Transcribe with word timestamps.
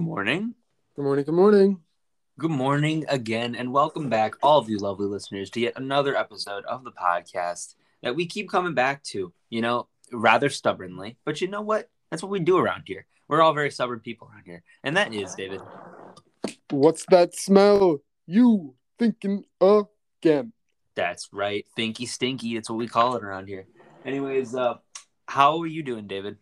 Good 0.00 0.06
morning. 0.06 0.54
Good 0.96 1.02
morning. 1.02 1.24
Good 1.26 1.34
morning. 1.34 1.80
Good 2.38 2.50
morning 2.50 3.04
again, 3.06 3.54
and 3.54 3.70
welcome 3.70 4.08
back, 4.08 4.32
all 4.42 4.58
of 4.58 4.70
you 4.70 4.78
lovely 4.78 5.06
listeners, 5.06 5.50
to 5.50 5.60
yet 5.60 5.74
another 5.76 6.16
episode 6.16 6.64
of 6.64 6.84
the 6.84 6.90
podcast 6.90 7.74
that 8.02 8.16
we 8.16 8.24
keep 8.24 8.48
coming 8.48 8.72
back 8.72 9.02
to, 9.12 9.30
you 9.50 9.60
know, 9.60 9.88
rather 10.10 10.48
stubbornly. 10.48 11.18
But 11.26 11.42
you 11.42 11.48
know 11.48 11.60
what? 11.60 11.90
That's 12.10 12.22
what 12.22 12.32
we 12.32 12.40
do 12.40 12.56
around 12.56 12.84
here. 12.86 13.04
We're 13.28 13.42
all 13.42 13.52
very 13.52 13.70
stubborn 13.70 14.00
people 14.00 14.30
around 14.32 14.44
here. 14.46 14.62
And 14.82 14.96
that 14.96 15.12
is, 15.12 15.34
David. 15.34 15.60
What's 16.70 17.04
that 17.10 17.34
smell? 17.34 17.98
You 18.26 18.76
thinking 18.98 19.44
again? 19.60 20.54
That's 20.94 21.28
right. 21.30 21.66
Thinky 21.78 22.08
stinky. 22.08 22.54
That's 22.54 22.70
what 22.70 22.78
we 22.78 22.88
call 22.88 23.16
it 23.16 23.22
around 23.22 23.48
here. 23.48 23.66
Anyways, 24.06 24.54
uh, 24.54 24.78
how 25.26 25.60
are 25.60 25.66
you 25.66 25.82
doing, 25.82 26.06
David? 26.06 26.38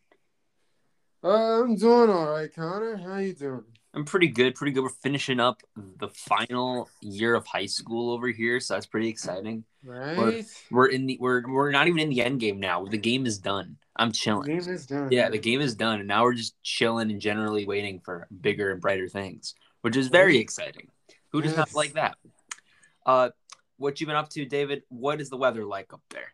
Uh, 1.22 1.62
I'm 1.62 1.74
doing 1.77 2.10
all 2.10 2.30
right, 2.30 2.52
Connor. 2.54 2.96
How 2.96 3.18
you 3.18 3.34
doing? 3.34 3.64
I'm 3.95 4.04
pretty 4.04 4.28
good, 4.28 4.54
pretty 4.54 4.72
good. 4.72 4.82
We're 4.82 4.90
finishing 4.90 5.41
up 5.41 5.62
the 5.98 6.08
final 6.08 6.88
year 7.00 7.34
of 7.34 7.46
high 7.46 7.66
school 7.66 8.12
over 8.12 8.28
here, 8.28 8.60
so 8.60 8.74
that's 8.74 8.86
pretty 8.86 9.08
exciting. 9.08 9.64
Right. 9.82 10.16
We're, 10.16 10.42
we're 10.70 10.86
in 10.86 11.06
the 11.06 11.16
we're 11.20 11.42
we're 11.50 11.72
not 11.72 11.88
even 11.88 11.98
in 11.98 12.10
the 12.10 12.22
end 12.22 12.38
game 12.38 12.60
now. 12.60 12.84
The 12.84 12.98
game 12.98 13.27
is 13.27 13.38
done. 13.38 13.77
I'm 13.96 14.12
chilling. 14.12 14.42
The 14.42 14.62
game 14.62 14.74
is 14.74 14.86
done. 14.86 15.08
Yeah, 15.10 15.28
the 15.30 15.38
game 15.38 15.60
is 15.60 15.74
done, 15.74 15.98
and 15.98 16.06
now 16.06 16.22
we're 16.22 16.34
just 16.34 16.54
chilling 16.62 17.10
and 17.10 17.20
generally 17.20 17.66
waiting 17.66 18.00
for 18.05 18.28
bigger 18.41 18.70
and 18.70 18.80
brighter 18.80 19.08
things, 19.08 19.55
which 19.80 19.96
is 19.96 20.08
very 20.08 20.38
exciting. 20.38 20.88
Who 21.32 21.42
does 21.42 21.56
not 21.56 21.74
like 21.74 21.94
that? 21.94 22.16
Uh, 23.05 23.30
what 23.78 24.00
you 24.00 24.06
been 24.06 24.16
up 24.16 24.28
to, 24.30 24.44
David? 24.44 24.82
What 24.88 25.20
is 25.20 25.30
the 25.30 25.36
weather 25.36 25.64
like 25.64 25.92
up 25.92 26.02
there? 26.10 26.32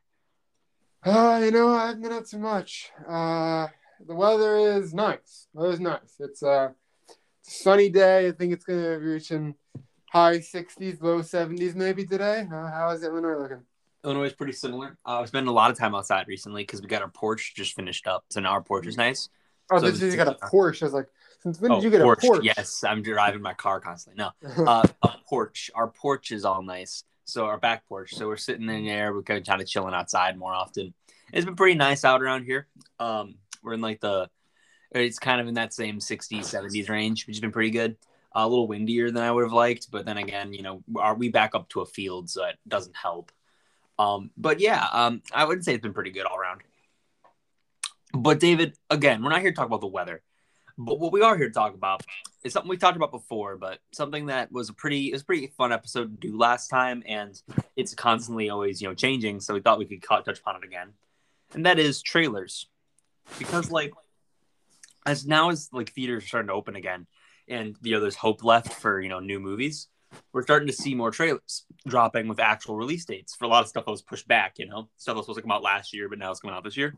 Uh, 1.04 1.40
you 1.42 1.50
know, 1.50 1.74
I 1.74 1.86
haven't 1.86 2.02
been 2.02 2.12
up 2.12 2.26
too 2.26 2.38
much. 2.38 2.90
Uh, 3.08 3.68
the 4.06 4.14
weather 4.14 4.56
is 4.58 4.94
nice. 4.94 5.48
The 5.54 5.60
weather's 5.62 5.80
nice. 5.80 6.14
It's 6.18 6.42
uh, 6.42 6.70
a 6.70 6.74
sunny 7.42 7.88
day. 7.88 8.28
I 8.28 8.32
think 8.32 8.52
it's 8.52 8.64
gonna 8.64 8.98
be 8.98 9.06
reaching 9.06 9.54
high 10.10 10.38
60s, 10.38 11.02
low 11.02 11.20
70s 11.20 11.74
maybe 11.74 12.04
today. 12.04 12.46
Uh, 12.52 12.70
how 12.70 12.90
is 12.90 13.02
Illinois 13.02 13.36
looking? 13.36 13.62
Illinois 14.04 14.24
is 14.24 14.32
pretty 14.32 14.52
similar. 14.52 14.98
Uh, 15.06 15.20
I've 15.20 15.28
spent 15.28 15.48
a 15.48 15.52
lot 15.52 15.70
of 15.70 15.78
time 15.78 15.94
outside 15.94 16.28
recently 16.28 16.62
because 16.62 16.82
we 16.82 16.88
got 16.88 17.02
our 17.02 17.08
porch 17.08 17.54
just 17.56 17.74
finished 17.74 18.06
up, 18.06 18.24
so 18.30 18.40
now 18.40 18.50
our 18.50 18.62
porch 18.62 18.86
is 18.86 18.96
nice. 18.96 19.28
Oh, 19.70 19.78
So 19.78 19.90
this 19.90 20.02
is 20.02 20.12
you 20.14 20.22
got 20.22 20.28
a 20.28 20.46
porch. 20.48 20.82
I 20.82 20.86
was 20.86 20.92
like, 20.94 21.08
since 21.42 21.58
when 21.60 21.72
Oh, 21.72 21.76
did 21.76 21.84
you 21.84 21.90
get 21.90 22.02
porch. 22.02 22.22
a 22.22 22.26
porch? 22.26 22.44
Yes, 22.44 22.84
I'm 22.84 23.02
driving 23.02 23.40
my 23.40 23.54
car 23.54 23.80
constantly. 23.80 24.22
No, 24.22 24.66
uh, 24.66 24.86
a 25.02 25.08
porch. 25.26 25.70
Our 25.74 25.88
porch 25.88 26.32
is 26.32 26.44
all 26.44 26.62
nice. 26.62 27.04
So 27.24 27.46
our 27.46 27.56
back 27.56 27.86
porch. 27.88 28.14
So 28.14 28.26
we're 28.28 28.36
sitting 28.36 28.68
in 28.68 28.84
there. 28.84 29.14
We're 29.14 29.22
kind 29.22 29.40
of, 29.40 29.46
kind 29.46 29.62
of 29.62 29.66
chilling 29.66 29.94
outside 29.94 30.36
more 30.36 30.52
often. 30.52 30.92
It's 31.32 31.46
been 31.46 31.56
pretty 31.56 31.74
nice 31.76 32.04
out 32.04 32.22
around 32.22 32.44
here. 32.44 32.66
Um, 33.00 33.36
we're 33.64 33.74
in 33.74 33.80
like 33.80 34.00
the, 34.00 34.28
it's 34.92 35.18
kind 35.18 35.40
of 35.40 35.48
in 35.48 35.54
that 35.54 35.74
same 35.74 35.98
60s, 35.98 36.40
70s 36.40 36.88
range, 36.88 37.26
which 37.26 37.36
has 37.36 37.40
been 37.40 37.52
pretty 37.52 37.70
good. 37.70 37.96
a 38.34 38.48
little 38.48 38.68
windier 38.68 39.10
than 39.10 39.22
I 39.22 39.30
would 39.30 39.44
have 39.44 39.52
liked, 39.52 39.90
but 39.90 40.06
then 40.06 40.18
again, 40.18 40.52
you 40.52 40.62
know, 40.62 40.82
are 40.96 41.14
we 41.14 41.28
back 41.28 41.54
up 41.54 41.68
to 41.70 41.80
a 41.80 41.86
field, 41.86 42.30
so 42.30 42.44
it 42.44 42.56
doesn't 42.68 42.96
help. 42.96 43.32
Um, 43.98 44.30
but 44.36 44.60
yeah, 44.60 44.86
um, 44.92 45.22
I 45.32 45.44
would 45.44 45.64
say 45.64 45.74
it's 45.74 45.82
been 45.82 45.94
pretty 45.94 46.10
good 46.10 46.26
all 46.26 46.36
around. 46.36 46.62
But 48.12 48.40
David, 48.40 48.76
again, 48.90 49.22
we're 49.22 49.30
not 49.30 49.40
here 49.40 49.50
to 49.50 49.56
talk 49.56 49.66
about 49.66 49.80
the 49.80 49.86
weather. 49.86 50.22
But 50.76 50.98
what 50.98 51.12
we 51.12 51.22
are 51.22 51.36
here 51.36 51.48
to 51.48 51.54
talk 51.54 51.74
about 51.74 52.02
is 52.42 52.52
something 52.52 52.68
we 52.68 52.76
talked 52.76 52.96
about 52.96 53.12
before, 53.12 53.56
but 53.56 53.78
something 53.92 54.26
that 54.26 54.50
was 54.50 54.68
a 54.68 54.72
pretty 54.72 55.08
it 55.08 55.12
was 55.12 55.22
a 55.22 55.24
pretty 55.24 55.46
fun 55.56 55.72
episode 55.72 56.20
to 56.20 56.28
do 56.28 56.36
last 56.36 56.68
time, 56.68 57.02
and 57.06 57.40
it's 57.76 57.94
constantly 57.94 58.50
always 58.50 58.82
you 58.82 58.88
know 58.88 58.94
changing. 58.94 59.40
So 59.40 59.54
we 59.54 59.60
thought 59.60 59.78
we 59.78 59.84
could 59.84 60.02
touch 60.02 60.38
upon 60.38 60.56
it 60.56 60.64
again, 60.64 60.92
and 61.54 61.66
that 61.66 61.78
is 61.78 62.02
trailers, 62.02 62.66
because 63.38 63.70
like 63.70 63.92
as 65.06 65.26
now 65.26 65.50
as 65.50 65.68
like 65.72 65.92
theaters 65.92 66.24
are 66.24 66.28
starting 66.28 66.48
to 66.48 66.54
open 66.54 66.76
again, 66.76 67.06
and 67.48 67.76
you 67.82 67.92
know 67.92 68.00
there's 68.00 68.16
hope 68.16 68.44
left 68.44 68.72
for 68.72 69.00
you 69.00 69.08
know 69.08 69.20
new 69.20 69.40
movies, 69.40 69.88
we're 70.32 70.42
starting 70.42 70.68
to 70.68 70.72
see 70.72 70.94
more 70.94 71.10
trailers 71.10 71.64
dropping 71.86 72.28
with 72.28 72.40
actual 72.40 72.76
release 72.76 73.04
dates 73.04 73.34
for 73.34 73.44
a 73.44 73.48
lot 73.48 73.62
of 73.62 73.68
stuff 73.68 73.84
that 73.84 73.90
was 73.90 74.02
pushed 74.02 74.28
back. 74.28 74.54
You 74.58 74.66
know 74.66 74.88
stuff 74.96 75.14
that 75.14 75.18
was 75.18 75.26
supposed 75.26 75.38
to 75.38 75.42
come 75.42 75.52
out 75.52 75.62
last 75.62 75.94
year, 75.94 76.08
but 76.08 76.18
now 76.18 76.30
it's 76.30 76.40
coming 76.40 76.56
out 76.56 76.64
this 76.64 76.76
year. 76.76 76.94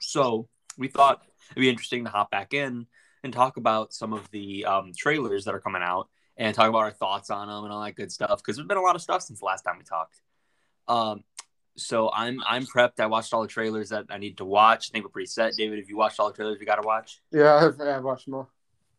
So 0.00 0.48
we 0.76 0.88
thought 0.88 1.22
it'd 1.50 1.60
be 1.60 1.68
interesting 1.68 2.04
to 2.04 2.10
hop 2.10 2.30
back 2.30 2.52
in 2.52 2.86
and 3.22 3.32
talk 3.32 3.56
about 3.56 3.92
some 3.92 4.12
of 4.12 4.30
the 4.30 4.64
um, 4.66 4.92
trailers 4.96 5.44
that 5.44 5.54
are 5.54 5.60
coming 5.60 5.82
out 5.82 6.08
and 6.36 6.54
talk 6.54 6.68
about 6.68 6.78
our 6.78 6.90
thoughts 6.90 7.30
on 7.30 7.48
them 7.48 7.64
and 7.64 7.72
all 7.72 7.82
that 7.82 7.94
good 7.94 8.10
stuff 8.10 8.38
because 8.38 8.56
there's 8.56 8.68
been 8.68 8.76
a 8.76 8.82
lot 8.82 8.96
of 8.96 9.02
stuff 9.02 9.22
since 9.22 9.38
the 9.38 9.44
last 9.44 9.62
time 9.62 9.76
we 9.78 9.84
talked. 9.84 10.20
Um, 10.88 11.24
so 11.76 12.10
I'm 12.12 12.42
I'm 12.46 12.66
prepped. 12.66 13.00
I 13.00 13.06
watched 13.06 13.32
all 13.32 13.42
the 13.42 13.48
trailers 13.48 13.90
that 13.90 14.06
I 14.10 14.18
need 14.18 14.38
to 14.38 14.44
watch. 14.44 14.90
I 14.90 14.92
think 14.92 15.04
we're 15.04 15.10
pretty 15.10 15.26
set. 15.26 15.54
David, 15.56 15.78
if 15.78 15.88
you 15.88 15.96
watched 15.96 16.20
all 16.20 16.28
the 16.28 16.34
trailers, 16.34 16.58
you 16.60 16.66
got 16.66 16.80
to 16.80 16.86
watch. 16.86 17.20
yeah, 17.30 17.56
I've, 17.56 17.80
I've 17.80 18.04
watched 18.04 18.26
them 18.26 18.34
all. 18.34 18.50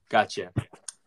Gotcha. 0.10 0.52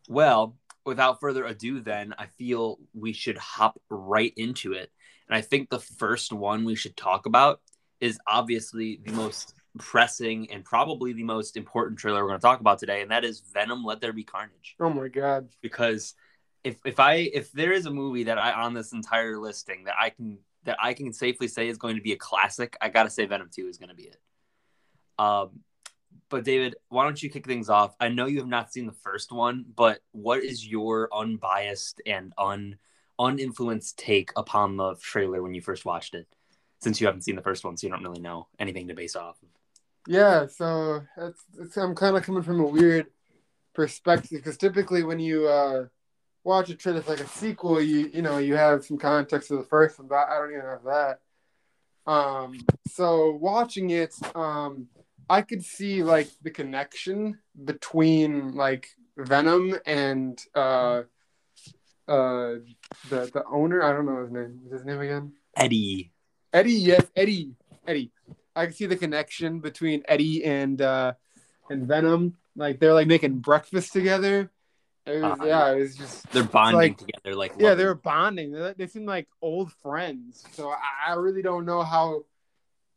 Well, 0.09 0.56
without 0.84 1.21
further 1.21 1.45
ado, 1.45 1.81
then 1.81 2.15
I 2.19 2.27
feel 2.27 2.79
we 2.95 3.12
should 3.12 3.37
hop 3.37 3.81
right 3.91 4.33
into 4.37 4.73
it. 4.73 4.91
And 5.29 5.37
I 5.37 5.43
think 5.43 5.69
the 5.69 5.79
first 5.79 6.33
one 6.33 6.65
we 6.65 6.75
should 6.75 6.97
talk 6.97 7.27
about 7.27 7.61
is 8.00 8.19
obviously 8.27 9.00
the 9.05 9.12
most 9.12 9.55
pressing 9.79 10.50
and 10.50 10.65
probably 10.65 11.12
the 11.12 11.23
most 11.23 11.56
important 11.56 11.99
trailer 11.99 12.23
we're 12.23 12.29
going 12.29 12.41
to 12.41 12.47
talk 12.47 12.61
about 12.61 12.79
today, 12.79 13.03
and 13.03 13.11
that 13.11 13.25
is 13.25 13.43
Venom: 13.53 13.85
Let 13.85 14.00
There 14.00 14.12
Be 14.12 14.25
Carnage. 14.25 14.77
Oh 14.81 14.91
my 14.91 15.09
god. 15.09 15.49
Because 15.61 16.15
if 16.65 16.79
if 16.85 16.99
I 16.99 17.15
if 17.15 17.53
there 17.53 17.73
is 17.73 17.87
a 17.87 17.91
movie 17.91 18.25
that 18.25 18.39
I 18.39 18.53
on 18.53 18.75
this 18.75 18.93
entire 18.93 19.39
listing 19.39 19.85
that 19.85 19.95
I 19.99 20.11
can 20.11 20.39
that 20.69 20.77
I 20.81 20.93
can 20.93 21.15
safely 21.15 21.49
say 21.49 21.69
is 21.69 21.79
going 21.79 21.97
to 21.97 22.03
be 22.03 22.12
a 22.12 22.17
classic, 22.17 22.77
I 22.79 22.91
got 22.91 23.05
to 23.05 23.11
say 23.11 23.25
Venom 23.25 23.49
Two 23.51 23.69
is 23.69 23.79
going 23.79 23.89
to 23.89 23.95
be 23.95 24.05
it. 24.05 24.19
Um, 25.19 25.61
but 26.29 26.45
David, 26.45 26.77
why 26.91 27.05
don't 27.05 27.23
you 27.23 27.31
kick 27.31 27.47
things 27.47 27.71
off? 27.71 27.97
I 27.99 28.11
know 28.11 28.27
you 28.27 28.37
have 28.39 28.47
not 28.47 28.71
seen 28.71 28.84
the 28.84 28.93
first 28.93 29.33
one, 29.33 29.65
but 29.75 30.01
what 30.12 30.45
is 30.45 30.67
your 30.67 31.09
unbiased 31.12 32.03
and 32.05 32.34
un 32.37 32.77
uninfluenced 33.19 33.97
take 33.97 34.31
upon 34.37 34.77
the 34.77 34.95
trailer 34.97 35.43
when 35.43 35.55
you 35.55 35.62
first 35.62 35.87
watched 35.87 36.15
it? 36.15 36.29
Since 36.81 37.00
you 37.00 37.06
haven't 37.06 37.23
seen 37.23 37.35
the 37.35 37.43
first 37.43 37.65
one, 37.65 37.77
so 37.79 37.87
you 37.87 37.91
don't 37.91 38.05
really 38.05 38.21
know 38.21 38.47
anything 38.59 38.89
to 38.89 38.95
base 38.95 39.17
off 39.17 39.43
of. 39.43 39.49
Yeah, 40.06 40.47
so 40.47 41.00
it's, 41.17 41.45
it's, 41.59 41.77
I'm 41.79 41.95
kind 41.95 42.15
of 42.15 42.23
coming 42.25 42.43
from 42.43 42.61
a 42.61 42.67
weird 42.67 43.06
perspective 43.75 44.39
because 44.39 44.59
typically 44.59 45.03
when 45.03 45.19
you 45.19 45.49
uh, 45.49 45.87
watch 46.48 46.70
a 46.70 46.75
trailer 46.75 47.03
for 47.03 47.10
like 47.10 47.20
a 47.20 47.28
sequel, 47.28 47.81
you 47.81 48.10
you 48.12 48.22
know 48.22 48.38
you 48.38 48.56
have 48.56 48.84
some 48.84 48.98
context 48.98 49.50
of 49.50 49.59
the 49.59 49.64
first 49.64 49.98
one, 49.98 50.09
but 50.09 50.26
I 50.28 50.38
don't 50.38 50.50
even 50.50 50.62
have 50.62 50.84
that. 50.84 51.20
Um, 52.10 52.59
so 52.91 53.32
watching 53.32 53.91
it, 53.91 54.14
um, 54.34 54.88
I 55.28 55.42
could 55.42 55.62
see 55.62 56.03
like 56.03 56.28
the 56.42 56.50
connection 56.50 57.38
between 57.62 58.54
like 58.54 58.88
Venom 59.16 59.78
and 59.84 60.42
uh, 60.54 61.03
uh, 62.08 62.54
the 63.10 63.31
the 63.32 63.44
owner. 63.50 63.82
I 63.82 63.92
don't 63.92 64.06
know 64.06 64.22
his 64.22 64.32
name. 64.32 64.60
What's 64.62 64.81
his 64.81 64.87
name 64.87 65.00
again? 65.00 65.32
Eddie. 65.54 66.12
Eddie, 66.53 66.72
yes, 66.72 67.04
Eddie, 67.14 67.53
Eddie. 67.87 68.10
I 68.56 68.64
can 68.64 68.75
see 68.75 68.87
the 68.87 68.97
connection 68.97 69.60
between 69.60 70.03
Eddie 70.08 70.44
and 70.44 70.81
uh 70.81 71.12
and 71.69 71.87
Venom. 71.87 72.37
Like 72.56 72.81
they're 72.81 72.94
like 72.94 73.06
making 73.06 73.41
breakfast 73.41 73.92
together. 73.92 74.50
It 75.08 75.22
was, 75.22 75.38
yeah, 75.44 75.72
it 75.72 75.80
was 75.80 75.96
just 75.96 76.30
They're 76.32 76.44
bonding 76.44 76.76
like- 76.92 76.98
together 76.98 77.34
like 77.34 77.52
yeah, 77.58 77.74
they 77.74 77.84
were 77.84 77.94
bonding. 77.94 78.52
They, 78.52 78.74
they 78.76 78.86
seem 78.86 79.06
like 79.06 79.28
old 79.41 79.72
friends. 79.72 80.44
So 80.52 80.70
I, 80.70 81.10
I 81.10 81.14
really 81.14 81.42
don't 81.42 81.64
know 81.64 81.82
how 81.82 82.24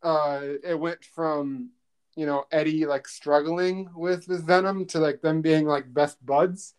uh 0.04 0.42
it 0.64 0.80
went 0.80 1.06
from 1.06 1.70
you 2.16 2.26
know 2.26 2.44
Eddie 2.52 2.86
like 2.86 3.08
struggling 3.08 3.90
with 3.96 4.28
with 4.28 4.46
Venom 4.46 4.86
to 4.88 5.00
like 5.00 5.22
them 5.22 5.42
being 5.42 5.66
like 5.66 5.94
best 5.94 6.24
buds. 6.26 6.74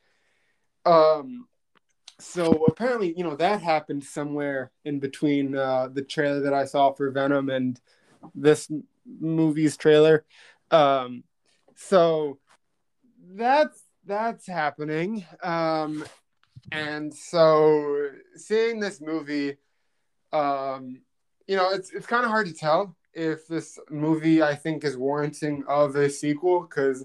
Um, 0.84 1.47
so 2.19 2.64
apparently 2.66 3.14
you 3.16 3.25
know 3.25 3.37
that 3.37 3.62
happened 3.62 4.04
somewhere 4.04 4.70
in 4.84 4.99
between 5.00 5.56
uh, 5.56 5.88
the 5.93 6.02
trailer 6.02 6.40
that 6.40 6.55
I 6.55 6.64
saw 6.67 6.93
for 6.93 7.11
Venom 7.11 7.49
and 7.49 7.81
this 8.35 8.70
movie's 9.20 9.76
trailer. 9.76 10.25
Um, 10.70 11.25
so 11.75 12.38
that's 13.35 13.81
that's 14.06 14.46
happening. 14.46 15.25
Um, 15.43 16.04
and 16.70 17.12
so 17.12 18.08
seeing 18.37 18.81
this 18.81 19.00
movie, 19.00 19.56
um, 20.32 21.02
you 21.46 21.56
know, 21.56 21.70
it's 21.70 21.90
it's 21.90 22.06
kind 22.06 22.25
of 22.25 22.31
hard 22.31 22.46
to 22.46 22.54
tell 22.54 22.96
if 23.12 23.46
this 23.46 23.78
movie 23.90 24.43
I 24.43 24.54
think 24.54 24.84
is 24.84 24.96
warranting 24.96 25.64
of 25.69 25.96
a 25.96 26.08
sequel 26.08 26.62
because 26.62 27.04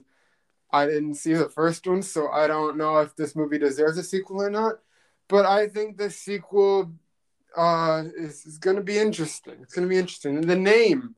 I 0.71 0.85
didn't 0.85 1.15
see 1.15 1.33
the 1.33 1.49
first 1.49 1.87
one, 1.87 2.01
so 2.01 2.29
I 2.29 2.47
don't 2.47 2.77
know 2.77 2.99
if 2.99 3.15
this 3.15 3.35
movie 3.35 3.57
deserves 3.57 3.97
a 3.97 4.03
sequel 4.03 4.41
or 4.41 4.49
not. 4.49 4.75
But 5.27 5.45
I 5.45 5.67
think 5.67 5.97
the 5.97 6.09
sequel 6.09 6.91
uh, 7.55 8.03
is, 8.15 8.45
is 8.45 8.57
going 8.57 8.77
to 8.77 8.83
be 8.83 8.97
interesting. 8.97 9.55
It's 9.61 9.73
going 9.73 9.87
to 9.87 9.89
be 9.89 9.97
interesting. 9.97 10.37
And 10.37 10.47
the 10.47 10.55
name 10.55 11.15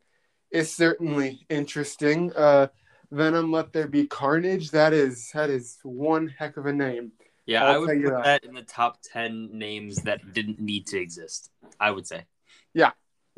is 0.51 0.73
certainly 0.73 1.45
interesting. 1.49 2.31
Uh, 2.35 2.67
Venom, 3.11 3.51
Let 3.51 3.73
There 3.73 3.87
Be 3.87 4.07
Carnage. 4.07 4.71
That 4.71 4.93
is 4.93 5.31
that 5.33 5.49
is 5.49 5.77
one 5.83 6.27
heck 6.27 6.57
of 6.57 6.65
a 6.65 6.73
name. 6.73 7.11
Yeah, 7.45 7.65
I'll 7.65 7.75
I 7.75 7.77
would 7.77 8.03
put 8.03 8.11
that. 8.11 8.23
that 8.23 8.43
in 8.43 8.53
the 8.53 8.61
top 8.61 8.99
ten 9.01 9.49
names 9.51 9.97
that 10.03 10.33
didn't 10.33 10.59
need 10.59 10.87
to 10.87 10.99
exist. 10.99 11.49
I 11.79 11.91
would 11.91 12.07
say. 12.07 12.25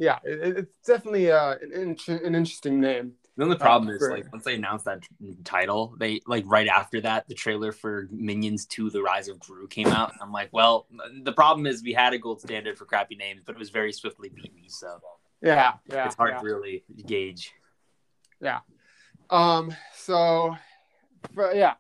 Yeah, 0.01 0.17
it, 0.23 0.57
it's 0.57 0.87
definitely 0.87 1.31
uh, 1.31 1.57
an, 1.61 1.95
in- 2.07 2.15
an 2.25 2.33
interesting 2.33 2.81
name. 2.81 3.13
Then 3.37 3.49
the 3.49 3.55
problem 3.55 3.95
is 3.95 4.01
like 4.01 4.31
once 4.31 4.43
they 4.43 4.55
announced 4.55 4.85
that 4.85 5.03
title, 5.43 5.95
they 5.99 6.21
like 6.25 6.43
right 6.47 6.67
after 6.67 7.01
that, 7.01 7.27
the 7.27 7.35
trailer 7.35 7.71
for 7.71 8.07
Minions 8.11 8.65
2: 8.65 8.89
The 8.89 9.03
Rise 9.03 9.27
of 9.27 9.39
Gru 9.39 9.67
came 9.67 9.87
out. 9.87 10.11
And 10.11 10.19
I'm 10.19 10.31
like, 10.31 10.49
well, 10.51 10.87
the 11.21 11.31
problem 11.31 11.67
is 11.67 11.83
we 11.83 11.93
had 11.93 12.13
a 12.13 12.17
gold 12.17 12.41
standard 12.41 12.79
for 12.79 12.85
crappy 12.85 13.15
names, 13.15 13.41
but 13.45 13.55
it 13.55 13.59
was 13.59 13.69
very 13.69 13.93
swiftly 13.93 14.29
beaten. 14.29 14.63
So 14.69 14.99
yeah, 15.39 15.73
yeah, 15.85 16.07
it's 16.07 16.15
hard 16.15 16.31
yeah. 16.33 16.39
to 16.39 16.45
really 16.45 16.83
gauge. 17.05 17.53
Yeah. 18.41 18.61
Um. 19.31 19.73
So, 19.95 20.55
but 21.33 21.55
yeah, 21.55 21.75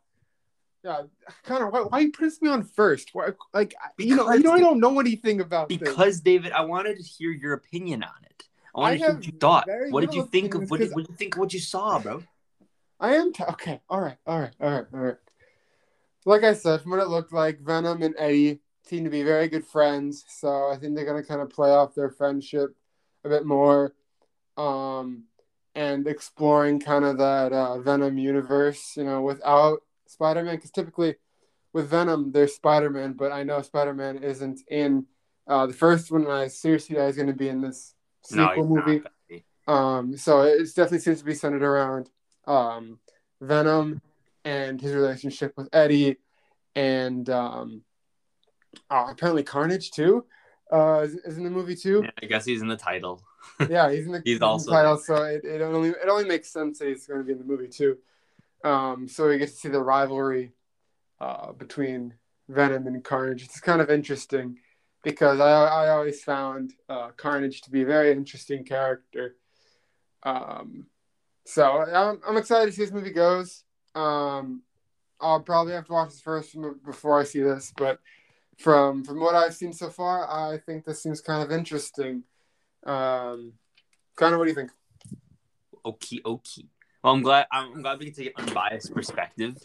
yeah. 0.83 1.03
Connor, 1.43 1.69
why, 1.69 1.81
why 1.81 1.99
you 1.99 2.11
putting 2.11 2.31
me 2.41 2.49
on 2.49 2.63
first? 2.63 3.09
Why, 3.13 3.29
like, 3.53 3.75
you 3.99 4.15
know, 4.15 4.31
you 4.31 4.43
know, 4.43 4.53
I 4.53 4.59
don't 4.59 4.79
know 4.79 4.99
anything 4.99 5.41
about 5.41 5.69
this. 5.69 5.77
Because 5.77 6.21
David, 6.21 6.53
I 6.53 6.61
wanted 6.61 6.97
to 6.97 7.03
hear 7.03 7.31
your 7.31 7.53
opinion 7.53 8.03
on 8.03 8.23
it. 8.23 8.43
I 8.73 8.79
wanted 8.79 8.93
I 8.93 8.97
to 8.97 9.03
hear 9.03 9.13
what 9.15 9.25
you 9.25 9.33
thought. 9.39 9.67
What 9.89 10.01
did 10.01 10.13
you 10.13 10.25
think 10.27 10.55
of 10.55 10.69
what 10.69 10.79
did, 10.79 10.87
'cause- 10.87 10.95
what 10.95 11.03
did 11.03 11.11
you 11.11 11.15
think 11.17 11.35
of 11.35 11.39
what 11.39 11.53
you 11.53 11.59
saw, 11.59 11.99
bro? 11.99 12.23
I 12.99 13.15
am 13.15 13.33
t- 13.33 13.43
okay. 13.43 13.81
All 13.89 13.99
right, 13.99 14.17
all 14.25 14.39
right, 14.39 14.53
all 14.59 14.71
right, 14.71 14.85
all 14.93 14.99
right. 14.99 15.17
Like 16.23 16.43
I 16.43 16.53
said, 16.53 16.81
from 16.81 16.91
what 16.91 16.99
it 16.99 17.07
looked 17.07 17.33
like, 17.33 17.59
Venom 17.59 18.03
and 18.03 18.15
Eddie 18.17 18.61
seem 18.83 19.03
to 19.03 19.09
be 19.09 19.23
very 19.23 19.47
good 19.47 19.65
friends. 19.65 20.23
So 20.27 20.69
I 20.69 20.77
think 20.77 20.95
they're 20.95 21.05
gonna 21.05 21.23
kind 21.23 21.41
of 21.41 21.49
play 21.49 21.71
off 21.71 21.95
their 21.95 22.11
friendship 22.11 22.75
a 23.23 23.29
bit 23.29 23.45
more, 23.45 23.95
um, 24.55 25.25
and 25.75 26.07
exploring 26.07 26.79
kind 26.79 27.05
of 27.05 27.17
that 27.17 27.53
uh, 27.53 27.79
Venom 27.79 28.17
universe. 28.17 28.93
You 28.95 29.03
know, 29.03 29.21
without 29.21 29.79
Spider-Man, 30.07 30.55
because 30.55 30.71
typically 30.71 31.15
with 31.73 31.89
Venom 31.89 32.31
there's 32.31 32.55
Spider-Man, 32.55 33.13
but 33.13 33.31
I 33.31 33.43
know 33.43 33.61
Spider-Man 33.61 34.23
isn't 34.23 34.61
in 34.67 35.05
uh, 35.47 35.65
the 35.67 35.73
first 35.73 36.11
one. 36.11 36.23
And 36.23 36.31
I 36.31 36.47
seriously 36.47 36.95
that 36.95 37.07
he's 37.07 37.17
gonna 37.17 37.33
be 37.33 37.49
in 37.49 37.61
this 37.61 37.95
sequel 38.23 38.67
No, 38.67 38.83
movie. 38.85 39.03
Um, 39.67 40.17
so 40.17 40.41
it 40.41 40.67
definitely 40.75 40.99
seems 40.99 41.19
to 41.19 41.25
be 41.25 41.35
centered 41.35 41.63
around 41.63 42.09
um, 42.45 42.99
Venom 43.39 44.01
and 44.43 44.81
his 44.81 44.93
relationship 44.93 45.53
with 45.55 45.69
Eddie, 45.71 46.17
and 46.75 47.29
um, 47.29 47.83
oh, 48.89 49.07
apparently 49.09 49.43
Carnage 49.43 49.91
too. 49.91 50.25
Uh, 50.73 51.01
is, 51.03 51.15
is 51.15 51.37
in 51.37 51.43
the 51.43 51.49
movie 51.49 51.75
too. 51.75 52.01
Yeah, 52.03 52.11
I 52.23 52.25
guess 52.25 52.45
he's 52.45 52.61
in 52.61 52.67
the 52.67 52.77
title. 52.77 53.21
Yeah, 53.69 53.91
he's 53.91 54.05
in 54.05 54.11
the, 54.11 54.21
He's 54.25 54.41
also 54.41 54.71
title, 54.71 54.97
so 54.97 55.23
it, 55.23 55.43
it 55.45 55.61
only 55.61 55.89
it 55.89 56.07
only 56.09 56.25
makes 56.25 56.49
sense 56.49 56.79
that 56.79 56.87
he's 56.87 57.05
going 57.07 57.19
to 57.19 57.25
be 57.25 57.31
in 57.31 57.37
the 57.37 57.45
movie 57.45 57.67
too. 57.67 57.97
Um, 58.63 59.07
so 59.07 59.27
we 59.27 59.37
get 59.37 59.49
to 59.49 59.55
see 59.55 59.69
the 59.69 59.81
rivalry 59.81 60.51
uh, 61.19 61.51
between 61.53 62.15
Venom 62.49 62.87
and 62.87 63.03
Carnage. 63.03 63.43
It's 63.43 63.59
kind 63.59 63.81
of 63.81 63.89
interesting 63.89 64.59
because 65.03 65.39
I 65.39 65.49
I 65.49 65.89
always 65.89 66.23
found 66.23 66.73
uh, 66.89 67.09
Carnage 67.17 67.61
to 67.61 67.71
be 67.71 67.83
a 67.83 67.85
very 67.85 68.11
interesting 68.11 68.63
character. 68.63 69.35
Um, 70.23 70.87
so 71.45 71.81
I'm, 71.81 72.21
I'm 72.27 72.37
excited 72.37 72.67
to 72.67 72.71
see 72.71 72.83
this 72.83 72.93
movie 72.93 73.11
goes. 73.11 73.63
Um, 73.95 74.61
I'll 75.19 75.41
probably 75.41 75.73
have 75.73 75.85
to 75.85 75.93
watch 75.93 76.09
this 76.09 76.21
first 76.21 76.55
before 76.85 77.19
I 77.19 77.23
see 77.23 77.41
this, 77.41 77.73
but 77.77 77.99
from 78.57 79.03
from 79.03 79.19
what 79.19 79.35
I've 79.35 79.55
seen 79.55 79.73
so 79.73 79.89
far, 79.89 80.29
I 80.29 80.57
think 80.57 80.85
this 80.85 81.01
seems 81.01 81.21
kind 81.21 81.43
of 81.43 81.51
interesting. 81.51 82.23
Um, 82.83 83.53
Connor, 84.15 84.37
what 84.37 84.45
do 84.45 84.49
you 84.49 84.55
think? 84.55 84.71
Okie 85.85 86.21
okie. 86.21 86.67
Well, 87.03 87.13
I'm 87.13 87.21
glad. 87.21 87.47
I'm 87.51 87.81
glad 87.81 87.99
we 87.99 88.05
can 88.05 88.13
take 88.13 88.33
an 88.37 88.47
unbiased 88.47 88.93
perspective. 88.93 89.57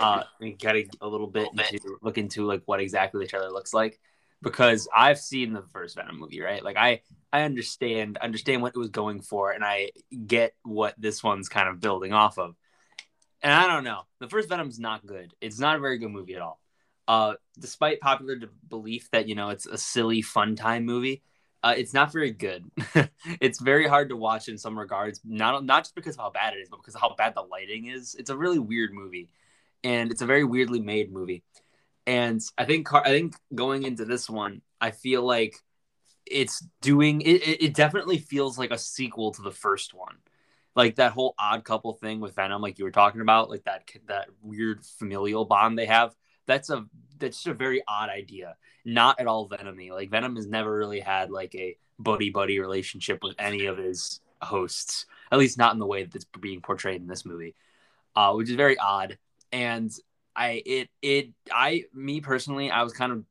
Uh, 0.00 0.22
and 0.40 0.58
get 0.58 0.76
a, 0.76 0.86
a 1.00 1.08
little 1.08 1.26
bit 1.26 1.48
into 1.52 1.98
look 2.02 2.16
into 2.16 2.46
like 2.46 2.62
what 2.66 2.80
exactly 2.80 3.24
the 3.24 3.28
trailer 3.28 3.50
looks 3.50 3.74
like, 3.74 3.98
because 4.40 4.88
I've 4.94 5.18
seen 5.18 5.52
the 5.52 5.62
first 5.72 5.96
Venom 5.96 6.20
movie, 6.20 6.40
right? 6.40 6.62
Like 6.62 6.76
I 6.76 7.02
I 7.32 7.42
understand 7.42 8.16
understand 8.18 8.62
what 8.62 8.74
it 8.76 8.78
was 8.78 8.90
going 8.90 9.22
for, 9.22 9.50
and 9.50 9.64
I 9.64 9.90
get 10.26 10.54
what 10.62 10.94
this 10.98 11.22
one's 11.22 11.48
kind 11.48 11.68
of 11.68 11.80
building 11.80 12.12
off 12.12 12.38
of. 12.38 12.54
And 13.42 13.52
I 13.52 13.66
don't 13.66 13.82
know, 13.82 14.02
the 14.20 14.28
first 14.28 14.48
Venom's 14.48 14.78
not 14.78 15.04
good. 15.04 15.34
It's 15.40 15.58
not 15.58 15.76
a 15.76 15.80
very 15.80 15.98
good 15.98 16.10
movie 16.10 16.36
at 16.36 16.42
all. 16.42 16.60
Uh, 17.08 17.34
despite 17.58 18.00
popular 18.00 18.36
d- 18.36 18.46
belief 18.68 19.10
that 19.10 19.26
you 19.26 19.34
know 19.34 19.48
it's 19.48 19.66
a 19.66 19.78
silly 19.78 20.22
fun 20.22 20.54
time 20.54 20.84
movie, 20.84 21.22
uh, 21.62 21.74
it's 21.76 21.94
not 21.94 22.12
very 22.12 22.32
good. 22.32 22.64
it's 23.40 23.60
very 23.60 23.86
hard 23.86 24.08
to 24.08 24.16
watch 24.16 24.48
in 24.48 24.58
some 24.58 24.78
regards, 24.78 25.20
not 25.24 25.64
not 25.64 25.84
just 25.84 25.94
because 25.94 26.16
of 26.16 26.20
how 26.20 26.30
bad 26.30 26.54
it 26.54 26.58
is, 26.58 26.68
but 26.68 26.78
because 26.78 26.94
of 26.94 27.00
how 27.00 27.14
bad 27.16 27.34
the 27.34 27.42
lighting 27.42 27.86
is. 27.86 28.14
It's 28.16 28.30
a 28.30 28.36
really 28.36 28.58
weird 28.58 28.92
movie, 28.92 29.30
and 29.84 30.10
it's 30.10 30.22
a 30.22 30.26
very 30.26 30.44
weirdly 30.44 30.80
made 30.80 31.12
movie. 31.12 31.44
And 32.06 32.40
I 32.58 32.64
think 32.64 32.86
Car- 32.86 33.06
I 33.06 33.10
think 33.10 33.36
going 33.54 33.84
into 33.84 34.04
this 34.04 34.28
one, 34.28 34.62
I 34.80 34.90
feel 34.90 35.22
like 35.22 35.56
it's 36.26 36.66
doing 36.80 37.20
it. 37.20 37.42
It 37.46 37.62
it 37.62 37.74
definitely 37.74 38.18
feels 38.18 38.58
like 38.58 38.72
a 38.72 38.78
sequel 38.78 39.30
to 39.32 39.42
the 39.42 39.52
first 39.52 39.94
one, 39.94 40.16
like 40.74 40.96
that 40.96 41.12
whole 41.12 41.34
odd 41.38 41.64
couple 41.64 41.92
thing 41.92 42.18
with 42.18 42.34
Venom, 42.34 42.60
like 42.60 42.78
you 42.80 42.84
were 42.84 42.90
talking 42.90 43.20
about, 43.20 43.50
like 43.50 43.64
that 43.64 43.88
that 44.08 44.28
weird 44.42 44.84
familial 44.84 45.44
bond 45.44 45.78
they 45.78 45.86
have. 45.86 46.14
That's 46.46 46.70
a 46.70 46.86
that's 47.22 47.38
just 47.38 47.46
a 47.46 47.54
very 47.54 47.82
odd 47.88 48.10
idea 48.10 48.56
not 48.84 49.20
at 49.20 49.26
all 49.26 49.48
Venomy. 49.48 49.90
Like 49.90 50.10
Venom 50.10 50.36
has 50.36 50.46
never 50.46 50.74
really 50.74 51.00
had 51.00 51.30
like 51.30 51.54
a 51.54 51.76
buddy 51.98 52.30
buddy 52.30 52.58
relationship 52.58 53.22
with 53.22 53.34
any 53.38 53.66
of 53.66 53.78
his 53.78 54.20
hosts, 54.40 55.06
at 55.30 55.38
least 55.38 55.58
not 55.58 55.72
in 55.72 55.78
the 55.78 55.86
way 55.86 56.04
that 56.04 56.14
it's 56.14 56.26
being 56.40 56.60
portrayed 56.60 57.00
in 57.00 57.06
this 57.06 57.24
movie, 57.24 57.54
uh, 58.16 58.32
which 58.32 58.48
is 58.48 58.56
very 58.56 58.78
odd. 58.78 59.18
And 59.52 59.92
I 60.34 60.62
it 60.64 60.88
it 61.00 61.30
I 61.52 61.84
me 61.94 62.20
personally 62.20 62.70
I 62.70 62.82
was 62.82 62.92
kind 62.92 63.12
of 63.12 63.24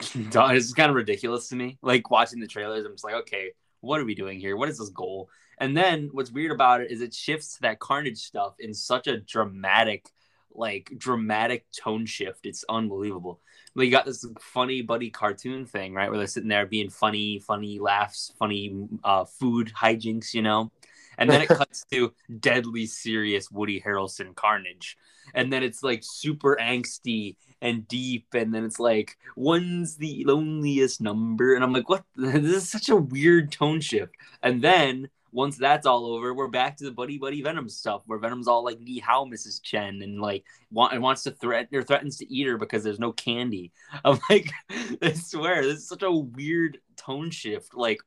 it's 0.14 0.72
kind 0.72 0.90
of 0.90 0.96
ridiculous 0.96 1.48
to 1.50 1.56
me. 1.56 1.78
Like 1.82 2.10
watching 2.10 2.40
the 2.40 2.46
trailers, 2.46 2.84
I'm 2.84 2.92
just 2.92 3.04
like, 3.04 3.14
okay, 3.14 3.50
what 3.80 4.00
are 4.00 4.04
we 4.04 4.14
doing 4.14 4.40
here? 4.40 4.56
What 4.56 4.68
is 4.68 4.78
this 4.78 4.88
goal? 4.90 5.28
And 5.58 5.74
then 5.74 6.10
what's 6.12 6.30
weird 6.30 6.52
about 6.52 6.82
it 6.82 6.90
is 6.90 7.00
it 7.00 7.14
shifts 7.14 7.54
to 7.54 7.62
that 7.62 7.78
Carnage 7.78 8.18
stuff 8.18 8.56
in 8.58 8.74
such 8.74 9.06
a 9.06 9.20
dramatic, 9.20 10.10
like 10.58 10.92
dramatic 10.96 11.66
tone 11.72 12.06
shift. 12.06 12.46
It's 12.46 12.64
unbelievable 12.68 13.40
well, 13.76 13.84
you 13.84 13.90
got 13.90 14.06
this 14.06 14.24
funny 14.40 14.80
buddy 14.80 15.10
cartoon 15.10 15.66
thing, 15.66 15.92
right? 15.92 16.08
Where 16.08 16.16
they're 16.16 16.26
sitting 16.26 16.48
there 16.48 16.64
being 16.64 16.88
funny, 16.88 17.40
funny 17.40 17.78
laughs, 17.78 18.32
funny 18.38 18.88
uh, 19.04 19.26
food 19.26 19.70
hijinks, 19.78 20.32
you 20.32 20.40
know? 20.40 20.72
And 21.18 21.28
then 21.28 21.42
it 21.42 21.48
cuts 21.50 21.84
to 21.92 22.14
deadly 22.40 22.86
serious 22.86 23.50
Woody 23.50 23.78
Harrelson 23.78 24.34
carnage. 24.34 24.96
And 25.34 25.52
then 25.52 25.62
it's 25.62 25.82
like 25.82 26.00
super 26.02 26.56
angsty 26.58 27.36
and 27.60 27.86
deep. 27.86 28.28
And 28.32 28.54
then 28.54 28.64
it's 28.64 28.80
like, 28.80 29.18
one's 29.36 29.96
the 29.96 30.24
loneliest 30.26 31.02
number. 31.02 31.54
And 31.54 31.62
I'm 31.62 31.74
like, 31.74 31.90
what? 31.90 32.04
This 32.16 32.56
is 32.56 32.70
such 32.70 32.88
a 32.88 32.96
weird 32.96 33.52
tone 33.52 33.82
shift. 33.82 34.14
And 34.42 34.62
then 34.62 35.10
once 35.36 35.58
that's 35.58 35.84
all 35.84 36.06
over, 36.06 36.32
we're 36.32 36.48
back 36.48 36.78
to 36.78 36.84
the 36.84 36.90
buddy 36.90 37.18
buddy 37.18 37.42
Venom 37.42 37.68
stuff, 37.68 38.02
where 38.06 38.18
Venom's 38.18 38.48
all 38.48 38.64
like 38.64 38.80
"Ni 38.80 38.98
hao, 38.98 39.26
Mrs. 39.26 39.62
Chen," 39.62 40.00
and 40.00 40.18
like 40.18 40.46
want 40.70 40.94
and 40.94 41.02
wants 41.02 41.24
to 41.24 41.30
threaten 41.30 41.76
or 41.76 41.82
threatens 41.82 42.16
to 42.16 42.34
eat 42.34 42.46
her 42.46 42.56
because 42.56 42.82
there's 42.82 42.98
no 42.98 43.12
candy. 43.12 43.70
I'm 44.04 44.18
like, 44.30 44.50
I 44.70 45.12
swear, 45.12 45.62
this 45.62 45.80
is 45.80 45.88
such 45.88 46.02
a 46.02 46.10
weird 46.10 46.78
tone 46.96 47.30
shift. 47.30 47.74
Like, 47.74 48.00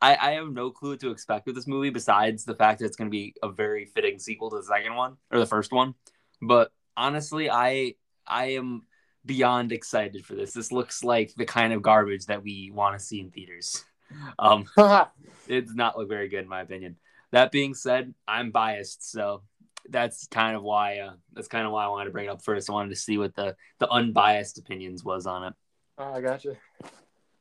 I, 0.00 0.16
I 0.16 0.30
have 0.32 0.50
no 0.50 0.70
clue 0.70 0.92
what 0.92 1.00
to 1.00 1.10
expect 1.10 1.44
with 1.44 1.54
this 1.54 1.66
movie 1.66 1.90
besides 1.90 2.44
the 2.44 2.54
fact 2.54 2.78
that 2.78 2.86
it's 2.86 2.96
going 2.96 3.10
to 3.10 3.14
be 3.14 3.34
a 3.42 3.50
very 3.50 3.84
fitting 3.84 4.18
sequel 4.18 4.48
to 4.48 4.56
the 4.56 4.62
second 4.62 4.94
one 4.94 5.18
or 5.30 5.38
the 5.38 5.44
first 5.44 5.70
one. 5.70 5.94
But 6.40 6.72
honestly, 6.96 7.50
I 7.50 7.96
I 8.26 8.52
am 8.52 8.86
beyond 9.26 9.70
excited 9.70 10.24
for 10.24 10.34
this. 10.34 10.54
This 10.54 10.72
looks 10.72 11.04
like 11.04 11.34
the 11.34 11.44
kind 11.44 11.74
of 11.74 11.82
garbage 11.82 12.24
that 12.24 12.42
we 12.42 12.70
want 12.72 12.98
to 12.98 13.04
see 13.04 13.20
in 13.20 13.30
theaters. 13.30 13.84
Um, 14.38 14.66
it 15.48 15.66
does 15.66 15.74
not 15.74 15.98
look 15.98 16.08
very 16.08 16.28
good 16.28 16.40
in 16.40 16.48
my 16.48 16.60
opinion. 16.60 16.96
That 17.32 17.50
being 17.50 17.74
said, 17.74 18.14
I'm 18.26 18.50
biased, 18.50 19.10
so 19.10 19.42
that's 19.88 20.26
kind 20.28 20.56
of 20.56 20.62
why 20.62 20.98
uh, 20.98 21.12
that's 21.32 21.48
kind 21.48 21.66
of 21.66 21.72
why 21.72 21.84
I 21.84 21.88
wanted 21.88 22.06
to 22.06 22.10
bring 22.10 22.26
it 22.26 22.30
up 22.30 22.42
first. 22.42 22.70
I 22.70 22.72
wanted 22.72 22.90
to 22.90 22.96
see 22.96 23.18
what 23.18 23.34
the 23.34 23.56
the 23.78 23.90
unbiased 23.90 24.58
opinions 24.58 25.04
was 25.04 25.26
on 25.26 25.44
it. 25.44 25.54
oh, 25.98 26.12
I 26.12 26.20
got 26.20 26.44
you. 26.44 26.56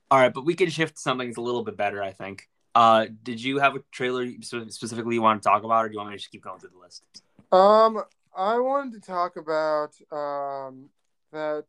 All 0.09 0.19
right, 0.19 0.33
but 0.33 0.45
we 0.45 0.55
can 0.55 0.69
shift 0.69 0.95
to 0.95 1.01
something 1.01 1.27
that's 1.27 1.37
a 1.37 1.41
little 1.41 1.63
bit 1.63 1.77
better, 1.77 2.01
I 2.01 2.11
think. 2.11 2.47
Uh, 2.73 3.07
did 3.23 3.43
you 3.43 3.59
have 3.59 3.75
a 3.75 3.79
trailer 3.91 4.27
specifically 4.41 5.15
you 5.15 5.21
want 5.21 5.41
to 5.41 5.49
talk 5.49 5.63
about, 5.63 5.85
or 5.85 5.89
do 5.89 5.93
you 5.93 5.97
want 5.97 6.11
me 6.11 6.15
to 6.15 6.19
just 6.19 6.31
keep 6.31 6.43
going 6.43 6.59
through 6.59 6.69
the 6.69 6.79
list? 6.79 7.03
Um, 7.51 8.03
I 8.35 8.59
wanted 8.59 8.93
to 8.93 9.07
talk 9.07 9.35
about 9.35 9.95
um 10.11 10.89
that 11.31 11.65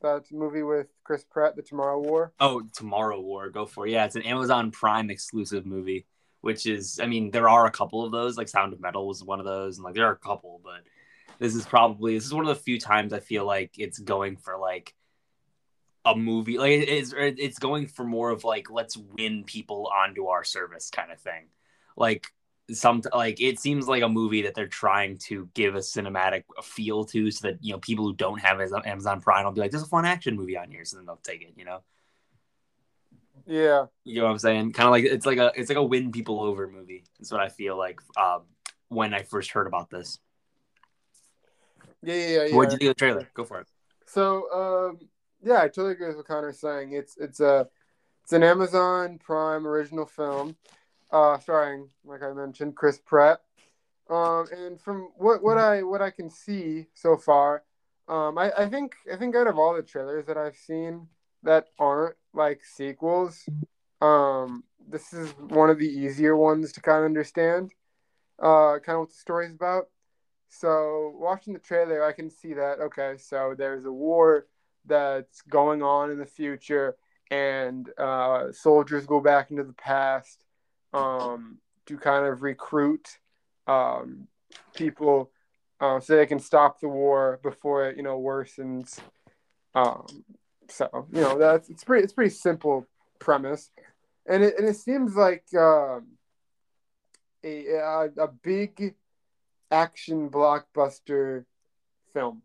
that 0.00 0.24
movie 0.32 0.62
with 0.62 0.88
Chris 1.04 1.24
Pratt, 1.24 1.56
The 1.56 1.62
Tomorrow 1.62 2.00
War. 2.00 2.32
Oh, 2.40 2.62
Tomorrow 2.72 3.20
War, 3.20 3.50
go 3.50 3.66
for 3.66 3.86
it. 3.86 3.92
Yeah, 3.92 4.04
it's 4.04 4.16
an 4.16 4.22
Amazon 4.22 4.70
Prime 4.70 5.10
exclusive 5.10 5.64
movie, 5.64 6.06
which 6.40 6.66
is, 6.66 6.98
I 7.00 7.06
mean, 7.06 7.30
there 7.30 7.48
are 7.48 7.66
a 7.66 7.70
couple 7.70 8.04
of 8.04 8.12
those. 8.12 8.36
Like 8.36 8.48
Sound 8.48 8.72
of 8.72 8.80
Metal 8.80 9.06
was 9.06 9.22
one 9.22 9.38
of 9.38 9.46
those, 9.46 9.78
and 9.78 9.84
like 9.84 9.94
there 9.94 10.06
are 10.06 10.12
a 10.12 10.16
couple, 10.16 10.60
but 10.64 10.82
this 11.38 11.54
is 11.54 11.66
probably 11.66 12.14
this 12.14 12.24
is 12.24 12.34
one 12.34 12.46
of 12.46 12.56
the 12.56 12.62
few 12.62 12.78
times 12.78 13.12
I 13.12 13.20
feel 13.20 13.44
like 13.44 13.78
it's 13.78 13.98
going 13.98 14.36
for 14.36 14.58
like 14.58 14.94
a 16.04 16.16
movie, 16.16 16.58
like 16.58 16.72
it's 16.72 17.14
it's 17.16 17.58
going 17.58 17.86
for 17.86 18.04
more 18.04 18.30
of 18.30 18.44
like 18.44 18.70
let's 18.70 18.96
win 18.96 19.44
people 19.44 19.88
onto 19.94 20.26
our 20.26 20.44
service 20.44 20.90
kind 20.90 21.12
of 21.12 21.20
thing, 21.20 21.46
like 21.96 22.26
some 22.70 23.02
like 23.12 23.40
it 23.40 23.58
seems 23.58 23.88
like 23.88 24.02
a 24.02 24.08
movie 24.08 24.42
that 24.42 24.54
they're 24.54 24.66
trying 24.68 25.18
to 25.18 25.48
give 25.54 25.74
a 25.74 25.78
cinematic 25.80 26.44
feel 26.62 27.04
to 27.04 27.30
so 27.30 27.48
that 27.48 27.58
you 27.60 27.72
know 27.72 27.78
people 27.78 28.04
who 28.04 28.14
don't 28.14 28.40
have 28.40 28.60
amazon 28.86 29.20
prime 29.20 29.44
will 29.44 29.52
be 29.52 29.60
like 29.60 29.70
there's 29.70 29.82
a 29.82 29.86
fun 29.86 30.06
action 30.06 30.36
movie 30.36 30.56
on 30.56 30.70
here 30.70 30.84
so 30.84 30.96
then 30.96 31.04
they'll 31.04 31.16
take 31.16 31.42
it 31.42 31.52
you 31.56 31.64
know 31.64 31.82
Yeah. 33.46 33.86
you 34.04 34.20
know 34.20 34.26
what 34.26 34.30
i'm 34.30 34.38
saying 34.38 34.72
kind 34.72 34.86
of 34.86 34.92
like 34.92 35.04
it's 35.04 35.26
like 35.26 35.38
a 35.38 35.52
it's 35.56 35.68
like 35.68 35.76
a 35.76 35.82
win 35.82 36.12
people 36.12 36.40
over 36.40 36.68
movie 36.68 37.04
that's 37.18 37.32
what 37.32 37.40
i 37.40 37.48
feel 37.48 37.76
like 37.76 38.00
um 38.16 38.42
when 38.92 39.14
I 39.14 39.22
first 39.22 39.50
heard 39.52 39.66
about 39.66 39.90
this. 39.90 40.18
Yeah, 42.02 42.14
yeah, 42.14 42.26
yeah. 42.26 42.44
yeah. 42.44 42.56
What 42.56 42.70
did 42.70 42.74
you 42.74 42.78
think 42.78 42.90
of 42.90 42.96
the 42.96 42.98
trailer? 42.98 43.30
Go 43.34 43.44
for 43.44 43.60
it. 43.60 43.66
So, 44.06 44.52
um, 44.52 45.08
yeah, 45.42 45.62
I 45.62 45.68
totally 45.68 45.92
agree 45.92 46.08
with 46.08 46.16
what 46.16 46.26
Connor's 46.26 46.60
saying. 46.60 46.92
It's 46.92 47.16
it's 47.16 47.40
a 47.40 47.68
it's 48.22 48.32
an 48.32 48.42
Amazon 48.42 49.18
Prime 49.18 49.66
original 49.66 50.06
film, 50.06 50.56
uh, 51.12 51.38
starring, 51.38 51.88
like 52.04 52.22
I 52.22 52.32
mentioned, 52.32 52.74
Chris 52.74 52.98
Pratt. 52.98 53.40
Um, 54.10 54.46
and 54.52 54.80
from 54.80 55.10
what 55.16 55.42
what 55.42 55.58
I 55.58 55.82
what 55.82 56.02
I 56.02 56.10
can 56.10 56.28
see 56.28 56.86
so 56.94 57.16
far, 57.16 57.62
um, 58.08 58.36
I, 58.36 58.52
I 58.58 58.68
think 58.68 58.94
I 59.12 59.16
think 59.16 59.36
out 59.36 59.46
of 59.46 59.58
all 59.58 59.74
the 59.74 59.82
trailers 59.82 60.26
that 60.26 60.36
I've 60.36 60.56
seen 60.56 61.06
that 61.42 61.68
aren't 61.78 62.16
like 62.34 62.62
sequels, 62.64 63.44
um, 64.00 64.64
this 64.88 65.12
is 65.12 65.30
one 65.38 65.70
of 65.70 65.78
the 65.78 65.88
easier 65.88 66.36
ones 66.36 66.72
to 66.72 66.80
kind 66.80 66.98
of 66.98 67.04
understand, 67.04 67.72
uh, 68.38 68.78
kind 68.84 68.96
of 68.96 69.00
what 69.00 69.10
the 69.10 69.14
story's 69.14 69.54
about. 69.54 69.88
So 70.48 71.14
watching 71.16 71.52
the 71.52 71.58
trailer, 71.58 72.04
I 72.04 72.12
can 72.12 72.28
see 72.28 72.54
that 72.54 72.80
okay, 72.80 73.14
so 73.18 73.54
there's 73.56 73.84
a 73.86 73.92
war 73.92 74.46
that's 74.84 75.42
going 75.42 75.82
on 75.82 76.10
in 76.10 76.18
the 76.18 76.26
future, 76.26 76.96
and 77.30 77.88
uh, 77.98 78.50
soldiers 78.52 79.06
go 79.06 79.20
back 79.20 79.50
into 79.50 79.62
the 79.62 79.72
past 79.74 80.44
um, 80.92 81.58
to 81.86 81.96
kind 81.96 82.26
of 82.26 82.42
recruit 82.42 83.18
um, 83.66 84.28
people 84.74 85.30
uh, 85.80 85.98
so 85.98 86.16
they 86.16 86.26
can 86.26 86.38
stop 86.38 86.80
the 86.80 86.88
war 86.88 87.40
before 87.42 87.88
it 87.88 87.96
you 87.96 88.02
know 88.02 88.20
worsens. 88.20 88.98
Um, 89.74 90.06
so 90.68 91.06
you 91.12 91.20
know 91.20 91.38
that's 91.38 91.68
it's 91.68 91.84
pretty 91.84 92.04
it's 92.04 92.12
pretty 92.12 92.30
simple 92.30 92.86
premise, 93.18 93.70
and 94.26 94.42
it 94.42 94.58
and 94.58 94.68
it 94.68 94.76
seems 94.76 95.16
like 95.16 95.44
um, 95.54 96.06
a, 97.44 97.66
a 97.66 98.10
a 98.18 98.28
big 98.28 98.94
action 99.70 100.30
blockbuster 100.30 101.44
film 102.12 102.42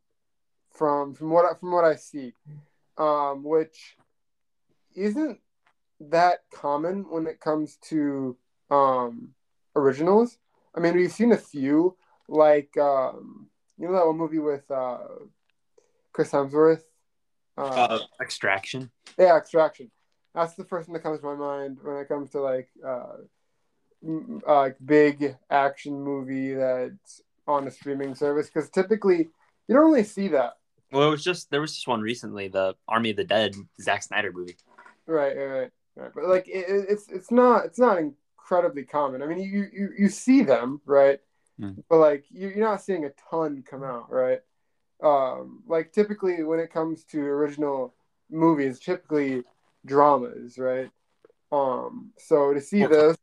from 0.72 1.14
from 1.14 1.30
what 1.30 1.60
from 1.60 1.72
what 1.72 1.86
I 1.86 1.96
see, 1.96 2.34
um, 2.98 3.44
which 3.44 3.98
isn't 4.96 5.40
that 6.00 6.40
common 6.54 7.06
when 7.10 7.28
it 7.28 7.40
comes 7.40 7.78
to 7.90 8.38
um, 8.70 9.30
originals. 9.76 10.38
I 10.76 10.80
mean, 10.80 10.96
we've 10.96 11.12
seen 11.12 11.32
a 11.32 11.38
few, 11.38 11.98
like 12.28 12.76
um, 12.78 13.48
you 13.78 13.88
know 13.88 13.94
that 13.94 14.06
one 14.06 14.18
movie 14.18 14.40
with 14.40 14.70
uh, 14.70 15.00
Chris 16.14 16.32
Hemsworth. 16.32 16.84
Uh, 17.58 17.62
uh, 17.62 18.00
Extraction. 18.22 18.92
Yeah, 19.18 19.38
Extraction. 19.38 19.90
That's 20.36 20.54
the 20.54 20.66
first 20.66 20.86
thing 20.86 20.94
that 20.94 21.02
comes 21.02 21.20
to 21.22 21.26
my 21.26 21.36
mind 21.36 21.80
when 21.82 21.98
it 21.98 22.08
comes 22.08 22.30
to 22.32 22.42
like 22.42 22.70
uh, 22.86 23.18
uh, 24.46 24.70
big 24.86 25.36
action 25.50 26.04
movie 26.04 26.54
that's 26.54 27.22
on 27.48 27.68
a 27.68 27.72
streaming 27.72 28.14
service 28.14 28.48
because 28.48 28.70
typically 28.70 29.30
you 29.68 29.76
don't 29.76 29.90
really 29.90 30.04
see 30.04 30.28
that. 30.28 30.54
Well, 30.92 31.08
it 31.08 31.12
was 31.12 31.24
just 31.24 31.50
there 31.50 31.62
was 31.62 31.74
just 31.74 31.88
one 31.88 32.02
recently, 32.02 32.48
the 32.48 32.76
Army 32.88 33.10
of 33.10 33.18
the 33.18 33.24
Dead 33.24 33.56
Zack 33.82 34.04
Snyder 34.04 34.32
movie. 34.32 34.56
Right, 35.06 35.36
right, 35.36 35.72
right. 36.04 36.12
But 36.14 36.26
like 36.26 36.48
it, 36.48 36.66
it's 36.68 37.08
it's 37.10 37.32
not 37.32 37.66
it's 37.66 37.80
not 37.80 37.98
incredibly 37.98 38.84
common. 38.84 39.22
I 39.22 39.28
mean, 39.28 39.40
you 39.40 39.68
you, 39.72 39.90
you 39.98 40.10
see 40.10 40.44
them, 40.44 40.82
right? 40.86 41.20
Mm. 41.60 41.84
But 41.90 41.98
like 41.98 42.26
you, 42.30 42.50
you're 42.50 42.70
not 42.70 42.82
seeing 42.82 43.06
a 43.06 43.12
ton 43.30 43.64
come 43.68 43.84
out, 43.84 44.12
right? 44.12 44.42
Um, 45.04 45.64
like 45.68 45.92
typically 45.92 46.44
when 46.44 46.60
it 46.60 46.72
comes 46.72 47.04
to 47.06 47.20
original 47.20 47.94
movies, 48.30 48.80
typically 48.80 49.44
dramas, 49.86 50.58
right? 50.58 50.90
Um, 51.52 52.12
so 52.18 52.54
to 52.54 52.62
see 52.62 52.86
this, 52.86 53.18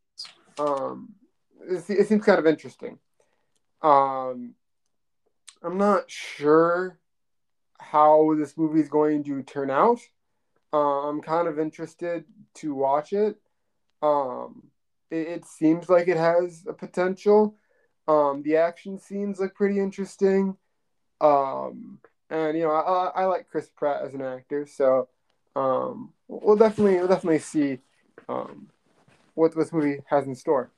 um, 0.57 1.13
it, 1.61 1.89
it 1.89 2.07
seems 2.07 2.23
kind 2.23 2.39
of 2.39 2.47
interesting. 2.47 2.97
Um, 3.81 4.55
I'm 5.61 5.77
not 5.77 6.09
sure 6.09 6.99
how 7.79 8.35
this 8.37 8.57
movie 8.57 8.79
is 8.79 8.89
going 8.89 9.23
to 9.25 9.43
turn 9.43 9.69
out. 9.69 9.99
Uh, 10.75 11.07
I'm 11.07 11.21
kind 11.21 11.47
of 11.47 11.57
interested 11.57 12.25
to 12.55 12.75
watch 12.75 13.13
it. 13.13 13.37
Um, 14.01 14.63
it, 15.09 15.27
it, 15.27 15.45
seems 15.45 15.87
like 15.87 16.09
it 16.09 16.17
has 16.17 16.65
a 16.67 16.73
potential. 16.73 17.55
Um, 18.09 18.41
the 18.43 18.57
action 18.57 18.99
scenes 18.99 19.39
look 19.39 19.55
pretty 19.55 19.79
interesting. 19.79 20.57
Um, 21.21 21.99
and 22.29 22.57
you 22.57 22.65
know, 22.65 22.71
I, 22.71 23.21
I 23.21 23.25
like 23.25 23.47
Chris 23.49 23.69
Pratt 23.73 24.01
as 24.01 24.15
an 24.15 24.21
actor, 24.21 24.65
so 24.65 25.07
um, 25.55 26.11
we'll 26.27 26.57
definitely 26.57 26.95
we'll 26.95 27.07
definitely 27.07 27.39
see 27.39 27.79
um, 28.27 28.67
what 29.33 29.55
this 29.55 29.71
movie 29.71 30.01
has 30.07 30.27
in 30.27 30.35
store. 30.35 30.71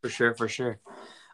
For 0.00 0.08
sure, 0.08 0.32
for 0.36 0.46
sure. 0.46 0.78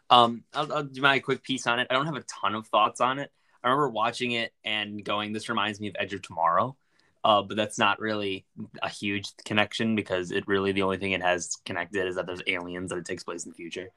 Um, 0.09 0.43
I'll, 0.55 0.73
I'll 0.73 0.83
do 0.83 1.01
my 1.03 1.19
quick 1.19 1.43
piece 1.43 1.67
on 1.67 1.79
it. 1.79 1.85
I 1.91 1.93
don't 1.93 2.07
have 2.07 2.15
a 2.15 2.23
ton 2.23 2.55
of 2.55 2.65
thoughts 2.65 2.99
on 2.99 3.19
it. 3.19 3.31
I 3.63 3.69
remember 3.69 3.89
watching 3.89 4.31
it 4.31 4.53
and 4.63 5.03
going, 5.03 5.33
"This 5.33 5.49
reminds 5.49 5.79
me 5.79 5.87
of 5.87 5.95
Edge 5.99 6.13
of 6.13 6.21
Tomorrow," 6.21 6.75
uh, 7.23 7.41
but 7.41 7.57
that's 7.57 7.77
not 7.77 7.99
really 7.99 8.45
a 8.81 8.89
huge 8.89 9.31
connection 9.45 9.95
because 9.95 10.31
it 10.31 10.47
really 10.47 10.71
the 10.71 10.81
only 10.81 10.97
thing 10.97 11.13
it 11.13 11.21
has 11.21 11.57
connected 11.65 12.07
is 12.07 12.15
that 12.15 12.25
there's 12.25 12.41
aliens 12.47 12.89
that 12.89 12.97
it 12.97 13.05
takes 13.05 13.23
place 13.23 13.45
in 13.45 13.51
the 13.51 13.55
future. 13.55 13.89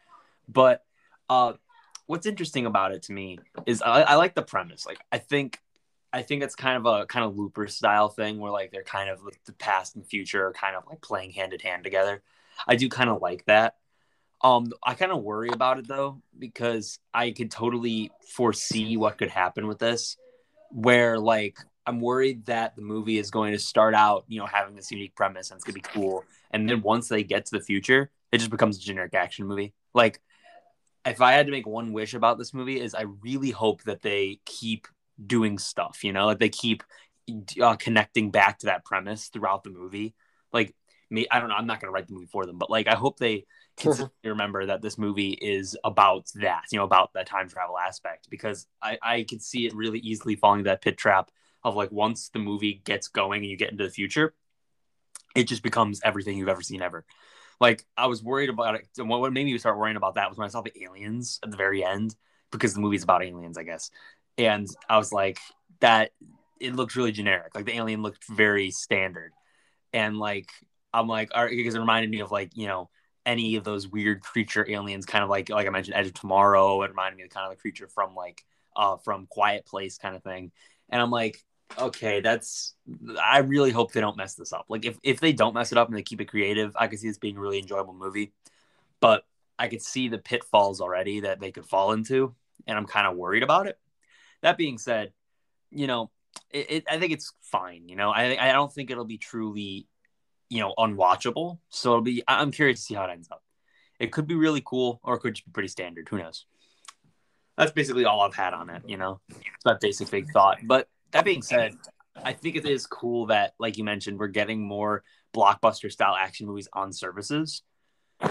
But 0.49 0.85
uh, 1.29 1.55
what's 2.07 2.27
interesting 2.27 2.67
about 2.67 2.93
it 2.93 3.03
to 3.05 3.13
me 3.13 3.39
is 3.67 3.83
I, 3.83 4.03
I 4.03 4.15
like 4.15 4.35
the 4.35 4.43
premise. 4.43 4.87
Like 4.87 5.01
I 5.11 5.19
think 5.19 5.61
I 6.13 6.23
think 6.23 6.43
it's 6.43 6.55
kind 6.55 6.77
of 6.77 6.87
a 6.87 7.07
kind 7.07 7.25
of 7.27 7.37
Looper 7.37 7.67
style 7.67 8.09
thing 8.09 8.39
where 8.39 8.53
like 8.53 8.71
they're 8.71 8.83
kind 8.83 9.11
of 9.11 9.23
like 9.25 9.41
the 9.45 9.53
past 9.53 9.97
and 9.97 10.07
future 10.07 10.47
are 10.47 10.53
kind 10.53 10.77
of 10.77 10.85
like 10.89 11.01
playing 11.01 11.33
hand 11.33 11.53
in 11.53 11.61
hand 11.61 11.85
together. 11.85 12.23
I 12.67 12.77
do 12.77 12.89
kind 12.89 13.11
of 13.11 13.21
like 13.21 13.45
that. 13.47 13.77
Um, 14.43 14.71
I 14.83 14.95
kind 14.95 15.13
of 15.13 15.23
worry 15.23 15.49
about 15.51 15.79
it 15.79 15.89
though 15.89 16.21
because 16.39 16.99
I 17.15 17.31
could 17.31 17.51
totally 17.51 18.11
foresee 18.35 18.97
what 18.97 19.19
could 19.19 19.31
happen 19.31 19.67
with 19.67 19.79
this. 19.79 20.17
Where 20.71 21.19
like 21.19 21.59
I'm 21.87 22.01
worried 22.01 22.47
that 22.47 22.77
the 22.77 22.83
movie 22.83 23.19
is 23.19 23.31
going 23.31 23.53
to 23.53 23.59
start 23.59 23.95
out, 23.95 24.25
you 24.29 24.41
know, 24.41 24.47
having 24.47 24.75
this 24.75 24.91
unique 24.91 25.15
premise 25.15 25.51
and 25.51 25.59
it's 25.59 25.65
gonna 25.65 25.75
be 25.75 25.81
cool, 25.81 26.25
and 26.51 26.69
then 26.69 26.83
once 26.83 27.09
they 27.09 27.23
get 27.23 27.47
to 27.47 27.59
the 27.59 27.65
future, 27.65 28.11
it 28.33 28.39
just 28.39 28.51
becomes 28.51 28.77
a 28.77 28.81
generic 28.81 29.15
action 29.15 29.47
movie. 29.47 29.73
Like, 29.95 30.21
if 31.07 31.21
I 31.21 31.33
had 31.33 31.47
to 31.47 31.53
make 31.53 31.67
one 31.67 31.93
wish 31.93 32.15
about 32.15 32.39
this 32.39 32.53
movie, 32.53 32.81
is 32.81 32.95
I 32.95 33.03
really 33.23 33.51
hope 33.51 33.85
that 33.85 34.03
they 34.03 34.41
keep 34.45 34.89
doing 35.25 35.59
stuff. 35.59 36.03
You 36.03 36.13
know, 36.13 36.27
like 36.27 36.41
they 36.41 36.49
keep 36.49 36.83
uh, 37.61 37.77
connecting 37.77 38.31
back 38.31 38.59
to 38.59 38.67
that 38.67 38.85
premise 38.85 39.29
throughout 39.29 39.65
the 39.65 39.71
movie. 39.71 40.15
Like, 40.53 40.75
me, 41.09 41.27
I 41.31 41.39
don't 41.39 41.49
know. 41.49 41.55
I'm 41.55 41.67
not 41.67 41.81
gonna 41.81 41.93
write 41.93 42.09
the 42.09 42.15
movie 42.15 42.27
for 42.27 42.45
them, 42.47 42.59
but 42.59 42.71
like 42.71 42.89
I 42.89 42.97
hope 42.97 43.19
they 43.19 43.47
Uh-huh. 43.85 44.09
remember 44.25 44.67
that 44.67 44.81
this 44.81 44.97
movie 44.97 45.33
is 45.33 45.77
about 45.85 46.27
that, 46.37 46.65
you 46.73 46.79
know, 46.79 46.85
about 46.85 47.13
that 47.13 47.27
time 47.27 47.49
travel 47.49 47.79
aspect, 47.79 48.29
because 48.31 48.67
I, 48.83 48.99
I 49.03 49.23
could 49.25 49.43
see 49.43 49.67
it 49.67 49.75
really 49.75 49.99
easily 49.99 50.35
falling 50.35 50.63
that 50.63 50.81
pit 50.81 50.97
trap 50.97 51.31
of 51.63 51.75
like 51.75 51.93
once 51.93 52.31
the 52.31 52.39
movie 52.39 52.81
gets 52.85 53.09
going 53.09 53.43
and 53.43 53.51
you 53.51 53.57
get 53.57 53.73
into 53.73 53.85
the 53.85 53.91
future, 53.91 54.35
it 55.35 55.45
just 55.45 55.63
becomes 55.63 56.01
everything 56.03 56.39
you've 56.39 56.49
ever 56.49 56.63
seen 56.63 56.81
ever. 56.81 57.05
Like 57.61 57.85
I 57.97 58.07
was 58.07 58.23
worried 58.23 58.49
about 58.49 58.77
it. 58.77 58.89
And 58.99 59.09
What 59.09 59.33
made 59.33 59.45
me 59.45 59.59
start 59.59 59.79
worrying 59.79 59.97
about 59.97 60.15
that 60.15 60.29
was 60.29 60.39
when 60.39 60.47
I 60.47 60.51
saw 60.51 60.63
the 60.63 60.73
aliens 60.83 61.39
at 61.43 61.51
the 61.51 61.57
very 61.57 61.85
end, 61.85 62.15
because 62.51 62.73
the 62.73 62.81
movie's 62.81 63.03
about 63.03 63.25
aliens, 63.25 63.59
I 63.59 63.65
guess. 63.65 63.91
And 64.39 64.67
I 64.89 64.97
was 64.97 65.13
like, 65.13 65.39
that 65.81 66.13
it 66.61 66.75
looks 66.75 66.97
really 66.97 67.13
generic. 67.13 67.55
Like 67.55 67.67
the 67.67 67.77
alien 67.77 68.03
looked 68.03 68.25
very 68.29 68.71
standard. 68.71 69.33
And 69.93 70.19
like 70.19 70.51
I'm 70.95 71.09
like, 71.09 71.31
because 71.51 71.75
it 71.75 71.81
reminded 71.81 72.11
me 72.11 72.21
of 72.21 72.31
like, 72.31 72.53
you 72.55 72.67
know, 72.67 72.89
any 73.27 73.57
of 73.57 73.65
those 73.65 73.89
weird 73.89 74.23
creature 74.23 74.65
aliens, 74.69 75.05
kind 75.05 75.25
of 75.25 75.29
like 75.29 75.51
like 75.51 75.67
I 75.67 75.71
mentioned, 75.71 75.97
Edge 75.97 76.07
of 76.07 76.15
Tomorrow. 76.15 76.83
It 76.83 76.91
reminded 76.91 77.19
me 77.19 77.25
of 77.25 77.31
kind 77.31 77.45
of 77.45 77.51
the 77.51 77.61
creature 77.61 77.89
from 77.89 78.15
like 78.15 78.45
uh 78.75 78.97
from 78.99 79.27
Quiet 79.27 79.67
Place 79.67 79.99
kind 79.99 80.17
of 80.17 80.23
thing. 80.23 80.53
And 80.89 81.03
I'm 81.03 81.11
like, 81.11 81.45
okay, 81.79 82.21
that's 82.21 82.75
I 83.23 83.39
really 83.39 83.73
hope 83.73 83.93
they 83.93 84.01
don't 84.01 84.17
mess 84.17 84.35
this 84.35 84.53
up. 84.53 84.67
Like 84.69 84.87
if 84.87 84.99
if 85.03 85.21
they 85.21 85.33
don't 85.33 85.55
mess 85.55 85.73
it 85.73 85.79
up 85.79 85.89
and 85.89 85.97
they 85.97 86.03
keep 86.03 86.21
it 86.21 86.27
creative, 86.27 86.75
I 86.77 86.87
could 86.87 87.01
see 87.01 87.09
this 87.09 87.19
being 87.19 87.37
a 87.37 87.41
really 87.41 87.59
enjoyable 87.59 87.95
movie. 87.95 88.33
But 89.01 89.25
I 89.59 89.69
could 89.69 89.83
see 89.83 90.09
the 90.09 90.19
pitfalls 90.19 90.81
already 90.81 91.21
that 91.21 91.41
they 91.41 91.51
could 91.51 91.67
fall 91.67 91.93
into, 91.93 92.35
and 92.67 92.79
I'm 92.79 92.87
kind 92.87 93.07
of 93.07 93.17
worried 93.17 93.43
about 93.43 93.67
it. 93.67 93.79
That 94.43 94.57
being 94.57 94.79
said, 94.79 95.13
you 95.71 95.87
know, 95.87 96.11
it, 96.51 96.71
it, 96.71 96.85
I 96.89 96.99
think 96.99 97.13
it's 97.13 97.33
fine. 97.43 97.89
You 97.89 97.97
know, 97.97 98.11
I 98.11 98.37
I 98.49 98.53
don't 98.53 98.73
think 98.73 98.91
it'll 98.91 99.05
be 99.05 99.19
truly 99.19 99.87
you 100.49 100.61
know, 100.61 100.75
unwatchable. 100.79 101.59
So 101.69 101.93
it'll 101.93 102.03
be. 102.03 102.23
I'm 102.27 102.51
curious 102.51 102.81
to 102.81 102.85
see 102.87 102.95
how 102.95 103.05
it 103.05 103.11
ends 103.11 103.29
up. 103.31 103.43
It 103.99 104.13
could 104.13 104.27
be 104.27 104.35
really 104.35 104.63
cool, 104.65 105.01
or 105.03 105.17
it 105.17 105.21
could 105.21 105.35
just 105.35 105.47
be 105.47 105.53
pretty 105.53 105.69
standard. 105.69 106.09
Who 106.09 106.19
knows? 106.19 106.47
That's 107.57 107.73
basically 107.73 108.05
all 108.05 108.21
I've 108.21 108.35
had 108.35 108.53
on 108.53 108.69
it. 108.71 108.83
You 108.87 108.99
know, 108.99 109.21
that 109.65 109.81
basic 109.81 110.11
big 110.11 110.31
thought. 110.31 110.59
But 110.65 110.89
that 111.13 111.25
being 111.25 111.43
said, 111.43 111.75
I 112.23 112.33
think 112.33 112.57
it 112.57 112.67
is 112.67 112.87
cool 112.87 113.27
that, 113.27 113.55
like 113.59 113.79
you 113.79 113.85
mentioned, 113.85 114.19
we're 114.19 114.29
getting 114.29 114.67
more 114.67 115.03
blockbuster 115.35 115.91
style 115.91 116.15
action 116.15 116.47
movies 116.47 116.69
on 116.73 116.93
services 116.93 117.63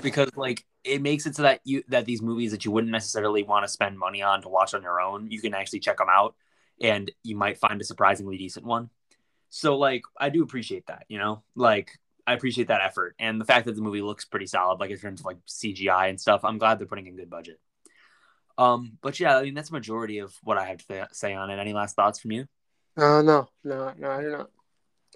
because 0.01 0.29
like 0.35 0.65
it 0.83 1.01
makes 1.01 1.25
it 1.25 1.35
so 1.35 1.43
that 1.43 1.61
you 1.63 1.83
that 1.87 2.05
these 2.05 2.21
movies 2.21 2.51
that 2.51 2.65
you 2.65 2.71
wouldn't 2.71 2.91
necessarily 2.91 3.43
want 3.43 3.63
to 3.63 3.71
spend 3.71 3.97
money 3.97 4.21
on 4.21 4.41
to 4.41 4.49
watch 4.49 4.73
on 4.73 4.81
your 4.81 4.99
own 4.99 5.29
you 5.29 5.39
can 5.39 5.53
actually 5.53 5.79
check 5.79 5.97
them 5.97 6.07
out 6.09 6.35
and 6.81 7.11
you 7.23 7.35
might 7.35 7.57
find 7.57 7.79
a 7.79 7.83
surprisingly 7.83 8.37
decent 8.37 8.65
one 8.65 8.89
so 9.49 9.77
like 9.77 10.01
i 10.19 10.29
do 10.29 10.41
appreciate 10.41 10.87
that 10.87 11.05
you 11.07 11.19
know 11.19 11.43
like 11.55 11.91
I 12.27 12.33
appreciate 12.33 12.69
that 12.69 12.81
effort 12.81 13.15
and 13.19 13.39
the 13.39 13.45
fact 13.45 13.65
that 13.65 13.75
the 13.75 13.81
movie 13.81 14.01
looks 14.01 14.25
pretty 14.25 14.47
solid, 14.47 14.79
like 14.79 14.89
in 14.89 14.97
terms 14.97 15.19
of 15.19 15.25
like 15.25 15.37
CGI 15.47 16.09
and 16.09 16.19
stuff. 16.19 16.43
I'm 16.43 16.57
glad 16.57 16.79
they're 16.79 16.87
putting 16.87 17.07
in 17.07 17.15
good 17.15 17.29
budget. 17.29 17.59
Um, 18.57 18.97
but 19.01 19.19
yeah, 19.19 19.37
I 19.37 19.43
mean 19.43 19.53
that's 19.53 19.71
majority 19.71 20.19
of 20.19 20.33
what 20.43 20.57
I 20.57 20.67
have 20.67 20.77
to 20.77 20.87
th- 20.87 21.07
say 21.11 21.33
on 21.33 21.49
it. 21.49 21.59
Any 21.59 21.73
last 21.73 21.95
thoughts 21.95 22.19
from 22.19 22.31
you? 22.31 22.47
Uh, 22.97 23.21
no, 23.21 23.47
no, 23.63 23.93
no, 23.97 24.09
I 24.09 24.21
do 24.21 24.31
not. 24.31 24.49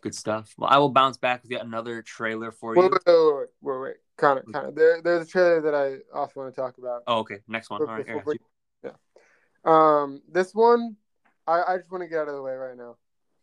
Good 0.01 0.15
stuff. 0.15 0.53
Well, 0.57 0.69
I 0.69 0.77
will 0.77 0.89
bounce 0.89 1.17
back 1.17 1.41
with 1.43 1.51
yet 1.51 1.65
another 1.65 2.01
trailer 2.01 2.51
for 2.51 2.75
Wait, 2.75 2.85
you. 2.85 2.91
wait, 2.91 3.01
wait, 3.05 3.15
wait, 3.15 3.47
wait, 3.61 3.81
wait. 3.81 3.95
Kind 4.17 4.39
of, 4.39 4.45
kind 4.51 4.67
of. 4.67 4.75
There, 4.75 5.01
there's 5.01 5.27
a 5.27 5.29
trailer 5.29 5.61
that 5.61 5.73
I 5.73 6.17
also 6.17 6.41
want 6.41 6.53
to 6.53 6.61
talk 6.61 6.77
about. 6.77 7.03
Oh, 7.07 7.19
okay. 7.19 7.39
Next 7.47 7.69
one. 7.69 7.81
All 7.81 7.87
right. 7.87 8.05
You. 8.07 9.69
Um, 9.69 10.21
this 10.29 10.53
one, 10.53 10.95
I, 11.47 11.63
I 11.67 11.77
just 11.77 11.91
want 11.91 12.03
to 12.03 12.07
get 12.07 12.19
out 12.19 12.27
of 12.29 12.35
the 12.35 12.41
way 12.41 12.53
right 12.53 12.77
now. 12.77 12.95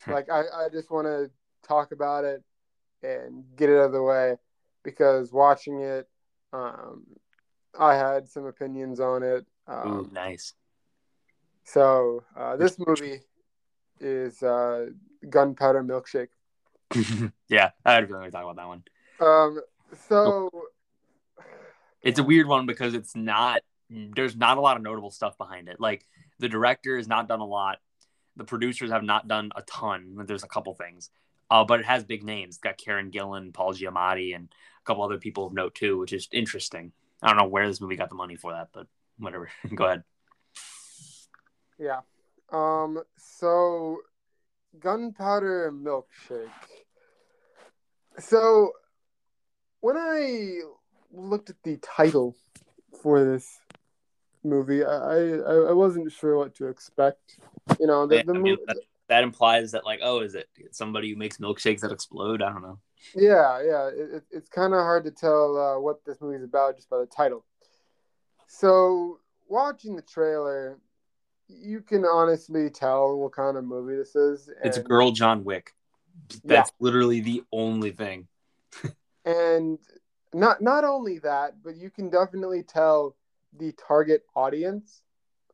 like, 0.06 0.30
I, 0.30 0.40
I 0.40 0.68
just 0.70 0.90
want 0.90 1.06
to 1.06 1.30
talk 1.66 1.92
about 1.92 2.24
it 2.24 2.42
and 3.02 3.44
get 3.56 3.70
it 3.70 3.78
out 3.78 3.86
of 3.86 3.92
the 3.92 4.02
way 4.02 4.36
because 4.82 5.32
watching 5.32 5.80
it, 5.82 6.08
um, 6.52 7.04
I 7.78 7.94
had 7.94 8.28
some 8.28 8.46
opinions 8.46 9.00
on 9.00 9.22
it. 9.22 9.46
Um, 9.66 9.92
Ooh, 9.92 10.10
nice. 10.12 10.54
So 11.64 12.24
uh, 12.36 12.56
this 12.56 12.78
movie 12.78 13.20
is 14.00 14.42
uh, 14.42 14.86
Gunpowder 15.28 15.82
Milkshake. 15.82 16.28
yeah, 17.48 17.70
I 17.84 17.94
had 17.94 18.04
a 18.04 18.06
feeling 18.06 18.22
we 18.22 18.30
talk 18.30 18.44
about 18.44 18.56
that 18.56 18.68
one. 18.68 18.82
Um, 19.20 19.60
so 20.08 20.50
It's 22.02 22.18
a 22.18 22.24
weird 22.24 22.46
one 22.46 22.66
because 22.66 22.94
it's 22.94 23.16
not. 23.16 23.62
There's 23.90 24.36
not 24.36 24.58
a 24.58 24.60
lot 24.60 24.76
of 24.76 24.82
notable 24.82 25.10
stuff 25.10 25.36
behind 25.38 25.68
it. 25.68 25.80
Like 25.80 26.06
the 26.38 26.48
director 26.48 26.96
has 26.96 27.08
not 27.08 27.28
done 27.28 27.40
a 27.40 27.46
lot. 27.46 27.78
The 28.36 28.44
producers 28.44 28.90
have 28.90 29.02
not 29.02 29.26
done 29.26 29.50
a 29.56 29.62
ton. 29.62 30.16
There's 30.26 30.44
a 30.44 30.48
couple 30.48 30.74
things, 30.74 31.10
uh, 31.50 31.64
but 31.64 31.80
it 31.80 31.86
has 31.86 32.04
big 32.04 32.22
names. 32.22 32.56
It's 32.56 32.58
got 32.58 32.78
Karen 32.78 33.10
Gillan, 33.10 33.52
Paul 33.52 33.74
Giamatti, 33.74 34.34
and 34.34 34.48
a 34.48 34.84
couple 34.84 35.02
other 35.04 35.18
people 35.18 35.46
of 35.46 35.52
note 35.52 35.74
too, 35.74 35.98
which 35.98 36.12
is 36.12 36.28
interesting. 36.32 36.92
I 37.22 37.28
don't 37.28 37.36
know 37.36 37.48
where 37.48 37.66
this 37.66 37.80
movie 37.80 37.96
got 37.96 38.08
the 38.08 38.14
money 38.14 38.36
for 38.36 38.52
that, 38.52 38.68
but 38.72 38.86
whatever. 39.18 39.48
Go 39.74 39.84
ahead. 39.84 40.02
yeah. 41.78 42.00
Um, 42.52 43.02
so 43.16 43.98
Gunpowder 44.78 45.72
Milkshake. 45.72 46.48
So 48.18 48.72
when 49.80 49.96
I 49.96 50.60
looked 51.12 51.50
at 51.50 51.56
the 51.62 51.76
title 51.78 52.36
for 53.02 53.24
this 53.24 53.60
movie, 54.44 54.84
I 54.84 54.96
I, 54.96 55.54
I 55.70 55.72
wasn't 55.72 56.10
sure 56.12 56.36
what 56.36 56.54
to 56.56 56.68
expect. 56.68 57.38
You 57.80 57.86
know, 57.86 58.06
the, 58.06 58.16
Yeah, 58.16 58.22
the 58.26 58.34
I 58.34 58.38
mean, 58.38 58.56
movie. 58.66 58.80
That 59.08 59.22
implies 59.22 59.72
that 59.72 59.84
like, 59.84 60.00
oh, 60.02 60.20
is 60.20 60.34
it 60.34 60.48
somebody 60.72 61.10
who 61.10 61.16
makes 61.16 61.38
milkshakes 61.38 61.80
that 61.80 61.92
explode? 61.92 62.42
I 62.42 62.52
don't 62.52 62.62
know. 62.62 62.78
Yeah, 63.14 63.62
yeah. 63.62 63.88
It, 63.88 64.14
it, 64.14 64.22
it's 64.30 64.48
kind 64.48 64.74
of 64.74 64.80
hard 64.80 65.04
to 65.04 65.10
tell 65.10 65.56
uh, 65.56 65.80
what 65.80 66.04
this 66.04 66.20
movie's 66.20 66.42
about 66.42 66.76
just 66.76 66.90
by 66.90 66.98
the 66.98 67.06
title. 67.06 67.44
So, 68.48 69.20
watching 69.48 69.96
the 69.96 70.02
trailer, 70.02 70.78
you 71.48 71.80
can 71.80 72.04
honestly 72.04 72.70
tell 72.70 73.16
what 73.16 73.32
kind 73.32 73.56
of 73.56 73.64
movie 73.64 73.96
this 73.96 74.16
is. 74.16 74.50
It's 74.64 74.76
a 74.76 74.82
girl 74.82 75.12
John 75.12 75.44
Wick. 75.44 75.72
That's 76.44 76.72
literally 76.80 77.20
the 77.20 77.44
only 77.52 77.92
thing. 77.92 78.26
and 79.24 79.78
not 80.32 80.60
not 80.60 80.84
only 80.84 81.18
that, 81.20 81.62
but 81.62 81.76
you 81.76 81.90
can 81.90 82.10
definitely 82.10 82.62
tell 82.62 83.16
the 83.58 83.72
target 83.72 84.22
audience 84.34 85.02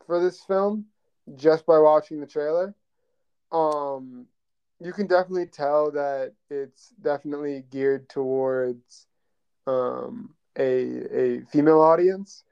for 0.06 0.22
this 0.22 0.42
film 0.42 0.86
just 1.36 1.66
by 1.66 1.78
watching 1.78 2.20
the 2.20 2.26
trailer. 2.26 2.74
Um, 3.52 4.26
you 4.80 4.92
can 4.92 5.06
definitely 5.06 5.46
tell 5.46 5.92
that 5.92 6.32
it's 6.50 6.88
definitely 7.00 7.64
geared 7.70 8.08
towards 8.08 9.06
um, 9.66 10.34
a 10.58 11.16
a 11.16 11.40
female 11.50 11.80
audience. 11.80 12.44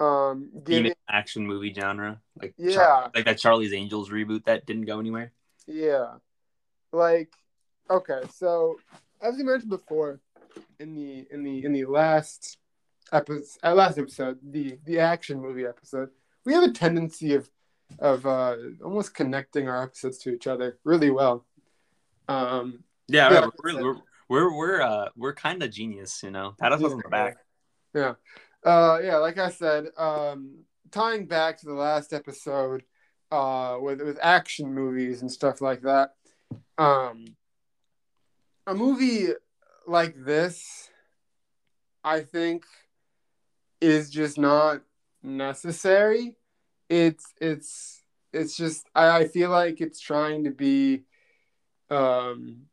Um, 0.00 0.50
giving, 0.64 0.82
Demon 0.82 0.94
action 1.08 1.46
movie 1.46 1.72
genre, 1.72 2.20
like 2.40 2.54
Yeah. 2.58 2.74
Char- 2.74 3.10
like 3.14 3.24
that 3.24 3.38
Charlie's 3.38 3.72
Angels 3.72 4.10
reboot 4.10 4.44
that 4.44 4.66
didn't 4.66 4.86
go 4.86 4.98
anywhere. 4.98 5.32
Yeah. 5.66 6.14
Like 6.92 7.32
okay, 7.88 8.22
so 8.34 8.78
as 9.20 9.36
we 9.36 9.44
mentioned 9.44 9.70
before 9.70 10.20
in 10.78 10.94
the 10.94 11.26
in 11.30 11.44
the 11.44 11.64
in 11.64 11.72
the 11.72 11.84
last 11.86 12.58
episode 13.12 13.58
uh, 13.62 13.74
last 13.74 13.98
episode, 13.98 14.38
the 14.42 14.78
the 14.84 14.98
action 14.98 15.40
movie 15.40 15.64
episode, 15.64 16.10
we 16.44 16.52
have 16.52 16.64
a 16.64 16.72
tendency 16.72 17.34
of 17.34 17.48
of 17.98 18.26
uh 18.26 18.56
almost 18.84 19.14
connecting 19.14 19.68
our 19.68 19.82
episodes 19.82 20.18
to 20.18 20.30
each 20.30 20.46
other 20.46 20.78
really 20.84 21.10
well. 21.10 21.44
Um 22.28 22.84
Yeah, 23.08 23.30
Yeah, 23.30 23.40
right, 23.40 23.50
we're, 23.62 23.82
we're 23.82 23.96
we're 24.28 24.56
we're 24.56 24.80
uh 24.82 25.08
we're 25.16 25.34
kind 25.34 25.62
of 25.62 25.70
genius, 25.70 26.22
you 26.22 26.30
know. 26.30 26.54
Pat 26.58 26.72
us 26.72 26.82
on 26.82 26.96
the 26.96 27.08
back. 27.08 27.36
Yeah. 27.94 28.14
Uh 28.64 28.98
yeah, 29.02 29.16
like 29.16 29.38
I 29.38 29.50
said, 29.50 29.86
um 29.96 30.64
tying 30.90 31.26
back 31.26 31.58
to 31.58 31.66
the 31.66 31.74
last 31.74 32.12
episode 32.12 32.84
uh 33.30 33.78
with 33.80 34.00
with 34.00 34.18
action 34.22 34.72
movies 34.72 35.22
and 35.22 35.30
stuff 35.30 35.60
like 35.60 35.82
that. 35.82 36.14
Um 36.78 37.36
a 38.66 38.74
movie 38.74 39.28
like 39.86 40.14
this 40.24 40.88
I 42.04 42.20
think 42.20 42.64
is 43.80 44.10
just 44.10 44.38
not 44.38 44.82
necessary. 45.22 46.36
It's 46.92 47.32
it's 47.40 48.02
it's 48.34 48.54
just 48.54 48.86
I, 48.94 49.20
I 49.20 49.24
feel 49.28 49.48
like 49.48 49.80
it's 49.80 49.98
trying 49.98 50.44
to 50.44 50.50
be 50.50 51.04
um 51.88 52.66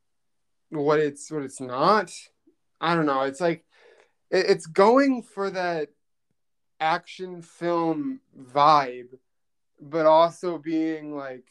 what 0.71 0.99
it's 0.99 1.31
what 1.31 1.43
it's 1.43 1.61
not. 1.61 2.11
I 2.81 2.95
don't 2.95 3.05
know. 3.05 3.21
It's 3.21 3.39
like 3.39 3.63
it, 4.29 4.45
it's 4.49 4.65
going 4.65 5.23
for 5.23 5.49
that 5.51 5.87
action 6.81 7.41
film 7.41 8.19
vibe, 8.37 9.17
but 9.79 10.05
also 10.05 10.57
being 10.57 11.15
like 11.15 11.47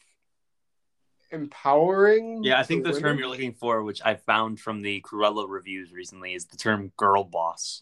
empowering. 1.31 2.43
Yeah, 2.43 2.59
I 2.59 2.63
think 2.63 2.83
the 2.83 2.93
term 2.99 3.17
you're 3.17 3.29
looking 3.29 3.53
for, 3.53 3.81
which 3.81 4.03
I 4.05 4.13
found 4.13 4.59
from 4.59 4.83
the 4.83 5.01
Cruella 5.01 5.49
reviews 5.49 5.91
recently, 5.91 6.35
is 6.35 6.45
the 6.45 6.57
term 6.57 6.91
"girl 6.97 7.23
boss." 7.23 7.81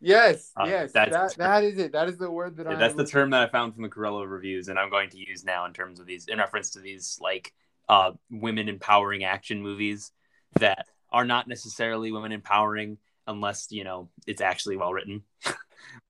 Yes, 0.00 0.52
Uh, 0.56 0.64
yes, 0.66 0.92
that's- 0.92 1.34
that 1.34 1.38
that 1.62 1.64
is 1.64 1.78
it. 1.78 1.92
That 1.92 2.08
is 2.08 2.18
the 2.18 2.30
word 2.30 2.56
that 2.56 2.66
Yeah, 2.66 2.72
I. 2.72 2.76
that's 2.76 2.94
the 2.94 3.06
term 3.06 3.30
that 3.30 3.42
I 3.42 3.48
found 3.48 3.74
from 3.74 3.82
the 3.82 3.88
Cruella 3.88 4.28
reviews, 4.28 4.68
and 4.68 4.78
I'm 4.78 4.90
going 4.90 5.10
to 5.10 5.18
use 5.18 5.44
now 5.44 5.64
in 5.64 5.72
terms 5.72 6.00
of 6.00 6.06
these, 6.06 6.26
in 6.28 6.38
reference 6.38 6.70
to 6.70 6.80
these 6.80 7.18
like 7.20 7.52
uh, 7.88 8.12
women 8.30 8.68
empowering 8.68 9.24
action 9.24 9.62
movies 9.62 10.12
that 10.60 10.86
are 11.10 11.24
not 11.24 11.48
necessarily 11.48 12.12
women 12.12 12.32
empowering 12.32 12.98
unless 13.26 13.68
you 13.70 13.84
know 13.84 14.08
it's 14.26 14.40
actually 14.40 14.76
well 14.76 14.92
written. 14.92 15.22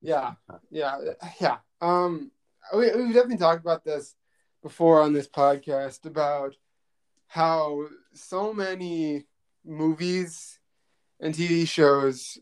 Yeah, 0.02 0.34
yeah, 0.70 0.98
yeah. 1.40 1.58
Um, 1.80 2.30
we 2.74 2.90
we've 2.94 3.14
definitely 3.14 3.36
talked 3.38 3.60
about 3.60 3.84
this 3.84 4.14
before 4.62 5.00
on 5.02 5.12
this 5.12 5.28
podcast 5.28 6.06
about 6.06 6.54
how 7.28 7.86
so 8.14 8.52
many 8.52 9.26
movies 9.64 10.58
and 11.20 11.34
TV 11.34 11.68
shows 11.68 12.38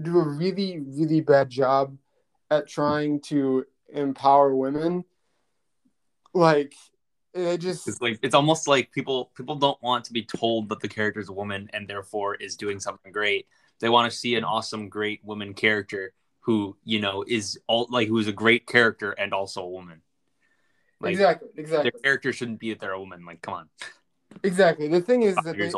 do 0.00 0.18
a 0.18 0.28
really, 0.28 0.80
really 0.80 1.20
bad 1.20 1.50
job 1.50 1.96
at 2.50 2.68
trying 2.68 3.20
to 3.20 3.64
empower 3.92 4.54
women. 4.54 5.04
Like, 6.32 6.74
it 7.32 7.58
just 7.58 7.88
It's 7.88 8.00
like 8.00 8.18
it's 8.22 8.34
almost 8.34 8.68
like 8.68 8.92
people 8.92 9.32
people 9.36 9.56
don't 9.56 9.80
want 9.82 10.04
to 10.04 10.12
be 10.12 10.24
told 10.24 10.68
that 10.68 10.80
the 10.80 10.88
character 10.88 11.20
is 11.20 11.28
a 11.28 11.32
woman 11.32 11.68
and 11.72 11.88
therefore 11.88 12.36
is 12.36 12.56
doing 12.56 12.78
something 12.78 13.10
great. 13.10 13.46
They 13.80 13.88
want 13.88 14.10
to 14.10 14.16
see 14.16 14.36
an 14.36 14.44
awesome, 14.44 14.88
great 14.88 15.24
woman 15.24 15.52
character 15.52 16.12
who 16.40 16.76
you 16.84 17.00
know 17.00 17.24
is 17.26 17.58
all 17.66 17.88
like 17.90 18.06
who 18.06 18.18
is 18.18 18.28
a 18.28 18.32
great 18.32 18.66
character 18.66 19.12
and 19.12 19.32
also 19.32 19.62
a 19.62 19.68
woman. 19.68 20.02
Like 21.00 21.12
exactly, 21.12 21.48
exactly, 21.56 21.90
their 21.90 22.00
character 22.02 22.32
shouldn't 22.32 22.60
be 22.60 22.70
that 22.70 22.80
they're 22.80 22.92
a 22.92 23.00
woman. 23.00 23.24
Like, 23.26 23.42
come 23.42 23.54
on, 23.54 23.68
exactly. 24.44 24.86
The 24.86 25.00
thing 25.00 25.22
is 25.22 25.34
that 25.36 25.58
they. 25.58 25.72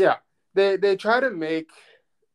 Yeah, 0.00 0.16
they 0.54 0.76
they 0.76 0.96
try 0.96 1.18
to 1.18 1.30
make 1.30 1.68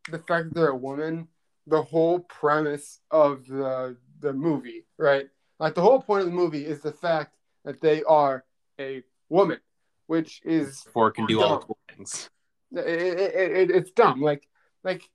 the 0.10 0.20
fact 0.20 0.46
that 0.50 0.56
they're 0.56 0.70
a 0.70 0.76
woman 0.76 1.28
the 1.68 1.82
whole 1.82 2.20
premise 2.20 3.00
of 3.12 3.46
the 3.48 3.98
the 4.20 4.34
movie, 4.34 4.86
right? 4.98 5.28
Like 5.60 5.76
the 5.76 5.82
whole 5.82 6.02
point 6.02 6.22
of 6.22 6.28
the 6.28 6.36
movie 6.36 6.66
is 6.66 6.82
the 6.82 6.92
fact 6.92 7.36
that 7.66 7.82
they 7.82 8.04
are 8.04 8.44
a 8.80 9.04
woman, 9.30 9.60
which 10.08 10.42
is 10.44 10.82
Four 10.92 11.12
can 11.12 11.26
do 11.26 11.42
all 11.42 11.50
the 11.50 11.56
Dumb. 11.56 11.64
cool 11.68 11.78
things. 11.96 12.30
it, 12.72 12.88
it, 12.88 13.52
it, 13.52 13.72
it's 13.72 13.92
dumb. 13.92 14.22
Like 14.22 14.48
like 14.84 15.10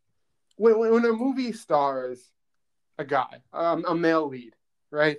when 0.57 0.79
when 0.79 0.93
when 0.93 1.05
a 1.05 1.13
movie 1.13 1.53
stars 1.53 2.31
a 2.99 3.05
guy, 3.05 3.43
um, 3.53 3.85
a 3.87 3.95
male 3.95 4.29
lead, 4.29 4.55
right? 4.91 5.19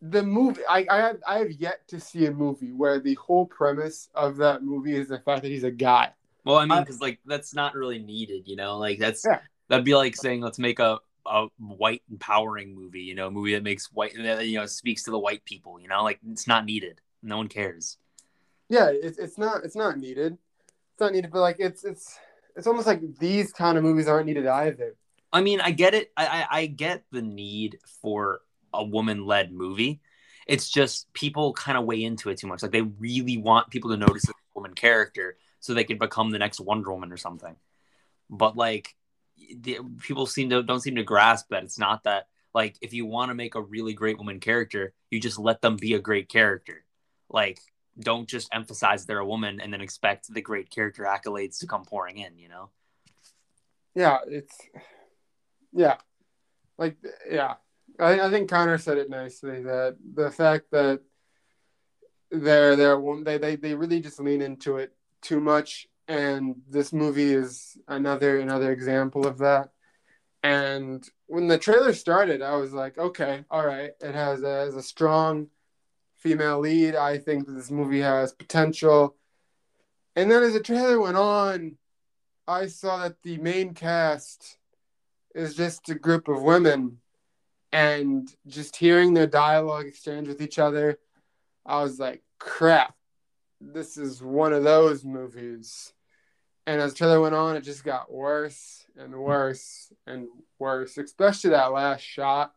The 0.00 0.22
movie, 0.22 0.62
I, 0.68 0.84
I 0.90 0.96
have 0.96 1.16
I 1.26 1.38
have 1.38 1.52
yet 1.52 1.86
to 1.88 2.00
see 2.00 2.26
a 2.26 2.32
movie 2.32 2.72
where 2.72 2.98
the 2.98 3.14
whole 3.14 3.46
premise 3.46 4.08
of 4.14 4.36
that 4.38 4.64
movie 4.64 4.96
is 4.96 5.08
the 5.08 5.20
fact 5.20 5.42
that 5.42 5.48
he's 5.48 5.64
a 5.64 5.70
guy. 5.70 6.12
Well, 6.44 6.56
I 6.56 6.66
mean, 6.66 6.80
uh, 6.80 6.82
because 6.82 7.00
like 7.00 7.20
that's 7.24 7.54
not 7.54 7.74
really 7.74 7.98
needed, 7.98 8.48
you 8.48 8.56
know. 8.56 8.78
Like 8.78 8.98
that's 8.98 9.28
Yeah. 9.28 9.40
that'd 9.68 9.84
be 9.84 9.94
like 9.94 10.16
saying 10.16 10.40
let's 10.40 10.58
make 10.58 10.78
a 10.80 10.98
a 11.26 11.46
white 11.58 12.02
empowering 12.10 12.74
movie, 12.74 13.02
you 13.02 13.14
know, 13.14 13.28
a 13.28 13.30
movie 13.30 13.54
that 13.54 13.62
makes 13.62 13.86
white 13.92 14.12
that 14.16 14.46
you 14.46 14.58
know 14.58 14.66
speaks 14.66 15.04
to 15.04 15.10
the 15.10 15.18
white 15.18 15.44
people, 15.44 15.80
you 15.80 15.88
know, 15.88 16.02
like 16.02 16.18
it's 16.30 16.48
not 16.48 16.64
needed. 16.64 17.00
No 17.22 17.36
one 17.36 17.48
cares. 17.48 17.98
yeah 18.68 18.90
it's, 18.92 19.18
it's 19.18 19.38
not 19.38 19.64
it's 19.64 19.76
not 19.76 19.98
needed 19.98 20.32
it's 20.92 21.00
not 21.00 21.12
needed 21.12 21.30
but 21.32 21.40
like 21.40 21.56
it's 21.58 21.84
it's 21.84 22.18
it's 22.56 22.66
almost 22.66 22.86
like 22.86 23.00
these 23.18 23.52
kind 23.52 23.78
of 23.78 23.84
movies 23.84 24.08
aren't 24.08 24.26
needed 24.26 24.46
either. 24.46 24.94
I 25.32 25.40
mean, 25.40 25.60
I 25.60 25.70
get 25.70 25.94
it. 25.94 26.12
I, 26.16 26.26
I, 26.50 26.58
I 26.60 26.66
get 26.66 27.04
the 27.10 27.22
need 27.22 27.78
for 28.02 28.40
a 28.74 28.84
woman 28.84 29.24
led 29.26 29.52
movie. 29.52 30.00
It's 30.46 30.68
just 30.68 31.10
people 31.14 31.52
kind 31.54 31.78
of 31.78 31.84
weigh 31.84 32.02
into 32.04 32.28
it 32.30 32.38
too 32.38 32.46
much. 32.48 32.62
Like 32.62 32.72
they 32.72 32.82
really 32.82 33.38
want 33.38 33.70
people 33.70 33.90
to 33.90 33.96
notice 33.96 34.26
the 34.26 34.34
woman 34.54 34.74
character 34.74 35.38
so 35.62 35.72
they 35.72 35.84
could 35.84 36.00
become 36.00 36.30
the 36.30 36.40
next 36.40 36.60
Wonder 36.60 36.92
Woman 36.92 37.12
or 37.12 37.16
something. 37.16 37.54
But 38.28 38.56
like, 38.56 38.94
the, 39.56 39.78
people 40.00 40.26
seem 40.26 40.50
to 40.50 40.62
don't 40.62 40.80
seem 40.80 40.96
to 40.96 41.04
grasp 41.04 41.46
that 41.50 41.62
it's 41.62 41.78
not 41.78 42.04
that. 42.04 42.26
Like, 42.52 42.76
if 42.82 42.92
you 42.92 43.06
want 43.06 43.30
to 43.30 43.34
make 43.34 43.54
a 43.54 43.62
really 43.62 43.94
great 43.94 44.18
woman 44.18 44.40
character, 44.40 44.92
you 45.10 45.20
just 45.20 45.38
let 45.38 45.62
them 45.62 45.76
be 45.76 45.94
a 45.94 46.00
great 46.00 46.28
character. 46.28 46.84
Like, 47.30 47.60
don't 47.98 48.28
just 48.28 48.48
emphasize 48.52 49.06
they're 49.06 49.18
a 49.18 49.26
woman 49.26 49.60
and 49.60 49.72
then 49.72 49.80
expect 49.80 50.32
the 50.34 50.42
great 50.42 50.68
character 50.68 51.04
accolades 51.04 51.60
to 51.60 51.66
come 51.66 51.84
pouring 51.84 52.18
in. 52.18 52.36
You 52.36 52.48
know? 52.48 52.70
Yeah, 53.94 54.18
it's 54.26 54.58
yeah, 55.72 55.96
like 56.76 56.96
yeah. 57.30 57.54
I, 58.00 58.20
I 58.20 58.30
think 58.30 58.50
Connor 58.50 58.78
said 58.78 58.98
it 58.98 59.08
nicely 59.08 59.62
that 59.62 59.96
the 60.14 60.30
fact 60.30 60.72
that 60.72 61.00
they're 62.32 62.74
they're 62.74 63.00
they 63.22 63.38
they 63.38 63.56
they 63.56 63.74
really 63.74 64.00
just 64.00 64.18
lean 64.18 64.42
into 64.42 64.78
it 64.78 64.92
too 65.22 65.40
much, 65.40 65.86
and 66.08 66.56
this 66.68 66.92
movie 66.92 67.32
is 67.32 67.76
another 67.88 68.38
another 68.40 68.72
example 68.72 69.26
of 69.26 69.38
that. 69.38 69.70
And 70.42 71.08
when 71.26 71.46
the 71.46 71.58
trailer 71.58 71.92
started, 71.92 72.42
I 72.42 72.56
was 72.56 72.72
like, 72.72 72.98
okay, 72.98 73.44
all 73.50 73.64
right, 73.64 73.92
it 74.00 74.14
has 74.14 74.42
a, 74.42 74.64
has 74.64 74.74
a 74.74 74.82
strong 74.82 75.48
female 76.16 76.60
lead. 76.60 76.96
I 76.96 77.18
think 77.18 77.46
this 77.46 77.70
movie 77.70 78.00
has 78.00 78.32
potential. 78.32 79.16
And 80.16 80.30
then 80.30 80.42
as 80.42 80.52
the 80.54 80.60
trailer 80.60 81.00
went 81.00 81.16
on, 81.16 81.76
I 82.46 82.66
saw 82.66 82.98
that 82.98 83.22
the 83.22 83.38
main 83.38 83.72
cast 83.72 84.58
is 85.34 85.54
just 85.54 85.88
a 85.88 85.94
group 85.94 86.28
of 86.28 86.42
women 86.42 86.98
and 87.72 88.28
just 88.46 88.76
hearing 88.76 89.14
their 89.14 89.26
dialogue 89.26 89.86
exchange 89.86 90.28
with 90.28 90.42
each 90.42 90.58
other, 90.58 90.98
I 91.64 91.82
was 91.82 91.98
like, 91.98 92.22
crap, 92.38 92.94
this 93.72 93.96
is 93.96 94.22
one 94.22 94.52
of 94.52 94.64
those 94.64 95.04
movies. 95.04 95.92
And 96.66 96.80
as 96.80 96.92
the 96.92 96.98
trailer 96.98 97.20
went 97.20 97.34
on, 97.34 97.56
it 97.56 97.62
just 97.62 97.84
got 97.84 98.12
worse 98.12 98.86
and 98.96 99.14
worse 99.14 99.92
and 100.06 100.28
worse, 100.58 100.96
especially 100.96 101.50
that 101.50 101.72
last 101.72 102.02
shot. 102.02 102.52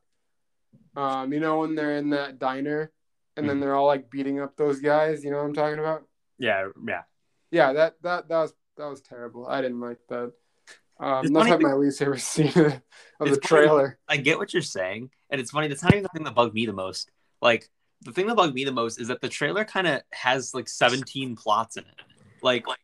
Um, 0.96 1.34
you 1.34 1.40
know, 1.40 1.60
when 1.60 1.76
they're 1.76 1.98
in 1.98 2.12
that 2.12 2.40
diner 2.40 2.92
and 3.36 3.48
then 3.48 3.56
mm-hmm. 3.56 3.62
they're 3.62 3.76
all 3.76 3.88
like 3.88 4.10
beating 4.10 4.40
up 4.40 4.56
those 4.56 4.80
guys, 4.80 5.24
you 5.24 5.32
know 5.32 5.38
what 5.38 5.46
I'm 5.46 5.54
talking 5.54 5.80
about? 5.80 6.04
Yeah, 6.38 6.70
yeah. 6.88 7.02
Yeah, 7.52 7.74
that 7.74 7.96
that 8.02 8.28
that 8.28 8.38
was 8.38 8.54
that 8.78 8.86
was 8.90 9.02
terrible. 9.02 9.48
I 9.48 9.62
didn't 9.62 9.80
like 9.80 10.00
that. 10.10 10.34
Um, 10.98 11.34
that's 11.34 11.50
like 11.50 11.62
my 11.62 11.74
least 11.74 12.00
favorite 12.00 12.20
scene 12.22 12.48
of 13.20 13.30
the 13.30 13.38
trailer. 13.38 14.00
Funny. 14.08 14.20
I 14.20 14.22
get 14.22 14.38
what 14.38 14.54
you're 14.54 14.62
saying, 14.62 15.10
and 15.30 15.42
it's 15.42 15.52
funny. 15.52 15.68
That's 15.68 15.84
not 15.84 15.94
even 15.94 16.04
the 16.04 16.10
thing 16.10 16.24
that 16.24 16.36
bugged 16.36 16.54
me 16.54 16.66
the 16.66 16.74
most. 16.74 17.12
Like 17.42 17.70
the 18.06 18.12
thing 18.12 18.28
that 18.28 18.36
bugged 18.36 18.54
me 18.54 18.64
the 18.64 18.72
most 18.72 19.02
is 19.02 19.10
that 19.10 19.20
the 19.20 19.28
trailer 19.28 19.66
kind 19.66 19.88
of 19.88 20.02
has 20.14 20.54
like 20.54 20.70
17 20.70 21.36
plots 21.36 21.76
in 21.76 21.84
it. 21.84 22.02
Like, 22.42 22.68
like 22.68 22.80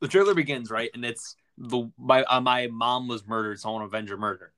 the 0.00 0.08
trailer 0.08 0.34
begins 0.34 0.70
right, 0.70 0.90
and 0.94 1.04
it's 1.04 1.36
the 1.58 1.90
my 1.98 2.22
uh, 2.22 2.40
my 2.40 2.68
mom 2.68 3.08
was 3.08 3.26
murdered, 3.26 3.58
so 3.58 3.68
I 3.68 3.72
want 3.72 3.82
to 3.82 3.86
avenge 3.86 4.08
her 4.08 4.16
murder, 4.16 4.52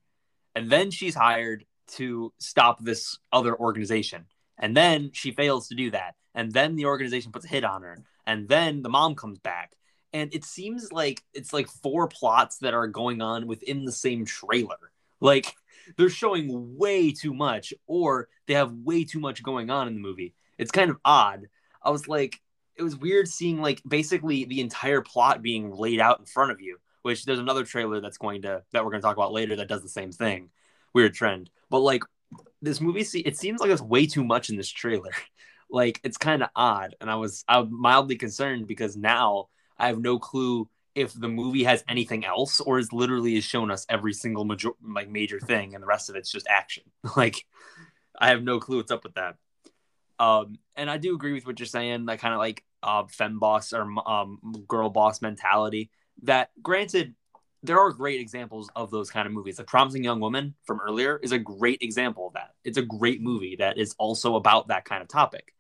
and 0.55 0.71
then 0.71 0.91
she's 0.91 1.15
hired 1.15 1.65
to 1.93 2.33
stop 2.39 2.85
this 2.85 3.19
other 3.33 3.59
organization, 3.59 4.27
and 4.59 4.77
then 4.77 5.11
she 5.13 5.33
fails 5.33 5.69
to 5.69 5.75
do 5.75 5.91
that, 5.93 6.15
and 6.35 6.53
then 6.53 6.77
the 6.77 6.85
organization 6.85 7.33
puts 7.33 7.47
a 7.47 7.49
hit 7.49 7.65
on 7.65 7.83
her, 7.83 7.97
and 8.27 8.49
then 8.49 8.83
the 8.83 8.91
mom 8.91 9.15
comes 9.15 9.39
back, 9.39 9.73
and 10.13 10.35
it 10.35 10.45
seems 10.45 10.93
like 10.93 11.23
it's 11.33 11.55
like 11.55 11.69
four 11.69 12.07
plots 12.07 12.59
that 12.59 12.75
are 12.75 12.87
going 12.87 13.23
on 13.23 13.47
within 13.47 13.85
the 13.85 13.93
same 13.93 14.27
trailer. 14.27 14.77
Like 15.21 15.55
they're 15.97 16.09
showing 16.09 16.77
way 16.77 17.13
too 17.13 17.35
much, 17.35 17.75
or 17.87 18.29
they 18.47 18.55
have 18.55 18.73
way 18.73 19.05
too 19.05 19.21
much 19.21 19.43
going 19.43 19.71
on 19.71 19.89
in 19.89 19.95
the 19.95 20.01
movie. 20.01 20.35
It's 20.59 20.71
kind 20.71 20.91
of 20.91 20.99
odd. 21.05 21.47
I 21.83 21.91
was 21.91 22.09
like, 22.09 22.41
it 22.77 22.83
was 22.83 22.97
weird 22.97 23.29
seeing 23.29 23.61
like 23.61 23.83
basically 23.87 24.45
the 24.45 24.61
entire 24.61 25.01
plot 25.01 25.43
being 25.43 25.75
laid 25.75 26.01
out 26.01 26.19
in 26.19 26.27
front 26.27 26.53
of 26.53 26.61
you. 26.61 26.79
Which 27.03 27.25
there's 27.25 27.41
another 27.41 27.65
trailer 27.65 28.01
that's 28.01 28.19
going 28.19 28.43
to 28.43 28.63
that 28.73 28.85
we're 28.85 28.93
going 28.93 29.03
to 29.03 29.07
talk 29.07 29.17
about 29.17 29.33
later 29.33 29.57
that 29.57 29.69
does 29.69 29.83
the 29.83 29.89
same 29.89 30.13
thing. 30.13 30.51
Weird 30.95 31.15
trend, 31.15 31.51
but 31.69 31.81
like 31.81 32.05
this 32.61 32.81
movie, 32.81 33.03
see, 33.03 33.21
it 33.21 33.37
seems 33.37 33.61
like 33.61 33.69
there's 33.69 33.83
way 33.83 34.07
too 34.07 34.25
much 34.25 34.51
in 34.51 34.57
this 34.57 34.69
trailer. 34.71 35.11
like 35.71 36.01
it's 36.05 36.17
kind 36.17 36.43
of 36.43 36.51
odd, 36.55 36.95
and 37.01 37.11
I 37.11 37.17
was 37.17 37.45
I 37.49 37.59
was 37.59 37.69
mildly 37.71 38.17
concerned 38.17 38.69
because 38.69 38.97
now 38.97 39.49
I 39.77 39.89
have 39.89 39.99
no 39.99 40.19
clue 40.19 40.69
if 40.95 41.13
the 41.15 41.29
movie 41.29 41.65
has 41.65 41.85
anything 41.89 42.25
else 42.25 42.61
or 42.61 42.79
is 42.79 42.93
literally 42.93 43.35
has 43.35 43.45
shown 43.45 43.71
us 43.71 43.87
every 43.89 44.13
single 44.13 44.45
major 44.45 44.71
like 44.83 45.09
major 45.09 45.41
thing 45.41 45.75
and 45.75 45.83
the 45.83 45.87
rest 45.87 46.11
of 46.11 46.17
it's 46.17 46.31
just 46.31 46.47
action. 46.49 46.85
like 47.17 47.47
I 48.19 48.29
have 48.29 48.43
no 48.43 48.61
clue 48.61 48.79
what's 48.79 48.93
up 48.93 49.05
with 49.05 49.15
that. 49.15 49.37
Um, 50.19 50.59
and 50.77 50.91
I 50.91 50.99
do 50.99 51.15
agree 51.15 51.33
with 51.33 51.47
what 51.47 51.59
you're 51.59 51.67
saying, 51.67 52.07
that 52.07 52.21
kind 52.21 52.35
of 52.35 52.39
like 52.39 52.65
uh, 52.83 53.05
fem 53.09 53.39
boss 53.39 53.73
or 53.73 53.89
um, 54.07 54.39
girl 54.69 54.91
boss 54.91 55.23
mentality. 55.23 55.91
That 56.23 56.51
granted, 56.63 57.15
there 57.63 57.81
are 57.81 57.91
great 57.93 58.21
examples 58.21 58.71
of 58.77 58.91
those 58.91 59.11
kind 59.11 59.27
of 59.27 59.33
movies. 59.33 59.57
The 59.57 59.65
Promising 59.65 60.05
Young 60.05 60.21
Woman 60.21 60.55
from 60.65 60.81
earlier 60.81 61.19
is 61.23 61.33
a 61.33 61.39
great 61.39 61.83
example 61.83 62.29
of 62.29 62.35
that. 62.35 62.55
It's 62.65 62.79
a 62.79 62.83
great 62.83 63.21
movie 63.23 63.57
that 63.57 63.79
is 63.79 63.95
also 63.99 64.37
about 64.37 64.69
that 64.69 64.85
kind 64.85 65.03
of 65.03 65.09
topic. 65.09 65.55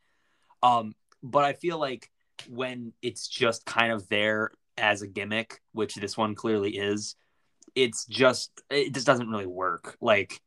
Um, 0.62 0.94
but 1.22 1.44
I 1.44 1.54
feel 1.54 1.78
like 1.78 2.10
when 2.48 2.92
it's 3.02 3.28
just 3.28 3.64
kind 3.64 3.92
of 3.92 4.08
there 4.08 4.52
as 4.76 5.02
a 5.02 5.06
gimmick, 5.06 5.60
which 5.72 5.94
this 5.94 6.16
one 6.16 6.34
clearly 6.34 6.76
is, 6.76 7.16
it's 7.74 8.04
just 8.06 8.50
it 8.70 8.94
just 8.94 9.06
doesn't 9.06 9.28
really 9.28 9.46
work. 9.46 9.96
Like 10.00 10.40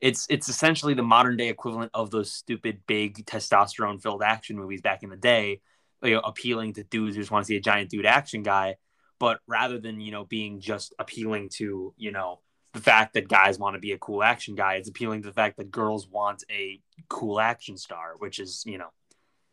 it's 0.00 0.26
it's 0.30 0.48
essentially 0.48 0.94
the 0.94 1.02
modern 1.02 1.36
day 1.36 1.48
equivalent 1.48 1.90
of 1.94 2.10
those 2.10 2.32
stupid 2.32 2.80
big 2.86 3.24
testosterone 3.26 4.00
filled 4.00 4.22
action 4.22 4.56
movies 4.56 4.80
back 4.80 5.02
in 5.02 5.10
the 5.10 5.16
day, 5.16 5.60
you 6.02 6.14
know, 6.14 6.20
appealing 6.20 6.74
to 6.74 6.84
dudes 6.84 7.16
who 7.16 7.22
just 7.22 7.30
want 7.30 7.44
to 7.44 7.48
see 7.48 7.56
a 7.56 7.60
giant 7.60 7.90
dude 7.90 8.06
action 8.06 8.42
guy. 8.42 8.76
But 9.18 9.40
rather 9.48 9.78
than 9.78 10.00
you 10.00 10.12
know 10.12 10.24
being 10.24 10.60
just 10.60 10.94
appealing 10.98 11.48
to 11.54 11.94
you 11.96 12.12
know 12.12 12.40
the 12.74 12.80
fact 12.80 13.14
that 13.14 13.28
guys 13.28 13.58
want 13.58 13.74
to 13.74 13.80
be 13.80 13.92
a 13.92 13.98
cool 13.98 14.22
action 14.22 14.54
guy, 14.54 14.74
it's 14.74 14.88
appealing 14.88 15.22
to 15.22 15.28
the 15.28 15.34
fact 15.34 15.56
that 15.56 15.70
girls 15.70 16.08
want 16.08 16.44
a 16.50 16.80
cool 17.08 17.40
action 17.40 17.76
star, 17.76 18.14
which 18.18 18.38
is 18.38 18.62
you 18.66 18.78
know 18.78 18.90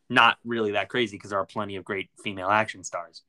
not 0.09 0.37
really 0.43 0.73
that 0.73 0.89
crazy 0.89 1.17
because 1.17 1.31
there 1.31 1.39
are 1.39 1.45
plenty 1.45 1.77
of 1.77 1.83
great 1.83 2.09
female 2.23 2.49
action 2.49 2.83
stars. 2.83 3.23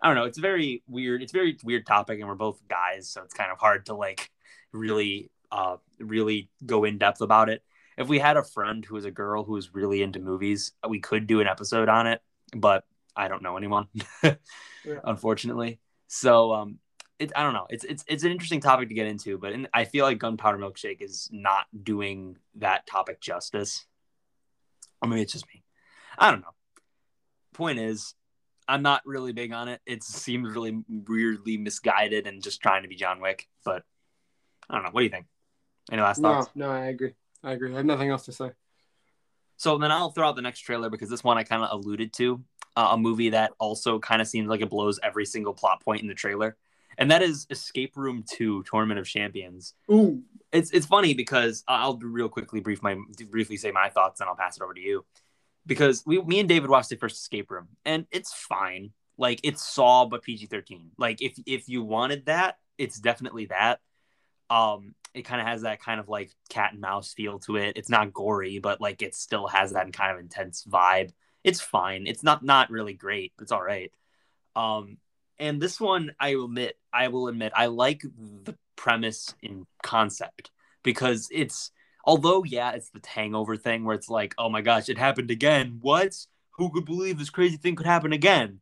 I 0.00 0.06
don't 0.06 0.16
know. 0.16 0.24
It's 0.24 0.38
a 0.38 0.42
very 0.42 0.82
weird. 0.86 1.22
It's 1.22 1.32
a 1.32 1.36
very 1.36 1.56
weird 1.64 1.86
topic, 1.86 2.20
and 2.20 2.28
we're 2.28 2.34
both 2.34 2.60
guys, 2.68 3.08
so 3.08 3.22
it's 3.22 3.34
kind 3.34 3.50
of 3.50 3.58
hard 3.58 3.86
to 3.86 3.94
like 3.94 4.30
really, 4.72 5.30
uh, 5.50 5.76
really 5.98 6.50
go 6.64 6.84
in 6.84 6.98
depth 6.98 7.20
about 7.20 7.48
it. 7.48 7.62
If 7.96 8.08
we 8.08 8.20
had 8.20 8.36
a 8.36 8.44
friend 8.44 8.84
who 8.84 8.94
was 8.94 9.04
a 9.04 9.10
girl 9.10 9.42
who 9.42 9.54
was 9.54 9.74
really 9.74 10.02
into 10.02 10.20
movies, 10.20 10.72
we 10.88 11.00
could 11.00 11.26
do 11.26 11.40
an 11.40 11.48
episode 11.48 11.88
on 11.88 12.06
it, 12.06 12.22
but 12.56 12.84
I 13.16 13.26
don't 13.26 13.42
know 13.42 13.56
anyone, 13.56 13.88
yeah. 14.22 14.34
unfortunately. 15.04 15.80
So, 16.06 16.52
um, 16.52 16.78
it, 17.18 17.32
I 17.34 17.42
don't 17.42 17.54
know. 17.54 17.66
It's 17.68 17.84
it's 17.84 18.04
it's 18.06 18.22
an 18.22 18.30
interesting 18.30 18.60
topic 18.60 18.88
to 18.88 18.94
get 18.94 19.08
into, 19.08 19.36
but 19.38 19.52
in, 19.52 19.68
I 19.74 19.84
feel 19.84 20.04
like 20.04 20.18
Gunpowder 20.18 20.58
Milkshake 20.58 21.02
is 21.02 21.28
not 21.32 21.66
doing 21.82 22.36
that 22.56 22.86
topic 22.86 23.20
justice. 23.20 23.84
I 25.02 25.08
mean, 25.08 25.18
it's 25.18 25.32
just 25.32 25.46
me. 25.52 25.64
I 26.16 26.30
don't 26.30 26.40
know. 26.40 26.54
Point 27.52 27.80
is, 27.80 28.14
I'm 28.68 28.82
not 28.82 29.02
really 29.06 29.32
big 29.32 29.52
on 29.52 29.68
it. 29.68 29.80
It 29.86 30.04
seems 30.04 30.54
really 30.54 30.82
weirdly 30.88 31.56
misguided 31.56 32.26
and 32.26 32.42
just 32.42 32.60
trying 32.60 32.82
to 32.82 32.88
be 32.88 32.96
John 32.96 33.20
Wick. 33.20 33.48
But 33.64 33.82
I 34.68 34.74
don't 34.74 34.84
know. 34.84 34.90
What 34.90 35.00
do 35.00 35.04
you 35.04 35.10
think? 35.10 35.26
Any 35.90 36.02
last 36.02 36.20
thoughts? 36.20 36.50
No, 36.54 36.66
no, 36.66 36.72
I 36.72 36.86
agree. 36.86 37.14
I 37.42 37.52
agree. 37.52 37.72
I 37.72 37.76
have 37.76 37.86
nothing 37.86 38.10
else 38.10 38.26
to 38.26 38.32
say. 38.32 38.50
So 39.56 39.78
then 39.78 39.90
I'll 39.90 40.10
throw 40.10 40.28
out 40.28 40.36
the 40.36 40.42
next 40.42 40.60
trailer 40.60 40.90
because 40.90 41.08
this 41.08 41.24
one 41.24 41.38
I 41.38 41.44
kind 41.44 41.64
of 41.64 41.70
alluded 41.72 42.12
to 42.14 42.44
uh, 42.76 42.90
a 42.92 42.98
movie 42.98 43.30
that 43.30 43.52
also 43.58 43.98
kind 43.98 44.20
of 44.20 44.28
seems 44.28 44.48
like 44.48 44.60
it 44.60 44.70
blows 44.70 45.00
every 45.02 45.24
single 45.24 45.54
plot 45.54 45.82
point 45.82 46.02
in 46.02 46.06
the 46.06 46.14
trailer, 46.14 46.56
and 46.96 47.10
that 47.10 47.22
is 47.22 47.46
Escape 47.50 47.96
Room 47.96 48.24
Two: 48.28 48.62
Tournament 48.64 49.00
of 49.00 49.06
Champions. 49.06 49.74
Ooh, 49.90 50.22
it's 50.52 50.70
it's 50.70 50.86
funny 50.86 51.12
because 51.12 51.64
I'll 51.66 51.96
real 51.98 52.28
quickly 52.28 52.60
brief 52.60 52.82
my 52.82 52.96
briefly 53.30 53.56
say 53.56 53.72
my 53.72 53.88
thoughts, 53.88 54.20
and 54.20 54.28
I'll 54.28 54.36
pass 54.36 54.58
it 54.58 54.62
over 54.62 54.74
to 54.74 54.80
you 54.80 55.04
because 55.68 56.02
we, 56.04 56.20
me 56.20 56.40
and 56.40 56.48
David 56.48 56.70
watched 56.70 56.88
the 56.88 56.96
first 56.96 57.18
Escape 57.18 57.50
Room, 57.50 57.68
and 57.84 58.06
it's 58.10 58.32
fine. 58.32 58.90
Like 59.16 59.40
it's 59.44 59.64
Saw 59.64 60.06
but 60.06 60.22
PG 60.22 60.46
thirteen. 60.46 60.90
Like 60.98 61.22
if 61.22 61.38
if 61.46 61.68
you 61.68 61.84
wanted 61.84 62.26
that, 62.26 62.58
it's 62.78 62.98
definitely 62.98 63.46
that. 63.46 63.80
Um, 64.50 64.94
it 65.14 65.22
kind 65.22 65.40
of 65.40 65.46
has 65.46 65.62
that 65.62 65.80
kind 65.80 66.00
of 66.00 66.08
like 66.08 66.32
cat 66.48 66.72
and 66.72 66.80
mouse 66.80 67.12
feel 67.12 67.38
to 67.40 67.56
it. 67.56 67.76
It's 67.76 67.90
not 67.90 68.12
gory, 68.12 68.58
but 68.58 68.80
like 68.80 69.02
it 69.02 69.14
still 69.14 69.46
has 69.46 69.72
that 69.72 69.92
kind 69.92 70.12
of 70.12 70.20
intense 70.20 70.64
vibe. 70.64 71.12
It's 71.44 71.60
fine. 71.60 72.06
It's 72.06 72.22
not 72.22 72.42
not 72.42 72.70
really 72.70 72.94
great. 72.94 73.32
It's 73.40 73.52
all 73.52 73.62
right. 73.62 73.92
Um, 74.56 74.98
and 75.38 75.60
this 75.60 75.80
one, 75.80 76.12
I 76.18 76.30
admit, 76.30 76.76
I 76.92 77.08
will 77.08 77.28
admit, 77.28 77.52
I 77.54 77.66
like 77.66 78.02
the 78.42 78.56
premise 78.74 79.34
in 79.42 79.66
concept 79.82 80.50
because 80.82 81.28
it's 81.30 81.70
although 82.08 82.42
yeah 82.44 82.72
it's 82.72 82.90
the 82.90 83.00
hangover 83.06 83.56
thing 83.56 83.84
where 83.84 83.94
it's 83.94 84.08
like 84.08 84.34
oh 84.38 84.48
my 84.48 84.62
gosh 84.62 84.88
it 84.88 84.98
happened 84.98 85.30
again 85.30 85.78
what 85.80 86.12
who 86.52 86.70
could 86.70 86.84
believe 86.84 87.18
this 87.18 87.30
crazy 87.30 87.56
thing 87.56 87.76
could 87.76 87.86
happen 87.86 88.12
again 88.12 88.60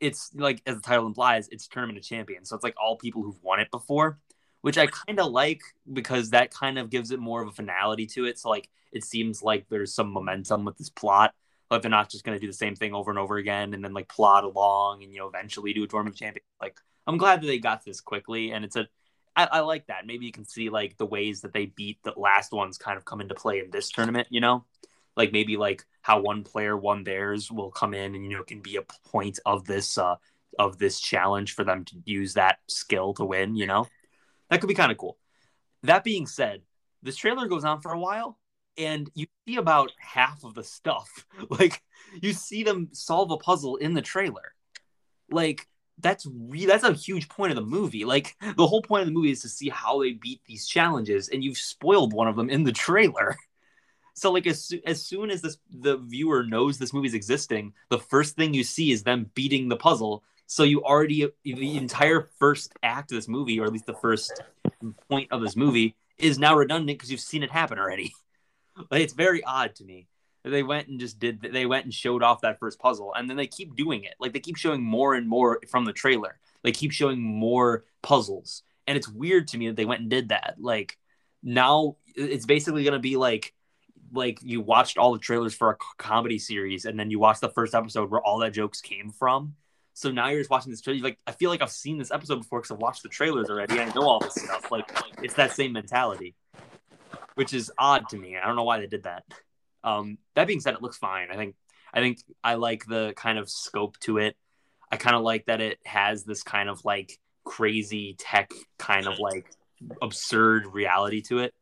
it's 0.00 0.30
like 0.34 0.62
as 0.66 0.76
the 0.76 0.82
title 0.82 1.06
implies, 1.06 1.48
it's 1.48 1.66
tournament 1.66 1.98
of 1.98 2.04
champions. 2.04 2.48
So 2.48 2.56
it's 2.56 2.64
like 2.64 2.74
all 2.80 2.96
people 2.96 3.22
who've 3.22 3.42
won 3.42 3.60
it 3.60 3.70
before, 3.70 4.18
which 4.60 4.78
I 4.78 4.86
kind 4.86 5.18
of 5.18 5.32
like 5.32 5.62
because 5.90 6.30
that 6.30 6.52
kind 6.52 6.78
of 6.78 6.90
gives 6.90 7.10
it 7.10 7.20
more 7.20 7.42
of 7.42 7.48
a 7.48 7.52
finality 7.52 8.06
to 8.08 8.26
it. 8.26 8.38
So 8.38 8.50
like 8.50 8.68
it 8.92 9.04
seems 9.04 9.42
like 9.42 9.66
there's 9.68 9.94
some 9.94 10.12
momentum 10.12 10.64
with 10.64 10.76
this 10.76 10.90
plot. 10.90 11.34
Like 11.70 11.82
they're 11.82 11.90
not 11.90 12.10
just 12.10 12.24
going 12.24 12.36
to 12.36 12.40
do 12.40 12.46
the 12.46 12.52
same 12.52 12.76
thing 12.76 12.94
over 12.94 13.10
and 13.10 13.18
over 13.18 13.36
again 13.36 13.74
and 13.74 13.82
then 13.82 13.94
like 13.94 14.08
plot 14.08 14.44
along 14.44 15.02
and 15.02 15.12
you 15.12 15.18
know 15.18 15.28
eventually 15.28 15.72
do 15.72 15.82
a 15.82 15.86
tournament 15.86 16.16
of 16.16 16.20
champions. 16.20 16.46
Like 16.60 16.78
I'm 17.06 17.16
glad 17.16 17.40
that 17.40 17.46
they 17.46 17.58
got 17.58 17.84
this 17.84 18.00
quickly 18.00 18.52
and 18.52 18.64
it's 18.64 18.76
a 18.76 18.86
I, 19.36 19.44
I 19.44 19.60
like 19.60 19.86
that. 19.86 20.06
Maybe 20.06 20.26
you 20.26 20.32
can 20.32 20.44
see 20.44 20.70
like 20.70 20.96
the 20.96 21.06
ways 21.06 21.40
that 21.40 21.52
they 21.52 21.66
beat 21.66 21.98
the 22.02 22.14
last 22.16 22.52
ones 22.52 22.78
kind 22.78 22.96
of 22.96 23.04
come 23.04 23.20
into 23.20 23.34
play 23.34 23.60
in 23.60 23.70
this 23.70 23.90
tournament. 23.90 24.28
You 24.30 24.40
know, 24.40 24.64
like 25.16 25.32
maybe 25.32 25.56
like 25.56 25.84
how 26.02 26.20
one 26.20 26.44
player 26.44 26.76
won 26.76 27.04
theirs 27.04 27.50
will 27.50 27.70
come 27.70 27.94
in 27.94 28.14
and 28.14 28.24
you 28.24 28.36
know 28.36 28.44
can 28.44 28.60
be 28.60 28.76
a 28.76 29.08
point 29.08 29.38
of 29.46 29.64
this 29.64 29.98
uh 29.98 30.16
of 30.58 30.78
this 30.78 31.00
challenge 31.00 31.54
for 31.54 31.64
them 31.64 31.84
to 31.84 31.96
use 32.04 32.34
that 32.34 32.58
skill 32.68 33.14
to 33.14 33.24
win. 33.24 33.56
You 33.56 33.66
know, 33.66 33.86
that 34.50 34.60
could 34.60 34.68
be 34.68 34.74
kind 34.74 34.92
of 34.92 34.98
cool. 34.98 35.18
That 35.82 36.04
being 36.04 36.26
said, 36.26 36.62
this 37.02 37.16
trailer 37.16 37.46
goes 37.46 37.64
on 37.64 37.80
for 37.80 37.92
a 37.92 37.98
while 37.98 38.38
and 38.76 39.10
you 39.14 39.26
see 39.46 39.56
about 39.56 39.92
half 39.98 40.44
of 40.44 40.54
the 40.54 40.64
stuff. 40.64 41.26
Like 41.50 41.82
you 42.22 42.32
see 42.32 42.62
them 42.62 42.88
solve 42.92 43.30
a 43.30 43.36
puzzle 43.36 43.76
in 43.76 43.94
the 43.94 44.02
trailer. 44.02 44.54
Like 45.30 45.66
that's 45.98 46.26
re- 46.26 46.66
that's 46.66 46.84
a 46.84 46.92
huge 46.92 47.28
point 47.28 47.52
of 47.52 47.56
the 47.56 47.62
movie. 47.62 48.04
Like 48.04 48.36
the 48.56 48.66
whole 48.66 48.82
point 48.82 49.02
of 49.02 49.06
the 49.06 49.12
movie 49.12 49.30
is 49.30 49.42
to 49.42 49.48
see 49.48 49.68
how 49.68 50.02
they 50.02 50.12
beat 50.12 50.40
these 50.46 50.66
challenges, 50.66 51.28
and 51.28 51.42
you've 51.42 51.58
spoiled 51.58 52.12
one 52.12 52.28
of 52.28 52.36
them 52.36 52.50
in 52.50 52.64
the 52.64 52.72
trailer. 52.72 53.36
So 54.16 54.30
like 54.30 54.46
as 54.46 54.72
as 54.86 55.04
soon 55.04 55.28
as 55.28 55.42
this 55.42 55.58
the 55.68 55.96
viewer 55.96 56.44
knows 56.44 56.78
this 56.78 56.92
movie's 56.92 57.14
existing, 57.14 57.72
the 57.88 57.98
first 57.98 58.36
thing 58.36 58.54
you 58.54 58.62
see 58.62 58.92
is 58.92 59.02
them 59.02 59.28
beating 59.34 59.68
the 59.68 59.76
puzzle. 59.76 60.22
So 60.46 60.62
you 60.62 60.84
already 60.84 61.28
the 61.42 61.76
entire 61.76 62.28
first 62.38 62.72
act 62.84 63.10
of 63.10 63.16
this 63.16 63.26
movie, 63.26 63.58
or 63.58 63.64
at 63.64 63.72
least 63.72 63.86
the 63.86 63.94
first 63.94 64.40
point 65.08 65.32
of 65.32 65.40
this 65.40 65.56
movie, 65.56 65.96
is 66.16 66.38
now 66.38 66.54
redundant 66.54 66.96
because 66.96 67.10
you've 67.10 67.18
seen 67.18 67.42
it 67.42 67.50
happen 67.50 67.76
already. 67.76 68.14
It's 68.92 69.14
very 69.14 69.42
odd 69.42 69.74
to 69.76 69.84
me 69.84 70.06
they 70.44 70.62
went 70.62 70.88
and 70.88 71.00
just 71.00 71.18
did 71.18 71.40
they 71.40 71.64
went 71.64 71.84
and 71.84 71.94
showed 71.94 72.22
off 72.22 72.42
that 72.42 72.58
first 72.58 72.78
puzzle 72.78 73.14
and 73.14 73.28
then 73.28 73.36
they 73.36 73.46
keep 73.46 73.74
doing 73.74 74.04
it. 74.04 74.14
Like 74.20 74.32
they 74.32 74.40
keep 74.40 74.56
showing 74.56 74.82
more 74.82 75.14
and 75.14 75.28
more 75.28 75.60
from 75.68 75.84
the 75.86 75.92
trailer. 75.92 76.38
They 76.62 76.72
keep 76.72 76.92
showing 76.92 77.20
more 77.20 77.84
puzzles. 78.02 78.62
And 78.86 78.96
it's 78.96 79.08
weird 79.08 79.48
to 79.48 79.58
me 79.58 79.68
that 79.68 79.76
they 79.76 79.86
went 79.86 80.02
and 80.02 80.10
did 80.10 80.28
that. 80.28 80.56
Like 80.58 80.98
now 81.42 81.96
it's 82.14 82.44
basically 82.44 82.84
going 82.84 82.92
to 82.92 82.98
be 82.98 83.16
like 83.16 83.54
like 84.12 84.38
you 84.42 84.60
watched 84.60 84.98
all 84.98 85.14
the 85.14 85.18
trailers 85.18 85.54
for 85.54 85.70
a 85.70 85.76
comedy 85.96 86.38
series 86.38 86.84
and 86.84 87.00
then 87.00 87.10
you 87.10 87.18
watched 87.18 87.40
the 87.40 87.48
first 87.48 87.74
episode 87.74 88.10
where 88.10 88.20
all 88.20 88.38
that 88.38 88.52
jokes 88.52 88.82
came 88.82 89.10
from. 89.10 89.54
So 89.94 90.10
now 90.10 90.28
you're 90.28 90.40
just 90.40 90.50
watching 90.50 90.70
this 90.70 90.82
trailer. 90.82 91.02
Like 91.02 91.18
i 91.26 91.32
feel 91.32 91.48
like 91.48 91.62
i've 91.62 91.70
seen 91.70 91.96
this 91.96 92.10
episode 92.10 92.36
before 92.36 92.60
because 92.60 92.70
i've 92.70 92.78
watched 92.78 93.02
the 93.02 93.08
trailers 93.08 93.48
already. 93.48 93.80
I 93.80 93.90
know 93.94 94.02
all 94.02 94.20
this 94.20 94.34
stuff. 94.34 94.70
Like, 94.70 94.94
like 94.94 95.24
it's 95.24 95.34
that 95.34 95.52
same 95.52 95.72
mentality 95.72 96.34
which 97.34 97.52
is 97.52 97.72
odd 97.76 98.08
to 98.08 98.16
me. 98.16 98.36
I 98.36 98.46
don't 98.46 98.54
know 98.54 98.62
why 98.62 98.78
they 98.78 98.86
did 98.86 99.02
that 99.04 99.24
um, 99.84 100.18
that 100.34 100.46
being 100.46 100.60
said, 100.60 100.74
it 100.74 100.82
looks 100.82 100.96
fine. 100.96 101.28
I 101.30 101.36
think 101.36 101.54
I 101.92 102.00
think 102.00 102.18
I 102.42 102.54
like 102.54 102.86
the 102.86 103.12
kind 103.16 103.38
of 103.38 103.48
scope 103.48 103.98
to 104.00 104.18
it. 104.18 104.36
I 104.90 104.96
kind 104.96 105.14
of 105.14 105.22
like 105.22 105.46
that 105.46 105.60
it 105.60 105.78
has 105.84 106.24
this 106.24 106.42
kind 106.42 106.68
of 106.68 106.84
like 106.84 107.18
crazy 107.44 108.16
tech 108.18 108.50
kind 108.78 109.06
of 109.06 109.18
like 109.18 109.46
absurd 110.02 110.66
reality 110.66 111.20
to 111.22 111.38
it. 111.38 111.54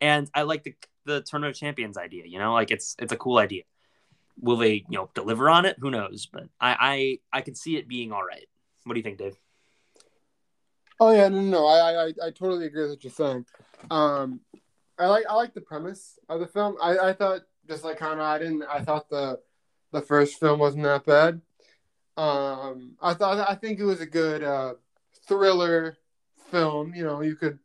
And 0.00 0.30
I 0.34 0.42
like 0.42 0.62
the 0.62 0.74
the 1.04 1.20
Tournament 1.20 1.54
of 1.56 1.60
Champions 1.60 1.98
idea, 1.98 2.24
you 2.26 2.38
know, 2.38 2.54
like 2.54 2.70
it's 2.70 2.96
it's 2.98 3.12
a 3.12 3.16
cool 3.16 3.38
idea. 3.38 3.64
Will 4.40 4.56
they, 4.56 4.84
you 4.88 4.98
know, 4.98 5.10
deliver 5.14 5.50
on 5.50 5.64
it? 5.64 5.76
Who 5.80 5.90
knows? 5.90 6.26
But 6.32 6.44
I 6.60 7.18
I 7.32 7.38
I 7.38 7.40
can 7.42 7.54
see 7.54 7.76
it 7.76 7.88
being 7.88 8.12
all 8.12 8.24
right. 8.24 8.46
What 8.84 8.94
do 8.94 9.00
you 9.00 9.04
think, 9.04 9.18
Dave? 9.18 9.36
Oh 11.00 11.10
yeah, 11.10 11.28
no, 11.28 11.40
no, 11.40 11.66
I 11.66 12.06
I 12.06 12.12
I 12.26 12.30
totally 12.30 12.66
agree 12.66 12.82
with 12.82 12.92
what 12.92 13.04
you're 13.04 13.10
saying. 13.10 13.46
Um, 13.90 14.40
I 14.98 15.06
like 15.06 15.24
I 15.28 15.34
like 15.34 15.54
the 15.54 15.60
premise 15.60 16.18
of 16.28 16.40
the 16.40 16.46
film. 16.46 16.76
I 16.80 16.98
I 16.98 17.12
thought 17.12 17.42
just 17.68 17.84
like 17.84 17.98
Connor, 17.98 18.22
I 18.22 18.38
didn't. 18.38 18.62
I 18.62 18.80
thought 18.80 19.08
the 19.08 19.40
the 19.92 20.00
first 20.00 20.40
film 20.40 20.58
wasn't 20.58 20.84
that 20.84 21.04
bad. 21.04 21.40
Um, 22.16 22.96
I 23.00 23.14
thought 23.14 23.48
I 23.48 23.54
think 23.54 23.78
it 23.78 23.84
was 23.84 24.00
a 24.00 24.06
good 24.06 24.42
uh, 24.42 24.74
thriller 25.26 25.96
film. 26.50 26.94
You 26.94 27.04
know, 27.04 27.22
you 27.22 27.36
could 27.36 27.58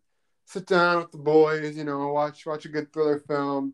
sit 0.45 0.65
down 0.65 0.99
with 0.99 1.11
the 1.11 1.17
boys. 1.17 1.77
You 1.77 1.83
know, 1.83 2.11
watch 2.13 2.45
watch 2.45 2.65
a 2.65 2.69
good 2.69 2.91
thriller 2.91 3.19
film. 3.19 3.73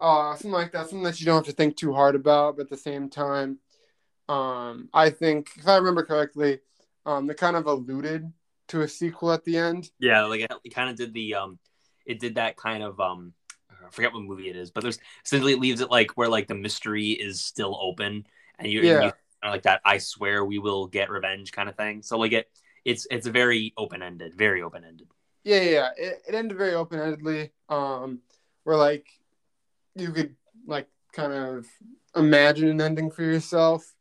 Uh, 0.00 0.34
something 0.34 0.50
like 0.50 0.72
that. 0.72 0.88
Something 0.88 1.04
that 1.04 1.20
you 1.20 1.26
don't 1.26 1.36
have 1.36 1.46
to 1.46 1.52
think 1.52 1.76
too 1.76 1.92
hard 1.92 2.14
about, 2.14 2.56
but 2.56 2.64
at 2.64 2.70
the 2.70 2.76
same 2.76 3.08
time, 3.08 3.58
um, 4.28 4.88
I 4.92 5.10
think 5.10 5.50
if 5.56 5.68
I 5.68 5.76
remember 5.76 6.04
correctly, 6.04 6.60
um, 7.06 7.26
they 7.26 7.34
kind 7.34 7.56
of 7.56 7.66
alluded 7.66 8.32
to 8.68 8.80
a 8.82 8.88
sequel 8.88 9.32
at 9.32 9.44
the 9.44 9.58
end. 9.58 9.90
Yeah, 9.98 10.24
like 10.24 10.40
it, 10.40 10.52
it 10.64 10.74
kind 10.74 10.90
of 10.90 10.96
did 10.96 11.12
the 11.14 11.34
um, 11.34 11.58
it 12.06 12.18
did 12.18 12.36
that 12.36 12.56
kind 12.56 12.82
of 12.82 12.98
um 13.00 13.32
I 13.86 13.90
forget 13.90 14.12
what 14.12 14.22
movie 14.22 14.48
it 14.48 14.56
is, 14.56 14.70
but 14.70 14.82
there's 14.82 14.98
essentially 15.24 15.52
it 15.52 15.60
leaves 15.60 15.80
it 15.80 15.90
like 15.90 16.12
where 16.12 16.28
like 16.28 16.48
the 16.48 16.54
mystery 16.54 17.10
is 17.10 17.40
still 17.40 17.78
open, 17.80 18.26
and 18.58 18.70
you, 18.70 18.80
yeah. 18.82 18.94
and 18.94 19.04
you 19.04 19.12
like 19.50 19.62
that. 19.62 19.80
I 19.84 19.98
swear 19.98 20.44
we 20.44 20.58
will 20.58 20.86
get 20.86 21.10
revenge 21.10 21.52
kind 21.52 21.68
of 21.68 21.76
thing. 21.76 22.02
So 22.02 22.18
like 22.18 22.32
it, 22.32 22.50
it's 22.84 23.06
it's 23.10 23.26
a 23.26 23.30
very 23.30 23.72
open 23.76 24.02
ended, 24.02 24.34
very 24.34 24.62
open 24.62 24.84
ended. 24.84 25.08
Yeah, 25.44 25.60
yeah, 25.60 25.88
it, 25.96 26.22
it 26.28 26.34
ended 26.34 26.56
very 26.56 26.74
open 26.74 26.98
endedly. 26.98 27.50
Um, 27.68 28.20
where 28.64 28.76
like 28.76 29.06
you 29.94 30.10
could 30.10 30.34
like 30.66 30.88
kind 31.12 31.32
of 31.32 31.66
imagine 32.16 32.68
an 32.68 32.80
ending 32.80 33.10
for 33.10 33.22
yourself. 33.22 33.94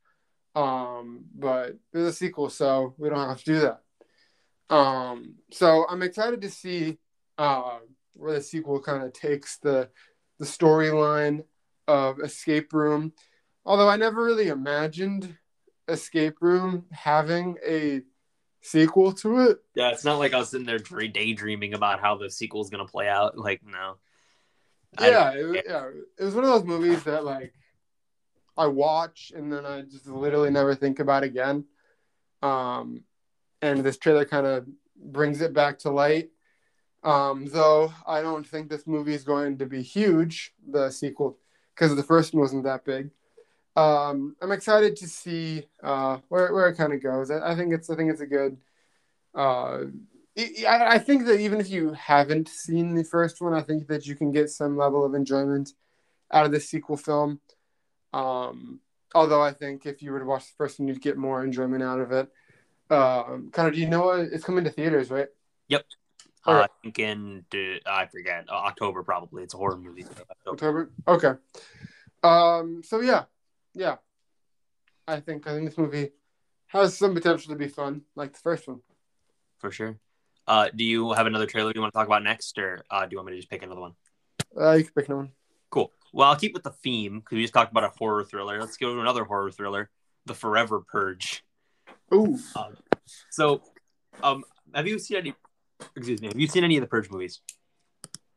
Um, 0.55 1.25
but 1.35 1.77
there's 1.91 2.09
a 2.09 2.13
sequel, 2.13 2.49
so 2.49 2.93
we 2.97 3.09
don't 3.09 3.27
have 3.27 3.39
to 3.39 3.45
do 3.45 3.59
that. 3.59 3.81
Um, 4.73 5.35
so 5.51 5.85
I'm 5.89 6.01
excited 6.01 6.41
to 6.41 6.49
see 6.49 6.97
uh, 7.37 7.79
where 8.13 8.33
the 8.33 8.41
sequel 8.41 8.79
kind 8.79 9.03
of 9.03 9.13
takes 9.13 9.57
the 9.57 9.89
the 10.39 10.45
storyline 10.45 11.43
of 11.87 12.19
Escape 12.19 12.73
Room. 12.73 13.13
Although 13.65 13.89
I 13.89 13.95
never 13.95 14.23
really 14.23 14.47
imagined 14.47 15.37
Escape 15.87 16.37
Room 16.41 16.85
having 16.91 17.57
a 17.65 18.01
sequel 18.61 19.13
to 19.13 19.39
it. 19.39 19.59
Yeah, 19.75 19.89
it's 19.89 20.05
not 20.05 20.19
like 20.19 20.33
I 20.33 20.39
was 20.39 20.53
in 20.53 20.65
there 20.65 20.79
daydreaming 20.79 21.73
about 21.73 21.99
how 21.99 22.17
the 22.17 22.29
sequel 22.29 22.61
is 22.61 22.69
gonna 22.69 22.85
play 22.85 23.07
out. 23.07 23.37
Like, 23.37 23.61
no. 23.65 23.97
Yeah, 24.99 25.31
it, 25.31 25.65
yeah, 25.67 25.89
it 26.19 26.23
was 26.23 26.35
one 26.35 26.43
of 26.43 26.51
those 26.51 26.65
movies 26.65 27.03
that 27.03 27.25
like 27.25 27.53
I 28.57 28.67
watch 28.67 29.31
and 29.35 29.51
then 29.51 29.65
I 29.65 29.81
just 29.81 30.07
literally 30.07 30.51
never 30.51 30.75
think 30.75 30.99
about 30.99 31.23
again. 31.23 31.65
Um, 32.41 33.03
and 33.61 33.79
this 33.79 33.97
trailer 33.97 34.25
kind 34.25 34.45
of 34.45 34.67
brings 34.95 35.41
it 35.41 35.53
back 35.53 35.79
to 35.79 35.89
light. 35.89 36.29
Um, 37.03 37.47
though 37.47 37.93
I 38.07 38.21
don't 38.21 38.47
think 38.47 38.69
this 38.69 38.87
movie 38.87 39.13
is 39.13 39.23
going 39.23 39.57
to 39.57 39.65
be 39.65 39.81
huge, 39.81 40.53
the 40.65 40.89
sequel, 40.89 41.37
because 41.75 41.95
the 41.95 42.03
first 42.03 42.33
one 42.33 42.41
wasn't 42.41 42.63
that 42.63 42.85
big. 42.85 43.09
Um, 43.75 44.35
I'm 44.41 44.51
excited 44.51 44.95
to 44.97 45.07
see 45.07 45.65
uh, 45.81 46.19
where, 46.29 46.53
where 46.53 46.67
it 46.69 46.77
kind 46.77 46.93
of 46.93 47.03
goes. 47.03 47.31
I, 47.31 47.51
I, 47.51 47.55
think 47.55 47.73
it's 47.73 47.89
I 47.89 47.95
think 47.95 48.11
it's 48.11 48.21
a 48.21 48.27
good. 48.27 48.57
Uh, 49.35 49.85
I, 50.37 50.95
I 50.95 50.99
think 50.99 51.25
that 51.25 51.39
even 51.39 51.59
if 51.59 51.69
you 51.69 51.93
haven't 51.93 52.47
seen 52.47 52.95
the 52.95 53.03
first 53.03 53.41
one, 53.41 53.53
I 53.53 53.61
think 53.61 53.87
that 53.87 54.05
you 54.05 54.15
can 54.15 54.31
get 54.31 54.49
some 54.49 54.77
level 54.77 55.03
of 55.03 55.13
enjoyment 55.13 55.71
out 56.31 56.45
of 56.45 56.51
the 56.51 56.59
sequel 56.59 56.97
film. 56.97 57.39
Um, 58.13 58.79
although 59.13 59.41
I 59.41 59.51
think 59.51 59.85
if 59.85 60.01
you 60.01 60.11
were 60.11 60.19
to 60.19 60.25
watch 60.25 60.45
the 60.45 60.55
first 60.57 60.79
one, 60.79 60.87
you'd 60.87 61.01
get 61.01 61.17
more 61.17 61.43
enjoyment 61.43 61.83
out 61.83 61.99
of 61.99 62.11
it. 62.11 62.29
Um, 62.89 63.49
Connor, 63.51 63.71
do 63.71 63.79
you 63.79 63.89
know 63.89 64.05
what? 64.05 64.19
It's 64.19 64.43
coming 64.43 64.63
to 64.63 64.69
theaters, 64.69 65.09
right? 65.09 65.27
Yep. 65.67 65.85
Uh, 66.45 66.63
I 66.63 66.67
think 66.81 66.99
in 66.99 67.45
I 67.85 68.05
forget 68.07 68.45
uh, 68.49 68.55
October 68.55 69.03
probably. 69.03 69.43
It's 69.43 69.53
a 69.53 69.57
horror 69.57 69.77
movie. 69.77 70.05
October. 70.47 70.91
Okay. 71.07 71.33
Um. 72.21 72.81
So 72.83 73.01
yeah, 73.01 73.25
yeah. 73.73 73.97
I 75.07 75.19
think 75.19 75.47
I 75.47 75.53
think 75.53 75.69
this 75.69 75.77
movie 75.77 76.11
has 76.67 76.97
some 76.97 77.13
potential 77.13 77.53
to 77.53 77.57
be 77.57 77.67
fun, 77.67 78.01
like 78.15 78.33
the 78.33 78.39
first 78.39 78.67
one. 78.67 78.81
For 79.59 79.71
sure. 79.71 79.97
Uh, 80.47 80.67
do 80.75 80.83
you 80.83 81.13
have 81.13 81.25
another 81.27 81.45
trailer 81.45 81.71
you 81.73 81.79
want 81.79 81.93
to 81.93 81.97
talk 81.97 82.07
about 82.07 82.23
next, 82.23 82.57
or 82.57 82.83
uh, 82.89 83.05
do 83.05 83.09
you 83.11 83.17
want 83.17 83.27
me 83.27 83.33
to 83.33 83.37
just 83.37 83.49
pick 83.49 83.63
another 83.63 83.79
one? 83.79 83.93
Uh, 84.59 84.71
you 84.73 84.83
can 84.83 84.93
pick 84.93 85.07
another 85.07 85.21
one. 85.21 85.31
Cool. 85.69 85.91
Well, 86.11 86.29
I'll 86.29 86.35
keep 86.35 86.53
with 86.53 86.63
the 86.63 86.71
theme 86.71 87.19
because 87.19 87.37
we 87.37 87.41
just 87.43 87.53
talked 87.53 87.71
about 87.71 87.85
a 87.85 87.91
horror 87.97 88.23
thriller. 88.23 88.59
Let's 88.59 88.77
go 88.77 88.93
to 88.93 89.01
another 89.01 89.23
horror 89.23 89.51
thriller, 89.51 89.89
The 90.25 90.33
Forever 90.33 90.81
Purge. 90.81 91.43
Ooh. 92.13 92.37
Um, 92.55 92.75
so, 93.31 93.61
um, 94.21 94.43
have 94.75 94.87
you 94.87 94.99
seen 94.99 95.17
any 95.17 95.33
Excuse 95.95 96.21
me. 96.21 96.27
Have 96.27 96.39
you 96.39 96.47
seen 96.47 96.63
any 96.63 96.77
of 96.77 96.81
the 96.81 96.87
Purge 96.87 97.09
movies? 97.09 97.41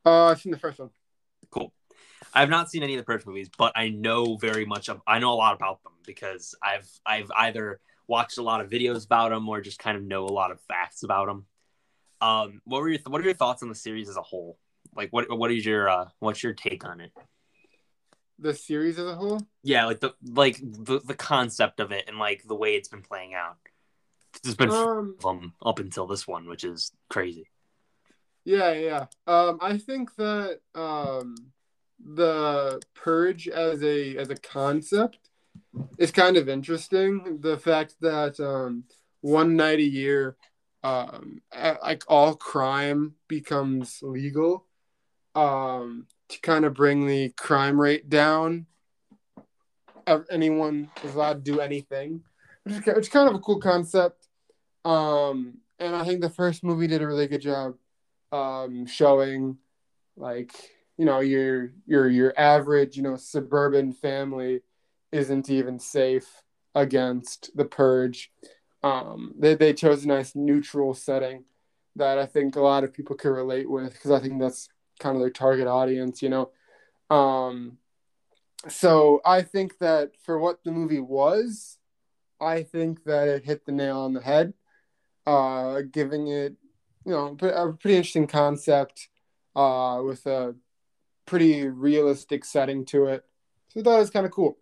Uh, 0.04 0.26
I've 0.26 0.40
seen 0.40 0.52
the 0.52 0.58
first 0.58 0.78
one. 0.78 0.90
Cool. 1.50 1.72
I 2.34 2.40
have 2.40 2.50
not 2.50 2.70
seen 2.70 2.82
any 2.82 2.94
of 2.94 2.98
the 2.98 3.04
Purge 3.04 3.26
movies, 3.26 3.50
but 3.56 3.72
I 3.74 3.88
know 3.88 4.36
very 4.36 4.64
much 4.64 4.88
of. 4.88 5.00
I 5.06 5.18
know 5.18 5.32
a 5.32 5.34
lot 5.34 5.54
about 5.54 5.82
them 5.82 5.92
because 6.04 6.54
I've 6.62 6.88
I've 7.04 7.30
either 7.36 7.80
watched 8.06 8.38
a 8.38 8.42
lot 8.42 8.60
of 8.60 8.70
videos 8.70 9.04
about 9.04 9.30
them 9.30 9.48
or 9.48 9.60
just 9.60 9.78
kind 9.78 9.96
of 9.96 10.04
know 10.04 10.24
a 10.24 10.28
lot 10.32 10.50
of 10.50 10.60
facts 10.62 11.02
about 11.02 11.26
them. 11.26 11.46
Um, 12.20 12.62
what 12.64 12.80
were 12.80 12.88
your 12.88 13.00
what 13.06 13.20
are 13.20 13.24
your 13.24 13.34
thoughts 13.34 13.62
on 13.62 13.68
the 13.68 13.74
series 13.74 14.08
as 14.08 14.16
a 14.16 14.22
whole? 14.22 14.58
Like, 14.94 15.12
what 15.12 15.30
what 15.36 15.50
is 15.50 15.64
your 15.64 15.88
uh, 15.88 16.08
what's 16.20 16.42
your 16.42 16.52
take 16.52 16.84
on 16.84 17.00
it? 17.00 17.12
the 18.38 18.54
series 18.54 18.98
as 18.98 19.06
a 19.06 19.14
whole. 19.14 19.40
Yeah, 19.62 19.86
like 19.86 20.00
the 20.00 20.14
like 20.24 20.58
the, 20.62 21.00
the 21.00 21.14
concept 21.14 21.80
of 21.80 21.92
it 21.92 22.04
and 22.08 22.18
like 22.18 22.42
the 22.46 22.54
way 22.54 22.74
it's 22.74 22.88
been 22.88 23.02
playing 23.02 23.34
out. 23.34 23.56
There's 24.42 24.56
been 24.56 24.70
Um, 24.70 25.16
them 25.20 25.54
up 25.64 25.78
until 25.78 26.06
this 26.06 26.26
one, 26.26 26.48
which 26.48 26.64
is 26.64 26.92
crazy. 27.08 27.48
Yeah, 28.44 28.72
yeah. 28.72 29.06
Um, 29.26 29.58
I 29.60 29.76
think 29.78 30.14
that 30.16 30.60
um, 30.74 31.34
the 31.98 32.80
purge 32.94 33.48
as 33.48 33.82
a 33.82 34.16
as 34.16 34.30
a 34.30 34.36
concept 34.36 35.30
is 35.98 36.10
kind 36.12 36.36
of 36.36 36.48
interesting. 36.48 37.40
The 37.40 37.56
fact 37.58 37.96
that 38.02 38.38
um, 38.38 38.84
one 39.20 39.56
night 39.56 39.80
a 39.80 39.82
year, 39.82 40.36
um, 40.84 41.40
a- 41.52 41.78
like 41.82 42.04
all 42.06 42.36
crime 42.36 43.16
becomes 43.26 43.98
legal, 44.02 44.66
um, 45.34 46.06
to 46.28 46.40
kind 46.40 46.64
of 46.64 46.74
bring 46.74 47.06
the 47.06 47.30
crime 47.30 47.80
rate 47.80 48.08
down. 48.08 48.66
Anyone 50.30 50.88
is 51.02 51.16
allowed 51.16 51.44
to 51.44 51.52
do 51.52 51.60
anything, 51.60 52.22
which 52.62 52.74
is, 52.74 52.80
ki- 52.80 52.92
which 52.92 53.06
is 53.06 53.08
kind 53.08 53.28
of 53.28 53.34
a 53.34 53.40
cool 53.40 53.58
concept. 53.58 54.25
Um, 54.86 55.58
and 55.80 55.96
I 55.96 56.04
think 56.04 56.20
the 56.20 56.30
first 56.30 56.62
movie 56.62 56.86
did 56.86 57.02
a 57.02 57.06
really 57.06 57.26
good 57.26 57.40
job 57.40 57.74
um, 58.30 58.86
showing 58.86 59.58
like 60.16 60.52
you 60.96 61.04
know 61.04 61.20
your 61.20 61.72
your 61.86 62.08
your 62.08 62.32
average 62.38 62.96
you 62.96 63.02
know 63.02 63.16
suburban 63.16 63.92
family 63.92 64.60
isn't 65.12 65.50
even 65.50 65.78
safe 65.80 66.42
against 66.74 67.50
the 67.56 67.64
purge. 67.64 68.30
Um, 68.84 69.34
they 69.36 69.56
they 69.56 69.72
chose 69.72 70.04
a 70.04 70.08
nice 70.08 70.36
neutral 70.36 70.94
setting 70.94 71.44
that 71.96 72.18
I 72.18 72.26
think 72.26 72.54
a 72.54 72.60
lot 72.60 72.84
of 72.84 72.92
people 72.92 73.16
could 73.16 73.30
relate 73.30 73.68
with 73.68 73.92
because 73.92 74.12
I 74.12 74.20
think 74.20 74.40
that's 74.40 74.68
kind 75.00 75.16
of 75.16 75.20
their 75.20 75.30
target 75.30 75.66
audience, 75.66 76.22
you 76.22 76.28
know. 76.28 76.50
Um, 77.10 77.78
so 78.68 79.20
I 79.24 79.42
think 79.42 79.78
that 79.78 80.12
for 80.22 80.38
what 80.38 80.62
the 80.62 80.70
movie 80.70 81.00
was, 81.00 81.78
I 82.40 82.62
think 82.62 83.02
that 83.04 83.26
it 83.26 83.44
hit 83.44 83.64
the 83.66 83.72
nail 83.72 83.98
on 84.00 84.12
the 84.12 84.20
head, 84.20 84.54
uh, 85.26 85.82
giving 85.90 86.28
it 86.28 86.54
you 87.04 87.12
know 87.12 87.36
a 87.42 87.72
pretty 87.72 87.96
interesting 87.96 88.26
concept 88.26 89.08
uh, 89.54 90.00
with 90.04 90.26
a 90.26 90.54
pretty 91.24 91.66
realistic 91.68 92.44
setting 92.44 92.84
to 92.86 93.06
it. 93.06 93.24
So 93.68 93.82
that 93.82 93.98
was 93.98 94.10
kind 94.10 94.26
of 94.26 94.32
cool. 94.32 94.58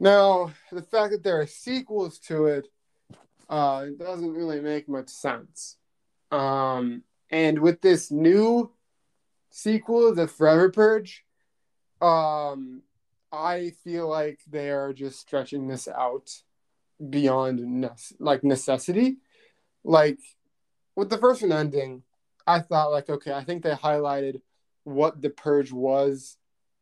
Now 0.00 0.52
the 0.70 0.82
fact 0.82 1.12
that 1.12 1.22
there 1.22 1.40
are 1.40 1.46
sequels 1.46 2.18
to 2.20 2.46
it 2.46 2.68
uh, 3.48 3.86
doesn't 3.98 4.32
really 4.32 4.60
make 4.60 4.88
much 4.88 5.08
sense. 5.08 5.76
Um, 6.30 7.02
and 7.30 7.58
with 7.58 7.80
this 7.82 8.10
new 8.10 8.72
sequel, 9.50 10.14
the 10.14 10.26
Forever 10.26 10.70
Purge, 10.70 11.24
um, 12.00 12.82
I 13.30 13.72
feel 13.84 14.08
like 14.08 14.40
they 14.50 14.70
are 14.70 14.92
just 14.92 15.20
stretching 15.20 15.68
this 15.68 15.86
out 15.88 16.30
beyond 17.10 17.60
nece- 17.60 18.14
like 18.18 18.42
necessity. 18.44 19.18
Like 19.84 20.18
with 20.96 21.10
the 21.10 21.18
first 21.18 21.42
one 21.42 21.52
ending, 21.52 22.02
I 22.46 22.60
thought 22.60 22.92
like, 22.92 23.08
okay, 23.08 23.32
I 23.32 23.44
think 23.44 23.62
they 23.62 23.72
highlighted 23.72 24.40
what 24.84 25.22
the 25.22 25.30
purge 25.30 25.72
was 25.72 26.36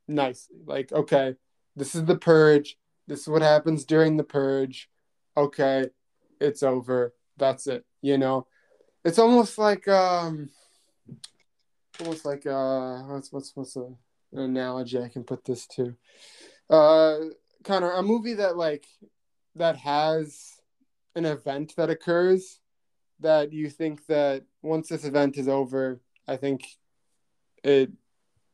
nicely. 0.08 0.56
Like, 0.64 0.92
okay, 0.92 1.36
this 1.76 1.94
is 1.94 2.04
the 2.04 2.16
purge. 2.16 2.76
This 3.06 3.20
is 3.20 3.28
what 3.28 3.42
happens 3.42 3.84
during 3.84 4.16
the 4.16 4.24
purge. 4.24 4.88
Okay, 5.36 5.88
it's 6.40 6.62
over. 6.62 7.14
That's 7.36 7.66
it. 7.66 7.84
You 8.02 8.18
know, 8.18 8.46
it's 9.04 9.18
almost 9.18 9.58
like 9.58 9.86
um, 9.88 10.50
almost 12.00 12.24
like 12.24 12.46
uh, 12.46 12.98
what's 13.02 13.32
what's 13.32 13.52
what's 13.54 13.76
a, 13.76 13.86
an 14.32 14.38
analogy 14.38 14.98
I 14.98 15.08
can 15.08 15.24
put 15.24 15.44
this 15.44 15.66
to? 15.68 15.94
Uh, 16.68 17.18
of 17.68 17.82
a 17.82 18.02
movie 18.02 18.34
that 18.34 18.56
like 18.56 18.86
that 19.56 19.76
has 19.76 20.60
an 21.14 21.24
event 21.24 21.74
that 21.76 21.90
occurs 21.90 22.59
that 23.20 23.52
you 23.52 23.70
think 23.70 24.06
that 24.06 24.44
once 24.62 24.88
this 24.88 25.04
event 25.04 25.36
is 25.36 25.48
over, 25.48 26.00
I 26.26 26.36
think 26.36 26.64
it 27.62 27.90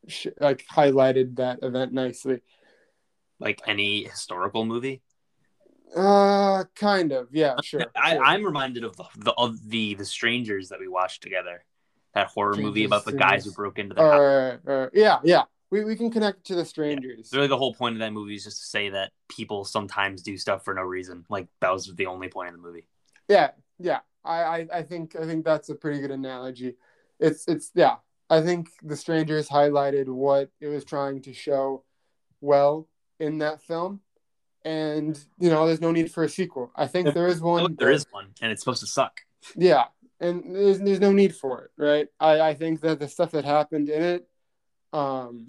sh- 0.09 0.29
like 0.41 0.65
highlighted 0.67 1.37
that 1.37 1.61
event 1.63 1.93
nicely. 1.93 2.41
Like 3.39 3.61
any 3.67 4.05
historical 4.05 4.65
movie. 4.65 5.03
Uh, 5.95 6.65
kind 6.75 7.13
of, 7.13 7.29
yeah, 7.33 7.55
sure. 7.63 7.87
I, 7.95 8.15
sure. 8.15 8.25
I'm 8.25 8.45
reminded 8.45 8.85
of 8.85 8.97
the 8.97 9.05
the 9.17 9.33
of 9.33 9.57
the 9.69 9.95
the 9.95 10.05
strangers 10.05 10.69
that 10.69 10.81
we 10.81 10.89
watched 10.89 11.23
together. 11.23 11.65
That 12.15 12.29
horror 12.29 12.57
movie 12.57 12.85
about 12.85 13.05
the 13.05 13.13
guys 13.13 13.45
who 13.45 13.53
broke 13.53 13.79
into 13.79 13.95
the 13.95 14.01
house. 14.65 14.91
Yeah, 14.95 15.19
yeah. 15.23 15.43
We, 15.71 15.85
we 15.85 15.97
can 15.97 16.11
connect 16.11 16.47
to 16.47 16.55
the 16.55 16.65
strangers. 16.65 17.31
Really, 17.33 17.49
the 17.49 17.59
whole 17.59 17.75
point 17.75 17.97
of 17.97 17.99
that 17.99 18.13
movie 18.13 18.37
is 18.37 18.45
just 18.45 18.61
to 18.61 18.67
say 18.67 18.91
that 18.91 19.11
people 19.29 19.65
sometimes 19.65 20.23
do 20.23 20.39
stuff 20.39 20.65
for 20.65 20.73
no 20.75 20.83
reason. 20.83 21.25
Like 21.29 21.49
that 21.61 21.73
was 21.73 21.93
the 21.95 22.07
only 22.07 22.29
point 22.29 22.49
of 22.49 22.55
the 22.55 22.63
movie. 22.67 22.87
Yeah, 23.29 23.51
yeah. 23.79 24.01
I, 24.25 24.43
I, 24.43 24.67
I 24.75 24.83
think 24.83 25.17
I 25.17 25.25
think 25.25 25.45
that's 25.45 25.69
a 25.69 25.75
pretty 25.75 26.01
good 26.01 26.11
analogy. 26.11 26.75
It's 27.21 27.47
it's 27.47 27.71
yeah. 27.75 27.97
I 28.29 28.41
think 28.43 28.71
the 28.83 28.97
strangers 28.97 29.49
highlighted 29.49 30.09
what 30.09 30.51
it 30.61 30.67
was 30.67 30.85
trying 30.85 31.23
to 31.23 31.33
show 31.33 31.85
well 32.41 32.89
in 33.21 33.39
that 33.39 33.63
film. 33.63 34.01
And 34.65 35.19
you 35.39 35.49
know, 35.49 35.67
there's 35.67 35.81
no 35.81 35.93
need 35.93 36.11
for 36.11 36.25
a 36.25 36.29
sequel. 36.29 36.73
I 36.75 36.89
think 36.89 37.15
there 37.15 37.29
is 37.29 37.41
one. 37.41 37.77
There 37.79 37.93
is 37.93 38.05
one, 38.11 38.29
and 38.43 38.51
it's 38.51 38.63
supposed 38.63 38.81
to 38.81 38.89
suck. 38.89 39.21
Yeah, 39.55 39.85
and 40.19 40.43
there's 40.55 40.81
there's 40.81 41.01
no 41.01 41.13
need 41.13 41.37
for 41.37 41.63
it, 41.63 41.71
right? 41.77 42.09
I 42.19 42.41
I 42.41 42.55
think 42.55 42.81
that 42.81 42.99
the 42.99 43.07
stuff 43.07 43.31
that 43.31 43.45
happened 43.45 43.89
in 43.89 44.03
it, 44.03 44.29
um, 44.93 45.47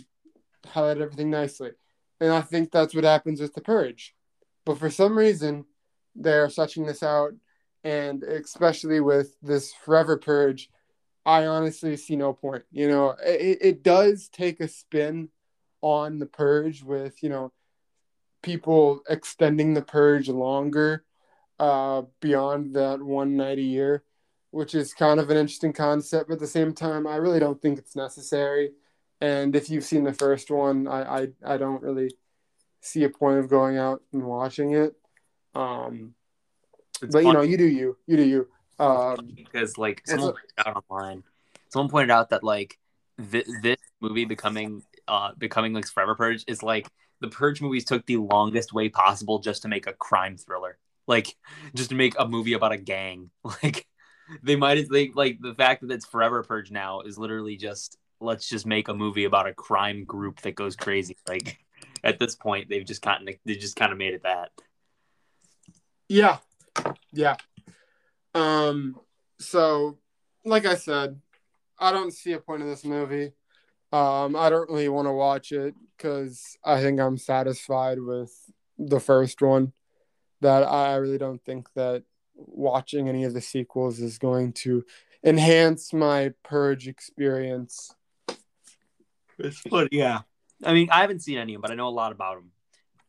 highlighted 0.68 1.02
everything 1.02 1.32
nicely, 1.32 1.72
and 2.20 2.32
I 2.32 2.42
think 2.42 2.72
that's 2.72 2.94
what 2.94 3.06
happens 3.06 3.42
with 3.42 3.56
the 3.56 3.62
purge. 3.62 4.13
But 4.66 4.78
for 4.78 4.92
some 4.92 5.18
reason, 5.18 5.66
they're 6.16 6.50
stretching 6.52 6.86
this 6.86 7.02
out, 7.02 7.34
and 7.84 8.24
especially 8.24 9.00
with 9.00 9.36
this 9.42 9.74
forever 9.74 10.18
purge, 10.18 10.70
I 11.26 11.46
honestly 11.46 11.98
see 11.98 12.16
no 12.16 12.34
point. 12.34 12.63
You 12.72 12.88
know, 12.88 13.16
it 13.24 13.58
it 13.62 13.84
does 13.84 14.30
take 14.30 14.60
a 14.60 14.68
spin 14.68 15.30
on 15.82 16.20
the 16.20 16.26
purge 16.26 16.84
with 16.84 17.22
you 17.22 17.30
know 17.30 17.52
people 18.42 19.02
extending 19.10 19.74
the 19.74 19.82
purge 19.82 20.30
longer 20.30 21.04
uh, 21.60 22.04
beyond 22.22 22.76
that 22.76 23.02
one 23.02 23.36
night 23.36 23.58
a 23.58 23.62
year, 23.62 24.04
which 24.52 24.76
is 24.76 24.94
kind 24.94 25.20
of 25.20 25.30
an 25.30 25.38
interesting 25.38 25.74
concept. 25.74 26.30
But 26.30 26.36
at 26.36 26.40
the 26.40 26.48
same 26.48 26.74
time, 26.74 27.08
I 27.08 27.18
really 27.18 27.40
don't 27.40 27.62
think 27.62 27.78
it's 27.78 27.96
necessary. 27.96 28.72
And 29.20 29.56
if 29.56 29.70
you've 29.70 29.84
seen 29.84 30.04
the 30.04 30.13
first 30.13 30.50
one, 30.52 30.88
I 30.88 31.02
I, 31.02 31.28
I 31.46 31.58
don't 31.58 31.82
really 31.84 32.12
see 32.82 33.04
a 33.04 33.10
point 33.10 33.40
of 33.40 33.50
going 33.50 33.78
out 33.78 34.02
and 34.13 34.24
watching 34.24 34.74
it. 34.74 34.96
Um, 35.56 36.13
It's 37.02 37.14
but 37.14 37.24
you 37.24 37.34
know, 37.34 37.42
you 37.42 37.58
do 37.58 37.66
you, 37.66 37.98
you 38.08 38.18
do 38.18 38.24
you. 38.24 38.48
Um, 38.80 39.34
because 39.36 39.78
like 39.78 40.02
someone 40.06 40.30
a- 40.30 40.34
pointed 40.34 40.76
out 40.76 40.84
online, 40.90 41.24
someone 41.70 41.90
pointed 41.90 42.12
out 42.12 42.30
that 42.30 42.44
like 42.44 42.78
th- 43.32 43.48
this 43.62 43.78
movie 44.02 44.26
becoming 44.26 44.84
uh 45.08 45.32
becoming 45.38 45.74
like 45.74 45.88
Forever 45.88 46.16
Purge 46.16 46.44
is 46.48 46.64
like 46.64 46.88
the 47.20 47.28
Purge 47.28 47.62
movies 47.62 47.86
took 47.86 48.06
the 48.06 48.18
longest 48.18 48.74
way 48.74 48.90
possible 48.90 49.40
just 49.40 49.64
to 49.64 49.68
make 49.68 49.88
a 49.88 49.94
crime 49.94 50.38
thriller, 50.38 50.78
like 51.08 51.36
just 51.76 51.90
to 51.90 51.96
make 51.96 52.14
a 52.20 52.28
movie 52.28 52.54
about 52.54 52.72
a 52.72 52.78
gang. 52.78 53.30
Like 53.64 53.88
they 54.44 54.58
might 54.58 54.78
as 54.78 54.90
they 54.90 55.10
like 55.16 55.40
the 55.40 55.56
fact 55.56 55.82
that 55.82 55.92
it's 55.92 56.06
Forever 56.06 56.44
Purge 56.44 56.70
now 56.70 57.02
is 57.02 57.18
literally 57.18 57.56
just 57.56 57.98
let's 58.20 58.50
just 58.50 58.66
make 58.66 58.88
a 58.88 58.94
movie 58.94 59.24
about 59.26 59.48
a 59.48 59.54
crime 59.54 60.04
group 60.04 60.42
that 60.42 60.56
goes 60.56 60.76
crazy. 60.76 61.18
Like 61.28 61.58
at 62.04 62.20
this 62.20 62.36
point, 62.36 62.70
they've 62.70 62.86
just 62.86 63.02
gotten 63.02 63.28
they 63.46 63.56
just 63.56 63.76
kind 63.76 63.92
of 63.92 63.98
made 63.98 64.14
it 64.14 64.24
that. 64.24 64.52
Yeah. 66.10 66.38
Yeah. 67.12 67.36
Um 68.34 69.00
so 69.40 69.98
like 70.46 70.66
I 70.66 70.76
said, 70.76 71.20
I 71.80 71.92
don't 71.92 72.13
see 72.13 72.34
a 72.34 72.40
point 72.40 72.62
in 72.62 72.70
this 72.70 72.86
movie. 72.86 73.32
Um 73.92 74.36
I 74.36 74.50
don't 74.50 74.70
really 74.70 74.90
want 74.90 75.08
to 75.08 75.13
watch 75.13 75.52
it 75.52 75.76
cuz 75.98 76.58
I 76.63 76.82
think 76.82 77.00
I'm 77.00 77.17
satisfied 77.17 78.00
with 78.00 78.34
the 78.78 79.00
first 79.00 79.42
one 79.42 79.73
that 80.42 80.63
I 80.63 80.96
really 80.96 81.17
don't 81.17 81.44
think 81.44 81.73
that 81.73 82.04
watching 82.36 83.10
any 83.10 83.23
of 83.23 83.34
the 83.34 83.42
sequels 83.42 84.00
is 84.00 84.17
going 84.17 84.54
to 84.54 84.86
enhance 85.23 85.94
my 85.94 86.34
purge 86.44 86.88
experience. 86.88 87.96
But 89.69 89.92
yeah, 89.92 90.21
I 90.63 90.73
mean, 90.73 90.90
I 90.92 91.02
haven't 91.02 91.21
seen 91.21 91.38
any, 91.38 91.54
of 91.54 91.58
them, 91.58 91.62
but 91.62 91.71
I 91.71 91.75
know 91.75 91.88
a 91.88 91.90
lot 91.90 92.12
about 92.12 92.36
them. 92.36 92.52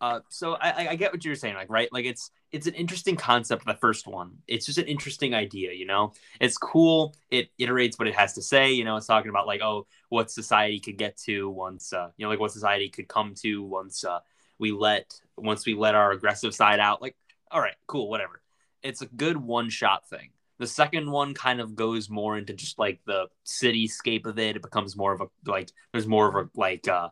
Uh, 0.01 0.21
so 0.29 0.55
I, 0.55 0.91
I- 0.91 0.97
get 0.97 1.13
what 1.13 1.25
you're 1.25 1.35
saying, 1.35 1.55
like, 1.57 1.71
right? 1.71 1.93
Like, 1.93 2.05
it's 2.05 2.31
it's 2.53 2.67
an 2.67 2.75
interesting 2.75 3.17
concept. 3.17 3.67
The 3.67 3.75
first 3.75 4.07
one, 4.07 4.39
it's 4.47 4.65
just 4.65 4.79
an 4.79 4.87
interesting 4.87 5.35
idea, 5.35 5.73
you 5.73 5.87
know. 5.87 6.13
It's 6.41 6.57
cool. 6.57 7.15
It 7.31 7.51
iterates 7.61 7.99
what 7.99 8.09
it 8.09 8.15
has 8.15 8.35
to 8.35 8.43
say. 8.43 8.73
You 8.73 8.85
know, 8.85 8.97
it's 8.97 9.07
talking 9.07 9.29
about 9.29 9.47
like, 9.47 9.61
oh, 9.61 9.87
what 10.09 10.31
society 10.31 10.81
could 10.81 10.97
get 10.99 11.17
to 11.27 11.51
once, 11.51 11.93
uh, 11.93 12.11
you 12.17 12.25
know, 12.25 12.31
like 12.31 12.41
what 12.41 12.53
society 12.53 12.89
could 12.89 13.09
come 13.09 13.35
to 13.43 13.63
once 13.63 14.05
uh, 14.05 14.21
we 14.59 14.73
let 14.73 15.13
once 15.37 15.67
we 15.67 15.75
let 15.75 15.95
our 15.95 16.13
aggressive 16.13 16.55
side 16.55 16.81
out. 16.81 17.03
Like, 17.03 17.17
all 17.51 17.61
right, 17.61 17.75
cool, 17.87 18.09
whatever. 18.09 18.41
It's 18.83 19.03
a 19.03 19.07
good 19.07 19.37
one 19.37 19.69
shot 19.71 20.09
thing. 20.09 20.31
The 20.59 20.67
second 20.67 21.11
one 21.11 21.35
kind 21.35 21.61
of 21.61 21.75
goes 21.77 22.09
more 22.11 22.37
into 22.39 22.53
just 22.53 22.79
like 22.79 23.01
the 23.07 23.27
cityscape 23.47 24.27
of 24.27 24.39
it. 24.39 24.57
It 24.57 24.63
becomes 24.63 24.97
more 24.97 25.13
of 25.13 25.21
a 25.21 25.27
like 25.47 25.71
there's 25.93 26.07
more 26.07 26.29
of 26.29 26.35
a 26.47 26.51
like 26.59 26.89
uh 26.89 27.09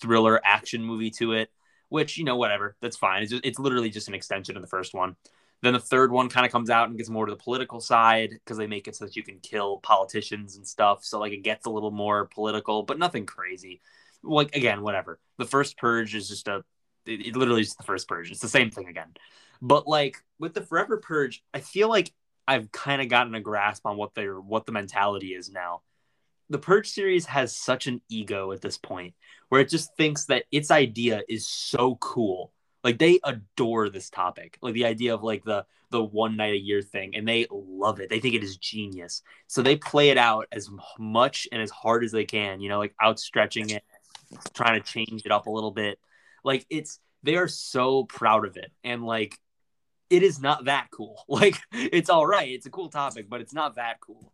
thriller 0.00 0.40
action 0.44 0.82
movie 0.84 1.10
to 1.10 1.32
it, 1.32 1.50
which 1.94 2.18
you 2.18 2.24
know 2.24 2.34
whatever, 2.34 2.74
that's 2.80 2.96
fine. 2.96 3.22
It's 3.22 3.30
just, 3.30 3.46
it's 3.46 3.60
literally 3.60 3.88
just 3.88 4.08
an 4.08 4.14
extension 4.14 4.56
of 4.56 4.62
the 4.62 4.68
first 4.68 4.94
one. 4.94 5.14
Then 5.62 5.74
the 5.74 5.78
third 5.78 6.10
one 6.10 6.28
kind 6.28 6.44
of 6.44 6.50
comes 6.50 6.68
out 6.68 6.88
and 6.88 6.98
gets 6.98 7.08
more 7.08 7.24
to 7.24 7.30
the 7.30 7.36
political 7.36 7.80
side 7.80 8.30
because 8.30 8.56
they 8.56 8.66
make 8.66 8.88
it 8.88 8.96
so 8.96 9.04
that 9.04 9.14
you 9.14 9.22
can 9.22 9.38
kill 9.38 9.78
politicians 9.78 10.56
and 10.56 10.66
stuff. 10.66 11.04
So 11.04 11.20
like 11.20 11.32
it 11.32 11.44
gets 11.44 11.66
a 11.66 11.70
little 11.70 11.92
more 11.92 12.24
political, 12.34 12.82
but 12.82 12.98
nothing 12.98 13.26
crazy. 13.26 13.80
Like 14.24 14.56
again, 14.56 14.82
whatever. 14.82 15.20
The 15.38 15.44
first 15.44 15.78
purge 15.78 16.16
is 16.16 16.28
just 16.28 16.48
a 16.48 16.64
it, 17.06 17.28
it 17.28 17.36
literally 17.36 17.60
is 17.60 17.76
the 17.76 17.84
first 17.84 18.08
purge. 18.08 18.32
It's 18.32 18.40
the 18.40 18.48
same 18.48 18.70
thing 18.72 18.88
again. 18.88 19.14
But 19.62 19.86
like 19.86 20.16
with 20.40 20.52
the 20.52 20.62
forever 20.62 20.96
purge, 20.96 21.44
I 21.54 21.60
feel 21.60 21.88
like 21.88 22.12
I've 22.48 22.72
kind 22.72 23.00
of 23.00 23.08
gotten 23.08 23.36
a 23.36 23.40
grasp 23.40 23.86
on 23.86 23.96
what 23.96 24.14
their 24.14 24.40
what 24.40 24.66
the 24.66 24.72
mentality 24.72 25.28
is 25.28 25.48
now. 25.48 25.82
The 26.50 26.58
Purge 26.58 26.88
series 26.88 27.26
has 27.26 27.56
such 27.56 27.86
an 27.86 28.00
ego 28.08 28.52
at 28.52 28.60
this 28.60 28.78
point 28.78 29.14
where 29.48 29.60
it 29.60 29.68
just 29.68 29.96
thinks 29.96 30.26
that 30.26 30.44
its 30.52 30.70
idea 30.70 31.22
is 31.28 31.46
so 31.46 31.96
cool 31.96 32.52
like 32.84 32.98
they 32.98 33.18
adore 33.24 33.88
this 33.88 34.10
topic, 34.10 34.58
like 34.60 34.74
the 34.74 34.84
idea 34.84 35.14
of 35.14 35.24
like 35.24 35.42
the 35.42 35.64
the 35.90 36.04
one 36.04 36.36
night 36.36 36.52
a 36.52 36.58
year 36.58 36.82
thing, 36.82 37.16
and 37.16 37.26
they 37.26 37.46
love 37.50 37.98
it. 37.98 38.10
They 38.10 38.20
think 38.20 38.34
it 38.34 38.44
is 38.44 38.58
genius. 38.58 39.22
So 39.46 39.62
they 39.62 39.76
play 39.76 40.10
it 40.10 40.18
out 40.18 40.46
as 40.52 40.68
much 40.98 41.48
and 41.50 41.62
as 41.62 41.70
hard 41.70 42.04
as 42.04 42.12
they 42.12 42.26
can. 42.26 42.60
You 42.60 42.68
know, 42.68 42.78
like 42.78 42.94
outstretching 43.02 43.70
it, 43.70 43.82
trying 44.52 44.80
to 44.80 44.86
change 44.86 45.22
it 45.24 45.32
up 45.32 45.46
a 45.46 45.50
little 45.50 45.70
bit. 45.70 45.98
Like 46.44 46.66
it's 46.68 47.00
they 47.22 47.36
are 47.36 47.48
so 47.48 48.04
proud 48.04 48.44
of 48.44 48.58
it, 48.58 48.70
and 48.84 49.02
like 49.02 49.38
it 50.10 50.22
is 50.22 50.38
not 50.38 50.66
that 50.66 50.88
cool. 50.92 51.24
Like 51.28 51.58
it's 51.72 52.10
all 52.10 52.26
right. 52.26 52.50
It's 52.50 52.66
a 52.66 52.70
cool 52.70 52.90
topic, 52.90 53.30
but 53.30 53.40
it's 53.40 53.54
not 53.54 53.76
that 53.76 53.98
cool. 54.00 54.30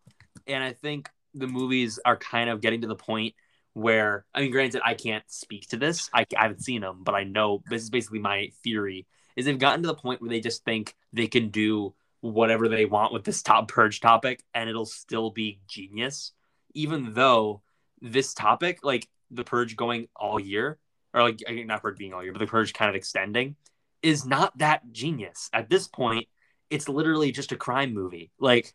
And 0.49 0.65
I 0.65 0.73
think 0.73 1.09
the 1.35 1.47
movies 1.47 1.99
are 2.05 2.17
kind 2.17 2.51
of 2.51 2.61
getting 2.61 2.83
to 2.83 2.89
the 2.89 2.97
point 2.97 3.35
where 3.73 4.25
I 4.35 4.41
mean, 4.41 4.51
granted, 4.51 4.83
I 4.85 4.95
can't 4.95 5.25
speak 5.29 5.69
to 5.69 5.77
this. 5.77 6.11
I, 6.13 6.27
I 6.37 6.43
haven't 6.43 6.65
seen 6.65 6.81
them, 6.81 7.03
but 7.03 7.15
I 7.15 7.25
know 7.25 7.63
this 7.69 7.83
is 7.83 7.91
basically 7.91 8.19
my 8.19 8.51
theory. 8.63 9.07
Is 9.37 9.47
they've 9.47 9.59
gotten 9.59 9.83
to 9.83 9.87
the 9.87 9.95
point 9.95 10.21
where 10.21 10.31
they 10.31 10.41
just 10.41 10.65
think 10.65 10.95
they 11.13 11.29
can 11.29 11.49
do 11.51 11.95
whatever 12.21 12.69
they 12.69 12.85
want 12.85 13.13
with 13.13 13.25
this 13.25 13.43
top 13.43 13.69
purge 13.69 14.01
topic, 14.01 14.43
and 14.55 14.69
it'll 14.69 14.87
still 14.87 15.31
be 15.31 15.61
genius, 15.69 16.33
even 16.75 17.15
though 17.15 17.63
this 18.03 18.35
topic, 18.35 18.85
like 18.85 19.09
the 19.31 19.45
purge 19.45 19.77
going 19.77 20.09
all 20.17 20.41
year, 20.41 20.79
or 21.15 21.23
like 21.23 21.41
not 21.49 21.81
purge 21.81 21.97
being 21.97 22.13
all 22.13 22.23
year, 22.23 22.33
but 22.33 22.41
the 22.41 22.47
purge 22.47 22.73
kind 22.73 22.89
of 22.89 22.97
extending, 22.97 23.57
is 24.03 24.27
not 24.27 24.57
that 24.59 24.91
genius 24.93 25.49
at 25.53 25.71
this 25.71 25.87
point. 25.87 26.27
It's 26.69 26.89
literally 26.89 27.33
just 27.33 27.53
a 27.53 27.57
crime 27.57 27.95
movie. 27.95 28.31
Like 28.39 28.75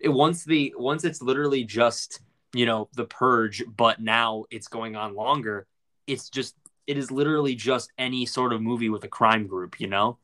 it 0.00 0.08
once 0.08 0.44
the 0.44 0.74
once 0.76 1.04
it's 1.04 1.22
literally 1.22 1.64
just 1.64 2.20
you 2.52 2.66
know 2.66 2.88
the 2.94 3.04
purge 3.04 3.62
but 3.76 4.00
now 4.00 4.44
it's 4.50 4.68
going 4.68 4.96
on 4.96 5.14
longer 5.14 5.66
it's 6.06 6.30
just 6.30 6.54
it 6.86 6.96
is 6.96 7.10
literally 7.10 7.54
just 7.54 7.92
any 7.98 8.26
sort 8.26 8.52
of 8.52 8.62
movie 8.62 8.88
with 8.88 9.04
a 9.04 9.08
crime 9.08 9.46
group 9.46 9.80
you 9.80 9.86
know? 9.86 10.18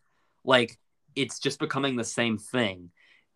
Like 0.45 0.79
it's 1.15 1.39
just 1.39 1.59
becoming 1.59 1.97
the 1.97 2.05
same 2.05 2.39
thing. 2.39 2.91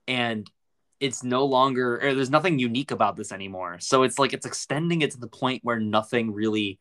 And 0.08 0.50
it's 0.98 1.22
no 1.22 1.44
longer 1.44 2.00
there's 2.02 2.30
nothing 2.30 2.58
unique 2.58 2.90
about 2.90 3.16
this 3.16 3.32
anymore. 3.32 3.78
So 3.80 4.02
it's 4.02 4.18
like 4.18 4.32
it's 4.32 4.46
extending 4.46 5.02
it 5.02 5.10
to 5.12 5.18
the 5.18 5.28
point 5.28 5.64
where 5.64 5.78
nothing 5.78 6.32
really 6.32 6.78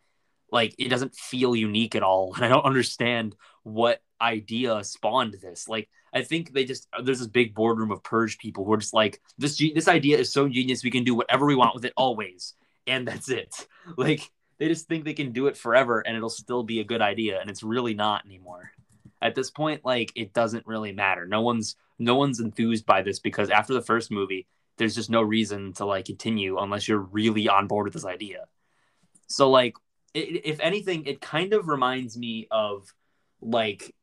like 0.52 0.76
it 0.78 0.90
doesn't 0.90 1.16
feel 1.16 1.56
unique 1.56 1.96
at 1.96 2.04
all 2.04 2.34
and 2.36 2.46
i 2.46 2.48
don't 2.48 2.66
understand 2.66 3.36
what 3.64 4.02
idea 4.22 4.84
spawned 4.84 5.36
this 5.42 5.68
like 5.68 5.90
I 6.16 6.24
think 6.24 6.54
they 6.54 6.64
just 6.64 6.88
there's 7.04 7.20
this 7.20 7.28
big 7.28 7.54
boardroom 7.54 7.92
of 7.92 8.02
purge 8.02 8.38
people 8.38 8.64
who 8.64 8.72
are 8.72 8.78
just 8.78 8.94
like 8.94 9.22
this 9.38 9.58
this 9.58 9.90
idea 9.90 10.18
is 10.18 10.32
so 10.32 10.48
genius 10.48 10.84
we 10.84 10.90
can 10.90 11.04
do 11.04 11.14
whatever 11.14 11.46
we 11.46 11.56
want 11.56 11.76
with 11.76 11.84
it 11.84 11.94
always 11.98 12.54
and 12.88 13.08
that's 13.08 13.30
it. 13.30 13.68
Like 13.98 14.32
they 14.58 14.68
just 14.68 14.88
think 14.88 15.04
they 15.04 15.14
can 15.14 15.32
do 15.32 15.46
it 15.46 15.56
forever 15.56 16.00
and 16.00 16.18
it'll 16.18 16.30
still 16.30 16.64
be 16.64 16.80
a 16.80 16.84
good 16.86 17.02
idea 17.02 17.40
and 17.40 17.52
it's 17.52 17.62
really 17.62 17.94
not 17.94 18.26
anymore. 18.26 18.72
At 19.22 19.36
this 19.36 19.52
point 19.52 19.84
like 19.84 20.12
it 20.16 20.34
doesn't 20.34 20.66
really 20.66 20.94
matter. 20.94 21.28
No 21.28 21.42
one's 21.42 21.76
no 22.00 22.16
one's 22.16 22.40
enthused 22.40 22.86
by 22.86 23.02
this 23.02 23.20
because 23.20 23.50
after 23.50 23.74
the 23.74 23.82
first 23.82 24.10
movie 24.10 24.48
there's 24.78 24.96
just 24.96 25.10
no 25.10 25.22
reason 25.22 25.74
to 25.74 25.86
like 25.86 26.06
continue 26.06 26.58
unless 26.58 26.88
you're 26.88 27.00
really 27.00 27.48
on 27.50 27.68
board 27.68 27.84
with 27.84 27.94
this 27.94 28.06
idea. 28.06 28.46
So 29.28 29.52
like 29.52 29.76
it, 30.16 30.46
if 30.46 30.60
anything 30.60 31.06
it 31.06 31.22
kind 31.22 31.54
of 31.54 31.68
reminds 31.68 32.18
me 32.18 32.48
of 32.50 32.92
like 33.42 33.94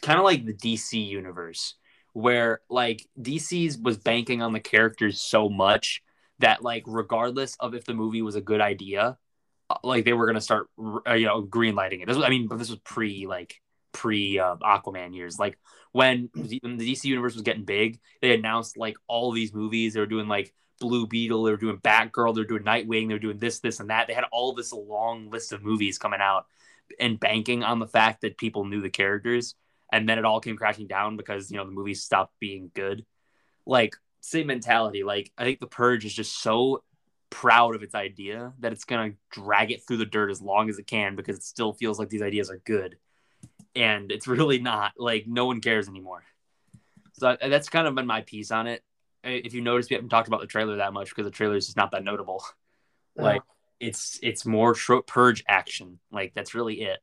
kind 0.00 0.18
of 0.18 0.24
like 0.24 0.46
the 0.46 0.54
DC 0.54 1.06
universe 1.06 1.74
where 2.12 2.60
like 2.70 3.06
DC's 3.20 3.78
was 3.78 3.98
banking 3.98 4.40
on 4.42 4.52
the 4.52 4.60
characters 4.60 5.20
so 5.20 5.48
much 5.48 6.02
that 6.38 6.62
like 6.62 6.84
regardless 6.86 7.56
of 7.60 7.74
if 7.74 7.84
the 7.84 7.94
movie 7.94 8.22
was 8.22 8.34
a 8.34 8.40
good 8.40 8.60
idea, 8.60 9.18
uh, 9.70 9.76
like 9.82 10.04
they 10.04 10.12
were 10.12 10.26
gonna 10.26 10.40
start 10.40 10.68
uh, 11.06 11.12
you 11.12 11.26
know 11.26 11.42
green 11.42 11.74
lighting 11.74 12.00
it. 12.00 12.06
This 12.06 12.16
was, 12.16 12.24
I 12.24 12.30
mean, 12.30 12.48
but 12.48 12.58
this 12.58 12.70
was 12.70 12.78
pre 12.80 13.26
like 13.26 13.60
pre 13.92 14.38
uh, 14.38 14.56
Aquaman 14.56 15.14
years. 15.14 15.38
Like 15.38 15.58
when 15.92 16.30
when 16.34 16.76
the 16.76 16.92
DC 16.92 17.04
universe 17.04 17.34
was 17.34 17.42
getting 17.42 17.64
big, 17.64 18.00
they 18.22 18.34
announced 18.34 18.76
like 18.76 18.96
all 19.06 19.32
these 19.32 19.52
movies. 19.52 19.94
They 19.94 20.00
were 20.00 20.06
doing 20.06 20.28
like 20.28 20.54
Blue 20.80 21.06
Beetle, 21.06 21.42
they 21.42 21.50
were 21.50 21.56
doing 21.56 21.78
Batgirl, 21.78 22.34
they 22.34 22.40
were 22.40 22.46
doing 22.46 22.62
Nightwing, 22.62 23.08
they 23.08 23.14
were 23.14 23.18
doing 23.18 23.38
this, 23.38 23.60
this, 23.60 23.80
and 23.80 23.90
that. 23.90 24.06
They 24.06 24.14
had 24.14 24.24
all 24.32 24.52
this 24.52 24.72
long 24.72 25.30
list 25.30 25.52
of 25.52 25.62
movies 25.62 25.98
coming 25.98 26.20
out 26.20 26.46
and 26.98 27.20
banking 27.20 27.62
on 27.62 27.78
the 27.78 27.86
fact 27.86 28.22
that 28.22 28.38
people 28.38 28.64
knew 28.64 28.80
the 28.80 28.90
characters. 28.90 29.54
And 29.92 30.08
then 30.08 30.18
it 30.18 30.24
all 30.24 30.40
came 30.40 30.56
crashing 30.56 30.86
down 30.86 31.16
because 31.16 31.50
you 31.50 31.56
know 31.56 31.64
the 31.64 31.70
movie 31.70 31.94
stopped 31.94 32.38
being 32.40 32.70
good. 32.74 33.04
Like 33.66 33.96
same 34.20 34.46
mentality. 34.46 35.02
Like 35.02 35.32
i 35.38 35.44
think 35.44 35.60
the 35.60 35.66
purge 35.66 36.04
is 36.04 36.14
just 36.14 36.40
so 36.42 36.82
proud 37.30 37.74
of 37.74 37.82
its 37.82 37.94
idea 37.94 38.52
that 38.60 38.72
it's 38.72 38.84
going 38.84 39.12
to 39.12 39.18
drag 39.30 39.70
it 39.70 39.86
through 39.86 39.98
the 39.98 40.06
dirt 40.06 40.30
as 40.30 40.40
long 40.40 40.68
as 40.70 40.78
it 40.78 40.86
can 40.86 41.14
because 41.14 41.36
it 41.36 41.42
still 41.42 41.72
feels 41.72 41.98
like 41.98 42.08
these 42.08 42.22
ideas 42.22 42.50
are 42.50 42.58
good. 42.58 42.96
And 43.74 44.10
it's 44.10 44.26
really 44.28 44.58
not. 44.58 44.92
Like 44.98 45.26
no 45.26 45.46
one 45.46 45.60
cares 45.60 45.88
anymore. 45.88 46.22
So 47.14 47.36
that's 47.40 47.68
kind 47.68 47.88
of 47.88 47.94
been 47.94 48.06
my 48.06 48.20
piece 48.20 48.50
on 48.50 48.66
it 48.66 48.82
if 49.24 49.54
you 49.54 49.60
notice 49.60 49.90
we 49.90 49.94
haven't 49.94 50.10
talked 50.10 50.28
about 50.28 50.40
the 50.40 50.46
trailer 50.46 50.76
that 50.76 50.92
much 50.92 51.08
because 51.10 51.24
the 51.24 51.30
trailer 51.30 51.56
is 51.56 51.66
just 51.66 51.76
not 51.76 51.90
that 51.90 52.04
notable 52.04 52.44
yeah. 53.16 53.22
like 53.22 53.42
it's 53.80 54.18
it's 54.22 54.46
more 54.46 54.74
tr- 54.74 54.98
purge 55.06 55.44
action 55.48 55.98
like 56.10 56.32
that's 56.34 56.54
really 56.54 56.82
it 56.82 56.98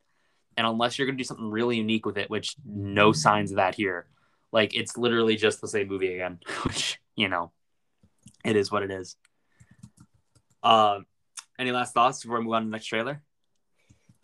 and 0.57 0.65
unless 0.65 0.97
you're 0.97 1.05
going 1.05 1.17
to 1.17 1.21
do 1.21 1.27
something 1.27 1.49
really 1.49 1.77
unique 1.77 2.05
with 2.05 2.17
it, 2.17 2.29
which 2.29 2.55
no 2.65 3.11
signs 3.11 3.51
of 3.51 3.57
that 3.57 3.75
here, 3.75 4.07
like 4.51 4.75
it's 4.75 4.97
literally 4.97 5.35
just 5.35 5.61
the 5.61 5.67
same 5.67 5.87
movie 5.87 6.13
again, 6.13 6.39
which, 6.63 6.99
you 7.15 7.27
know, 7.27 7.51
it 8.43 8.55
is 8.55 8.71
what 8.71 8.83
it 8.83 8.91
is. 8.91 9.15
Uh, 10.63 10.99
any 11.59 11.71
last 11.71 11.93
thoughts 11.93 12.23
before 12.23 12.39
we 12.39 12.45
move 12.45 12.53
on 12.53 12.63
to 12.63 12.67
the 12.67 12.71
next 12.71 12.85
trailer? 12.85 13.21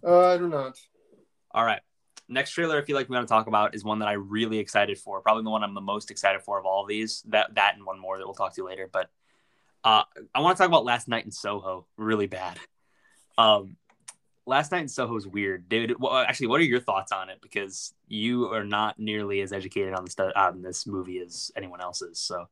Uh, 0.05 0.33
I 0.33 0.37
do 0.37 0.47
not. 0.47 0.77
All 1.51 1.65
right. 1.65 1.81
Next 2.31 2.51
trailer 2.51 2.81
I 2.81 2.85
feel 2.85 2.95
like 2.95 3.09
we 3.09 3.15
want 3.15 3.27
to 3.27 3.31
talk 3.31 3.47
about 3.47 3.75
is 3.75 3.83
one 3.83 3.99
that 3.99 4.07
I'm 4.07 4.29
really 4.29 4.57
excited 4.57 4.97
for. 4.97 5.21
Probably 5.21 5.43
the 5.43 5.49
one 5.49 5.63
I'm 5.63 5.73
the 5.73 5.81
most 5.81 6.09
excited 6.09 6.41
for 6.41 6.57
of 6.57 6.65
all 6.65 6.83
of 6.83 6.87
these. 6.87 7.23
That 7.27 7.55
that 7.55 7.75
and 7.75 7.85
one 7.85 7.99
more 7.99 8.17
that 8.17 8.25
we'll 8.25 8.33
talk 8.33 8.55
to 8.55 8.63
later. 8.63 8.89
But 8.91 9.09
uh, 9.83 10.03
I 10.33 10.39
want 10.39 10.57
to 10.57 10.61
talk 10.61 10.69
about 10.69 10.85
Last 10.85 11.07
Night 11.07 11.25
in 11.25 11.31
Soho 11.31 11.85
really 11.97 12.27
bad. 12.27 12.57
Um, 13.37 13.75
Last 14.45 14.71
Night 14.71 14.81
in 14.81 14.87
Soho 14.87 15.15
is 15.17 15.27
weird, 15.27 15.69
dude. 15.69 15.99
Well, 15.99 16.13
actually, 16.13 16.47
what 16.47 16.61
are 16.61 16.65
your 16.65 16.79
thoughts 16.79 17.11
on 17.11 17.29
it? 17.29 17.39
Because 17.41 17.93
you 18.07 18.51
are 18.53 18.63
not 18.63 18.97
nearly 18.97 19.41
as 19.41 19.53
educated 19.53 19.93
on, 19.93 20.05
the, 20.05 20.39
on 20.39 20.61
this 20.61 20.87
movie 20.87 21.19
as 21.19 21.51
anyone 21.55 21.81
else 21.81 22.01
is. 22.01 22.19
So, 22.19 22.47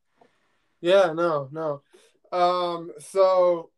yeah, 0.81 1.13
no, 1.13 1.49
no. 1.51 1.81
Um, 2.31 2.91
so 2.99 3.71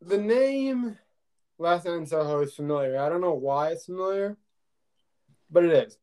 the 0.00 0.18
name 0.18 0.98
Last 1.58 1.86
Night 1.86 1.94
in 1.94 2.06
Soho 2.06 2.40
is 2.40 2.54
familiar. 2.54 2.98
I 2.98 3.08
don't 3.08 3.20
know 3.20 3.34
why 3.34 3.68
it's 3.68 3.86
familiar, 3.86 4.36
but 5.50 5.64
it 5.64 5.72
is. 5.72 5.98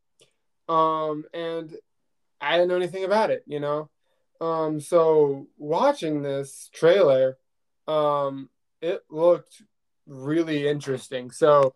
Um, 0.67 1.25
and 1.33 1.75
I 2.39 2.57
didn't 2.57 2.69
know 2.69 2.75
anything 2.75 3.03
about 3.03 3.31
it, 3.31 3.43
you 3.45 3.59
know. 3.59 3.89
Um, 4.41 4.79
so 4.79 5.47
watching 5.57 6.21
this 6.21 6.69
trailer, 6.73 7.37
um, 7.87 8.49
it 8.81 9.03
looked 9.09 9.61
really 10.05 10.67
interesting. 10.67 11.31
So, 11.31 11.75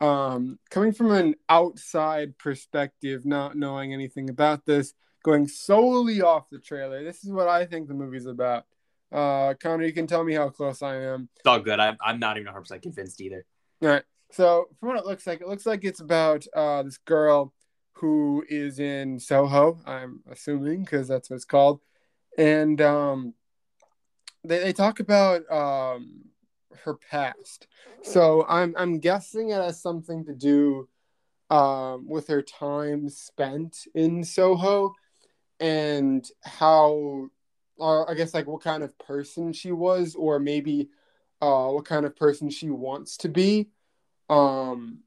um, 0.00 0.58
coming 0.70 0.92
from 0.92 1.12
an 1.12 1.36
outside 1.48 2.38
perspective, 2.38 3.24
not 3.24 3.56
knowing 3.56 3.92
anything 3.92 4.30
about 4.30 4.66
this, 4.66 4.94
going 5.22 5.48
solely 5.48 6.22
off 6.22 6.50
the 6.50 6.58
trailer, 6.58 7.02
this 7.02 7.24
is 7.24 7.30
what 7.30 7.48
I 7.48 7.66
think 7.66 7.88
the 7.88 7.94
movie's 7.94 8.26
about. 8.26 8.64
Uh, 9.12 9.54
Connor, 9.54 9.84
you 9.84 9.92
can 9.92 10.06
tell 10.06 10.24
me 10.24 10.34
how 10.34 10.48
close 10.48 10.82
I 10.82 10.96
am. 10.96 11.28
It's 11.36 11.46
all 11.46 11.60
good. 11.60 11.80
I'm, 11.80 11.96
I'm 12.00 12.18
not 12.18 12.38
even 12.38 12.52
100% 12.52 12.82
convinced 12.82 13.20
either. 13.20 13.44
All 13.82 13.88
right. 13.88 14.02
So, 14.30 14.68
from 14.78 14.90
what 14.90 14.98
it 14.98 15.06
looks 15.06 15.26
like, 15.26 15.40
it 15.40 15.48
looks 15.48 15.66
like 15.66 15.84
it's 15.84 16.00
about 16.00 16.46
uh, 16.54 16.82
this 16.82 16.98
girl 16.98 17.52
who 17.92 18.44
is 18.48 18.78
in 18.78 19.18
Soho, 19.18 19.78
I'm 19.86 20.20
assuming, 20.30 20.84
because 20.84 21.08
that's 21.08 21.30
what 21.30 21.36
it's 21.36 21.44
called. 21.44 21.80
And 22.36 22.80
um, 22.82 23.34
they, 24.44 24.58
they 24.58 24.72
talk 24.72 25.00
about 25.00 25.50
um, 25.50 26.26
her 26.84 26.94
past. 26.94 27.66
So 28.02 28.44
I'm 28.48 28.74
I'm 28.76 28.98
guessing 28.98 29.50
it 29.50 29.60
has 29.60 29.80
something 29.80 30.24
to 30.26 30.34
do 30.34 30.88
um, 31.50 32.06
with 32.08 32.28
her 32.28 32.42
time 32.42 33.08
spent 33.08 33.86
in 33.94 34.24
Soho 34.24 34.94
and 35.58 36.28
how, 36.44 37.28
uh, 37.80 38.04
I 38.04 38.14
guess, 38.14 38.34
like 38.34 38.46
what 38.46 38.62
kind 38.62 38.82
of 38.82 38.96
person 38.98 39.52
she 39.52 39.72
was, 39.72 40.14
or 40.14 40.38
maybe 40.38 40.90
uh, 41.40 41.68
what 41.68 41.84
kind 41.84 42.04
of 42.04 42.14
person 42.16 42.50
she 42.50 42.68
wants 42.70 43.16
to 43.18 43.28
be. 43.28 43.70
Um, 44.28 45.00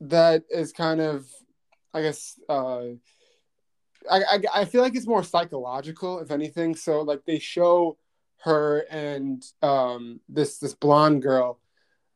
that 0.00 0.44
is 0.50 0.72
kind 0.72 1.00
of, 1.00 1.26
I 1.92 2.02
guess, 2.02 2.38
uh, 2.48 2.82
I, 4.10 4.22
I 4.22 4.40
I 4.54 4.64
feel 4.64 4.82
like 4.82 4.94
it's 4.94 5.06
more 5.06 5.22
psychological, 5.24 6.18
if 6.20 6.30
anything. 6.30 6.74
So 6.76 7.02
like 7.02 7.24
they 7.26 7.38
show 7.38 7.96
her 8.42 8.80
and 8.90 9.42
um 9.62 10.20
this 10.28 10.58
this 10.58 10.74
blonde 10.74 11.22
girl, 11.22 11.60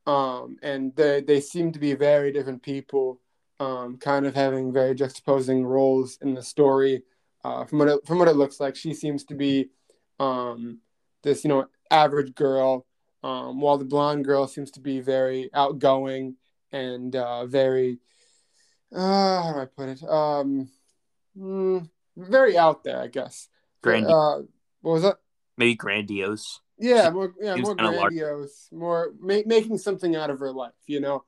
um, 0.06 0.56
and 0.62 0.94
they 0.96 1.20
they 1.22 1.40
seem 1.40 1.72
to 1.72 1.78
be 1.78 1.94
very 1.94 2.32
different 2.32 2.62
people, 2.62 3.20
um, 3.60 3.96
kind 3.98 4.26
of 4.26 4.34
having 4.34 4.72
very 4.72 4.94
juxtaposing 4.94 5.64
roles 5.64 6.18
in 6.20 6.34
the 6.34 6.42
story. 6.42 7.02
Uh, 7.44 7.64
from 7.64 7.78
what 7.78 7.88
it, 7.88 8.06
from 8.06 8.18
what 8.18 8.28
it 8.28 8.36
looks 8.36 8.60
like, 8.60 8.76
she 8.76 8.92
seems 8.92 9.24
to 9.24 9.34
be 9.34 9.70
um 10.20 10.80
this 11.22 11.44
you 11.44 11.48
know 11.48 11.66
average 11.90 12.34
girl, 12.34 12.84
um, 13.22 13.60
while 13.60 13.78
the 13.78 13.84
blonde 13.84 14.24
girl 14.24 14.46
seems 14.46 14.70
to 14.72 14.80
be 14.80 15.00
very 15.00 15.50
outgoing 15.54 16.36
and 16.72 17.14
uh, 17.16 17.46
very 17.46 17.98
uh, 18.94 19.42
how 19.42 19.52
do 19.52 19.60
I 19.60 19.64
put 19.66 19.88
it? 19.88 20.02
Um, 20.04 20.68
mm, 21.38 21.88
very 22.16 22.56
out 22.56 22.84
there, 22.84 23.00
I 23.00 23.08
guess. 23.08 23.48
Grand. 23.82 24.06
Uh, 24.06 24.42
what 24.80 24.92
was 24.92 25.02
that? 25.02 25.16
Maybe 25.56 25.74
grandiose. 25.74 26.60
Yeah, 26.78 27.10
more 27.10 27.34
yeah, 27.40 27.56
more 27.56 27.74
large. 27.74 28.12
grandiose, 28.12 28.68
more 28.72 29.12
ma- 29.18 29.42
making 29.44 29.78
something 29.78 30.14
out 30.14 30.30
of 30.30 30.38
her 30.38 30.52
life, 30.52 30.72
you 30.86 31.00
know. 31.00 31.24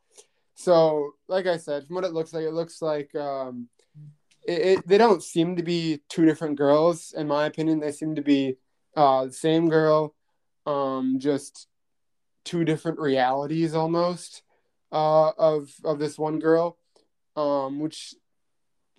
So, 0.55 1.13
like 1.27 1.47
I 1.47 1.57
said, 1.57 1.87
from 1.87 1.97
what 1.97 2.05
it 2.05 2.13
looks 2.13 2.33
like, 2.33 2.45
it 2.45 2.53
looks 2.53 2.81
like 2.81 3.15
um, 3.17 3.69
it, 4.47 4.61
it 4.61 4.87
they 4.87 4.97
don't 4.97 5.23
seem 5.23 5.57
to 5.57 5.63
be 5.63 6.01
two 6.09 6.25
different 6.25 6.57
girls, 6.57 7.13
in 7.17 7.27
my 7.27 7.47
opinion. 7.47 7.81
They 7.81 7.93
seem 7.93 8.15
to 8.15 8.23
be 8.23 8.57
uh, 8.97 9.27
the 9.27 9.33
same 9.33 9.69
girl, 9.69 10.15
um, 10.67 11.17
just 11.19 11.67
two 12.45 12.65
different 12.65 12.99
realities 12.99 13.75
almost 13.75 14.43
uh, 14.93 15.31
of 15.31 15.73
of 15.85 15.99
this 15.99 16.19
one 16.19 16.39
girl, 16.39 16.79
um, 17.37 17.81
which 17.81 18.15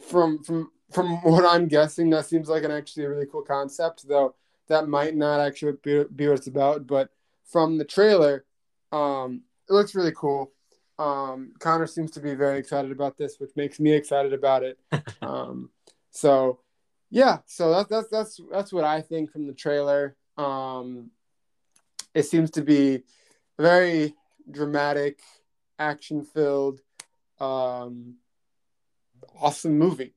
from 0.09 0.43
from 0.43 0.71
from 0.91 1.21
what 1.23 1.45
I'm 1.45 1.67
guessing, 1.67 2.09
that 2.11 2.25
seems 2.25 2.49
like 2.49 2.63
an 2.63 2.71
actually 2.71 3.05
a 3.05 3.09
really 3.09 3.27
cool 3.31 3.43
concept, 3.43 4.07
though 4.07 4.35
that 4.67 4.87
might 4.87 5.15
not 5.15 5.39
actually 5.39 5.73
be, 5.83 6.03
be 6.15 6.27
what 6.27 6.37
it's 6.37 6.47
about. 6.47 6.87
But 6.87 7.09
from 7.45 7.77
the 7.77 7.85
trailer, 7.85 8.45
um, 8.91 9.43
it 9.69 9.73
looks 9.73 9.95
really 9.95 10.13
cool. 10.15 10.51
Um, 10.97 11.53
Connor 11.59 11.87
seems 11.87 12.11
to 12.11 12.19
be 12.19 12.35
very 12.35 12.59
excited 12.59 12.91
about 12.91 13.17
this, 13.17 13.39
which 13.39 13.51
makes 13.55 13.79
me 13.79 13.91
excited 13.91 14.33
about 14.33 14.63
it. 14.63 14.79
um, 15.21 15.69
so 16.11 16.59
yeah, 17.09 17.39
so 17.45 17.71
that's 17.71 17.89
that's 17.89 18.07
that's 18.09 18.41
that's 18.51 18.73
what 18.73 18.83
I 18.83 19.01
think 19.01 19.31
from 19.31 19.47
the 19.47 19.53
trailer. 19.53 20.15
Um, 20.37 21.11
it 22.13 22.23
seems 22.23 22.51
to 22.51 22.61
be 22.61 23.03
very 23.62 24.16
dramatic, 24.49 25.20
action 25.80 26.24
filled, 26.24 26.82
um, 27.39 28.16
awesome 29.39 29.78
movie. 29.78 30.14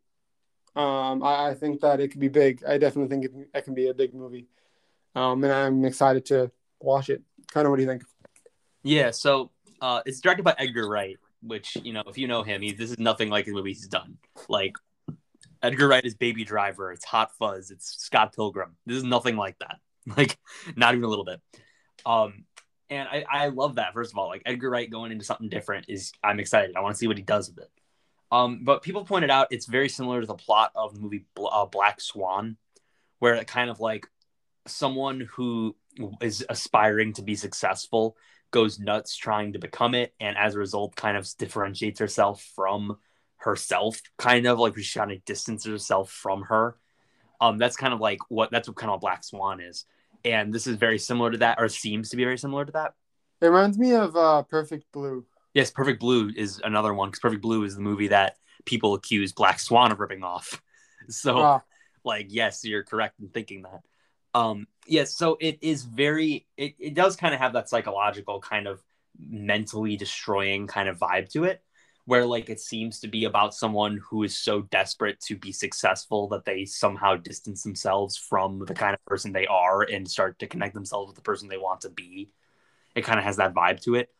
Um, 0.76 1.22
I, 1.22 1.50
I 1.50 1.54
think 1.54 1.80
that 1.82 2.00
it 2.00 2.08
could 2.08 2.20
be 2.20 2.28
big. 2.28 2.64
I 2.66 2.78
definitely 2.78 3.08
think 3.08 3.24
it, 3.26 3.48
it 3.54 3.64
can 3.64 3.74
be 3.74 3.88
a 3.88 3.94
big 3.94 4.14
movie. 4.14 4.48
Um, 5.14 5.44
and 5.44 5.52
I'm 5.52 5.84
excited 5.84 6.24
to 6.26 6.50
watch 6.80 7.10
it. 7.10 7.22
Kind 7.52 7.66
of, 7.66 7.70
what 7.70 7.76
do 7.76 7.82
you 7.82 7.88
think? 7.88 8.02
Yeah, 8.82 9.12
so 9.12 9.50
uh, 9.80 10.02
it's 10.04 10.20
directed 10.20 10.42
by 10.42 10.54
Edgar 10.58 10.88
Wright, 10.88 11.16
which 11.42 11.76
you 11.82 11.92
know, 11.92 12.02
if 12.06 12.18
you 12.18 12.26
know 12.26 12.42
him, 12.42 12.62
he, 12.62 12.72
this 12.72 12.90
is 12.90 12.98
nothing 12.98 13.30
like 13.30 13.46
the 13.46 13.52
movies 13.52 13.78
he's 13.78 13.88
done. 13.88 14.18
Like 14.48 14.76
Edgar 15.62 15.88
Wright 15.88 16.04
is 16.04 16.14
Baby 16.14 16.44
Driver, 16.44 16.92
it's 16.92 17.04
Hot 17.04 17.30
Fuzz, 17.38 17.70
it's 17.70 17.96
Scott 17.98 18.34
Pilgrim. 18.34 18.76
This 18.84 18.96
is 18.96 19.04
nothing 19.04 19.36
like 19.36 19.58
that. 19.60 19.76
Like 20.18 20.36
not 20.76 20.92
even 20.92 21.04
a 21.04 21.08
little 21.08 21.24
bit. 21.24 21.40
Um, 22.04 22.44
and 22.90 23.08
I, 23.08 23.24
I 23.30 23.48
love 23.48 23.76
that. 23.76 23.94
First 23.94 24.12
of 24.12 24.18
all, 24.18 24.28
like 24.28 24.42
Edgar 24.46 24.70
Wright 24.70 24.90
going 24.90 25.12
into 25.12 25.24
something 25.24 25.48
different 25.48 25.86
is 25.88 26.12
I'm 26.22 26.40
excited. 26.40 26.76
I 26.76 26.80
want 26.80 26.94
to 26.94 26.98
see 26.98 27.06
what 27.06 27.16
he 27.16 27.22
does 27.22 27.48
with 27.48 27.64
it. 27.64 27.70
Um, 28.30 28.60
but 28.64 28.82
people 28.82 29.04
pointed 29.04 29.30
out 29.30 29.48
it's 29.50 29.66
very 29.66 29.88
similar 29.88 30.20
to 30.20 30.26
the 30.26 30.34
plot 30.34 30.72
of 30.74 30.94
the 30.94 31.00
movie 31.00 31.26
uh, 31.38 31.66
Black 31.66 32.00
Swan, 32.00 32.56
where 33.18 33.34
it 33.34 33.46
kind 33.46 33.70
of 33.70 33.80
like 33.80 34.06
someone 34.66 35.28
who 35.32 35.76
is 36.20 36.44
aspiring 36.48 37.12
to 37.14 37.22
be 37.22 37.36
successful 37.36 38.16
goes 38.50 38.78
nuts 38.78 39.16
trying 39.16 39.52
to 39.52 39.58
become 39.58 39.94
it, 39.94 40.14
and 40.20 40.36
as 40.36 40.54
a 40.54 40.58
result, 40.58 40.94
kind 40.94 41.16
of 41.16 41.28
differentiates 41.38 41.98
herself 41.98 42.40
from 42.54 42.96
herself, 43.36 44.00
kind 44.16 44.46
of 44.46 44.58
like 44.58 44.76
she's 44.76 44.90
trying 44.90 45.08
to 45.08 45.18
distance 45.18 45.64
herself 45.64 46.10
from 46.10 46.42
her. 46.42 46.76
Um, 47.40 47.58
that's 47.58 47.76
kind 47.76 47.92
of 47.92 48.00
like 48.00 48.20
what 48.28 48.50
that's 48.50 48.68
what 48.68 48.76
kind 48.76 48.92
of 48.92 49.00
Black 49.00 49.24
Swan 49.24 49.60
is, 49.60 49.86
and 50.24 50.52
this 50.52 50.66
is 50.66 50.76
very 50.76 50.98
similar 50.98 51.30
to 51.30 51.38
that, 51.38 51.58
or 51.60 51.68
seems 51.68 52.10
to 52.10 52.16
be 52.16 52.24
very 52.24 52.38
similar 52.38 52.64
to 52.64 52.72
that. 52.72 52.94
It 53.40 53.46
reminds 53.46 53.78
me 53.78 53.92
of 53.92 54.16
uh, 54.16 54.42
Perfect 54.44 54.86
Blue. 54.92 55.24
Yes, 55.52 55.70
Perfect 55.70 56.00
Blue 56.00 56.30
is 56.34 56.60
another 56.64 56.94
one 56.94 57.08
because 57.08 57.20
Perfect 57.20 57.42
Blue 57.42 57.64
is 57.64 57.76
the 57.76 57.82
movie 57.82 58.08
that 58.08 58.36
people 58.64 58.94
accuse 58.94 59.32
Black 59.32 59.60
Swan 59.60 59.92
of 59.92 60.00
ripping 60.00 60.22
off. 60.22 60.60
So, 61.10 61.36
Ah, 61.38 61.62
like, 62.02 62.28
yes, 62.30 62.64
you're 62.64 62.82
correct 62.82 63.20
in 63.20 63.28
thinking 63.28 63.64
that. 63.64 63.82
Um, 64.32 64.66
yes, 64.86 65.14
so 65.14 65.36
it 65.38 65.58
is 65.60 65.84
very, 65.84 66.46
it, 66.56 66.76
it 66.78 66.94
does 66.94 67.14
kind 67.14 67.34
of 67.34 67.40
have 67.40 67.52
that 67.52 67.68
psychological 67.68 68.40
kind 68.40 68.66
of 68.66 68.82
mentally 69.18 69.98
destroying 69.98 70.66
kind 70.66 70.88
of 70.88 70.98
vibe 70.98 71.28
to 71.32 71.44
it, 71.44 71.62
where 72.06 72.26
like 72.26 72.50
it 72.50 72.60
seems 72.60 73.00
to 73.00 73.08
be 73.08 73.24
about 73.24 73.54
someone 73.54 73.98
who 74.08 74.22
is 74.24 74.36
so 74.36 74.62
desperate 74.62 75.20
to 75.20 75.36
be 75.36 75.52
successful 75.52 76.28
that 76.28 76.44
they 76.44 76.64
somehow 76.64 77.16
distance 77.16 77.62
themselves 77.62 78.16
from 78.16 78.58
the 78.66 78.74
kind 78.74 78.94
of 78.94 79.04
person 79.06 79.32
they 79.32 79.46
are 79.46 79.82
and 79.82 80.08
start 80.08 80.38
to 80.38 80.46
connect 80.46 80.74
themselves 80.74 81.08
with 81.08 81.16
the 81.16 81.22
person 81.22 81.48
they 81.48 81.56
want 81.56 81.80
to 81.80 81.88
be. 81.88 82.30
It 82.94 83.04
kind 83.04 83.18
of 83.18 83.24
has 83.24 83.36
that 83.36 83.54
vibe 83.54 83.80
to 83.82 83.94
it. 83.94 84.10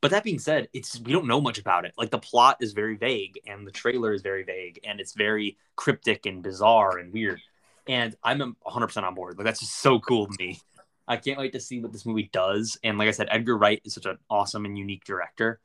But 0.00 0.10
that 0.10 0.24
being 0.24 0.38
said, 0.38 0.68
it's 0.72 1.00
we 1.00 1.12
don't 1.12 1.26
know 1.26 1.40
much 1.40 1.58
about 1.58 1.84
it. 1.84 1.94
Like 1.96 2.10
the 2.10 2.18
plot 2.18 2.58
is 2.60 2.72
very 2.72 2.96
vague 2.96 3.40
and 3.46 3.66
the 3.66 3.70
trailer 3.70 4.12
is 4.12 4.22
very 4.22 4.42
vague 4.42 4.80
and 4.84 5.00
it's 5.00 5.14
very 5.14 5.56
cryptic 5.76 6.26
and 6.26 6.42
bizarre 6.42 6.98
and 6.98 7.12
weird. 7.12 7.40
And 7.86 8.16
I'm 8.22 8.56
100% 8.66 9.02
on 9.02 9.14
board. 9.14 9.36
Like 9.36 9.44
that's 9.44 9.60
just 9.60 9.76
so 9.80 10.00
cool 10.00 10.26
to 10.26 10.36
me. 10.38 10.60
I 11.06 11.18
can't 11.18 11.38
wait 11.38 11.52
to 11.52 11.60
see 11.60 11.80
what 11.80 11.92
this 11.92 12.06
movie 12.06 12.30
does. 12.32 12.78
And 12.82 12.96
like 12.96 13.08
I 13.08 13.12
said, 13.12 13.28
Edgar 13.30 13.58
Wright 13.58 13.82
is 13.84 13.92
such 13.92 14.06
an 14.06 14.18
awesome 14.30 14.64
and 14.64 14.78
unique 14.78 15.04
director 15.04 15.60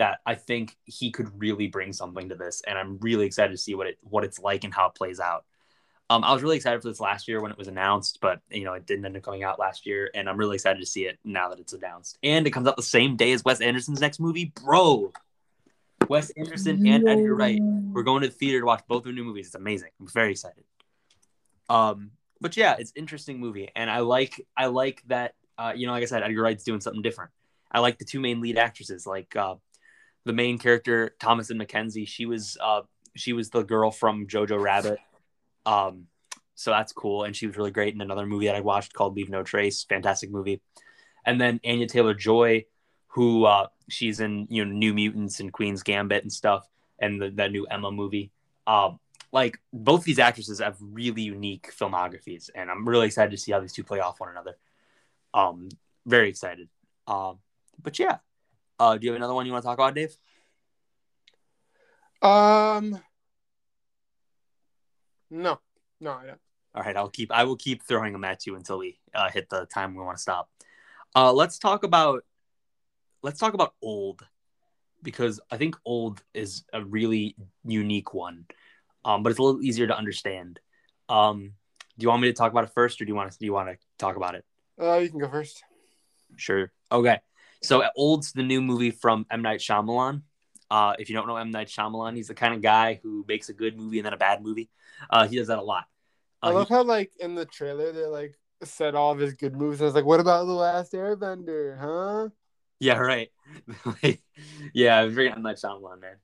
that 0.00 0.20
I 0.24 0.34
think 0.34 0.78
he 0.86 1.10
could 1.10 1.30
really 1.38 1.68
bring 1.68 1.92
something 1.92 2.30
to 2.30 2.34
this. 2.34 2.62
And 2.66 2.78
I'm 2.78 2.98
really 3.00 3.26
excited 3.26 3.50
to 3.50 3.58
see 3.58 3.74
what 3.74 3.86
it 3.86 3.98
what 4.00 4.24
it's 4.24 4.38
like 4.38 4.64
and 4.64 4.72
how 4.72 4.86
it 4.86 4.94
plays 4.94 5.20
out. 5.20 5.44
Um, 6.08 6.24
I 6.24 6.32
was 6.32 6.42
really 6.42 6.56
excited 6.56 6.80
for 6.82 6.88
this 6.88 7.00
last 7.00 7.28
year 7.28 7.40
when 7.40 7.52
it 7.52 7.58
was 7.58 7.68
announced, 7.68 8.18
but 8.20 8.40
you 8.50 8.64
know 8.64 8.72
it 8.72 8.86
didn't 8.86 9.04
end 9.04 9.16
up 9.16 9.22
coming 9.22 9.44
out 9.44 9.58
last 9.58 9.86
year, 9.86 10.10
and 10.14 10.28
I'm 10.28 10.38
really 10.38 10.56
excited 10.56 10.80
to 10.80 10.86
see 10.86 11.04
it 11.04 11.18
now 11.22 11.50
that 11.50 11.60
it's 11.60 11.74
announced. 11.74 12.18
And 12.22 12.46
it 12.46 12.50
comes 12.50 12.66
out 12.66 12.76
the 12.76 12.82
same 12.82 13.16
day 13.16 13.32
as 13.32 13.44
Wes 13.44 13.60
Anderson's 13.60 14.00
next 14.00 14.20
movie, 14.20 14.52
bro. 14.64 15.12
Wes 16.08 16.30
Anderson 16.30 16.84
and 16.86 17.06
Edgar 17.06 17.34
Wright. 17.34 17.60
We're 17.62 18.02
going 18.02 18.22
to 18.22 18.28
the 18.28 18.34
theater 18.34 18.60
to 18.60 18.66
watch 18.66 18.82
both 18.88 19.00
of 19.00 19.04
their 19.04 19.12
new 19.12 19.22
movies. 19.22 19.46
It's 19.46 19.54
amazing. 19.54 19.90
I'm 20.00 20.08
very 20.08 20.32
excited. 20.32 20.64
Um, 21.68 22.12
but 22.40 22.56
yeah, 22.56 22.74
it's 22.78 22.90
an 22.96 23.02
interesting 23.02 23.38
movie, 23.38 23.68
and 23.76 23.90
I 23.90 23.98
like 23.98 24.44
I 24.56 24.66
like 24.66 25.02
that. 25.08 25.34
Uh, 25.58 25.74
you 25.76 25.86
know, 25.86 25.92
like 25.92 26.02
I 26.02 26.06
said, 26.06 26.22
Edgar 26.22 26.42
Wright's 26.42 26.64
doing 26.64 26.80
something 26.80 27.02
different. 27.02 27.30
I 27.70 27.80
like 27.80 27.98
the 27.98 28.04
two 28.04 28.18
main 28.18 28.40
lead 28.40 28.58
actresses, 28.58 29.06
like 29.06 29.36
uh, 29.36 29.56
the 30.24 30.32
main 30.32 30.58
character 30.58 31.14
Thomasin 31.20 31.60
McKenzie. 31.60 32.06
She 32.06 32.26
was 32.26 32.56
uh, 32.60 32.82
she 33.16 33.32
was 33.32 33.50
the 33.50 33.62
girl 33.62 33.90
from 33.90 34.26
Jojo 34.26 34.60
Rabbit. 34.60 34.98
Um, 35.66 36.06
so 36.54 36.70
that's 36.70 36.92
cool, 36.92 37.24
and 37.24 37.34
she 37.34 37.46
was 37.46 37.56
really 37.56 37.70
great 37.70 37.94
in 37.94 38.00
another 38.00 38.26
movie 38.26 38.46
that 38.46 38.56
I 38.56 38.60
watched 38.60 38.92
called 38.92 39.16
Leave 39.16 39.30
No 39.30 39.42
Trace. 39.42 39.84
Fantastic 39.84 40.30
movie. 40.30 40.60
And 41.24 41.40
then 41.40 41.60
Anya 41.64 41.86
Taylor 41.86 42.14
Joy, 42.14 42.66
who 43.08 43.44
uh, 43.44 43.68
she's 43.88 44.20
in 44.20 44.46
you 44.50 44.64
know 44.64 44.70
New 44.70 44.92
Mutants 44.92 45.40
and 45.40 45.52
Queen's 45.52 45.82
Gambit 45.82 46.22
and 46.22 46.32
stuff, 46.32 46.68
and 46.98 47.20
the, 47.20 47.30
that 47.30 47.52
new 47.52 47.66
Emma 47.66 47.90
movie. 47.90 48.30
Um, 48.66 48.98
like 49.32 49.58
both 49.72 50.04
these 50.04 50.18
actresses 50.18 50.58
have 50.58 50.76
really 50.80 51.22
unique 51.22 51.72
filmographies, 51.78 52.50
and 52.54 52.70
I'm 52.70 52.88
really 52.88 53.06
excited 53.06 53.30
to 53.30 53.36
see 53.36 53.52
how 53.52 53.60
these 53.60 53.72
two 53.72 53.84
play 53.84 54.00
off 54.00 54.20
one 54.20 54.30
another. 54.30 54.56
Um, 55.32 55.68
very 56.06 56.28
excited. 56.28 56.68
Um, 57.06 57.38
but 57.82 57.98
yeah, 57.98 58.18
uh, 58.80 58.96
do 58.96 59.04
you 59.04 59.12
have 59.12 59.16
another 59.16 59.34
one 59.34 59.46
you 59.46 59.52
want 59.52 59.62
to 59.62 59.66
talk 59.68 59.78
about, 59.78 59.94
Dave? 59.94 60.16
Um, 62.22 63.00
no, 65.30 65.60
no, 66.00 66.12
I 66.12 66.26
don't. 66.26 66.40
All 66.74 66.82
right, 66.82 66.96
I'll 66.96 67.10
keep. 67.10 67.30
I 67.30 67.44
will 67.44 67.56
keep 67.56 67.82
throwing 67.82 68.12
them 68.12 68.24
at 68.24 68.46
you 68.46 68.56
until 68.56 68.78
we 68.78 68.98
uh, 69.14 69.30
hit 69.30 69.48
the 69.50 69.66
time 69.66 69.94
we 69.94 70.02
want 70.02 70.16
to 70.16 70.22
stop. 70.22 70.50
Uh, 71.14 71.32
let's 71.32 71.58
talk 71.58 71.84
about. 71.84 72.24
Let's 73.22 73.38
talk 73.38 73.52
about 73.52 73.74
old, 73.82 74.26
because 75.02 75.40
I 75.50 75.58
think 75.58 75.76
old 75.84 76.22
is 76.32 76.64
a 76.72 76.82
really 76.82 77.36
unique 77.64 78.14
one, 78.14 78.46
um, 79.04 79.22
but 79.22 79.28
it's 79.28 79.38
a 79.38 79.42
little 79.42 79.62
easier 79.62 79.86
to 79.86 79.96
understand. 79.96 80.58
Um, 81.10 81.52
do 81.98 82.04
you 82.04 82.08
want 82.08 82.22
me 82.22 82.28
to 82.28 82.34
talk 82.34 82.50
about 82.50 82.64
it 82.64 82.70
first, 82.70 82.98
or 83.00 83.04
do 83.04 83.10
you 83.10 83.14
want 83.14 83.30
to? 83.30 83.38
Do 83.38 83.44
you 83.44 83.52
want 83.52 83.68
to 83.68 83.76
talk 83.98 84.16
about 84.16 84.36
it? 84.36 84.44
Uh, 84.80 84.96
you 84.96 85.10
can 85.10 85.18
go 85.18 85.28
first. 85.28 85.62
Sure. 86.36 86.72
Okay. 86.90 87.20
So 87.62 87.84
Old's 87.96 88.32
the 88.32 88.42
new 88.42 88.60
movie 88.62 88.90
from 88.90 89.26
M 89.30 89.42
Night 89.42 89.60
Shyamalan. 89.60 90.22
Uh, 90.70 90.94
if 90.98 91.10
you 91.10 91.16
don't 91.16 91.26
know 91.26 91.36
M 91.36 91.50
Night 91.50 91.68
Shyamalan, 91.68 92.16
he's 92.16 92.28
the 92.28 92.34
kind 92.34 92.54
of 92.54 92.62
guy 92.62 93.00
who 93.02 93.24
makes 93.28 93.48
a 93.48 93.52
good 93.52 93.76
movie 93.76 93.98
and 93.98 94.06
then 94.06 94.12
a 94.12 94.18
bad 94.18 94.42
movie. 94.42 94.70
Uh, 95.10 95.26
he 95.26 95.36
does 95.36 95.48
that 95.48 95.58
a 95.58 95.62
lot. 95.62 95.84
I 96.42 96.50
Uh, 96.50 96.54
love 96.54 96.68
he- 96.68 96.74
how 96.74 96.82
like 96.84 97.12
in 97.20 97.34
the 97.34 97.44
trailer 97.44 97.92
they 97.92 98.06
like 98.06 98.38
said 98.62 98.94
all 98.94 99.12
of 99.12 99.18
his 99.18 99.34
good 99.34 99.56
moves. 99.56 99.80
I 99.82 99.84
was 99.86 99.94
like, 99.94 100.04
what 100.04 100.20
about 100.20 100.44
the 100.46 100.52
last 100.52 100.92
Airbender, 100.92 101.78
huh? 101.78 102.28
Yeah, 102.78 102.98
right. 102.98 103.30
yeah, 104.74 105.00
I'm 105.00 105.10
very 105.14 105.30
M 105.30 105.42
Night 105.42 105.56
Shyamalan, 105.56 106.00
man. 106.00 106.16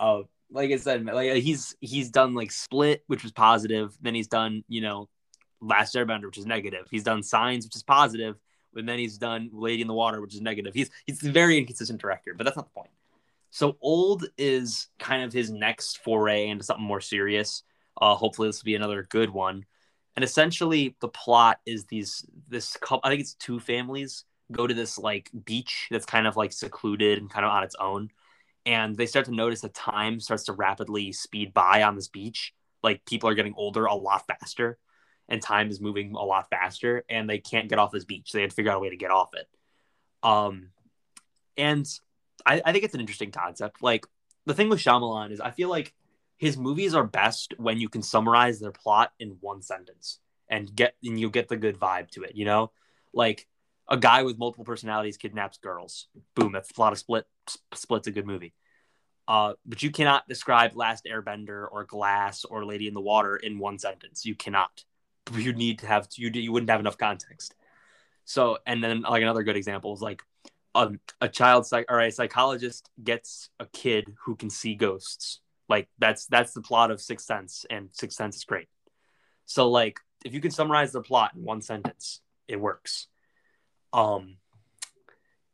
Uh, 0.00 0.22
like 0.50 0.70
I 0.70 0.76
said, 0.76 1.04
like 1.04 1.34
he's 1.42 1.76
he's 1.80 2.10
done 2.10 2.34
like 2.34 2.50
Split, 2.50 3.04
which 3.06 3.22
was 3.22 3.32
positive. 3.32 3.96
Then 4.00 4.14
he's 4.14 4.28
done, 4.28 4.64
you 4.68 4.80
know, 4.80 5.08
Last 5.60 5.94
Airbender, 5.94 6.26
which 6.26 6.38
is 6.38 6.46
negative. 6.46 6.86
He's 6.90 7.04
done 7.04 7.22
Signs, 7.22 7.64
which 7.64 7.76
is 7.76 7.82
positive. 7.82 8.36
And 8.74 8.88
then 8.88 8.98
he's 8.98 9.18
done 9.18 9.50
Lady 9.52 9.82
in 9.82 9.88
the 9.88 9.94
Water, 9.94 10.20
which 10.20 10.34
is 10.34 10.40
negative. 10.40 10.74
He's 10.74 10.90
he's 11.06 11.24
a 11.24 11.32
very 11.32 11.58
inconsistent 11.58 12.00
director, 12.00 12.34
but 12.34 12.44
that's 12.44 12.56
not 12.56 12.66
the 12.66 12.80
point. 12.80 12.90
So 13.50 13.76
old 13.82 14.24
is 14.38 14.88
kind 14.98 15.22
of 15.22 15.32
his 15.32 15.50
next 15.50 16.02
foray 16.02 16.48
into 16.48 16.64
something 16.64 16.84
more 16.84 17.02
serious. 17.02 17.62
Uh, 18.00 18.14
hopefully, 18.14 18.48
this 18.48 18.62
will 18.62 18.66
be 18.66 18.74
another 18.74 19.02
good 19.02 19.30
one. 19.30 19.66
And 20.16 20.24
essentially, 20.24 20.96
the 21.00 21.08
plot 21.08 21.60
is 21.66 21.84
these 21.84 22.26
this 22.48 22.76
couple. 22.78 23.02
I 23.04 23.10
think 23.10 23.20
it's 23.20 23.34
two 23.34 23.60
families 23.60 24.24
go 24.50 24.66
to 24.66 24.74
this 24.74 24.98
like 24.98 25.30
beach 25.44 25.88
that's 25.90 26.06
kind 26.06 26.26
of 26.26 26.36
like 26.36 26.52
secluded 26.52 27.18
and 27.18 27.30
kind 27.30 27.44
of 27.44 27.52
on 27.52 27.62
its 27.62 27.76
own, 27.78 28.10
and 28.64 28.96
they 28.96 29.06
start 29.06 29.26
to 29.26 29.34
notice 29.34 29.60
that 29.62 29.74
time 29.74 30.20
starts 30.20 30.44
to 30.44 30.52
rapidly 30.52 31.12
speed 31.12 31.52
by 31.52 31.82
on 31.82 31.94
this 31.94 32.08
beach. 32.08 32.54
Like 32.82 33.04
people 33.04 33.28
are 33.28 33.34
getting 33.34 33.54
older 33.56 33.84
a 33.84 33.94
lot 33.94 34.26
faster, 34.26 34.78
and 35.28 35.40
time 35.40 35.70
is 35.70 35.80
moving 35.80 36.14
a 36.14 36.24
lot 36.24 36.50
faster, 36.50 37.04
and 37.08 37.28
they 37.28 37.38
can't 37.38 37.68
get 37.68 37.78
off 37.78 37.92
this 37.92 38.04
beach. 38.04 38.32
They 38.32 38.42
had 38.42 38.50
to 38.50 38.56
figure 38.56 38.70
out 38.70 38.78
a 38.78 38.80
way 38.80 38.90
to 38.90 38.96
get 38.96 39.10
off 39.10 39.30
it. 39.34 39.48
Um, 40.22 40.70
and 41.56 41.86
I, 42.44 42.62
I 42.64 42.72
think 42.72 42.84
it's 42.84 42.94
an 42.94 43.00
interesting 43.00 43.30
concept. 43.30 43.82
Like 43.82 44.06
the 44.46 44.54
thing 44.54 44.68
with 44.68 44.80
Shyamalan 44.80 45.32
is 45.32 45.40
I 45.40 45.50
feel 45.50 45.68
like 45.68 45.92
his 46.36 46.56
movies 46.56 46.94
are 46.94 47.04
best 47.04 47.54
when 47.56 47.78
you 47.78 47.88
can 47.88 48.02
summarize 48.02 48.58
their 48.58 48.72
plot 48.72 49.12
in 49.18 49.36
one 49.40 49.62
sentence 49.62 50.18
and 50.48 50.74
get 50.74 50.94
and 51.02 51.18
you 51.18 51.30
get 51.30 51.48
the 51.48 51.56
good 51.56 51.78
vibe 51.78 52.10
to 52.10 52.22
it, 52.24 52.34
you 52.34 52.44
know? 52.44 52.72
Like 53.12 53.46
a 53.88 53.96
guy 53.96 54.22
with 54.22 54.38
multiple 54.38 54.64
personalities 54.64 55.16
kidnaps 55.16 55.58
girls. 55.58 56.08
Boom, 56.34 56.52
that's 56.52 56.68
the 56.68 56.74
plot 56.74 56.92
of 56.92 56.98
Split. 56.98 57.26
Split's 57.74 58.08
a 58.08 58.10
good 58.10 58.26
movie. 58.26 58.54
Uh, 59.28 59.54
but 59.64 59.82
you 59.82 59.90
cannot 59.90 60.26
describe 60.28 60.74
Last 60.74 61.06
Airbender 61.10 61.66
or 61.70 61.84
Glass 61.84 62.44
or 62.44 62.64
Lady 62.64 62.88
in 62.88 62.94
the 62.94 63.00
Water 63.00 63.36
in 63.36 63.58
one 63.58 63.78
sentence. 63.78 64.26
You 64.26 64.34
cannot. 64.34 64.84
You 65.34 65.52
need 65.52 65.78
to 65.80 65.86
have 65.86 66.08
you 66.16 66.30
you 66.32 66.52
wouldn't 66.52 66.70
have 66.70 66.80
enough 66.80 66.98
context. 66.98 67.54
So, 68.24 68.58
and 68.66 68.82
then 68.82 69.02
like 69.02 69.22
another 69.22 69.42
good 69.42 69.56
example 69.56 69.92
is 69.94 70.00
like 70.00 70.22
a, 70.74 70.90
a 71.20 71.28
child 71.28 71.66
psych 71.66 71.86
or 71.88 72.00
a 72.00 72.10
psychologist 72.10 72.90
gets 73.02 73.50
a 73.60 73.66
kid 73.66 74.14
who 74.24 74.36
can 74.36 74.50
see 74.50 74.74
ghosts. 74.74 75.40
Like 75.68 75.88
that's 75.98 76.26
that's 76.26 76.52
the 76.52 76.60
plot 76.60 76.90
of 76.90 77.00
Sixth 77.00 77.26
Sense, 77.26 77.64
and 77.70 77.88
Sixth 77.92 78.16
Sense 78.16 78.36
is 78.36 78.44
great. 78.44 78.68
So 79.46 79.70
like 79.70 80.00
if 80.24 80.34
you 80.34 80.40
can 80.40 80.50
summarize 80.50 80.92
the 80.92 81.02
plot 81.02 81.32
in 81.34 81.44
one 81.44 81.62
sentence, 81.62 82.20
it 82.48 82.60
works. 82.60 83.06
Um, 83.92 84.36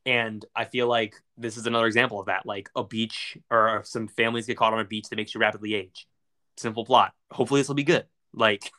and 0.06 0.44
I 0.54 0.64
feel 0.64 0.86
like 0.86 1.14
this 1.36 1.56
is 1.56 1.66
another 1.66 1.86
example 1.86 2.20
of 2.20 2.26
that. 2.26 2.46
Like 2.46 2.70
a 2.74 2.84
beach 2.84 3.36
or 3.50 3.82
some 3.84 4.08
families 4.08 4.46
get 4.46 4.56
caught 4.56 4.72
on 4.72 4.80
a 4.80 4.84
beach 4.84 5.08
that 5.08 5.16
makes 5.16 5.34
you 5.34 5.40
rapidly 5.40 5.74
age. 5.74 6.06
Simple 6.56 6.84
plot. 6.84 7.12
Hopefully 7.30 7.60
this 7.60 7.68
will 7.68 7.74
be 7.74 7.84
good. 7.84 8.06
Like 8.32 8.72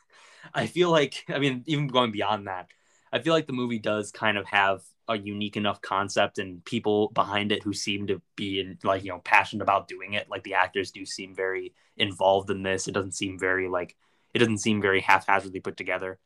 I 0.54 0.66
feel 0.66 0.90
like 0.90 1.24
I 1.28 1.38
mean 1.38 1.62
even 1.66 1.88
going 1.88 2.12
beyond 2.12 2.46
that, 2.46 2.68
I 3.12 3.18
feel 3.18 3.34
like 3.34 3.46
the 3.46 3.52
movie 3.52 3.78
does 3.78 4.10
kind 4.10 4.38
of 4.38 4.46
have 4.46 4.82
a 5.08 5.18
unique 5.18 5.56
enough 5.56 5.80
concept 5.82 6.38
and 6.38 6.64
people 6.64 7.08
behind 7.08 7.50
it 7.50 7.64
who 7.64 7.72
seem 7.72 8.06
to 8.06 8.22
be 8.36 8.60
in, 8.60 8.78
like 8.84 9.02
you 9.02 9.10
know 9.10 9.18
passionate 9.18 9.62
about 9.62 9.88
doing 9.88 10.12
it. 10.14 10.30
Like 10.30 10.44
the 10.44 10.54
actors 10.54 10.92
do 10.92 11.04
seem 11.04 11.34
very 11.34 11.74
involved 11.96 12.50
in 12.50 12.62
this. 12.62 12.86
It 12.86 12.92
doesn't 12.92 13.14
seem 13.14 13.38
very 13.38 13.68
like 13.68 13.96
it 14.32 14.38
doesn't 14.38 14.58
seem 14.58 14.80
very 14.80 15.00
haphazardly 15.00 15.60
put 15.60 15.76
together. 15.76 16.18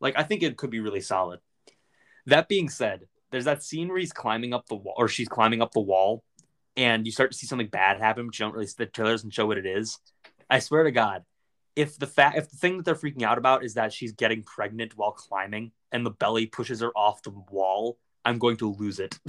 Like 0.00 0.18
i 0.18 0.22
think 0.22 0.42
it 0.42 0.56
could 0.56 0.70
be 0.70 0.80
really 0.80 1.02
solid. 1.02 1.40
That 2.26 2.48
being 2.48 2.68
said 2.68 3.06
there's 3.30 3.44
that 3.44 3.62
scene 3.62 3.88
where 3.88 3.98
he's 3.98 4.12
climbing 4.12 4.54
up 4.54 4.66
the 4.66 4.74
wall 4.74 4.94
or 4.96 5.08
she's 5.08 5.28
climbing 5.28 5.62
up 5.62 5.72
the 5.72 5.80
wall 5.80 6.24
and 6.76 7.06
you 7.06 7.12
start 7.12 7.30
to 7.30 7.36
see 7.36 7.46
something 7.46 7.68
bad 7.68 8.00
happen 8.00 8.26
but 8.26 8.38
you 8.38 8.44
don't 8.44 8.54
really 8.54 8.68
the 8.76 8.86
trailer 8.86 9.12
doesn't 9.12 9.34
show 9.34 9.46
what 9.46 9.58
it 9.58 9.66
is. 9.66 9.98
I 10.48 10.58
swear 10.58 10.84
to 10.84 10.90
god 10.90 11.24
if 11.80 11.98
the 11.98 12.06
fact 12.06 12.36
if 12.36 12.50
the 12.50 12.56
thing 12.56 12.76
that 12.76 12.84
they're 12.84 12.94
freaking 12.94 13.22
out 13.22 13.38
about 13.38 13.64
is 13.64 13.74
that 13.74 13.92
she's 13.92 14.12
getting 14.12 14.42
pregnant 14.42 14.96
while 14.96 15.12
climbing 15.12 15.72
and 15.92 16.04
the 16.04 16.10
belly 16.10 16.46
pushes 16.46 16.80
her 16.80 16.90
off 16.96 17.22
the 17.22 17.30
wall 17.50 17.98
I'm 18.24 18.38
going 18.38 18.56
to 18.58 18.72
lose 18.74 18.98
it. 18.98 19.18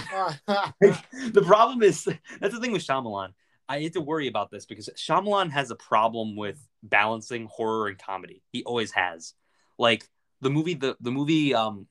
the 0.80 1.44
problem 1.46 1.82
is 1.82 2.04
that's 2.40 2.54
the 2.54 2.60
thing 2.60 2.72
with 2.72 2.86
Shyamalan. 2.86 3.30
I 3.68 3.80
had 3.80 3.94
to 3.94 4.00
worry 4.00 4.26
about 4.26 4.50
this 4.50 4.66
because 4.66 4.88
Shyamalan 4.96 5.50
has 5.50 5.70
a 5.70 5.76
problem 5.76 6.36
with 6.36 6.58
balancing 6.82 7.48
horror 7.50 7.88
and 7.88 7.98
comedy. 7.98 8.42
He 8.50 8.64
always 8.64 8.92
has. 8.92 9.34
Like 9.78 10.06
the 10.40 10.50
movie, 10.50 10.74
the 10.74 10.96
the 11.00 11.10
movie, 11.10 11.54
um, 11.54 11.86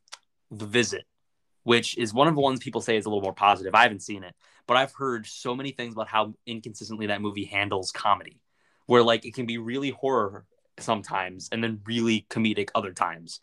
The 0.52 0.66
Visit, 0.66 1.06
which 1.64 1.98
is 1.98 2.14
one 2.14 2.28
of 2.28 2.36
the 2.36 2.42
ones 2.42 2.60
people 2.60 2.82
say 2.82 2.98
is 2.98 3.06
a 3.06 3.10
little 3.10 3.24
more 3.24 3.34
positive. 3.34 3.74
I 3.74 3.84
haven't 3.84 4.04
seen 4.04 4.24
it, 4.24 4.36
but 4.68 4.78
I've 4.78 4.94
heard 4.94 5.26
so 5.26 5.56
many 5.56 5.72
things 5.72 5.94
about 5.94 6.08
how 6.08 6.36
inconsistently 6.46 7.08
that 7.08 7.22
movie 7.22 7.46
handles 7.46 7.92
comedy, 7.92 8.40
where 8.86 9.02
like 9.02 9.26
it 9.26 9.34
can 9.34 9.46
be 9.46 9.58
really 9.58 9.90
horror 9.90 10.46
sometimes 10.82 11.50
and 11.52 11.64
then 11.64 11.82
really 11.86 12.26
comedic 12.30 12.70
other 12.76 12.94
times. 12.94 13.42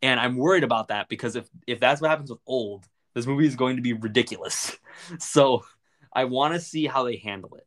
And 0.00 0.18
I'm 0.18 0.36
worried 0.36 0.64
about 0.64 0.88
that 0.88 1.08
because 1.08 1.36
if 1.36 1.48
if 1.66 1.80
that's 1.80 2.00
what 2.00 2.10
happens 2.10 2.30
with 2.30 2.40
old, 2.46 2.86
this 3.14 3.26
movie 3.26 3.46
is 3.46 3.56
going 3.56 3.76
to 3.76 3.82
be 3.82 3.92
ridiculous. 3.92 4.76
So 5.18 5.64
I 6.12 6.24
want 6.24 6.52
to 6.52 6.60
see 6.60 6.86
how 6.86 7.04
they 7.04 7.16
handle 7.16 7.54
it. 7.54 7.66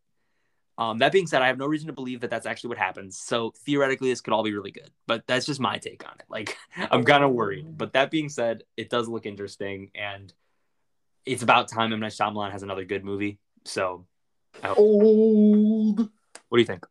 Um, 0.78 1.00
that 1.00 1.12
being 1.12 1.28
said, 1.28 1.42
I 1.42 1.48
have 1.48 1.58
no 1.58 1.68
reason 1.68 1.88
to 1.88 1.94
believe 1.94 2.22
that 2.22 2.30
that's 2.30 2.46
actually 2.46 2.70
what 2.70 2.78
happens. 2.78 3.18
So 3.18 3.54
theoretically, 3.66 4.10
this 4.10 4.22
could 4.22 4.34
all 4.34 4.44
be 4.44 4.54
really 4.54 4.72
good, 4.72 4.92
but 5.08 5.26
that's 5.26 5.46
just 5.46 5.60
my 5.60 5.78
take 5.78 6.06
on 6.08 6.16
it. 6.20 6.26
Like, 6.30 6.58
I'm 6.78 7.04
kind 7.04 7.24
of 7.24 7.32
worried. 7.32 7.78
But 7.78 7.94
that 7.94 8.12
being 8.12 8.30
said, 8.30 8.64
it 8.76 8.90
does 8.90 9.08
look 9.08 9.26
interesting, 9.26 9.92
and 9.96 10.34
it's 11.26 11.44
about 11.44 11.70
time 11.70 11.94
M 11.94 12.00
Night 12.00 12.12
Shyamalan 12.12 12.52
has 12.52 12.64
another 12.64 12.86
good 12.86 13.06
movie. 13.06 13.40
So, 13.64 14.06
old. 14.64 16.00
What 16.00 16.58
do 16.58 16.60
you 16.60 16.66
think? 16.66 16.86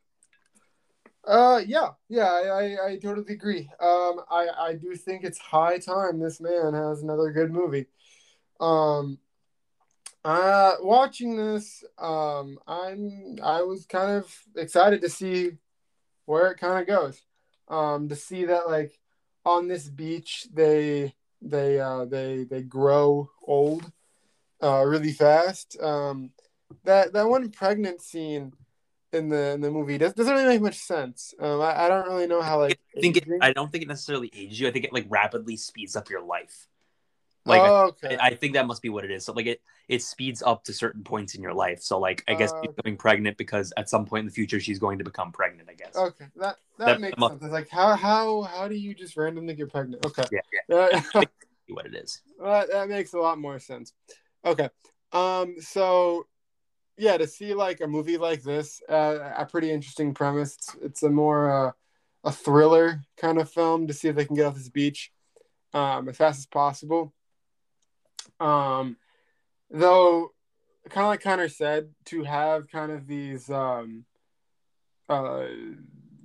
Uh, 1.26 1.60
yeah, 1.66 1.90
yeah, 2.08 2.26
I, 2.26 2.48
I, 2.48 2.86
I 2.90 2.98
totally 2.98 3.32
agree. 3.32 3.70
Um, 3.80 4.20
I, 4.30 4.48
I 4.58 4.74
do 4.74 4.94
think 4.94 5.24
it's 5.24 5.38
high 5.38 5.78
time 5.78 6.18
this 6.18 6.40
man 6.40 6.74
has 6.74 7.02
another 7.02 7.30
good 7.30 7.50
movie. 7.50 7.86
Um, 8.60 9.18
uh, 10.24 10.74
watching 10.80 11.36
this, 11.36 11.84
um, 11.98 12.58
I'm 12.66 13.36
I 13.42 13.62
was 13.62 13.86
kind 13.86 14.12
of 14.12 14.34
excited 14.56 15.00
to 15.02 15.08
see 15.08 15.52
where 16.26 16.50
it 16.50 16.58
kind 16.58 16.80
of 16.80 16.86
goes. 16.86 17.22
Um, 17.68 18.08
to 18.08 18.16
see 18.16 18.44
that 18.46 18.68
like 18.68 18.98
on 19.44 19.68
this 19.68 19.88
beach 19.88 20.46
they 20.52 21.14
they 21.42 21.80
uh, 21.80 22.04
they 22.06 22.44
they 22.44 22.62
grow 22.62 23.30
old, 23.42 23.90
uh, 24.62 24.84
really 24.84 25.12
fast. 25.12 25.78
Um, 25.80 26.32
that 26.84 27.12
that 27.14 27.28
one 27.28 27.50
pregnant 27.50 28.02
scene 28.02 28.52
in 29.14 29.28
the 29.28 29.52
in 29.52 29.60
the 29.60 29.70
movie 29.70 29.98
does, 29.98 30.12
doesn't 30.12 30.32
really 30.32 30.48
make 30.48 30.62
much 30.62 30.76
sense. 30.76 31.34
Um, 31.38 31.60
I, 31.60 31.84
I 31.84 31.88
don't 31.88 32.06
really 32.08 32.26
know 32.26 32.42
how 32.42 32.60
like. 32.60 32.78
I 32.96 33.00
think 33.00 33.16
it, 33.16 33.28
I 33.40 33.52
don't 33.52 33.70
think 33.70 33.82
it 33.82 33.88
necessarily 33.88 34.30
ages 34.34 34.60
you. 34.60 34.68
I 34.68 34.70
think 34.70 34.84
it 34.84 34.92
like 34.92 35.06
rapidly 35.08 35.56
speeds 35.56 35.96
up 35.96 36.10
your 36.10 36.22
life. 36.22 36.68
Like 37.46 37.60
oh, 37.60 37.94
okay. 38.02 38.16
I, 38.16 38.28
I, 38.28 38.34
think 38.34 38.54
that 38.54 38.66
must 38.66 38.80
be 38.80 38.88
what 38.88 39.04
it 39.04 39.10
is. 39.10 39.26
So 39.26 39.34
like 39.34 39.46
it 39.46 39.60
it 39.86 40.02
speeds 40.02 40.42
up 40.42 40.64
to 40.64 40.72
certain 40.72 41.04
points 41.04 41.34
in 41.34 41.42
your 41.42 41.52
life. 41.52 41.82
So 41.82 41.98
like 41.98 42.24
I 42.26 42.34
guess 42.34 42.52
uh, 42.52 42.62
becoming 42.62 42.96
pregnant 42.96 43.36
because 43.36 43.70
at 43.76 43.90
some 43.90 44.06
point 44.06 44.20
in 44.20 44.26
the 44.26 44.32
future 44.32 44.58
she's 44.60 44.78
going 44.78 44.98
to 44.98 45.04
become 45.04 45.30
pregnant. 45.30 45.68
I 45.68 45.74
guess. 45.74 45.94
Okay, 45.94 46.26
that 46.36 46.56
that, 46.78 46.86
that 46.86 47.00
makes 47.00 47.18
must, 47.18 47.32
sense. 47.32 47.44
It's 47.44 47.52
like 47.52 47.68
how 47.68 47.94
how 47.96 48.42
how 48.42 48.66
do 48.66 48.74
you 48.74 48.94
just 48.94 49.16
randomly 49.16 49.54
get 49.54 49.70
pregnant? 49.70 50.06
Okay. 50.06 50.24
Yeah. 50.32 51.00
yeah. 51.14 51.22
what 51.68 51.84
it 51.84 51.94
is. 51.94 52.22
Well, 52.38 52.66
that 52.70 52.88
makes 52.88 53.12
a 53.12 53.18
lot 53.18 53.38
more 53.38 53.58
sense. 53.58 53.92
Okay. 54.44 54.70
Um. 55.12 55.56
So 55.60 56.26
yeah, 56.96 57.16
to 57.16 57.26
see 57.26 57.54
like 57.54 57.80
a 57.80 57.86
movie 57.86 58.16
like 58.18 58.42
this, 58.42 58.80
uh, 58.88 59.32
a 59.36 59.46
pretty 59.46 59.70
interesting 59.70 60.14
premise. 60.14 60.54
It's, 60.54 60.76
it's 60.82 61.02
a 61.02 61.10
more 61.10 61.68
uh, 61.68 61.72
a 62.24 62.32
thriller 62.32 63.02
kind 63.16 63.38
of 63.38 63.50
film 63.50 63.86
to 63.86 63.92
see 63.92 64.08
if 64.08 64.16
they 64.16 64.24
can 64.24 64.36
get 64.36 64.46
off 64.46 64.54
this 64.54 64.68
beach 64.68 65.12
um, 65.72 66.08
as 66.08 66.16
fast 66.16 66.38
as 66.38 66.46
possible. 66.46 67.12
Um, 68.40 68.96
though, 69.70 70.32
kind 70.88 71.04
of 71.04 71.08
like 71.08 71.22
Connor 71.22 71.48
said, 71.48 71.90
to 72.06 72.22
have 72.24 72.68
kind 72.68 72.92
of 72.92 73.06
these 73.06 73.50
um, 73.50 74.04
uh, 75.08 75.46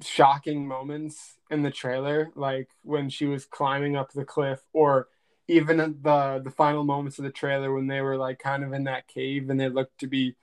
shocking 0.02 0.68
moments 0.68 1.38
in 1.50 1.64
the 1.64 1.72
trailer, 1.72 2.32
like 2.36 2.70
when 2.84 3.10
she 3.10 3.26
was 3.26 3.46
climbing 3.46 3.96
up 3.96 4.12
the 4.12 4.26
cliff, 4.26 4.60
or 4.74 5.08
even 5.48 5.78
the 5.78 6.42
the 6.44 6.52
final 6.52 6.84
moments 6.84 7.18
of 7.18 7.26
the 7.26 7.32
trailer 7.32 7.74
when 7.74 7.88
they 7.88 8.02
were 8.02 8.18
like 8.18 8.38
kind 8.38 8.64
of 8.64 8.72
in 8.72 8.84
that 8.84 9.08
cave 9.08 9.50
and 9.50 9.60
they 9.60 9.68
looked 9.68 10.00
to 10.00 10.08
be 10.08 10.36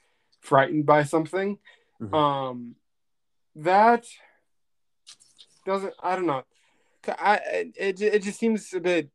frightened 0.47 0.87
by 0.87 1.05
something. 1.05 1.59
Mm-hmm. 2.01 2.15
Um, 2.15 2.77
that 3.57 4.07
doesn't. 5.65 5.95
I 6.03 6.17
don't 6.17 6.27
know. 6.27 6.45
I 7.09 7.41
it 7.77 8.01
it 8.01 8.23
just 8.23 8.39
seems 8.39 8.73
a 8.73 8.81
bit 8.81 9.11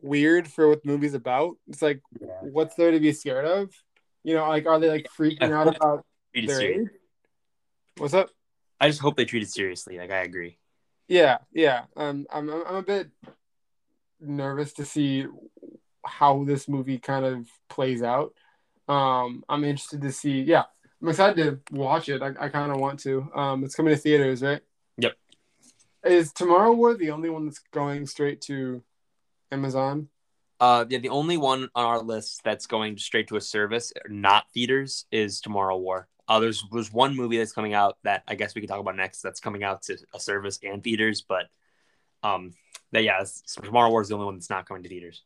weird 0.00 0.48
for 0.48 0.68
what 0.68 0.82
the 0.82 0.88
movie's 0.88 1.14
about. 1.14 1.56
It's 1.68 1.82
like, 1.82 2.00
yeah. 2.20 2.28
what's 2.42 2.74
there 2.76 2.90
to 2.90 3.00
be 3.00 3.12
scared 3.12 3.44
of? 3.44 3.72
You 4.22 4.34
know, 4.34 4.48
like, 4.48 4.66
are 4.66 4.78
they 4.78 4.88
like 4.88 5.08
freaking 5.16 5.52
out 5.52 5.74
about 5.76 6.04
their 6.34 6.60
age? 6.60 6.88
What's 7.98 8.14
up? 8.14 8.30
I 8.80 8.88
just 8.88 9.00
hope 9.00 9.16
they 9.16 9.24
treat 9.24 9.42
it 9.42 9.50
seriously. 9.50 9.98
Like, 9.98 10.10
I 10.10 10.22
agree. 10.22 10.58
Yeah, 11.08 11.38
yeah. 11.52 11.84
Um, 11.96 12.26
I'm, 12.30 12.50
I'm, 12.50 12.62
I'm 12.66 12.74
a 12.76 12.82
bit 12.82 13.10
nervous 14.20 14.72
to 14.74 14.84
see 14.84 15.26
how 16.04 16.44
this 16.44 16.68
movie 16.68 16.98
kind 16.98 17.24
of 17.24 17.48
plays 17.68 18.02
out. 18.02 18.34
Um, 18.88 19.44
I'm 19.48 19.64
interested 19.64 20.02
to 20.02 20.12
see. 20.12 20.42
Yeah, 20.42 20.64
I'm 21.02 21.08
excited 21.08 21.36
to 21.36 21.74
watch 21.74 22.08
it. 22.08 22.22
I, 22.22 22.32
I 22.38 22.48
kind 22.48 22.72
of 22.72 22.78
want 22.78 23.00
to. 23.00 23.28
Um, 23.34 23.64
it's 23.64 23.74
coming 23.74 23.94
to 23.94 24.00
theaters, 24.00 24.42
right? 24.42 24.60
Yep. 24.98 25.14
Is 26.04 26.32
Tomorrow 26.32 26.72
War 26.72 26.94
the 26.94 27.10
only 27.10 27.30
one 27.30 27.46
that's 27.46 27.60
going 27.72 28.06
straight 28.06 28.40
to 28.42 28.82
Amazon? 29.50 30.08
Uh, 30.58 30.86
yeah, 30.88 30.98
the 30.98 31.10
only 31.10 31.36
one 31.36 31.68
on 31.74 31.84
our 31.84 32.00
list 32.00 32.42
that's 32.44 32.66
going 32.66 32.96
straight 32.96 33.28
to 33.28 33.36
a 33.36 33.40
service, 33.40 33.92
not 34.08 34.50
theaters, 34.52 35.04
is 35.10 35.40
Tomorrow 35.40 35.76
War. 35.76 36.08
Uh, 36.28 36.40
there's 36.40 36.64
there's 36.72 36.92
one 36.92 37.14
movie 37.14 37.38
that's 37.38 37.52
coming 37.52 37.74
out 37.74 37.98
that 38.02 38.22
I 38.26 38.34
guess 38.34 38.54
we 38.54 38.60
can 38.60 38.68
talk 38.68 38.80
about 38.80 38.96
next. 38.96 39.20
That's 39.20 39.38
coming 39.38 39.62
out 39.62 39.82
to 39.82 39.98
a 40.14 40.18
service 40.18 40.58
and 40.62 40.82
theaters, 40.82 41.22
but 41.28 41.46
um, 42.22 42.52
that 42.92 43.04
yeah, 43.04 43.22
Tomorrow 43.62 43.90
War 43.90 44.02
is 44.02 44.08
the 44.08 44.14
only 44.14 44.26
one 44.26 44.36
that's 44.36 44.50
not 44.50 44.66
coming 44.66 44.82
to 44.82 44.88
theaters. 44.88 45.22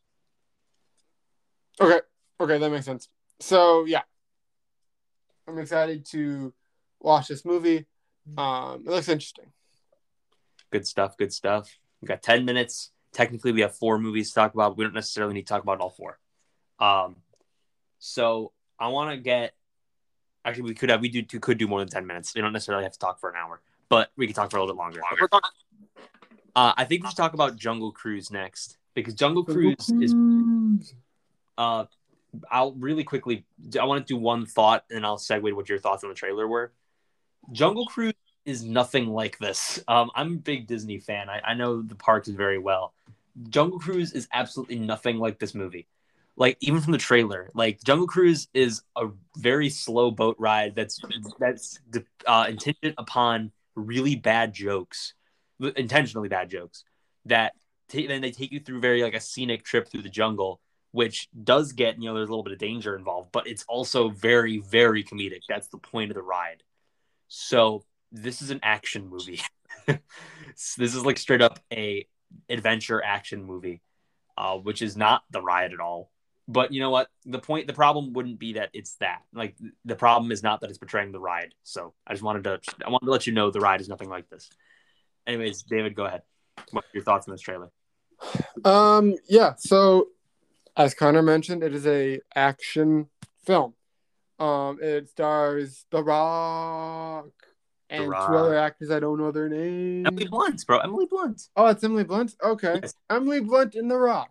Okay, 1.81 2.01
okay, 2.41 2.59
that 2.59 2.71
makes 2.71 2.85
sense. 2.85 3.09
So 3.41 3.85
yeah, 3.85 4.03
I'm 5.49 5.59
excited 5.59 6.05
to 6.11 6.53
watch 7.01 7.29
this 7.29 7.45
movie. 7.45 7.87
Um, 8.37 8.85
it 8.87 8.91
looks 8.91 9.09
interesting. 9.09 9.47
Good 10.71 10.87
stuff. 10.87 11.17
Good 11.17 11.33
stuff. 11.33 11.79
We 12.01 12.07
got 12.07 12.23
ten 12.23 12.45
minutes. 12.45 12.93
Technically, 13.13 13.53
we 13.53 13.63
have 13.63 13.75
four 13.75 13.99
movies 13.99 14.29
to 14.29 14.35
talk 14.35 14.55
about. 14.55 14.77
We 14.77 14.85
don't 14.85 14.95
necessarily 14.95 15.35
need 15.35 15.47
to 15.47 15.53
talk 15.53 15.63
about 15.63 15.81
all 15.81 15.91
four. 15.91 16.19
Um, 16.79 17.17
so 17.99 18.53
I 18.79 18.89
want 18.89 19.11
to 19.11 19.17
get. 19.17 19.55
Actually, 20.45 20.71
we 20.71 20.75
could 20.75 20.91
have 20.91 21.01
we 21.01 21.09
do 21.09 21.23
could 21.39 21.59
do 21.59 21.67
more 21.67 21.81
than 21.81 21.89
ten 21.89 22.07
minutes. 22.07 22.35
We 22.35 22.41
don't 22.41 22.53
necessarily 22.53 22.85
have 22.85 22.93
to 22.93 22.99
talk 22.99 23.21
for 23.21 23.31
an 23.31 23.37
hour, 23.37 23.61
but 23.89 24.11
we 24.17 24.27
can 24.27 24.35
talk 24.35 24.51
for 24.51 24.59
a 24.59 24.61
little 24.61 24.75
bit 24.75 24.79
longer. 24.79 25.01
longer. 25.11 25.29
Uh, 26.55 26.73
I 26.77 26.85
think 26.85 27.03
we 27.03 27.09
should 27.09 27.17
talk 27.17 27.35
about 27.35 27.57
Jungle 27.57 27.93
Cruise 27.93 28.31
next 28.31 28.79
because 28.95 29.15
Jungle 29.15 29.45
Cruise 29.45 29.91
is. 30.01 30.15
Uh, 31.59 31.85
I'll 32.51 32.73
really 32.73 33.05
quickly. 33.05 33.45
I 33.79 33.85
want 33.85 34.07
to 34.07 34.15
do 34.15 34.19
one 34.19 34.47
thought, 34.47 34.85
and 34.91 35.05
I'll 35.05 35.19
segue 35.19 35.49
to 35.49 35.53
what 35.53 35.69
your 35.69 35.79
thoughts 35.79 36.05
on 36.05 36.11
the 36.11 36.15
trailer 36.15 36.47
were. 36.47 36.73
Jungle 37.53 37.87
Cruise 37.87 38.15
is 38.45 38.65
nothing 38.65 39.09
like 39.09 39.39
this. 39.39 39.83
Um, 39.89 40.11
I'm 40.15 40.35
a 40.35 40.39
big 40.39 40.67
Disney 40.67 40.99
fan. 40.99 41.29
I, 41.29 41.41
I 41.45 41.55
know 41.55 41.83
the 41.83 41.95
parks 41.95 42.29
very 42.29 42.59
well. 42.59 42.95
Jungle 43.49 43.79
Cruise 43.79 44.13
is 44.13 44.29
absolutely 44.33 44.79
nothing 44.79 45.19
like 45.19 45.39
this 45.39 45.55
movie. 45.55 45.87
Like 46.37 46.57
even 46.61 46.81
from 46.81 46.93
the 46.93 46.99
trailer, 46.99 47.51
like 47.55 47.83
Jungle 47.83 48.07
Cruise 48.07 48.49
is 48.55 48.83
a 48.97 49.09
very 49.37 49.69
slow 49.69 50.11
boat 50.11 50.37
ride 50.39 50.75
that's 50.75 51.01
that's 51.39 51.79
uh, 52.27 52.47
intended 52.49 52.95
upon 52.97 53.53
really 53.75 54.17
bad 54.17 54.55
jokes, 54.55 55.15
intentionally 55.77 56.29
bad 56.29 56.49
jokes 56.49 56.85
that 57.27 57.53
then 57.93 58.23
they 58.23 58.31
take 58.31 58.53
you 58.53 58.61
through 58.61 58.81
very 58.81 59.03
like 59.03 59.15
a 59.15 59.21
scenic 59.21 59.65
trip 59.65 59.89
through 59.89 60.03
the 60.03 60.09
jungle 60.09 60.61
which 60.93 61.29
does 61.45 61.73
get 61.73 61.99
you 61.99 62.09
know 62.09 62.15
there's 62.15 62.29
a 62.29 62.33
little 62.33 62.43
bit 62.43 62.53
of 62.53 62.59
danger 62.59 62.97
involved 62.97 63.31
but 63.33 63.47
it's 63.47 63.65
also 63.69 64.09
very 64.09 64.59
very 64.59 65.05
comedic. 65.05 65.43
That's 65.49 65.69
the 65.69 65.79
point 65.79 66.11
of 66.11 66.15
the 66.15 66.23
ride. 66.23 66.63
So 67.29 67.85
this 68.13 68.43
is 68.43 68.51
an 68.51 68.61
action 68.63 69.09
movie. 69.09 69.41
This 70.77 70.95
is 70.95 71.07
like 71.07 71.17
straight 71.17 71.41
up 71.41 71.59
a 71.73 72.07
adventure 72.51 73.03
action 73.03 73.45
movie 73.45 73.81
uh, 74.41 74.57
which 74.57 74.81
is 74.81 74.97
not 74.97 75.23
the 75.31 75.43
ride 75.43 75.75
at 75.75 75.81
all. 75.81 76.11
But 76.49 76.73
you 76.73 76.81
know 76.81 76.91
what? 76.91 77.09
The 77.27 77.39
point 77.39 77.67
the 77.67 77.75
problem 77.75 78.15
wouldn't 78.15 78.39
be 78.39 78.55
that 78.55 78.71
it's 78.73 78.97
that. 78.97 79.21
Like 79.33 79.57
the 79.85 79.95
problem 79.95 80.33
is 80.33 80.43
not 80.43 80.63
that 80.63 80.71
it's 80.71 80.79
portraying 80.79 81.13
the 81.13 81.21
ride. 81.21 81.55
So 81.63 81.93
i 82.07 82.13
just 82.13 82.23
wanted 82.23 82.45
to 82.45 82.61
i 82.85 82.89
wanted 82.89 83.05
to 83.05 83.13
let 83.13 83.27
you 83.27 83.35
know 83.35 83.51
the 83.51 83.61
ride 83.61 83.81
is 83.81 83.89
nothing 83.89 84.09
like 84.09 84.29
this. 84.31 84.49
Anyways 85.27 85.63
david 85.63 85.95
go 85.95 86.07
ahead. 86.07 86.23
What 86.73 86.85
are 86.85 86.89
your 86.95 87.05
thoughts 87.05 87.29
on 87.29 87.33
this 87.35 87.43
trailer? 87.43 87.71
Um 88.65 89.15
yeah 89.29 89.55
so 89.59 90.09
as 90.81 90.95
Connor 90.95 91.23
mentioned, 91.23 91.63
it 91.63 91.75
is 91.75 91.87
a 91.87 92.21
action 92.35 93.09
film. 93.45 93.75
Um, 94.39 94.79
it 94.81 95.11
stars 95.11 95.85
The 95.91 96.03
Rock 96.03 97.29
and 97.91 98.05
the 98.05 98.09
Rock. 98.09 98.29
two 98.29 98.37
other 98.37 98.57
actors. 98.57 98.91
I 98.91 98.99
don't 98.99 99.19
know 99.19 99.31
their 99.31 99.51
names. 99.51 100.07
Emily 100.07 100.27
Blunt, 100.27 100.67
bro. 100.67 100.79
Emily 100.79 101.05
Blunt. 101.05 101.43
Oh, 101.55 101.67
it's 101.67 101.85
Emily 101.85 102.05
Blunt. 102.05 102.35
Okay, 102.43 102.81
yes. 102.83 102.95
Emily 103.11 103.41
Blunt 103.41 103.75
in 103.75 103.89
The 103.89 103.99
Rock. 103.99 104.31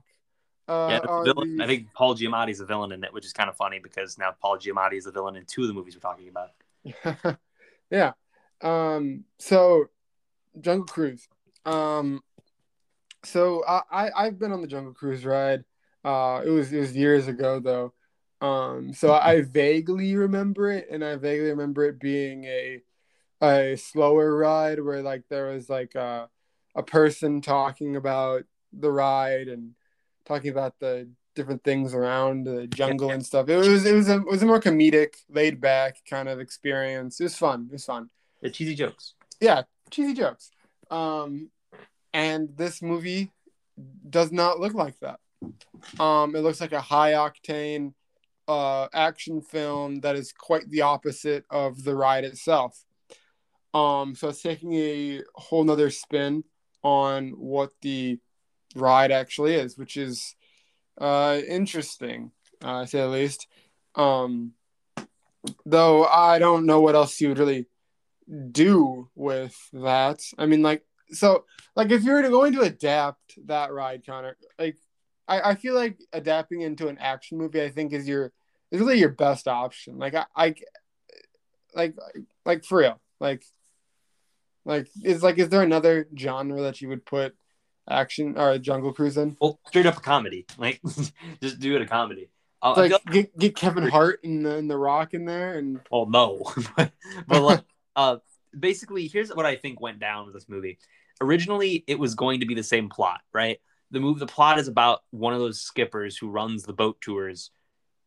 Uh, 0.67 0.87
yeah, 0.89 0.99
the. 0.99 1.57
I 1.61 1.67
think 1.67 1.87
Paul 1.93 2.15
Giamatti 2.15 2.49
is 2.49 2.59
a 2.59 2.65
villain 2.65 2.91
in 2.91 3.03
it, 3.03 3.13
which 3.13 3.25
is 3.25 3.33
kind 3.33 3.49
of 3.49 3.55
funny 3.55 3.79
because 3.79 4.17
now 4.17 4.33
Paul 4.41 4.57
Giamatti 4.57 4.97
is 4.97 5.05
a 5.05 5.11
villain 5.11 5.35
in 5.35 5.45
two 5.45 5.61
of 5.61 5.67
the 5.67 5.73
movies 5.73 5.95
we're 5.95 5.99
talking 5.99 6.29
about. 6.29 7.37
yeah. 7.91 8.13
Um. 8.61 9.25
So, 9.37 9.85
Jungle 10.59 10.87
Cruise. 10.87 11.27
Um. 11.65 12.23
So 13.23 13.63
I, 13.67 13.81
I 13.91 14.11
I've 14.15 14.39
been 14.39 14.51
on 14.51 14.61
the 14.61 14.67
Jungle 14.67 14.93
Cruise 14.93 15.25
ride. 15.25 15.63
Uh, 16.03 16.41
it 16.45 16.49
was 16.49 16.71
it 16.71 16.79
was 16.79 16.95
years 16.95 17.27
ago 17.27 17.59
though. 17.59 17.93
Um, 18.41 18.93
so 18.93 19.13
I 19.13 19.41
vaguely 19.41 20.15
remember 20.15 20.71
it, 20.71 20.87
and 20.89 21.03
I 21.03 21.15
vaguely 21.17 21.49
remember 21.49 21.85
it 21.85 21.99
being 21.99 22.45
a 22.45 22.81
a 23.41 23.75
slower 23.75 24.35
ride 24.35 24.81
where 24.81 25.01
like 25.01 25.23
there 25.29 25.47
was 25.47 25.69
like 25.69 25.95
a 25.95 26.29
a 26.75 26.83
person 26.83 27.41
talking 27.41 27.95
about 27.95 28.43
the 28.71 28.91
ride 28.91 29.47
and 29.47 29.71
talking 30.25 30.51
about 30.51 30.79
the 30.79 31.09
different 31.35 31.63
things 31.63 31.93
around 31.93 32.45
the 32.45 32.67
jungle 32.67 33.09
and 33.11 33.25
stuff. 33.25 33.49
It 33.49 33.57
was 33.57 33.85
it 33.85 33.93
was 33.93 34.09
a 34.09 34.15
it 34.15 34.25
was 34.27 34.43
a 34.43 34.45
more 34.45 34.59
comedic, 34.59 35.15
laid 35.29 35.59
back 35.59 35.97
kind 36.09 36.29
of 36.29 36.39
experience. 36.39 37.19
It 37.19 37.23
was 37.23 37.37
fun. 37.37 37.67
It 37.69 37.73
was 37.73 37.85
fun. 37.85 38.09
The 38.41 38.49
cheesy 38.49 38.75
jokes. 38.75 39.15
Yeah, 39.41 39.63
cheesy 39.89 40.13
jokes. 40.13 40.51
Um, 40.89 41.49
and 42.13 42.55
this 42.57 42.81
movie 42.81 43.31
does 44.09 44.31
not 44.31 44.59
look 44.59 44.73
like 44.73 44.99
that. 44.99 45.19
Um, 45.99 46.35
it 46.35 46.41
looks 46.41 46.61
like 46.61 46.73
a 46.73 46.81
high 46.81 47.13
octane 47.13 47.93
uh, 48.47 48.87
action 48.93 49.41
film 49.41 50.01
that 50.01 50.15
is 50.15 50.31
quite 50.31 50.69
the 50.69 50.81
opposite 50.81 51.45
of 51.49 51.83
the 51.83 51.95
ride 51.95 52.23
itself. 52.23 52.83
Um, 53.73 54.15
so 54.15 54.29
it's 54.29 54.41
taking 54.41 54.73
a 54.73 55.21
whole 55.35 55.63
nother 55.63 55.91
spin 55.91 56.43
on 56.83 57.29
what 57.31 57.71
the 57.81 58.19
ride 58.75 59.11
actually 59.11 59.55
is, 59.55 59.77
which 59.77 59.97
is 59.97 60.35
uh, 60.99 61.39
interesting, 61.47 62.31
uh, 62.63 62.81
to 62.81 62.87
say 62.87 62.99
the 62.99 63.07
least. 63.07 63.47
Um, 63.95 64.53
though 65.65 66.05
I 66.05 66.39
don't 66.39 66.65
know 66.65 66.81
what 66.81 66.95
else 66.95 67.19
you 67.21 67.29
would 67.29 67.39
really 67.39 67.67
do 68.51 69.09
with 69.15 69.55
that. 69.73 70.21
I 70.37 70.45
mean, 70.45 70.61
like, 70.61 70.83
so, 71.11 71.45
like, 71.75 71.91
if 71.91 72.03
you're 72.03 72.21
going 72.29 72.53
to 72.53 72.61
adapt 72.61 73.45
that 73.47 73.71
ride, 73.71 74.05
Connor, 74.05 74.37
like, 74.59 74.77
I, 75.30 75.51
I 75.51 75.55
feel 75.55 75.75
like 75.75 75.99
adapting 76.11 76.61
into 76.61 76.88
an 76.88 76.97
action 76.97 77.38
movie, 77.38 77.61
I 77.61 77.69
think, 77.69 77.93
is 77.93 78.07
your 78.07 78.34
is 78.71 78.82
really 78.82 78.99
your 78.99 79.09
best 79.09 79.47
option. 79.47 79.99
Like 79.99 80.15
I, 80.15 80.25
I 80.36 80.55
like 81.75 81.95
like 82.45 82.65
for 82.65 82.80
real. 82.80 82.99
Like 83.19 83.43
like 84.65 84.88
is 85.03 85.21
like 85.21 85.38
is 85.38 85.49
there 85.49 85.61
another 85.61 86.07
genre 86.17 86.61
that 86.63 86.82
you 86.82 86.89
would 86.89 87.05
put 87.05 87.36
action 87.88 88.38
or 88.38 88.57
Jungle 88.57 88.91
Cruise 88.91 89.17
in? 89.17 89.38
Well, 89.39 89.59
straight 89.67 89.86
up 89.86 89.97
a 89.97 90.01
comedy. 90.01 90.47
Like 90.57 90.82
just 91.41 91.59
do 91.59 91.75
it 91.75 91.82
a 91.84 91.86
comedy. 91.86 92.30
Uh, 92.61 92.73
like 92.75 92.91
like 92.91 93.05
get, 93.05 93.38
get 93.38 93.55
Kevin 93.55 93.88
Hart 93.88 94.19
and 94.23 94.45
the, 94.45 94.55
and 94.55 94.69
the 94.69 94.77
Rock 94.77 95.13
in 95.13 95.25
there 95.25 95.57
and 95.57 95.80
oh 95.91 96.05
no, 96.05 96.43
but, 96.75 96.91
but 97.27 97.41
like 97.41 97.63
uh 97.95 98.17
basically 98.57 99.07
here's 99.07 99.30
what 99.30 99.45
I 99.45 99.55
think 99.55 99.80
went 99.80 99.99
down 99.99 100.25
with 100.25 100.34
this 100.34 100.49
movie. 100.49 100.80
Originally, 101.21 101.84
it 101.86 101.99
was 101.99 102.15
going 102.15 102.39
to 102.39 102.45
be 102.45 102.55
the 102.55 102.63
same 102.63 102.89
plot, 102.89 103.21
right? 103.34 103.59
The 103.91 103.99
move 103.99 104.19
the 104.19 104.27
plot 104.27 104.59
is 104.59 104.67
about 104.67 105.01
one 105.11 105.33
of 105.33 105.39
those 105.39 105.61
skippers 105.61 106.17
who 106.17 106.29
runs 106.29 106.63
the 106.63 106.73
boat 106.73 106.99
tours 107.01 107.51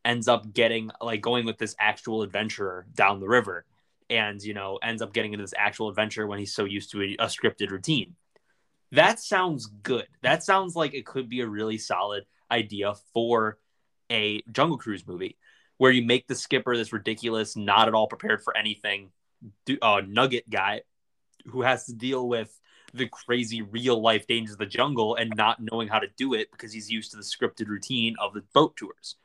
ends 0.05 0.29
up 0.29 0.53
getting 0.53 0.91
like 1.01 1.21
going 1.21 1.47
with 1.47 1.59
this 1.59 1.75
actual 1.79 2.23
adventurer 2.23 2.87
down 2.95 3.21
the 3.21 3.29
river 3.29 3.65
and 4.11 4.43
you 4.43 4.55
know 4.55 4.79
ends 4.83 5.03
up 5.03 5.13
getting 5.13 5.33
into 5.33 5.45
this 5.45 5.55
actual 5.57 5.89
adventure 5.89 6.27
when 6.27 6.39
he's 6.39 6.55
so 6.55 6.65
used 6.65 6.91
to 6.91 7.03
a, 7.03 7.17
a 7.21 7.27
scripted 7.27 7.71
routine. 7.71 8.15
That 8.93 9.19
sounds 9.19 9.67
good. 9.67 10.07
That 10.23 10.43
sounds 10.43 10.77
like 10.77 10.93
it 10.93 11.07
could 11.07 11.29
be 11.29 11.41
a 11.41 11.47
really 11.47 11.79
solid 11.79 12.25
idea 12.51 12.95
for 13.15 13.59
a 14.11 14.43
jungle 14.53 14.77
cruise 14.77 15.07
movie 15.07 15.39
where 15.79 15.91
you 15.91 16.05
make 16.05 16.27
the 16.27 16.35
skipper 16.35 16.77
this 16.77 16.93
ridiculous 16.93 17.57
not 17.57 17.89
at 17.89 17.95
all 17.95 18.07
prepared 18.07 18.43
for 18.43 18.57
anything 18.57 19.11
uh, 19.81 20.03
nugget 20.07 20.49
guy 20.51 20.83
who 21.47 21.63
has 21.63 21.87
to 21.87 21.95
deal 21.95 22.29
with 22.29 22.61
the 22.95 23.09
crazy 23.09 23.63
real 23.63 24.01
life 24.01 24.27
dangers 24.27 24.53
of 24.53 24.59
the 24.59 24.67
jungle 24.67 25.17
and 25.17 25.33
not 25.37 25.59
knowing 25.61 25.89
how 25.89 25.99
to 25.99 26.09
do 26.17 26.35
it 26.35 26.51
because 26.51 26.73
he's 26.73 26.91
used 26.91 27.11
to 27.11 27.17
the 27.17 27.23
scripted 27.23 27.69
routine 27.69 28.15
of 28.21 28.35
the 28.35 28.43
boat 28.53 28.77
tours. 28.77 29.17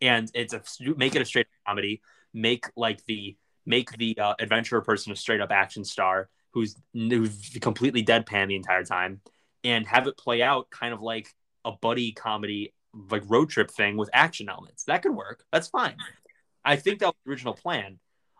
And 0.00 0.30
it's 0.34 0.52
a 0.52 0.62
make 0.96 1.14
it 1.14 1.22
a 1.22 1.24
straight 1.24 1.46
comedy, 1.66 2.02
make 2.32 2.66
like 2.76 3.04
the 3.06 3.36
make 3.66 3.90
the 3.96 4.18
uh, 4.18 4.34
adventurer 4.38 4.80
person 4.82 5.12
a 5.12 5.16
straight 5.16 5.40
up 5.40 5.50
action 5.50 5.84
star 5.84 6.28
who's, 6.52 6.76
who's 6.92 7.56
completely 7.60 8.04
deadpan 8.04 8.48
the 8.48 8.56
entire 8.56 8.84
time, 8.84 9.20
and 9.62 9.86
have 9.86 10.06
it 10.06 10.16
play 10.16 10.42
out 10.42 10.70
kind 10.70 10.92
of 10.92 11.00
like 11.00 11.28
a 11.64 11.72
buddy 11.72 12.12
comedy, 12.12 12.74
like 13.10 13.22
road 13.26 13.48
trip 13.48 13.70
thing 13.70 13.96
with 13.96 14.10
action 14.12 14.48
elements. 14.48 14.84
That 14.84 15.02
could 15.02 15.14
work. 15.14 15.44
That's 15.52 15.68
fine. 15.68 15.96
I 16.64 16.76
think 16.76 16.98
that 17.00 17.06
was 17.06 17.14
the 17.24 17.30
original 17.30 17.54
plan 17.54 17.98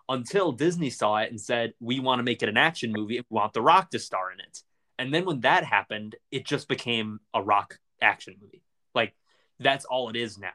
until 0.08 0.52
Disney 0.52 0.90
saw 0.90 1.16
it 1.16 1.30
and 1.30 1.40
said, 1.40 1.72
we 1.80 2.00
want 2.00 2.18
to 2.18 2.24
make 2.24 2.42
it 2.42 2.48
an 2.48 2.56
action 2.56 2.92
movie 2.92 3.16
and 3.16 3.26
we 3.30 3.34
want 3.34 3.52
The 3.52 3.62
Rock 3.62 3.90
to 3.90 3.98
star 3.98 4.32
in 4.32 4.40
it. 4.40 4.62
And 4.98 5.12
then 5.12 5.24
when 5.24 5.40
that 5.40 5.64
happened, 5.64 6.16
it 6.30 6.44
just 6.46 6.68
became 6.68 7.20
a 7.32 7.42
rock 7.42 7.78
action 8.00 8.36
movie. 8.40 8.62
Like 8.94 9.14
that's 9.58 9.84
all 9.84 10.08
it 10.08 10.16
is 10.16 10.38
now. 10.38 10.52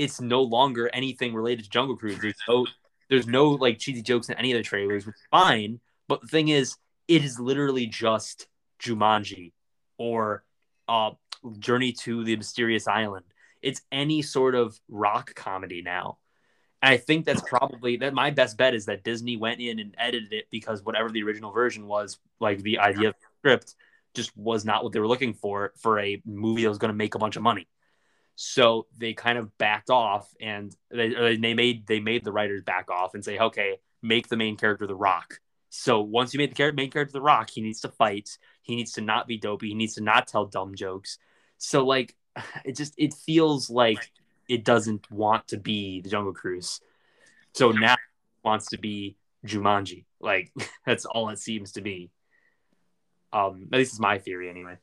it's 0.00 0.20
no 0.20 0.42
longer 0.42 0.88
anything 0.94 1.34
related 1.34 1.64
to 1.64 1.70
Jungle 1.70 1.96
Cruise. 1.96 2.18
There's 2.20 2.34
no 2.48 2.66
there's 3.10 3.26
no 3.26 3.50
like 3.50 3.78
cheesy 3.78 4.02
jokes 4.02 4.28
in 4.30 4.36
any 4.36 4.52
of 4.52 4.58
the 4.58 4.62
trailers, 4.62 5.06
which 5.06 5.16
is 5.16 5.26
fine. 5.30 5.80
But 6.08 6.22
the 6.22 6.28
thing 6.28 6.48
is, 6.48 6.76
it 7.06 7.22
is 7.22 7.38
literally 7.38 7.86
just 7.86 8.46
Jumanji 8.80 9.52
or 9.98 10.42
uh, 10.88 11.10
Journey 11.58 11.92
to 12.04 12.24
the 12.24 12.36
Mysterious 12.36 12.88
Island. 12.88 13.26
It's 13.62 13.82
any 13.92 14.22
sort 14.22 14.54
of 14.54 14.80
rock 14.88 15.34
comedy 15.34 15.82
now. 15.82 16.18
I 16.82 16.96
think 16.96 17.26
that's 17.26 17.42
probably 17.42 17.98
that 17.98 18.14
my 18.14 18.30
best 18.30 18.56
bet 18.56 18.74
is 18.74 18.86
that 18.86 19.04
Disney 19.04 19.36
went 19.36 19.60
in 19.60 19.78
and 19.78 19.94
edited 19.98 20.32
it 20.32 20.46
because 20.50 20.82
whatever 20.82 21.10
the 21.10 21.22
original 21.22 21.52
version 21.52 21.86
was, 21.86 22.18
like 22.40 22.62
the 22.62 22.78
idea 22.78 23.08
of 23.08 23.14
the 23.20 23.26
script, 23.38 23.74
just 24.14 24.36
was 24.36 24.64
not 24.64 24.82
what 24.82 24.92
they 24.92 25.00
were 25.00 25.06
looking 25.06 25.34
for 25.34 25.72
for 25.76 25.98
a 26.00 26.20
movie 26.24 26.62
that 26.62 26.68
was 26.68 26.78
going 26.78 26.90
to 26.90 26.96
make 26.96 27.14
a 27.14 27.18
bunch 27.18 27.36
of 27.36 27.42
money. 27.42 27.68
So 28.34 28.86
they 28.96 29.12
kind 29.12 29.36
of 29.36 29.56
backed 29.58 29.90
off, 29.90 30.34
and 30.40 30.74
they 30.90 31.36
they 31.36 31.52
made 31.52 31.86
they 31.86 32.00
made 32.00 32.24
the 32.24 32.32
writers 32.32 32.62
back 32.62 32.90
off 32.90 33.14
and 33.14 33.22
say, 33.22 33.38
okay, 33.38 33.78
make 34.02 34.28
the 34.28 34.36
main 34.36 34.56
character 34.56 34.86
the 34.86 34.94
Rock. 34.94 35.40
So 35.68 36.00
once 36.00 36.32
you 36.32 36.38
made 36.38 36.50
the 36.50 36.54
character 36.54 36.76
main 36.76 36.90
character 36.90 37.12
the 37.12 37.20
Rock, 37.20 37.50
he 37.50 37.60
needs 37.60 37.82
to 37.82 37.88
fight. 37.88 38.38
He 38.62 38.76
needs 38.76 38.92
to 38.92 39.02
not 39.02 39.28
be 39.28 39.36
dopey. 39.36 39.68
He 39.68 39.74
needs 39.74 39.94
to 39.94 40.02
not 40.02 40.26
tell 40.26 40.46
dumb 40.46 40.74
jokes. 40.74 41.18
So 41.58 41.84
like, 41.84 42.16
it 42.64 42.76
just 42.76 42.94
it 42.96 43.12
feels 43.12 43.68
like 43.68 44.10
it 44.50 44.64
doesn't 44.64 45.10
want 45.10 45.46
to 45.48 45.56
be 45.56 46.00
the 46.00 46.10
Jungle 46.10 46.34
Cruise. 46.34 46.80
So 47.54 47.70
now 47.70 47.94
it 47.94 47.98
wants 48.44 48.66
to 48.70 48.78
be 48.78 49.16
Jumanji. 49.46 50.04
Like 50.20 50.52
that's 50.86 51.04
all 51.04 51.28
it 51.30 51.38
seems 51.38 51.72
to 51.72 51.80
be. 51.80 52.10
Um, 53.32 53.68
at 53.72 53.78
least 53.78 53.92
it's 53.92 54.00
my 54.00 54.18
theory 54.18 54.50
anyway. 54.50 54.76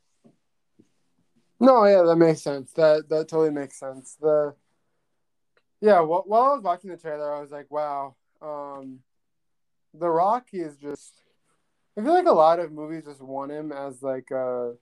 No, 1.59 1.85
yeah, 1.85 2.03
that 2.03 2.15
makes 2.15 2.41
sense. 2.41 2.71
That 2.73 3.09
that 3.09 3.27
totally 3.27 3.51
makes 3.51 3.77
sense. 3.77 4.15
The 4.21 4.55
yeah, 5.81 5.99
while, 5.99 6.23
while 6.25 6.43
I 6.43 6.53
was 6.53 6.63
watching 6.63 6.89
the 6.89 6.97
trailer, 6.97 7.35
I 7.35 7.41
was 7.41 7.51
like, 7.51 7.69
wow, 7.69 8.15
um, 8.41 8.99
The 9.93 10.09
Rock 10.09 10.47
is 10.53 10.77
just. 10.77 11.21
I 11.97 12.03
feel 12.03 12.13
like 12.13 12.27
a 12.27 12.31
lot 12.31 12.59
of 12.59 12.71
movies 12.71 13.05
just 13.05 13.21
want 13.21 13.51
him 13.51 13.71
as 13.71 14.03
like 14.03 14.29
a 14.31 14.75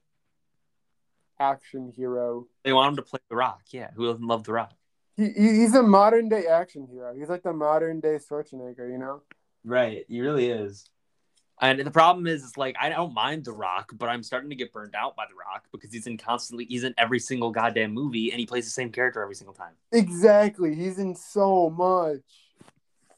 action 1.40 1.92
hero. 1.96 2.48
They 2.64 2.74
want 2.74 2.92
him 2.92 2.96
to 2.98 3.02
play 3.02 3.20
The 3.30 3.36
Rock. 3.36 3.62
Yeah, 3.72 3.92
who 3.96 4.08
doesn't 4.08 4.26
love 4.26 4.44
The 4.44 4.54
Rock? 4.54 4.74
He, 5.18 5.30
he's 5.30 5.74
a 5.76 5.84
modern 5.84 6.30
day 6.30 6.46
action 6.46 6.88
hero. 6.92 7.14
He's 7.18 7.30
like 7.30 7.44
the 7.44 7.54
modern 7.54 8.00
day 8.00 8.18
Schwarzenegger, 8.18 8.92
you 8.92 8.98
know? 8.98 9.22
Right, 9.64 10.06
he 10.10 10.22
really 10.22 10.50
is. 10.50 10.90
And 11.62 11.80
the 11.80 11.92
problem 11.92 12.28
is, 12.28 12.44
it's 12.44 12.58
like 12.58 12.76
I 12.78 12.90
don't 12.90 13.14
mind 13.14 13.46
The 13.46 13.54
Rock, 13.54 13.94
but 13.98 14.10
I'm 14.10 14.24
starting 14.24 14.50
to 14.50 14.58
get 14.58 14.74
burned 14.74 14.94
out 14.94 15.16
by 15.16 15.24
The 15.30 15.36
Rock 15.36 15.68
because 15.72 15.90
he's 15.94 16.06
in 16.06 16.18
constantly, 16.18 16.66
he's 16.66 16.84
in 16.84 16.94
every 16.98 17.20
single 17.20 17.50
goddamn 17.50 17.94
movie, 17.94 18.32
and 18.32 18.40
he 18.42 18.46
plays 18.46 18.66
the 18.66 18.72
same 18.72 18.92
character 18.92 19.22
every 19.22 19.36
single 19.36 19.54
time. 19.54 19.72
Exactly, 19.94 20.76
he's 20.76 21.00
in 21.00 21.16
so 21.16 21.70
much. 21.70 22.20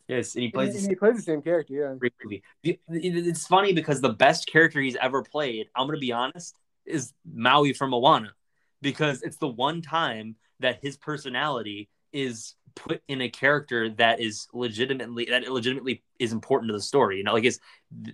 Yes, 0.08 0.36
and 0.36 0.44
he 0.44 0.52
plays. 0.52 0.76
And 0.76 0.84
he, 0.84 0.90
he 0.90 0.96
plays 0.96 1.16
the 1.16 1.24
same 1.24 1.42
character. 1.42 1.74
Yeah. 1.74 2.10
Movie. 2.24 2.44
It's 2.64 3.48
funny 3.48 3.74
because 3.74 4.02
the 4.02 4.14
best 4.14 4.48
character 4.48 4.80
he's 4.80 4.96
ever 4.98 5.24
played, 5.24 5.68
I'm 5.76 5.88
gonna 5.88 5.98
be 5.98 6.12
honest, 6.12 6.54
is 6.88 7.14
Maui 7.26 7.74
from 7.74 7.92
Moana, 7.92 8.34
because 8.82 9.22
it's 9.22 9.38
the 9.38 9.48
one 9.48 9.82
time 9.82 10.36
that 10.60 10.80
his 10.82 10.98
personality 10.98 11.90
is 12.14 12.56
put 12.76 13.02
in 13.08 13.22
a 13.22 13.30
character 13.30 13.90
that 13.90 14.20
is 14.20 14.48
legitimately 14.54 15.26
that 15.30 15.48
legitimately 15.52 16.04
is 16.20 16.32
important 16.32 16.70
to 16.70 16.74
the 16.74 16.82
story. 16.82 17.18
You 17.18 17.24
know, 17.24 17.34
like 17.34 17.44
it's 17.44 17.60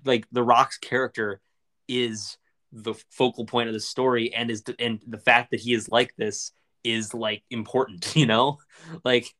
like 0.05 0.25
the 0.31 0.43
Rock's 0.43 0.77
character 0.77 1.41
is 1.87 2.37
the 2.71 2.95
focal 3.11 3.45
point 3.45 3.67
of 3.67 3.73
the 3.73 3.79
story, 3.79 4.33
and 4.33 4.49
is 4.49 4.63
and 4.79 4.99
the 5.07 5.19
fact 5.19 5.51
that 5.51 5.59
he 5.59 5.73
is 5.73 5.89
like 5.89 6.15
this 6.15 6.51
is 6.83 7.13
like 7.13 7.43
important. 7.49 8.13
You 8.15 8.25
know, 8.25 8.59
like 9.03 9.33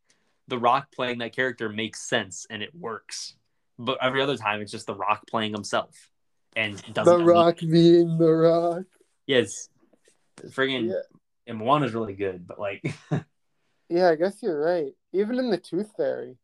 the 0.47 0.57
Rock 0.57 0.87
playing 0.93 1.19
that 1.19 1.35
character 1.35 1.69
makes 1.69 2.01
sense 2.01 2.45
and 2.49 2.61
it 2.61 2.75
works. 2.75 3.35
But 3.79 3.97
every 4.01 4.21
other 4.21 4.37
time, 4.37 4.61
it's 4.61 4.71
just 4.71 4.87
the 4.87 4.95
Rock 4.95 5.25
playing 5.27 5.53
himself, 5.53 6.09
and 6.55 6.81
doesn't. 6.93 7.19
The 7.19 7.23
Rock 7.23 7.59
being 7.59 8.17
the 8.17 8.31
Rock. 8.31 8.85
Yes, 9.27 9.69
friggin' 10.37 10.89
yeah. 10.89 10.95
and 11.47 11.57
Moana's 11.57 11.93
really 11.93 12.13
good, 12.13 12.47
but 12.47 12.59
like. 12.59 12.93
yeah, 13.89 14.09
I 14.09 14.15
guess 14.15 14.37
you're 14.41 14.59
right. 14.59 14.93
Even 15.13 15.39
in 15.39 15.49
the 15.49 15.57
Tooth 15.57 15.91
Fairy. 15.95 16.37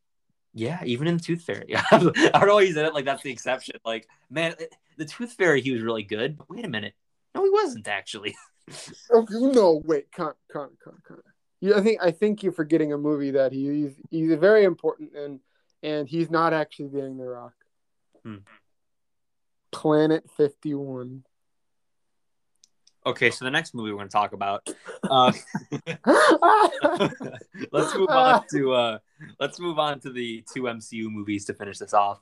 Yeah, 0.52 0.82
even 0.84 1.06
in 1.06 1.16
the 1.16 1.22
Tooth 1.22 1.42
Fairy. 1.42 1.74
I 1.92 1.98
don't 1.98 2.16
know 2.16 2.54
why 2.54 2.70
said 2.72 2.86
it 2.86 2.94
like 2.94 3.04
that's 3.04 3.22
the 3.22 3.30
exception. 3.30 3.76
Like, 3.84 4.08
man, 4.30 4.54
the 4.96 5.04
Tooth 5.04 5.32
Fairy, 5.34 5.60
he 5.60 5.70
was 5.70 5.82
really 5.82 6.02
good. 6.02 6.38
But 6.38 6.50
wait 6.50 6.64
a 6.64 6.68
minute, 6.68 6.94
no, 7.34 7.44
he 7.44 7.50
wasn't 7.50 7.88
actually. 7.88 8.34
okay, 9.10 9.34
no, 9.34 9.80
wait, 9.84 10.10
Connor, 10.12 10.36
Connor, 10.52 10.70
Connor, 10.82 11.02
Connor. 11.06 11.24
Yeah, 11.60 11.76
I 11.76 11.82
think 11.82 12.02
I 12.02 12.10
think 12.10 12.42
you're 12.42 12.52
forgetting 12.52 12.92
a 12.92 12.98
movie 12.98 13.32
that 13.32 13.52
he's 13.52 13.92
he's 14.10 14.34
very 14.34 14.64
important 14.64 15.14
and 15.14 15.40
and 15.82 16.08
he's 16.08 16.30
not 16.30 16.52
actually 16.52 16.88
being 16.88 17.16
the 17.16 17.24
Rock. 17.24 17.54
Hmm. 18.24 18.36
Planet 19.70 20.24
Fifty 20.36 20.74
One. 20.74 21.24
Okay, 23.06 23.30
so 23.30 23.46
the 23.46 23.50
next 23.50 23.74
movie 23.74 23.90
we're 23.90 23.96
going 23.96 24.08
to 24.08 24.12
talk 24.12 24.34
about. 24.34 24.68
Uh, 25.02 25.32
let's 27.72 27.94
move 27.94 28.10
on 28.10 28.44
to 28.52 28.72
uh, 28.72 28.98
let's 29.38 29.58
move 29.58 29.78
on 29.78 30.00
to 30.00 30.10
the 30.10 30.44
two 30.52 30.64
MCU 30.64 31.10
movies 31.10 31.46
to 31.46 31.54
finish 31.54 31.78
this 31.78 31.94
off, 31.94 32.20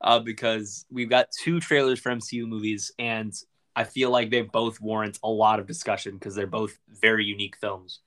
uh, 0.00 0.18
because 0.18 0.86
we've 0.90 1.10
got 1.10 1.28
two 1.30 1.60
trailers 1.60 2.00
for 2.00 2.10
MCU 2.10 2.48
movies, 2.48 2.90
and 2.98 3.34
I 3.76 3.84
feel 3.84 4.10
like 4.10 4.30
they 4.30 4.40
both 4.40 4.80
warrant 4.80 5.18
a 5.22 5.28
lot 5.28 5.60
of 5.60 5.66
discussion 5.66 6.14
because 6.14 6.34
they're 6.34 6.46
both 6.46 6.78
very 6.88 7.26
unique 7.26 7.56
films. 7.58 8.00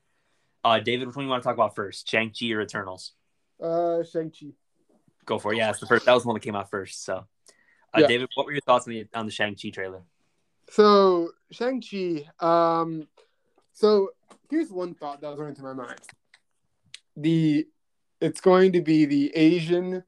Uh, 0.64 0.80
David, 0.80 1.08
which 1.08 1.16
one 1.16 1.24
do 1.24 1.28
you 1.28 1.32
want 1.32 1.43
to 1.43 1.47
talk 1.47 1.56
about 1.56 1.76
first, 1.76 2.10
Shang 2.10 2.32
Chi 2.38 2.52
or 2.52 2.62
Eternals? 2.62 3.14
Uh, 3.62 4.04
Shang 4.04 4.32
Chi. 4.32 4.47
Go 5.26 5.38
for 5.38 5.54
it. 5.54 5.58
Yeah, 5.58 5.70
it's 5.70 5.80
the 5.80 5.86
first. 5.86 6.06
That 6.06 6.14
was 6.14 6.24
the 6.24 6.30
one 6.30 6.34
that 6.36 6.43
came 6.43 6.56
out 6.56 6.72
first. 6.72 7.06
So, 7.06 7.26
uh, 7.93 7.99
yeah. 7.99 8.08
David, 8.08 8.30
what 8.34 8.47
were 8.47 8.52
your 8.52 8.62
thoughts 8.62 8.88
on 8.88 8.93
the 8.93 9.08
on 9.14 9.28
the 9.28 9.32
Shang 9.32 9.56
Chi 9.56 9.70
trailer? 9.70 10.02
So 10.72 11.32
Shang 11.51 11.82
Chi. 11.82 12.24
Um, 12.39 13.07
so 13.74 14.11
here's 14.49 14.72
one 14.72 14.93
thought 14.93 15.19
that 15.19 15.30
was 15.30 15.38
running 15.38 15.55
through 15.55 15.76
my 15.76 15.86
mind. 15.86 15.99
The 17.17 17.67
it's 18.22 18.39
going 18.39 18.72
to 18.72 18.82
be 18.82 19.05
the 19.05 19.36
Asian 19.36 20.03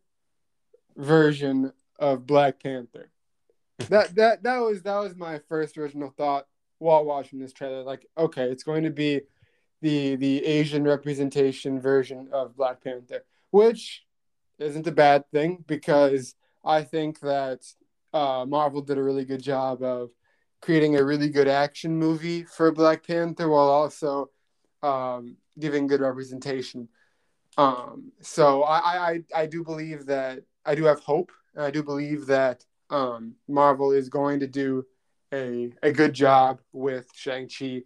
version 0.96 1.74
of 2.00 2.26
Black 2.26 2.64
Panther. 2.64 3.12
that 3.90 4.16
that 4.16 4.44
that 4.44 4.60
was 4.60 4.84
that 4.84 5.00
was 5.00 5.18
my 5.18 5.40
first 5.50 5.78
original 5.78 6.14
thought 6.16 6.48
while 6.80 7.04
watching 7.04 7.40
this 7.40 7.52
trailer. 7.52 7.84
Like, 7.84 8.06
okay, 8.18 8.44
it's 8.44 8.64
going 8.64 8.84
to 8.84 8.90
be 8.90 9.20
the 9.82 10.16
the 10.16 10.46
Asian 10.46 10.86
representation 10.86 11.82
version 11.82 12.30
of 12.32 12.56
Black 12.56 12.82
Panther, 12.82 13.26
which 13.52 14.06
isn't 14.60 14.88
a 14.88 14.94
bad 14.94 15.30
thing 15.30 15.66
because 15.68 16.36
I 16.64 16.84
think 16.84 17.20
that 17.20 17.66
uh, 18.14 18.46
Marvel 18.48 18.82
did 18.82 18.98
a 18.98 19.04
really 19.04 19.26
good 19.26 19.44
job 19.44 19.84
of 19.84 20.12
creating 20.64 20.96
a 20.96 21.04
really 21.04 21.28
good 21.28 21.50
action 21.50 21.98
movie 21.98 22.46
for 22.46 22.72
Black 22.72 23.06
Panther 23.06 23.50
while 23.50 23.68
also 23.68 24.30
um, 24.82 25.36
giving 25.60 25.88
good 25.88 26.00
representation. 26.00 26.88
Um, 27.58 28.14
so 28.22 28.64
I, 28.64 28.78
I, 28.78 29.24
I 29.36 29.46
do 29.46 29.62
believe 29.66 30.06
that 30.06 30.40
I 30.66 30.76
do 30.76 30.86
have 30.86 31.02
hope. 31.02 31.34
And 31.54 31.66
I 31.66 31.70
do 31.70 31.84
believe 31.84 32.28
that 32.28 32.64
um, 32.90 33.36
Marvel 33.50 33.92
is 33.92 34.08
going 34.08 34.40
to 34.40 34.48
do 34.48 34.86
a, 35.34 35.74
a 35.84 35.92
good 35.92 36.14
job 36.14 36.62
with 36.72 37.08
Shang-Chi. 37.14 37.82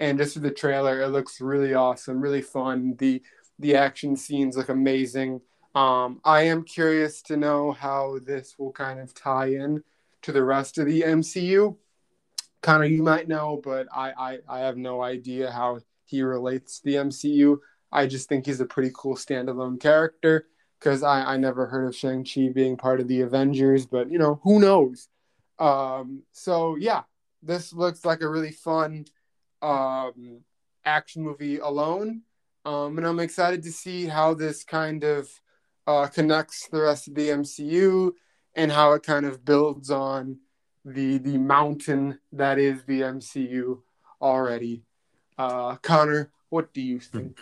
And 0.00 0.16
just 0.16 0.32
through 0.32 0.42
the 0.42 0.52
trailer, 0.52 1.02
it 1.02 1.08
looks 1.08 1.38
really 1.38 1.74
awesome, 1.74 2.18
really 2.18 2.42
fun. 2.42 2.96
The 2.96 3.22
the 3.58 3.76
action 3.76 4.16
scenes 4.16 4.56
look 4.56 4.70
amazing. 4.70 5.42
Um, 5.74 6.20
I 6.24 6.44
am 6.44 6.64
curious 6.64 7.20
to 7.22 7.36
know 7.36 7.72
how 7.72 8.18
this 8.24 8.58
will 8.58 8.72
kind 8.72 8.98
of 8.98 9.12
tie 9.12 9.48
in 9.48 9.84
to 10.22 10.32
the 10.32 10.42
rest 10.42 10.78
of 10.78 10.86
the 10.86 11.02
MCU. 11.02 11.76
Connor, 12.62 12.84
you 12.84 13.02
might 13.02 13.28
know, 13.28 13.60
but 13.62 13.88
I, 13.92 14.12
I, 14.16 14.38
I 14.48 14.58
have 14.60 14.76
no 14.76 15.02
idea 15.02 15.50
how 15.50 15.80
he 16.04 16.22
relates 16.22 16.78
to 16.78 16.84
the 16.84 16.94
MCU. 16.96 17.58
I 17.90 18.06
just 18.06 18.28
think 18.28 18.46
he's 18.46 18.60
a 18.60 18.66
pretty 18.66 18.92
cool 18.94 19.16
standalone 19.16 19.80
character 19.80 20.46
because 20.78 21.02
I, 21.02 21.34
I 21.34 21.36
never 21.36 21.66
heard 21.66 21.86
of 21.86 21.96
Shang-Chi 21.96 22.50
being 22.54 22.76
part 22.76 23.00
of 23.00 23.08
the 23.08 23.20
Avengers, 23.20 23.86
but 23.86 24.10
you 24.10 24.18
know, 24.18 24.40
who 24.42 24.60
knows? 24.60 25.08
Um, 25.58 26.22
so 26.32 26.76
yeah, 26.76 27.02
this 27.42 27.72
looks 27.72 28.04
like 28.04 28.22
a 28.22 28.28
really 28.28 28.52
fun 28.52 29.04
um, 29.60 30.40
action 30.84 31.22
movie 31.22 31.58
alone. 31.58 32.22
Um, 32.64 32.96
and 32.96 33.06
I'm 33.06 33.20
excited 33.20 33.62
to 33.64 33.72
see 33.72 34.06
how 34.06 34.34
this 34.34 34.64
kind 34.64 35.02
of 35.02 35.28
uh, 35.86 36.06
connects 36.06 36.68
the 36.68 36.82
rest 36.82 37.08
of 37.08 37.14
the 37.14 37.28
MCU 37.28 38.12
and 38.54 38.70
how 38.70 38.92
it 38.92 39.02
kind 39.02 39.26
of 39.26 39.44
builds 39.44 39.90
on 39.90 40.38
the 40.84 41.18
the 41.18 41.38
mountain 41.38 42.18
that 42.32 42.58
is 42.58 42.84
the 42.84 43.02
MCU 43.02 43.80
already. 44.20 44.82
Uh, 45.38 45.76
Connor, 45.76 46.30
what 46.50 46.72
do 46.72 46.80
you 46.80 46.98
hmm. 46.98 47.18
think? 47.18 47.40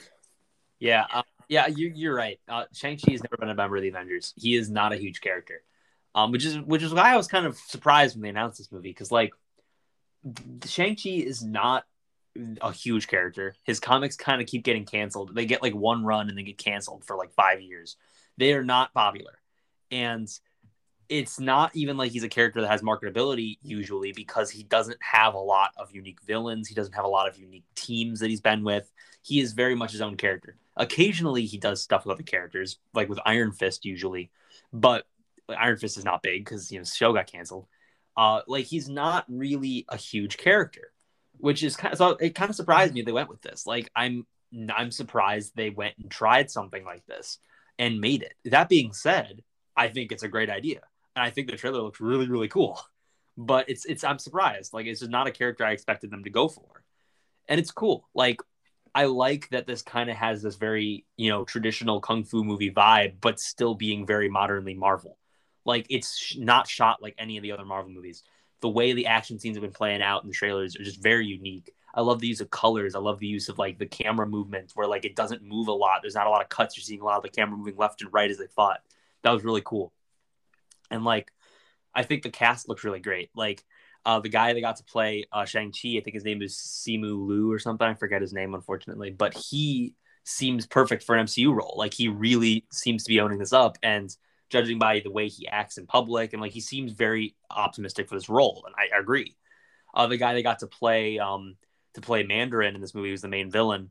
Yeah, 0.79 1.05
uh, 1.13 1.23
yeah, 1.49 1.67
you, 1.67 1.93
you're 1.95 2.15
right. 2.15 2.39
Uh, 2.49 2.65
Shang 2.73 2.97
Chi 2.97 3.13
has 3.13 3.23
never 3.23 3.37
been 3.37 3.51
a 3.51 3.55
member 3.55 3.77
of 3.77 3.83
the 3.83 3.89
Avengers. 3.89 4.33
He 4.37 4.55
is 4.55 4.71
not 4.71 4.93
a 4.93 4.97
huge 4.97 5.21
character, 5.21 5.63
um, 6.15 6.33
which 6.33 6.45
is 6.45 6.59
which 6.61 6.83
is 6.83 6.95
why 6.95 7.13
I 7.13 7.17
was 7.17 7.27
kind 7.27 7.47
of 7.47 7.57
surprised 7.59 8.17
when 8.17 8.23
they 8.23 8.29
announced 8.29 8.59
this 8.59 8.73
movie 8.73 8.91
because 8.91 9.13
like 9.13 9.33
Shang 10.65 10.97
Chi 10.97 11.11
is 11.11 11.43
not 11.43 11.85
a 12.61 12.73
huge 12.73 13.09
character. 13.09 13.55
His 13.65 13.81
comics 13.81 14.17
kind 14.17 14.41
of 14.41 14.47
keep 14.47 14.63
getting 14.63 14.85
canceled. 14.85 15.35
They 15.35 15.47
get 15.47 15.63
like 15.63 15.75
one 15.75 16.05
run 16.05 16.29
and 16.29 16.39
they 16.39 16.43
get 16.43 16.59
canceled 16.59 17.05
for 17.05 17.17
like 17.17 17.33
five 17.33 17.61
years. 17.61 17.97
They 18.37 18.53
are 18.55 18.65
not 18.65 18.95
popular. 18.95 19.39
And 19.91 20.29
it's 21.11 21.41
not 21.41 21.75
even 21.75 21.97
like 21.97 22.13
he's 22.13 22.23
a 22.23 22.29
character 22.29 22.61
that 22.61 22.71
has 22.71 22.83
marketability 22.83 23.59
usually 23.63 24.13
because 24.13 24.49
he 24.49 24.63
doesn't 24.63 24.97
have 25.03 25.35
a 25.35 25.39
lot 25.39 25.73
of 25.77 25.93
unique 25.93 26.23
villains. 26.23 26.69
He 26.69 26.75
doesn't 26.75 26.95
have 26.95 27.05
a 27.05 27.09
lot 27.09 27.29
of 27.29 27.37
unique 27.37 27.65
teams 27.75 28.21
that 28.21 28.31
he's 28.31 28.41
been 28.41 28.63
with. 28.63 28.91
He 29.21 29.41
is 29.41 29.53
very 29.53 29.75
much 29.75 29.91
his 29.91 30.01
own 30.01 30.17
character. 30.17 30.57
Occasionally, 30.77 31.47
he 31.47 31.59
does 31.59 31.83
stuff 31.83 32.07
with 32.07 32.15
other 32.15 32.23
characters, 32.23 32.79
like 32.95 33.09
with 33.09 33.19
Iron 33.27 33.51
Fist, 33.51 33.85
usually, 33.85 34.31
but 34.73 35.05
Iron 35.49 35.77
Fist 35.79 35.99
is 35.99 36.05
not 36.05 36.23
big 36.23 36.45
because 36.45 36.71
you 36.71 36.79
know 36.79 36.85
show 36.85 37.13
got 37.13 37.27
canceled. 37.27 37.67
Uh, 38.17 38.43
like 38.47 38.67
he's 38.67 38.89
not 38.89 39.25
really 39.29 39.85
a 39.89 39.97
huge 39.97 40.37
character, 40.37 40.93
which 41.39 41.65
is 41.65 41.77
kind 41.77 41.93
of 41.93 41.99
so 41.99 42.11
it 42.11 42.37
kind 42.37 42.51
of 42.51 42.57
surprised 42.57 42.95
me 42.95 43.03
they 43.03 43.11
went 43.11 43.29
with 43.29 43.43
this. 43.43 43.67
Like 43.67 43.91
I'm 43.97 44.29
I'm 44.73 44.93
surprised 44.93 45.57
they 45.57 45.71
went 45.71 45.97
and 45.99 46.09
tried 46.09 46.53
something 46.53 46.85
like 46.85 47.05
this 47.07 47.39
and 47.81 48.01
made 48.01 48.23
it. 48.23 48.35
That 48.45 48.69
being 48.69 48.93
said, 48.93 49.43
I 49.77 49.89
think 49.89 50.13
it's 50.13 50.23
a 50.23 50.29
great 50.29 50.51
idea 50.51 50.83
and 51.17 51.25
I 51.25 51.31
think 51.31 51.51
the 51.51 51.57
trailer 51.57 51.83
looks 51.83 52.01
really 52.01 52.29
really 52.29 52.49
cool. 52.49 52.81
But 53.37 53.69
it's 53.69 53.85
it's 53.87 54.05
I'm 54.05 54.19
surprised. 54.19 54.73
Like 54.75 54.87
it's 54.87 55.01
just 55.01 55.11
not 55.11 55.27
a 55.27 55.31
character 55.31 55.65
I 55.65 55.73
expected 55.73 56.11
them 56.11 56.25
to 56.25 56.31
go 56.31 56.49
for, 56.49 56.83
and 57.49 57.59
it's 57.59 57.71
cool. 57.71 58.09
Like 58.15 58.41
I 58.95 59.05
like 59.05 59.49
that 59.51 59.67
this 59.67 59.83
kind 59.83 60.11
of 60.11 60.17
has 60.17 60.43
this 60.43 60.57
very 60.57 61.07
you 61.17 61.31
know 61.31 61.45
traditional 61.45 62.01
kung 62.01 62.25
fu 62.25 62.45
movie 62.45 62.71
vibe, 62.71 63.15
but 63.21 63.41
still 63.41 63.75
being 63.75 64.07
very 64.07 64.29
modernly 64.29 64.75
Marvel. 64.75 65.17
Like 65.65 65.87
it's 65.89 66.37
not 66.39 66.69
shot 66.69 67.03
like 67.03 67.15
any 67.19 67.37
of 67.37 67.43
the 67.43 67.53
other 67.53 67.65
Marvel 67.65 67.93
movies. 67.93 68.23
The 68.61 68.69
way 68.69 68.93
the 68.93 69.07
action 69.07 69.39
scenes 69.39 69.57
have 69.57 69.63
been 69.63 69.73
playing 69.73 70.03
out 70.03 70.23
in 70.23 70.29
the 70.29 70.35
trailers 70.35 70.77
are 70.77 70.85
just 70.85 71.03
very 71.03 71.27
unique. 71.27 71.73
I 71.95 72.03
love 72.03 72.21
the 72.21 72.29
use 72.29 72.41
of 72.41 72.51
colors. 72.51 72.95
I 72.95 72.99
love 72.99 73.19
the 73.19 73.27
use 73.27 73.49
of 73.49 73.59
like 73.59 73.79
the 73.79 73.87
camera 73.87 74.27
movements 74.27 74.77
where 74.77 74.87
like 74.87 75.05
it 75.05 75.17
doesn't 75.17 75.43
move 75.43 75.69
a 75.69 75.73
lot. 75.73 76.01
There's 76.03 76.15
not 76.15 76.27
a 76.27 76.31
lot 76.31 76.43
of 76.43 76.49
cuts. 76.49 76.77
You're 76.77 76.85
seeing 76.85 77.01
a 77.01 77.05
lot 77.05 77.17
of 77.17 77.23
the 77.23 77.31
camera 77.31 77.57
moving 77.57 77.77
left 77.77 78.03
and 78.03 78.13
right 78.13 78.31
as 78.31 78.39
they 78.39 78.47
fought. 78.47 78.81
That 79.23 79.33
was 79.33 79.45
really 79.45 79.63
cool. 79.65 79.93
And 80.91 81.05
like, 81.05 81.33
I 81.95 82.03
think 82.03 82.23
the 82.23 82.31
cast 82.31 82.69
looks 82.69 82.85
really 82.85 83.01
great. 83.01 83.31
Like, 83.35 83.65
uh, 84.05 84.21
the 84.21 84.29
guy 84.29 84.53
that 84.53 84.61
got 84.61 84.77
to 84.77 84.85
play 84.85 85.27
uh, 85.31 85.45
Shang 85.45 85.73
Chi, 85.73 85.97
I 85.99 86.01
think 86.01 86.15
his 86.15 86.25
name 86.25 86.43
is 86.43 86.57
Simu 86.57 87.27
Liu 87.27 87.53
or 87.53 87.59
something. 87.59 87.87
I 87.87 87.95
forget 87.95 88.23
his 88.23 88.33
name, 88.33 88.55
unfortunately, 88.55 89.11
but 89.11 89.35
he 89.35 89.95
seems 90.25 90.67
perfect 90.67 91.03
for 91.03 91.17
an 91.17 91.27
MCU 91.27 91.55
role. 91.55 91.75
Like, 91.77 91.93
he 91.93 92.09
really 92.09 92.65
seems 92.73 93.05
to 93.05 93.09
be 93.09 93.21
owning 93.21 93.39
this 93.39 93.53
up, 93.53 93.77
and 93.83 94.15
judging 94.51 94.79
by 94.79 95.01
the 95.01 95.11
way 95.11 95.29
he 95.29 95.49
acts 95.49 95.79
in 95.79 95.87
public, 95.87 96.33
and 96.33 96.43
like 96.43 96.53
he 96.53 96.61
seems 96.61 96.93
very 96.93 97.35
optimistic 97.51 98.09
for 98.09 98.17
this 98.17 98.29
role, 98.29 98.65
and 98.67 98.75
I, 98.77 98.97
I 98.97 99.01
agree. 99.01 99.37
Uh, 99.95 100.07
the 100.07 100.17
guy 100.17 100.35
that 100.35 100.43
got 100.43 100.59
to 100.59 100.67
play 100.67 101.19
um, 101.19 101.57
to 101.95 102.01
play 102.01 102.23
Mandarin 102.25 102.75
in 102.75 102.81
this 102.81 102.95
movie 102.95 103.13
was 103.13 103.23
the 103.23 103.29
main 103.29 103.51
villain. 103.51 103.91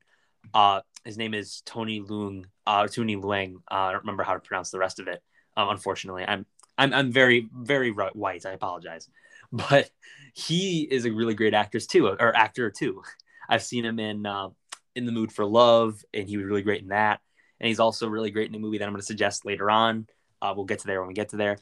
Uh, 0.54 0.82
his 1.04 1.18
name 1.18 1.34
is 1.34 1.62
Tony 1.66 2.02
Leung, 2.02 2.46
uh, 2.68 2.88
Tony 2.88 3.16
Luang. 3.16 3.62
Uh, 3.70 3.76
I 3.76 3.92
don't 3.92 4.02
remember 4.02 4.24
how 4.24 4.34
to 4.34 4.40
pronounce 4.40 4.70
the 4.70 4.80
rest 4.80 5.00
of 5.00 5.08
it. 5.08 5.24
Um, 5.58 5.70
unfortunately, 5.70 6.24
I'm 6.26 6.46
I'm 6.80 6.94
I'm 6.94 7.12
very 7.12 7.48
very 7.54 7.92
white. 7.92 8.46
I 8.46 8.52
apologize, 8.52 9.08
but 9.52 9.92
he 10.34 10.88
is 10.90 11.06
a 11.06 11.12
really 11.12 11.34
great 11.36 11.54
actress 11.54 11.86
too, 11.86 12.08
or 12.08 12.36
actor 12.36 12.72
too. 12.72 13.04
I've 13.50 13.64
seen 13.64 13.84
him 13.86 14.00
in 14.00 14.26
uh, 14.26 14.50
in 14.96 15.06
the 15.06 15.12
Mood 15.12 15.32
for 15.32 15.46
Love, 15.46 16.04
and 16.14 16.28
he 16.28 16.38
was 16.38 16.46
really 16.46 16.62
great 16.62 16.82
in 16.82 16.90
that. 16.90 17.20
And 17.60 17.68
he's 17.68 17.80
also 17.80 18.08
really 18.08 18.32
great 18.32 18.50
in 18.50 18.56
a 18.56 18.60
movie 18.60 18.78
that 18.78 18.86
I'm 18.86 18.94
going 18.94 19.02
to 19.02 19.06
suggest 19.06 19.46
later 19.46 19.70
on. 19.70 20.08
Uh, 20.42 20.54
we'll 20.56 20.66
get 20.66 20.80
to 20.80 20.88
there 20.88 21.02
when 21.02 21.10
we 21.10 21.14
get 21.14 21.30
to 21.30 21.36
there. 21.36 21.58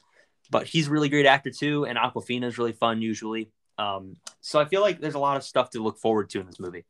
But 0.52 0.68
he's 0.68 0.88
a 0.88 0.92
really 0.92 1.10
great 1.10 1.26
actor 1.26 1.50
too, 1.50 1.86
and 1.86 1.98
Awkwafina 1.98 2.46
is 2.46 2.58
really 2.60 2.74
fun 2.74 3.02
usually. 3.02 3.50
Um, 3.80 4.16
so 4.42 4.60
I 4.60 4.66
feel 4.66 4.82
like 4.82 5.02
there's 5.02 5.16
a 5.16 5.20
lot 5.20 5.38
of 5.38 5.44
stuff 5.44 5.72
to 5.72 5.82
look 5.82 5.98
forward 5.98 6.30
to 6.32 6.40
in 6.40 6.46
this 6.46 6.60
movie. 6.60 6.86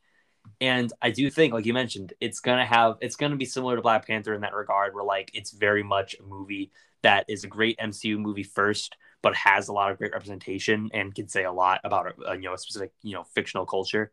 And 0.62 0.92
I 1.02 1.12
do 1.12 1.30
think, 1.30 1.54
like 1.54 1.66
you 1.66 1.74
mentioned, 1.74 2.14
it's 2.20 2.40
gonna 2.40 2.66
have 2.66 2.98
it's 3.02 3.16
gonna 3.16 3.36
be 3.36 3.46
similar 3.46 3.76
to 3.76 3.82
Black 3.82 4.08
Panther 4.08 4.34
in 4.34 4.42
that 4.42 4.54
regard, 4.54 4.94
where 4.94 5.04
like 5.04 5.32
it's 5.34 5.52
very 5.52 5.84
much 5.84 6.16
a 6.20 6.24
movie 6.24 6.72
that 7.04 7.26
is 7.28 7.44
a 7.44 7.48
great 7.48 7.78
MCU 7.80 8.18
movie 8.18 8.44
first, 8.44 8.96
but 9.22 9.36
has 9.36 9.68
a 9.68 9.74
lot 9.74 9.92
of 9.92 9.98
great 9.98 10.12
representation 10.12 10.90
and 10.94 11.14
can 11.14 11.28
say 11.28 11.44
a 11.44 11.52
lot 11.52 11.80
about 11.84 12.14
a, 12.28 12.36
you 12.36 12.42
know 12.42 12.54
a 12.54 12.58
specific 12.58 12.92
you 13.02 13.14
know 13.14 13.24
fictional 13.24 13.66
culture, 13.66 14.12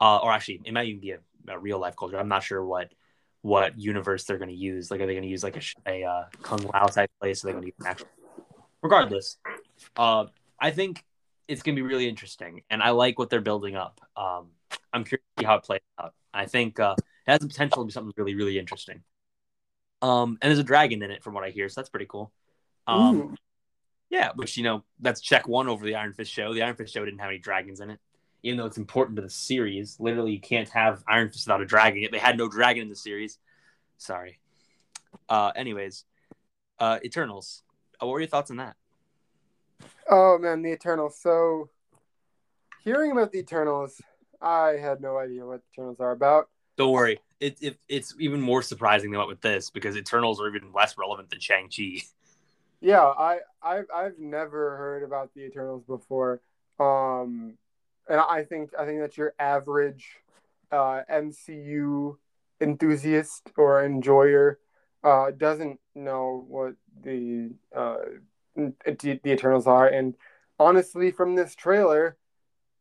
uh, 0.00 0.18
or 0.18 0.32
actually 0.32 0.60
it 0.64 0.72
might 0.72 0.86
even 0.86 1.00
be 1.00 1.10
a, 1.12 1.18
a, 1.48 1.58
real 1.58 1.78
life 1.78 1.96
culture. 1.96 2.18
I'm 2.18 2.28
not 2.28 2.42
sure 2.42 2.64
what 2.64 2.92
what 3.42 3.78
universe 3.78 4.24
they're 4.24 4.38
going 4.38 4.50
to 4.50 4.54
use. 4.54 4.90
Like, 4.90 5.00
are 5.00 5.06
they 5.06 5.14
going 5.14 5.22
to 5.22 5.28
use 5.28 5.42
like 5.42 5.56
a, 5.56 5.90
a 5.90 6.04
uh, 6.04 6.24
Kung 6.42 6.62
Lao 6.72 6.86
type 6.86 7.10
place? 7.20 7.44
Are 7.44 7.48
they 7.48 7.52
going 7.52 7.62
to 7.62 7.68
use 7.68 7.76
an 7.80 7.86
actual? 7.86 8.08
Regardless, 8.82 9.36
uh, 9.96 10.26
I 10.58 10.70
think 10.70 11.04
it's 11.48 11.62
going 11.62 11.74
to 11.74 11.82
be 11.82 11.86
really 11.86 12.08
interesting, 12.08 12.62
and 12.70 12.82
I 12.82 12.90
like 12.90 13.18
what 13.18 13.28
they're 13.28 13.40
building 13.40 13.76
up. 13.76 14.00
Um, 14.16 14.48
I'm 14.92 15.04
curious 15.04 15.24
to 15.36 15.42
see 15.42 15.46
how 15.46 15.56
it 15.56 15.64
plays 15.64 15.80
out. 16.00 16.14
I 16.32 16.46
think 16.46 16.78
uh, 16.80 16.94
it 16.98 17.30
has 17.30 17.40
the 17.40 17.48
potential 17.48 17.82
to 17.82 17.86
be 17.86 17.92
something 17.92 18.12
really, 18.16 18.34
really 18.34 18.58
interesting. 18.58 19.02
Um, 20.02 20.38
and 20.40 20.48
there's 20.48 20.58
a 20.58 20.64
dragon 20.64 21.02
in 21.02 21.10
it, 21.10 21.22
from 21.22 21.34
what 21.34 21.44
I 21.44 21.50
hear, 21.50 21.68
so 21.68 21.80
that's 21.80 21.90
pretty 21.90 22.06
cool. 22.06 22.32
Um, 22.86 23.36
yeah, 24.08 24.30
which 24.34 24.56
you 24.56 24.64
know, 24.64 24.82
that's 24.98 25.20
check 25.20 25.46
one 25.46 25.68
over 25.68 25.84
the 25.84 25.94
Iron 25.94 26.12
Fist 26.12 26.32
show. 26.32 26.52
The 26.54 26.62
Iron 26.62 26.74
Fist 26.74 26.92
show 26.92 27.04
didn't 27.04 27.20
have 27.20 27.28
any 27.28 27.38
dragons 27.38 27.80
in 27.80 27.90
it, 27.90 28.00
even 28.42 28.58
though 28.58 28.66
it's 28.66 28.78
important 28.78 29.16
to 29.16 29.22
the 29.22 29.30
series. 29.30 29.98
Literally, 30.00 30.32
you 30.32 30.40
can't 30.40 30.68
have 30.70 31.04
Iron 31.06 31.30
Fist 31.30 31.46
without 31.46 31.60
a 31.60 31.66
dragon. 31.66 32.02
It. 32.02 32.12
They 32.12 32.18
had 32.18 32.38
no 32.38 32.48
dragon 32.48 32.82
in 32.82 32.88
the 32.88 32.96
series. 32.96 33.38
Sorry. 33.98 34.40
Uh, 35.28 35.52
anyways, 35.54 36.04
uh, 36.78 36.98
Eternals. 37.04 37.62
Uh, 38.00 38.06
what 38.06 38.14
were 38.14 38.20
your 38.20 38.28
thoughts 38.28 38.50
on 38.50 38.56
that? 38.56 38.76
Oh 40.08 40.38
man, 40.38 40.62
the 40.62 40.72
Eternals. 40.72 41.18
So, 41.20 41.70
hearing 42.82 43.12
about 43.12 43.32
the 43.32 43.38
Eternals, 43.38 44.00
I 44.40 44.76
had 44.80 45.00
no 45.00 45.18
idea 45.18 45.44
what 45.44 45.60
the 45.60 45.82
Eternals 45.82 46.00
are 46.00 46.12
about. 46.12 46.48
Don't 46.76 46.92
worry, 46.92 47.20
it, 47.40 47.58
it 47.60 47.78
it's 47.88 48.14
even 48.18 48.40
more 48.40 48.62
surprising 48.62 49.10
than 49.10 49.18
what 49.18 49.28
with 49.28 49.40
this 49.40 49.70
because 49.70 49.96
Eternals 49.96 50.40
are 50.40 50.48
even 50.48 50.72
less 50.72 50.96
relevant 50.96 51.30
than 51.30 51.40
Shang 51.40 51.68
Chi. 51.68 52.02
Yeah, 52.80 53.02
I 53.04 53.40
I've 53.62 53.86
I've 53.94 54.18
never 54.18 54.76
heard 54.76 55.02
about 55.02 55.34
the 55.34 55.42
Eternals 55.42 55.84
before, 55.84 56.40
um, 56.78 57.58
and 58.08 58.20
I 58.20 58.44
think 58.44 58.70
I 58.78 58.86
think 58.86 59.00
that 59.00 59.18
your 59.18 59.34
average 59.38 60.16
uh, 60.72 61.02
MCU 61.10 62.16
enthusiast 62.60 63.50
or 63.56 63.84
enjoyer 63.84 64.58
uh, 65.04 65.32
doesn't 65.32 65.78
know 65.94 66.44
what 66.48 66.74
the 67.02 67.50
uh, 67.76 67.96
the 68.56 69.20
Eternals 69.26 69.66
are, 69.66 69.86
and 69.86 70.14
honestly, 70.58 71.10
from 71.10 71.34
this 71.34 71.54
trailer, 71.54 72.16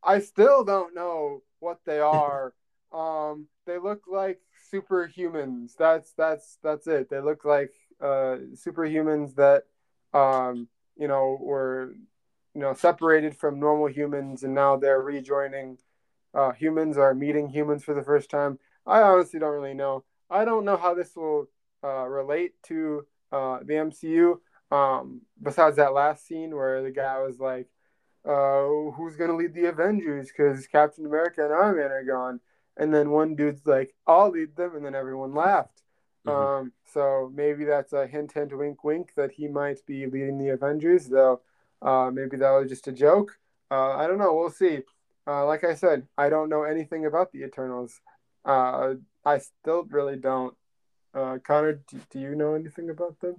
I 0.02 0.20
still 0.20 0.64
don't 0.64 0.96
know 0.96 1.42
what 1.60 1.80
they 1.86 2.00
are. 2.00 2.54
um, 2.92 3.48
they 3.66 3.78
look 3.78 4.04
like 4.08 4.40
superhumans. 4.74 5.76
That's 5.78 6.12
that's 6.14 6.58
that's 6.64 6.88
it. 6.88 7.10
They 7.10 7.20
look 7.20 7.46
like 7.46 7.74
uh, 8.02 8.38
superhumans 8.56 9.36
that 9.36 9.64
um, 10.14 10.68
you 10.98 11.08
know 11.08 11.38
were 11.40 11.94
you 12.56 12.62
know 12.62 12.74
separated 12.74 13.36
from 13.38 13.60
normal 13.60 13.88
humans, 13.88 14.44
and 14.44 14.54
now 14.56 14.78
they're 14.78 15.02
rejoining 15.02 15.78
uh, 16.34 16.52
humans 16.52 16.98
or 16.98 17.14
meeting 17.14 17.50
humans 17.50 17.84
for 17.84 17.94
the 17.94 18.04
first 18.04 18.30
time. 18.30 18.60
I 18.86 19.02
honestly 19.02 19.40
don't 19.40 19.54
really 19.54 19.74
know. 19.74 20.04
I 20.30 20.46
don't 20.46 20.66
know 20.66 20.78
how 20.78 20.94
this 20.94 21.16
will 21.16 21.48
uh, 21.84 22.06
relate 22.06 22.54
to 22.64 23.06
uh, 23.32 23.60
the 23.64 23.76
MCU. 23.76 24.40
Um, 24.72 25.22
besides 25.42 25.78
that 25.78 25.94
last 25.94 26.28
scene 26.28 26.56
where 26.56 26.84
the 26.84 26.92
guy 26.92 27.20
was 27.20 27.40
like, 27.40 27.68
uh, 28.26 28.92
"Who's 28.92 29.16
gonna 29.16 29.36
lead 29.36 29.54
the 29.54 29.66
Avengers?" 29.66 30.28
Because 30.28 30.68
Captain 30.68 31.06
America 31.06 31.44
and 31.44 31.54
Iron 31.54 31.78
Man 31.78 31.92
are 31.92 32.04
gone 32.04 32.40
and 32.80 32.94
then 32.94 33.12
one 33.12 33.36
dude's 33.36 33.68
like, 33.68 33.94
"I'll 34.08 34.30
lead 34.30 34.56
them," 34.56 34.76
and 34.76 34.86
then 34.86 34.96
everyone 34.96 35.36
laughed. 35.36 35.84
Mm-hmm. 36.26 36.64
Um, 36.66 36.74
so 36.86 37.32
maybe 37.36 37.66
that's 37.66 37.94
a 37.94 38.08
hint, 38.08 38.32
hint, 38.32 38.58
wink, 38.58 38.84
wink 38.84 39.12
that 39.16 39.32
he 39.32 39.48
might 39.48 39.86
be 39.86 40.06
leading 40.06 40.38
the 40.38 40.50
Avengers. 40.50 41.08
Though 41.08 41.42
uh, 41.82 42.10
maybe 42.12 42.38
that 42.38 42.52
was 42.52 42.70
just 42.70 42.88
a 42.88 42.94
joke. 42.94 43.38
Uh, 43.70 43.98
I 43.98 44.08
don't 44.08 44.18
know. 44.18 44.34
We'll 44.34 44.50
see. 44.50 44.80
Uh, 45.28 45.46
like 45.46 45.64
I 45.64 45.76
said, 45.76 46.08
I 46.18 46.30
don't 46.30 46.50
know 46.50 46.64
anything 46.64 47.06
about 47.06 47.32
the 47.32 47.44
Eternals. 47.44 48.00
Uh, 48.46 48.96
I 49.26 49.38
still 49.38 49.84
really 49.84 50.16
don't. 50.16 50.56
Uh, 51.14 51.38
Connor, 51.44 51.82
do, 51.88 52.00
do 52.10 52.20
you 52.20 52.34
know 52.34 52.54
anything 52.54 52.90
about 52.90 53.20
them? 53.20 53.36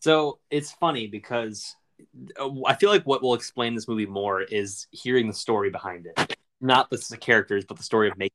So 0.00 0.38
it's 0.50 0.70
funny 0.70 1.06
because 1.06 1.76
I 2.66 2.74
feel 2.74 2.90
like 2.90 3.04
what 3.04 3.22
will 3.22 3.34
explain 3.34 3.74
this 3.74 3.88
movie 3.88 4.06
more 4.06 4.42
is 4.42 4.86
hearing 4.90 5.28
the 5.28 5.34
story 5.34 5.70
behind 5.70 6.06
it, 6.06 6.36
not 6.60 6.90
the 6.90 7.16
characters, 7.20 7.64
but 7.64 7.76
the 7.76 7.82
story 7.82 8.08
of 8.08 8.18
making 8.18 8.34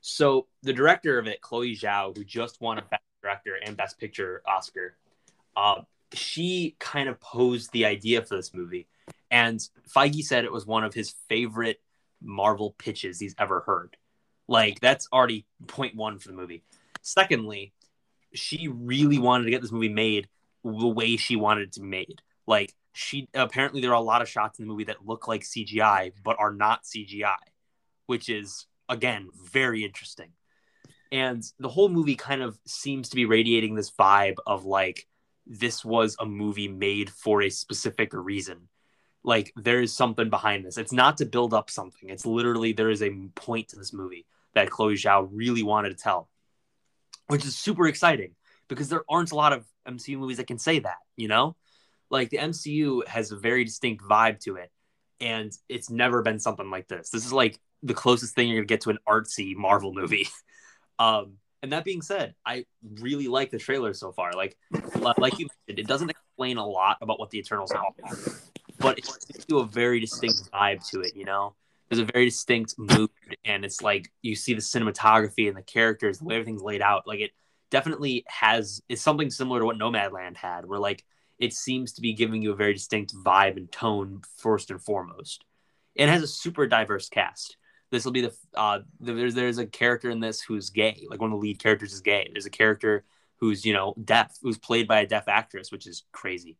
so 0.00 0.46
the 0.62 0.72
director 0.72 1.18
of 1.18 1.26
it, 1.26 1.40
Chloe 1.40 1.76
Zhao, 1.76 2.16
who 2.16 2.24
just 2.24 2.60
won 2.60 2.78
a 2.78 2.82
Best 2.82 3.02
Director 3.22 3.56
and 3.64 3.76
Best 3.76 3.98
Picture 3.98 4.42
Oscar, 4.46 4.96
uh, 5.56 5.82
she 6.12 6.76
kind 6.78 7.08
of 7.08 7.20
posed 7.20 7.72
the 7.72 7.84
idea 7.84 8.22
for 8.22 8.36
this 8.36 8.54
movie, 8.54 8.88
and 9.30 9.60
Feige 9.88 10.24
said 10.24 10.44
it 10.44 10.52
was 10.52 10.66
one 10.66 10.84
of 10.84 10.94
his 10.94 11.14
favorite 11.28 11.80
Marvel 12.22 12.74
pitches 12.78 13.20
he's 13.20 13.34
ever 13.38 13.60
heard. 13.60 13.96
Like 14.48 14.80
that's 14.80 15.08
already 15.12 15.46
point 15.68 15.94
one 15.94 16.18
for 16.18 16.28
the 16.28 16.34
movie. 16.34 16.64
Secondly, 17.02 17.72
she 18.32 18.68
really 18.68 19.18
wanted 19.18 19.44
to 19.44 19.50
get 19.50 19.62
this 19.62 19.72
movie 19.72 19.88
made 19.88 20.28
the 20.64 20.88
way 20.88 21.16
she 21.16 21.36
wanted 21.36 21.68
it 21.68 21.72
to 21.74 21.80
be 21.80 21.86
made. 21.86 22.20
Like 22.50 22.74
she 22.92 23.28
apparently 23.32 23.80
there 23.80 23.92
are 23.92 23.94
a 23.94 24.00
lot 24.00 24.22
of 24.22 24.28
shots 24.28 24.58
in 24.58 24.66
the 24.66 24.72
movie 24.72 24.82
that 24.84 25.06
look 25.06 25.28
like 25.28 25.42
CGI 25.42 26.12
but 26.24 26.34
are 26.40 26.52
not 26.52 26.82
CGI, 26.82 27.36
which 28.06 28.28
is 28.28 28.66
again 28.88 29.28
very 29.52 29.84
interesting. 29.84 30.32
And 31.12 31.44
the 31.60 31.68
whole 31.68 31.88
movie 31.88 32.16
kind 32.16 32.42
of 32.42 32.58
seems 32.66 33.10
to 33.10 33.16
be 33.16 33.24
radiating 33.24 33.76
this 33.76 33.92
vibe 33.92 34.38
of 34.48 34.64
like 34.64 35.06
this 35.46 35.84
was 35.84 36.16
a 36.18 36.26
movie 36.26 36.66
made 36.66 37.08
for 37.08 37.40
a 37.40 37.50
specific 37.50 38.12
reason. 38.12 38.68
Like 39.22 39.52
there 39.54 39.80
is 39.80 39.94
something 39.94 40.28
behind 40.28 40.64
this. 40.64 40.76
It's 40.76 40.92
not 40.92 41.18
to 41.18 41.26
build 41.26 41.54
up 41.54 41.70
something. 41.70 42.08
It's 42.08 42.26
literally 42.26 42.72
there 42.72 42.90
is 42.90 43.00
a 43.00 43.10
point 43.36 43.68
to 43.68 43.76
this 43.76 43.92
movie 43.92 44.26
that 44.54 44.70
Chloe 44.70 44.94
Zhao 44.94 45.28
really 45.30 45.62
wanted 45.62 45.90
to 45.90 46.02
tell, 46.02 46.28
which 47.28 47.44
is 47.44 47.56
super 47.56 47.86
exciting 47.86 48.34
because 48.66 48.88
there 48.88 49.04
aren't 49.08 49.30
a 49.30 49.36
lot 49.36 49.52
of 49.52 49.64
MCU 49.86 50.18
movies 50.18 50.38
that 50.38 50.48
can 50.48 50.58
say 50.58 50.80
that, 50.80 50.98
you 51.16 51.28
know? 51.28 51.54
Like 52.10 52.30
the 52.30 52.38
MCU 52.38 53.06
has 53.06 53.32
a 53.32 53.36
very 53.36 53.64
distinct 53.64 54.04
vibe 54.04 54.40
to 54.40 54.56
it, 54.56 54.70
and 55.20 55.52
it's 55.68 55.90
never 55.90 56.22
been 56.22 56.38
something 56.38 56.70
like 56.70 56.88
this. 56.88 57.10
This 57.10 57.24
is 57.24 57.32
like 57.32 57.58
the 57.82 57.94
closest 57.94 58.34
thing 58.34 58.48
you're 58.48 58.58
gonna 58.58 58.66
get 58.66 58.82
to 58.82 58.90
an 58.90 58.98
artsy 59.08 59.54
Marvel 59.54 59.94
movie. 59.94 60.28
um, 60.98 61.38
and 61.62 61.72
that 61.72 61.84
being 61.84 62.02
said, 62.02 62.34
I 62.44 62.64
really 62.82 63.28
like 63.28 63.50
the 63.50 63.58
trailer 63.58 63.92
so 63.92 64.12
far. 64.12 64.32
Like, 64.32 64.56
like 65.18 65.38
you 65.38 65.46
mentioned, 65.68 65.78
it 65.78 65.86
doesn't 65.86 66.10
explain 66.10 66.56
a 66.56 66.66
lot 66.66 66.96
about 67.02 67.18
what 67.18 67.30
the 67.30 67.38
Eternals 67.38 67.70
are, 67.70 67.84
but 68.78 68.98
it 68.98 69.04
gives 69.04 69.44
you 69.46 69.58
a 69.58 69.66
very 69.66 70.00
distinct 70.00 70.50
vibe 70.52 70.88
to 70.90 71.00
it. 71.00 71.14
You 71.14 71.26
know, 71.26 71.54
there's 71.88 72.00
a 72.00 72.06
very 72.06 72.26
distinct 72.26 72.76
mood, 72.78 73.10
and 73.44 73.64
it's 73.64 73.82
like 73.82 74.10
you 74.22 74.34
see 74.34 74.54
the 74.54 74.60
cinematography 74.60 75.48
and 75.48 75.56
the 75.56 75.62
characters, 75.62 76.18
the 76.18 76.24
way 76.24 76.36
everything's 76.36 76.62
laid 76.62 76.80
out. 76.80 77.06
Like 77.06 77.20
it 77.20 77.32
definitely 77.70 78.24
has 78.28 78.80
is 78.88 79.02
something 79.02 79.30
similar 79.30 79.60
to 79.60 79.66
what 79.66 79.76
Nomadland 79.76 80.36
had, 80.36 80.64
where 80.64 80.78
like 80.78 81.04
it 81.40 81.54
seems 81.54 81.94
to 81.94 82.02
be 82.02 82.12
giving 82.12 82.42
you 82.42 82.52
a 82.52 82.56
very 82.56 82.74
distinct 82.74 83.14
vibe 83.14 83.56
and 83.56 83.72
tone 83.72 84.20
first 84.36 84.70
and 84.70 84.80
foremost. 84.80 85.44
It 85.94 86.08
has 86.08 86.22
a 86.22 86.28
super 86.28 86.66
diverse 86.66 87.08
cast. 87.08 87.56
This 87.90 88.04
will 88.04 88.12
be 88.12 88.20
the 88.20 88.34
uh, 88.54 88.80
there's 89.00 89.34
there's 89.34 89.58
a 89.58 89.66
character 89.66 90.10
in 90.10 90.20
this 90.20 90.40
who's 90.40 90.70
gay, 90.70 91.06
like 91.08 91.20
one 91.20 91.32
of 91.32 91.38
the 91.38 91.42
lead 91.42 91.58
characters 91.58 91.92
is 91.92 92.02
gay. 92.02 92.28
There's 92.30 92.46
a 92.46 92.50
character 92.50 93.04
who's 93.38 93.64
you 93.64 93.72
know 93.72 93.94
deaf, 94.04 94.36
who's 94.42 94.58
played 94.58 94.86
by 94.86 95.00
a 95.00 95.06
deaf 95.06 95.26
actress, 95.26 95.72
which 95.72 95.88
is 95.88 96.04
crazy. 96.12 96.56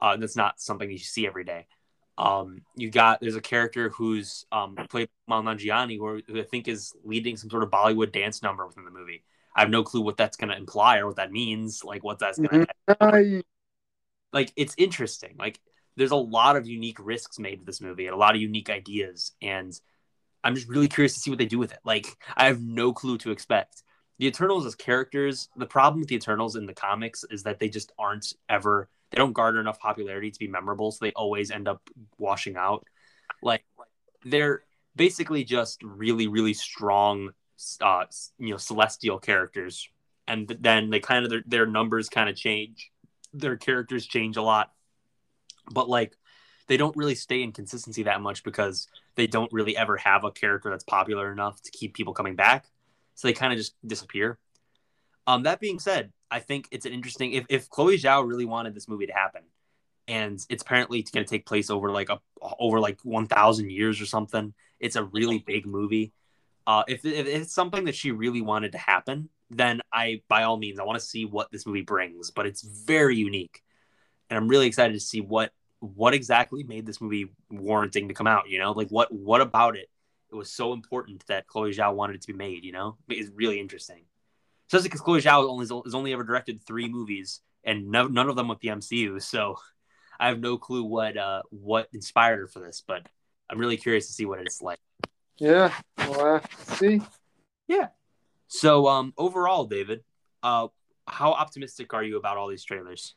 Uh, 0.00 0.16
that's 0.18 0.36
not 0.36 0.60
something 0.60 0.90
you 0.90 0.98
see 0.98 1.26
every 1.26 1.44
day. 1.44 1.66
Um, 2.18 2.62
you 2.74 2.90
got 2.90 3.20
there's 3.20 3.36
a 3.36 3.40
character 3.40 3.88
who's 3.90 4.44
um, 4.52 4.76
played 4.90 5.08
by 5.26 5.40
Nanjiani, 5.40 5.96
who, 5.96 6.20
who 6.26 6.40
I 6.40 6.44
think 6.44 6.68
is 6.68 6.92
leading 7.04 7.36
some 7.36 7.48
sort 7.48 7.62
of 7.62 7.70
Bollywood 7.70 8.12
dance 8.12 8.42
number 8.42 8.66
within 8.66 8.84
the 8.84 8.90
movie. 8.90 9.22
I 9.54 9.60
have 9.60 9.70
no 9.70 9.82
clue 9.82 10.02
what 10.02 10.18
that's 10.18 10.36
going 10.36 10.50
to 10.50 10.56
imply 10.56 10.98
or 10.98 11.06
what 11.06 11.16
that 11.16 11.32
means, 11.32 11.82
like 11.82 12.04
what 12.04 12.18
that's 12.18 12.38
going 12.38 12.66
to. 12.66 12.96
Like 14.36 14.52
it's 14.54 14.74
interesting. 14.76 15.34
Like 15.38 15.58
there's 15.96 16.10
a 16.10 16.16
lot 16.16 16.56
of 16.56 16.66
unique 16.66 16.98
risks 17.00 17.38
made 17.38 17.60
with 17.60 17.66
this 17.66 17.80
movie 17.80 18.04
and 18.04 18.14
a 18.14 18.18
lot 18.18 18.34
of 18.34 18.42
unique 18.42 18.68
ideas, 18.68 19.32
and 19.40 19.72
I'm 20.44 20.54
just 20.54 20.68
really 20.68 20.88
curious 20.88 21.14
to 21.14 21.20
see 21.20 21.30
what 21.30 21.38
they 21.38 21.46
do 21.46 21.58
with 21.58 21.72
it. 21.72 21.78
Like 21.86 22.14
I 22.36 22.48
have 22.48 22.60
no 22.60 22.92
clue 22.92 23.16
to 23.16 23.30
expect. 23.30 23.82
The 24.18 24.26
Eternals 24.26 24.66
as 24.66 24.74
characters, 24.74 25.48
the 25.56 25.64
problem 25.64 26.00
with 26.00 26.10
the 26.10 26.16
Eternals 26.16 26.54
in 26.54 26.66
the 26.66 26.74
comics 26.74 27.24
is 27.30 27.44
that 27.44 27.58
they 27.58 27.70
just 27.70 27.92
aren't 27.98 28.34
ever 28.46 28.90
they 29.10 29.16
don't 29.16 29.32
garner 29.32 29.58
enough 29.58 29.80
popularity 29.80 30.30
to 30.30 30.38
be 30.38 30.48
memorable, 30.48 30.92
so 30.92 30.98
they 31.06 31.12
always 31.12 31.50
end 31.50 31.66
up 31.66 31.80
washing 32.18 32.58
out. 32.58 32.84
Like 33.42 33.64
they're 34.22 34.64
basically 34.96 35.44
just 35.44 35.82
really, 35.82 36.26
really 36.26 36.52
strong 36.52 37.30
uh, 37.80 38.04
you 38.38 38.50
know 38.50 38.58
celestial 38.58 39.18
characters, 39.18 39.88
and 40.28 40.46
then 40.60 40.90
they 40.90 41.00
kind 41.00 41.24
of 41.24 41.30
their, 41.30 41.42
their 41.46 41.66
numbers 41.66 42.10
kind 42.10 42.28
of 42.28 42.36
change, 42.36 42.90
their 43.38 43.56
characters 43.56 44.06
change 44.06 44.36
a 44.36 44.42
lot, 44.42 44.72
but 45.70 45.88
like 45.88 46.16
they 46.68 46.76
don't 46.76 46.96
really 46.96 47.14
stay 47.14 47.42
in 47.42 47.52
consistency 47.52 48.04
that 48.04 48.20
much 48.20 48.42
because 48.42 48.88
they 49.14 49.26
don't 49.26 49.52
really 49.52 49.76
ever 49.76 49.96
have 49.96 50.24
a 50.24 50.30
character 50.30 50.70
that's 50.70 50.84
popular 50.84 51.32
enough 51.32 51.60
to 51.62 51.70
keep 51.70 51.94
people 51.94 52.14
coming 52.14 52.36
back, 52.36 52.66
so 53.14 53.28
they 53.28 53.34
kind 53.34 53.52
of 53.52 53.58
just 53.58 53.74
disappear. 53.86 54.38
Um, 55.26 55.44
that 55.44 55.60
being 55.60 55.78
said, 55.78 56.12
I 56.30 56.40
think 56.40 56.68
it's 56.70 56.86
an 56.86 56.92
interesting 56.92 57.32
if 57.32 57.46
if 57.48 57.70
Chloe 57.70 57.98
Zhao 57.98 58.26
really 58.26 58.44
wanted 58.44 58.74
this 58.74 58.88
movie 58.88 59.06
to 59.06 59.12
happen, 59.12 59.42
and 60.08 60.44
it's 60.48 60.62
apparently 60.62 61.02
going 61.02 61.24
to 61.24 61.30
take 61.30 61.46
place 61.46 61.70
over 61.70 61.90
like 61.90 62.08
a 62.10 62.20
over 62.58 62.80
like 62.80 63.00
1000 63.02 63.70
years 63.70 64.00
or 64.00 64.06
something 64.06 64.54
it's 64.78 64.94
a 64.94 65.04
really 65.04 65.38
big 65.38 65.64
movie 65.64 66.12
uh, 66.66 66.82
if, 66.88 67.04
if 67.04 67.26
it's 67.26 67.52
something 67.52 67.84
that 67.84 67.94
she 67.94 68.10
really 68.10 68.40
wanted 68.40 68.72
to 68.72 68.78
happen, 68.78 69.28
then 69.50 69.80
I, 69.92 70.22
by 70.28 70.42
all 70.42 70.56
means, 70.56 70.78
I 70.78 70.84
want 70.84 70.98
to 70.98 71.04
see 71.04 71.24
what 71.24 71.50
this 71.50 71.66
movie 71.66 71.82
brings. 71.82 72.30
But 72.30 72.46
it's 72.46 72.62
very 72.62 73.16
unique, 73.16 73.62
and 74.30 74.36
I'm 74.36 74.48
really 74.48 74.66
excited 74.66 74.94
to 74.94 75.00
see 75.00 75.20
what 75.20 75.52
what 75.80 76.14
exactly 76.14 76.64
made 76.64 76.86
this 76.86 77.00
movie 77.00 77.30
warranting 77.50 78.08
to 78.08 78.14
come 78.14 78.26
out. 78.26 78.48
You 78.48 78.58
know, 78.58 78.72
like 78.72 78.88
what 78.88 79.12
what 79.12 79.40
about 79.40 79.76
it? 79.76 79.88
It 80.32 80.34
was 80.34 80.50
so 80.50 80.72
important 80.72 81.24
that 81.28 81.46
Chloe 81.46 81.72
Zhao 81.72 81.94
wanted 81.94 82.16
it 82.16 82.22
to 82.22 82.32
be 82.32 82.38
made. 82.38 82.64
You 82.64 82.72
know, 82.72 82.96
it's 83.08 83.30
really 83.34 83.60
interesting. 83.60 84.04
Especially 84.66 84.88
because 84.88 85.00
Chloe 85.00 85.22
Zhao 85.22 85.48
only 85.48 85.64
has 85.84 85.94
only 85.94 86.12
ever 86.12 86.24
directed 86.24 86.60
three 86.66 86.88
movies, 86.88 87.40
and 87.62 87.88
no, 87.88 88.08
none 88.08 88.28
of 88.28 88.36
them 88.36 88.48
with 88.48 88.60
the 88.60 88.68
MCU. 88.68 89.22
So 89.22 89.56
I 90.20 90.28
have 90.28 90.40
no 90.40 90.58
clue 90.58 90.82
what 90.82 91.16
uh, 91.16 91.42
what 91.50 91.88
inspired 91.92 92.38
her 92.38 92.48
for 92.48 92.60
this, 92.60 92.82
but 92.86 93.06
I'm 93.48 93.58
really 93.58 93.76
curious 93.76 94.08
to 94.08 94.12
see 94.12 94.26
what 94.26 94.40
it's 94.40 94.60
like. 94.60 94.80
Yeah, 95.38 95.72
well, 95.98 96.42
see. 96.78 97.02
Yeah. 97.68 97.88
So, 98.48 98.86
um, 98.88 99.12
overall, 99.16 99.64
David, 99.64 100.04
uh, 100.42 100.68
how 101.06 101.32
optimistic 101.32 101.94
are 101.94 102.02
you 102.02 102.16
about 102.16 102.36
all 102.36 102.48
these 102.48 102.64
trailers? 102.64 103.14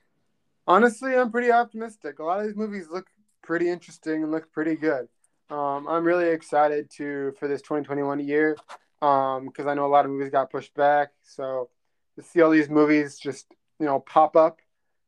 Honestly, 0.68 1.16
I'm 1.16 1.32
pretty 1.32 1.52
optimistic. 1.52 2.20
A 2.20 2.24
lot 2.24 2.40
of 2.40 2.46
these 2.46 2.56
movies 2.56 2.88
look 2.92 3.08
pretty 3.42 3.70
interesting 3.70 4.24
and 4.24 4.32
look 4.32 4.52
pretty 4.52 4.76
good. 4.76 5.08
Um, 5.50 5.88
I'm 5.88 6.04
really 6.04 6.30
excited 6.30 6.92
to 6.98 7.34
for 7.40 7.48
this 7.48 7.62
2021 7.62 8.20
year 8.20 8.56
because 9.00 9.42
um, 9.60 9.68
I 9.68 9.74
know 9.74 9.86
a 9.86 9.88
lot 9.88 10.06
of 10.06 10.12
movies 10.12 10.30
got 10.30 10.52
pushed 10.52 10.76
back. 10.76 11.10
So 11.24 11.70
to 12.16 12.24
see 12.24 12.42
all 12.42 12.52
these 12.52 12.70
movies 12.70 13.18
just 13.18 13.48
you 13.80 13.88
know 13.88 14.00
pop 14.00 14.36
up 14.36 14.60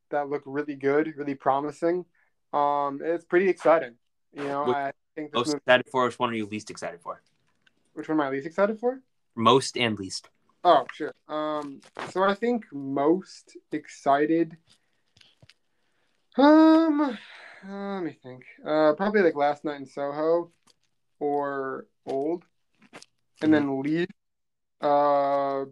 that 0.10 0.30
look 0.30 0.42
really 0.46 0.76
good, 0.76 1.14
really 1.16 1.36
promising, 1.36 2.06
um, 2.54 3.00
it's 3.04 3.26
pretty 3.26 3.50
exciting. 3.50 3.94
You 4.34 4.46
know, 4.46 4.74
I, 4.74 4.92
think 5.16 5.34
most 5.34 5.48
movie... 5.48 5.58
excited 5.58 5.86
for? 5.92 6.06
Which 6.06 6.18
one 6.18 6.30
are 6.32 6.36
you 6.36 6.48
least 6.48 6.72
excited 6.72 7.02
for? 7.02 7.22
Which 7.94 8.10
one 8.10 8.20
am 8.20 8.26
I 8.26 8.30
least 8.30 8.48
excited 8.48 8.80
for? 8.80 9.02
Most 9.36 9.78
and 9.78 9.98
least. 9.98 10.30
Oh, 10.64 10.86
sure. 10.94 11.14
Um, 11.28 11.82
so 12.10 12.24
I 12.24 12.36
think 12.36 12.66
most 12.72 13.58
excited. 13.72 14.58
Um, 16.38 17.02
uh, 17.02 17.94
let 17.96 18.04
me 18.04 18.18
think. 18.24 18.44
Uh, 18.66 18.94
probably 18.94 19.22
like 19.22 19.36
Last 19.36 19.66
Night 19.66 19.80
in 19.80 19.86
Soho, 19.86 20.52
or 21.20 21.88
Old, 22.06 22.44
and 23.42 23.54
then 23.54 23.66
mm-hmm. 23.66 23.82
least. 23.82 24.12
Uh, 24.80 25.66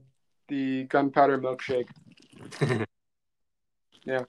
the 0.47 0.83
Gunpowder 0.85 1.39
Milkshake. 1.39 1.89
yeah. 4.05 4.23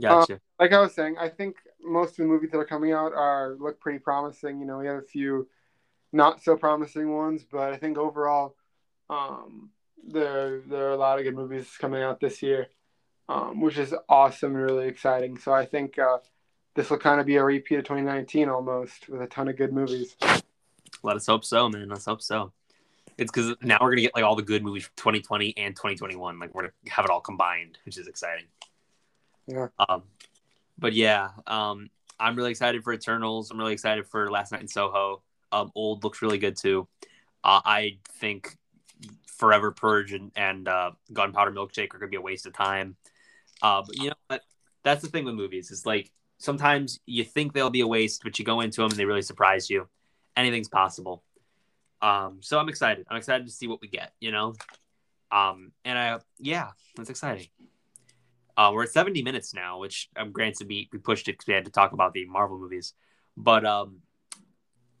Gotcha. 0.00 0.34
Uh, 0.34 0.38
like 0.60 0.72
I 0.72 0.80
was 0.80 0.94
saying, 0.94 1.16
I 1.18 1.28
think 1.28 1.56
most 1.82 2.10
of 2.10 2.16
the 2.18 2.24
movies 2.24 2.50
that 2.52 2.58
are 2.58 2.64
coming 2.64 2.92
out 2.92 3.12
are 3.12 3.56
look 3.58 3.80
pretty 3.80 3.98
promising. 3.98 4.60
You 4.60 4.66
know, 4.66 4.78
we 4.78 4.86
have 4.86 4.96
a 4.96 5.02
few 5.02 5.48
not 6.12 6.42
so 6.42 6.56
promising 6.56 7.14
ones, 7.14 7.44
but 7.50 7.72
I 7.72 7.76
think 7.76 7.98
overall, 7.98 8.56
um, 9.10 9.70
there 10.06 10.60
there 10.60 10.88
are 10.88 10.92
a 10.92 10.96
lot 10.96 11.18
of 11.18 11.24
good 11.24 11.34
movies 11.34 11.68
coming 11.78 12.02
out 12.02 12.20
this 12.20 12.42
year, 12.42 12.68
um, 13.28 13.60
which 13.60 13.78
is 13.78 13.94
awesome 14.08 14.54
and 14.54 14.62
really 14.62 14.88
exciting. 14.88 15.38
So 15.38 15.52
I 15.52 15.66
think 15.66 15.98
uh, 15.98 16.18
this 16.74 16.90
will 16.90 16.98
kind 16.98 17.20
of 17.20 17.26
be 17.26 17.36
a 17.36 17.44
repeat 17.44 17.76
of 17.76 17.84
2019 17.84 18.48
almost 18.48 19.08
with 19.08 19.22
a 19.22 19.26
ton 19.26 19.48
of 19.48 19.56
good 19.56 19.72
movies. 19.72 20.16
Let 21.02 21.16
us 21.16 21.26
hope 21.26 21.44
so, 21.44 21.68
man. 21.68 21.88
Let's 21.88 22.04
hope 22.04 22.22
so. 22.22 22.52
It's 23.18 23.30
because 23.32 23.56
now 23.62 23.78
we're 23.80 23.90
gonna 23.90 24.02
get 24.02 24.14
like 24.14 24.24
all 24.24 24.36
the 24.36 24.42
good 24.42 24.62
movies 24.62 24.84
from 24.84 25.14
2020 25.14 25.54
and 25.56 25.74
2021. 25.74 26.38
Like 26.38 26.54
we're 26.54 26.62
gonna 26.62 26.72
have 26.88 27.04
it 27.04 27.10
all 27.10 27.20
combined, 27.20 27.78
which 27.84 27.98
is 27.98 28.08
exciting. 28.08 28.44
Yeah. 29.46 29.68
Um, 29.88 30.02
but 30.78 30.92
yeah, 30.92 31.30
um, 31.46 31.88
I'm 32.18 32.36
really 32.36 32.50
excited 32.50 32.84
for 32.84 32.92
Eternals. 32.92 33.50
I'm 33.50 33.58
really 33.58 33.72
excited 33.72 34.06
for 34.06 34.30
Last 34.30 34.52
Night 34.52 34.60
in 34.60 34.68
Soho. 34.68 35.22
Um, 35.52 35.70
Old 35.74 36.04
looks 36.04 36.20
really 36.22 36.38
good 36.38 36.56
too. 36.56 36.86
Uh, 37.42 37.60
I 37.64 37.98
think 38.18 38.56
Forever 39.38 39.72
Purge 39.72 40.12
and, 40.12 40.32
and 40.36 40.68
uh, 40.68 40.92
Gunpowder 41.12 41.52
Milkshake 41.52 41.94
are 41.94 41.98
gonna 41.98 42.10
be 42.10 42.16
a 42.16 42.20
waste 42.20 42.46
of 42.46 42.52
time. 42.52 42.96
Uh, 43.62 43.82
but 43.86 43.96
you 43.98 44.08
know 44.08 44.16
what? 44.28 44.42
That's 44.82 45.02
the 45.02 45.08
thing 45.08 45.24
with 45.24 45.34
movies. 45.34 45.70
It's 45.70 45.86
like 45.86 46.10
sometimes 46.38 47.00
you 47.06 47.24
think 47.24 47.52
they'll 47.52 47.70
be 47.70 47.80
a 47.80 47.86
waste, 47.86 48.22
but 48.22 48.38
you 48.38 48.44
go 48.44 48.60
into 48.60 48.80
them 48.80 48.90
and 48.90 48.98
they 48.98 49.04
really 49.04 49.22
surprise 49.22 49.68
you. 49.68 49.88
Anything's 50.36 50.68
possible. 50.68 51.22
Um, 52.02 52.38
so 52.40 52.58
I'm 52.58 52.68
excited. 52.68 53.06
I'm 53.10 53.16
excited 53.16 53.46
to 53.46 53.52
see 53.52 53.66
what 53.66 53.80
we 53.80 53.88
get. 53.88 54.12
You 54.20 54.32
know, 54.32 54.54
um, 55.30 55.72
and 55.84 55.98
I 55.98 56.18
yeah, 56.38 56.68
that's 56.96 57.10
exciting. 57.10 57.46
Uh, 58.56 58.70
we're 58.72 58.84
at 58.84 58.90
70 58.90 59.22
minutes 59.22 59.52
now, 59.52 59.78
which 59.78 60.08
I'm 60.16 60.28
um, 60.28 60.32
we, 60.66 60.88
we 60.90 60.98
pushed 60.98 61.28
it 61.28 61.32
because 61.32 61.46
we 61.46 61.52
had 61.52 61.66
to 61.66 61.70
talk 61.70 61.92
about 61.92 62.14
the 62.14 62.24
Marvel 62.24 62.58
movies. 62.58 62.94
But 63.36 63.66
um, 63.66 63.98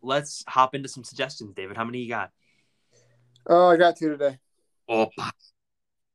let's 0.02 0.44
hop 0.46 0.74
into 0.74 0.88
some 0.88 1.04
suggestions, 1.04 1.54
David. 1.54 1.76
How 1.76 1.84
many 1.84 2.00
you 2.00 2.08
got? 2.08 2.32
Oh, 3.48 3.68
I 3.68 3.76
got 3.76 3.96
two 3.96 4.10
today. 4.10 4.38
Oh, 4.88 5.08
oh, 5.18 5.30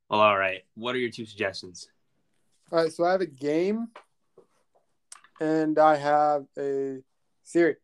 all 0.09 0.37
right. 0.37 0.63
What 0.75 0.95
are 0.95 0.97
your 0.97 1.11
two 1.11 1.25
suggestions? 1.25 1.87
All 2.71 2.83
right, 2.83 2.91
so 2.91 3.05
I 3.05 3.11
have 3.13 3.21
a 3.21 3.25
game 3.25 3.87
and 5.39 5.77
I 5.79 5.95
have 5.95 6.45
a 6.57 6.99
series. 7.43 7.77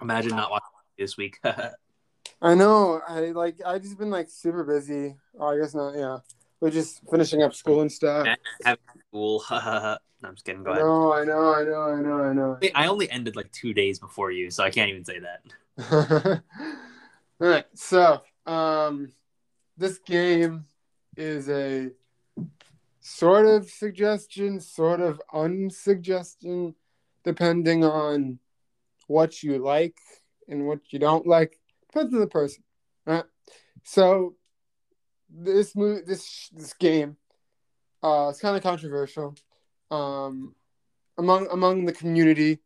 Imagine 0.00 0.36
not 0.36 0.50
watching 0.50 0.68
this 0.98 1.16
week. 1.16 1.38
I 2.42 2.54
know. 2.54 3.00
I 3.08 3.32
like. 3.32 3.56
I 3.64 3.78
just 3.78 3.98
been 3.98 4.10
like 4.10 4.28
super 4.28 4.64
busy. 4.64 5.16
Oh, 5.38 5.46
I 5.46 5.58
guess 5.58 5.74
not. 5.74 5.94
Yeah, 5.94 6.18
we're 6.60 6.70
just 6.70 7.00
finishing 7.10 7.42
up 7.42 7.54
school 7.54 7.80
and 7.80 7.90
stuff. 7.90 8.26
Have 8.64 8.78
school. 9.08 9.42
no, 9.50 9.96
I'm 10.22 10.34
just 10.34 10.44
kidding. 10.44 10.62
Go 10.62 10.72
ahead. 10.72 10.82
No, 10.82 11.12
I 11.12 11.24
know. 11.24 11.54
I 11.54 11.64
know. 11.64 11.82
I 11.82 12.00
know. 12.02 12.24
I 12.24 12.32
know. 12.34 12.58
I 12.74 12.86
only 12.86 13.10
ended 13.10 13.36
like 13.36 13.50
two 13.52 13.72
days 13.72 13.98
before 13.98 14.30
you, 14.30 14.50
so 14.50 14.62
I 14.62 14.70
can't 14.70 14.90
even 14.90 15.04
say 15.04 15.20
that. 15.20 16.42
All 17.40 17.48
right. 17.48 17.64
So, 17.74 18.22
um, 18.46 19.12
this 19.76 19.98
game 19.98 20.64
is 21.16 21.48
a 21.48 21.90
sort 23.00 23.46
of 23.46 23.68
suggestion, 23.70 24.60
sort 24.60 25.00
of 25.00 25.20
unsuggestion, 25.32 26.74
depending 27.24 27.84
on 27.84 28.38
what 29.06 29.42
you 29.42 29.58
like 29.58 29.98
and 30.48 30.66
what 30.66 30.80
you 30.90 30.98
don't 30.98 31.26
like. 31.26 31.58
Depends 31.88 32.14
on 32.14 32.20
the 32.20 32.26
person. 32.26 32.62
Right? 33.06 33.24
So 33.82 34.36
this 35.28 35.76
movie, 35.76 36.02
this 36.06 36.48
this 36.52 36.72
game, 36.74 37.16
uh, 38.02 38.28
it's 38.30 38.40
kind 38.40 38.56
of 38.56 38.62
controversial. 38.62 39.34
Um, 39.90 40.54
among 41.18 41.48
among 41.50 41.84
the 41.84 41.92
community, 41.92 42.60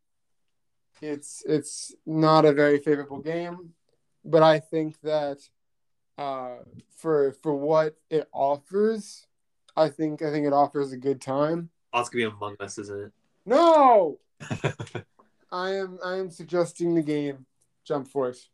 it's 1.03 1.43
it's 1.47 1.95
not 2.07 2.45
a 2.45 2.53
very 2.53 2.79
favorable 2.79 3.21
game, 3.21 3.71
but 4.25 4.43
I 4.43 4.61
think 4.61 5.01
that 5.03 5.39
uh, 6.19 6.57
for 6.97 7.33
for 7.43 7.55
what 7.55 7.97
it 8.11 8.29
offers, 8.33 9.27
I 9.77 9.89
think 9.89 10.21
I 10.21 10.31
think 10.31 10.47
it 10.47 10.53
offers 10.53 10.93
a 10.93 10.99
good 10.99 11.21
time. 11.21 11.71
Oh, 11.93 12.01
it's 12.01 12.11
gonna 12.11 12.29
be 12.29 12.37
Among 12.37 12.57
Us, 12.61 12.79
isn't 12.79 13.05
it? 13.05 13.13
No, 13.47 14.19
I 15.53 15.71
am 15.71 15.99
I 16.05 16.17
am 16.17 16.31
suggesting 16.31 16.95
the 16.95 17.03
game 17.03 17.47
Jump 17.85 18.09
Force. 18.09 18.51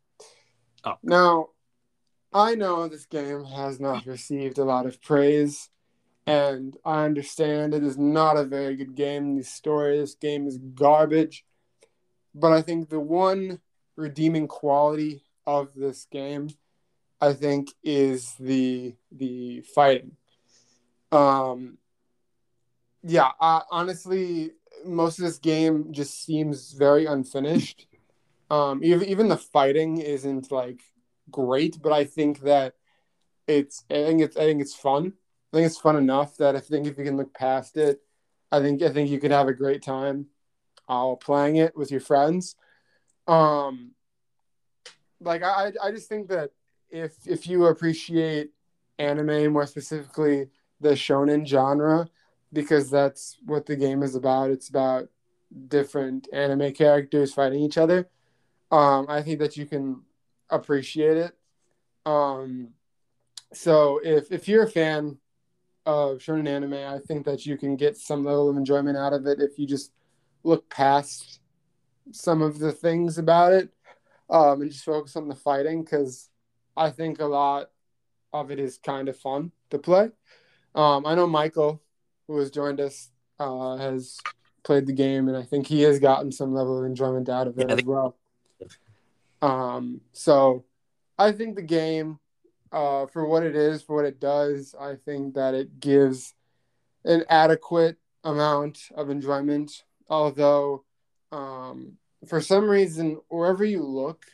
Oh. 0.84 0.94
Now, 1.02 1.48
I 2.32 2.54
know 2.54 2.86
this 2.86 3.06
game 3.06 3.44
has 3.44 3.80
not 3.80 4.06
received 4.06 4.58
a 4.58 4.64
lot 4.64 4.86
of 4.86 5.00
praise, 5.00 5.70
and 6.26 6.76
I 6.84 7.04
understand 7.04 7.72
it 7.72 7.82
is 7.82 7.96
not 7.96 8.36
a 8.36 8.44
very 8.44 8.76
good 8.76 8.94
game. 8.94 9.36
The 9.36 9.42
story 9.42 9.94
of 9.94 10.02
this 10.02 10.14
game 10.14 10.46
is 10.46 10.58
garbage, 10.58 11.44
but 12.34 12.52
I 12.52 12.60
think 12.60 12.90
the 12.90 13.00
one 13.00 13.60
redeeming 13.96 14.48
quality 14.48 15.22
of 15.46 15.74
this 15.74 16.06
game, 16.10 16.50
I 17.24 17.32
think, 17.32 17.70
is 17.82 18.34
the 18.38 18.94
the 19.10 19.62
fighting. 19.74 20.12
Um, 21.10 21.78
yeah, 23.02 23.30
I, 23.40 23.62
honestly, 23.70 24.52
most 24.84 25.18
of 25.18 25.24
this 25.24 25.38
game 25.38 25.92
just 25.92 26.24
seems 26.24 26.72
very 26.72 27.06
unfinished. 27.06 27.86
Um, 28.50 28.84
even 28.84 29.08
even 29.08 29.28
the 29.28 29.38
fighting 29.38 29.98
isn't 29.98 30.52
like 30.52 30.82
great, 31.30 31.80
but 31.82 31.92
I 31.92 32.04
think 32.04 32.40
that 32.40 32.74
it's 33.46 33.84
I 33.90 33.94
think 33.94 34.20
it's 34.20 34.36
I 34.36 34.40
think 34.40 34.60
it's 34.60 34.74
fun. 34.74 35.14
I 35.52 35.56
think 35.56 35.66
it's 35.66 35.78
fun 35.78 35.96
enough 35.96 36.36
that 36.36 36.54
I 36.54 36.60
think 36.60 36.86
if 36.86 36.98
you 36.98 37.04
can 37.04 37.16
look 37.16 37.32
past 37.32 37.76
it, 37.76 38.00
I 38.52 38.60
think 38.60 38.82
I 38.82 38.90
think 38.90 39.08
you 39.08 39.18
could 39.18 39.30
have 39.30 39.48
a 39.48 39.54
great 39.54 39.82
time 39.82 40.26
uh, 40.88 41.14
playing 41.14 41.56
it 41.56 41.76
with 41.76 41.90
your 41.90 42.00
friends. 42.00 42.54
Um, 43.26 43.92
like 45.20 45.42
I 45.42 45.72
I 45.82 45.90
just 45.90 46.08
think 46.08 46.28
that 46.28 46.50
if 46.94 47.26
if 47.26 47.46
you 47.46 47.66
appreciate 47.66 48.50
anime 48.98 49.52
more 49.52 49.66
specifically 49.66 50.48
the 50.80 50.90
shonen 50.90 51.44
genre 51.46 52.08
because 52.52 52.88
that's 52.88 53.36
what 53.44 53.66
the 53.66 53.74
game 53.74 54.02
is 54.02 54.14
about. 54.14 54.50
It's 54.50 54.68
about 54.68 55.08
different 55.66 56.28
anime 56.32 56.72
characters 56.72 57.34
fighting 57.34 57.60
each 57.60 57.76
other. 57.76 58.08
Um, 58.70 59.06
I 59.08 59.22
think 59.22 59.40
that 59.40 59.56
you 59.56 59.66
can 59.66 60.02
appreciate 60.50 61.16
it. 61.16 61.36
Um, 62.06 62.68
so 63.52 64.00
if 64.04 64.30
if 64.30 64.46
you're 64.46 64.64
a 64.64 64.70
fan 64.70 65.18
of 65.86 66.18
shonen 66.18 66.48
anime, 66.48 66.74
I 66.74 67.00
think 67.00 67.26
that 67.26 67.44
you 67.44 67.58
can 67.58 67.74
get 67.74 67.96
some 67.96 68.24
level 68.24 68.48
of 68.48 68.56
enjoyment 68.56 68.96
out 68.96 69.12
of 69.12 69.26
it 69.26 69.40
if 69.40 69.58
you 69.58 69.66
just 69.66 69.90
look 70.44 70.70
past 70.70 71.40
some 72.12 72.40
of 72.40 72.58
the 72.60 72.70
things 72.70 73.18
about 73.18 73.52
it 73.52 73.70
um, 74.30 74.60
and 74.60 74.70
just 74.70 74.84
focus 74.84 75.16
on 75.16 75.26
the 75.26 75.34
fighting 75.34 75.82
because 75.82 76.28
I 76.76 76.90
think 76.90 77.20
a 77.20 77.26
lot 77.26 77.70
of 78.32 78.50
it 78.50 78.58
is 78.58 78.78
kind 78.78 79.08
of 79.08 79.16
fun 79.16 79.52
to 79.70 79.78
play. 79.78 80.10
Um, 80.74 81.06
I 81.06 81.14
know 81.14 81.26
Michael, 81.26 81.82
who 82.26 82.38
has 82.38 82.50
joined 82.50 82.80
us, 82.80 83.10
uh, 83.38 83.76
has 83.76 84.18
played 84.64 84.86
the 84.86 84.92
game, 84.92 85.28
and 85.28 85.36
I 85.36 85.42
think 85.42 85.66
he 85.66 85.82
has 85.82 86.00
gotten 86.00 86.32
some 86.32 86.52
level 86.52 86.78
of 86.78 86.84
enjoyment 86.84 87.28
out 87.28 87.46
of 87.46 87.58
it 87.58 87.68
Yeah, 87.68 87.76
as 87.76 87.84
well. 87.84 88.16
Um, 89.40 90.00
so 90.12 90.64
I 91.18 91.32
think 91.32 91.54
the 91.54 91.62
game, 91.62 92.18
uh, 92.72 93.06
for 93.06 93.26
what 93.26 93.44
it 93.44 93.54
is, 93.54 93.82
for 93.82 93.96
what 93.96 94.04
it 94.04 94.18
does, 94.18 94.74
I 94.78 94.96
think 94.96 95.34
that 95.34 95.54
it 95.54 95.78
gives 95.78 96.34
an 97.04 97.24
adequate 97.28 97.98
amount 98.24 98.88
of 98.96 99.10
enjoyment. 99.10 99.84
Although, 100.08 100.84
um, 101.30 101.98
for 102.26 102.40
some 102.40 102.68
reason, 102.68 103.20
wherever 103.28 103.64
you 103.64 103.82
look, 103.82 104.24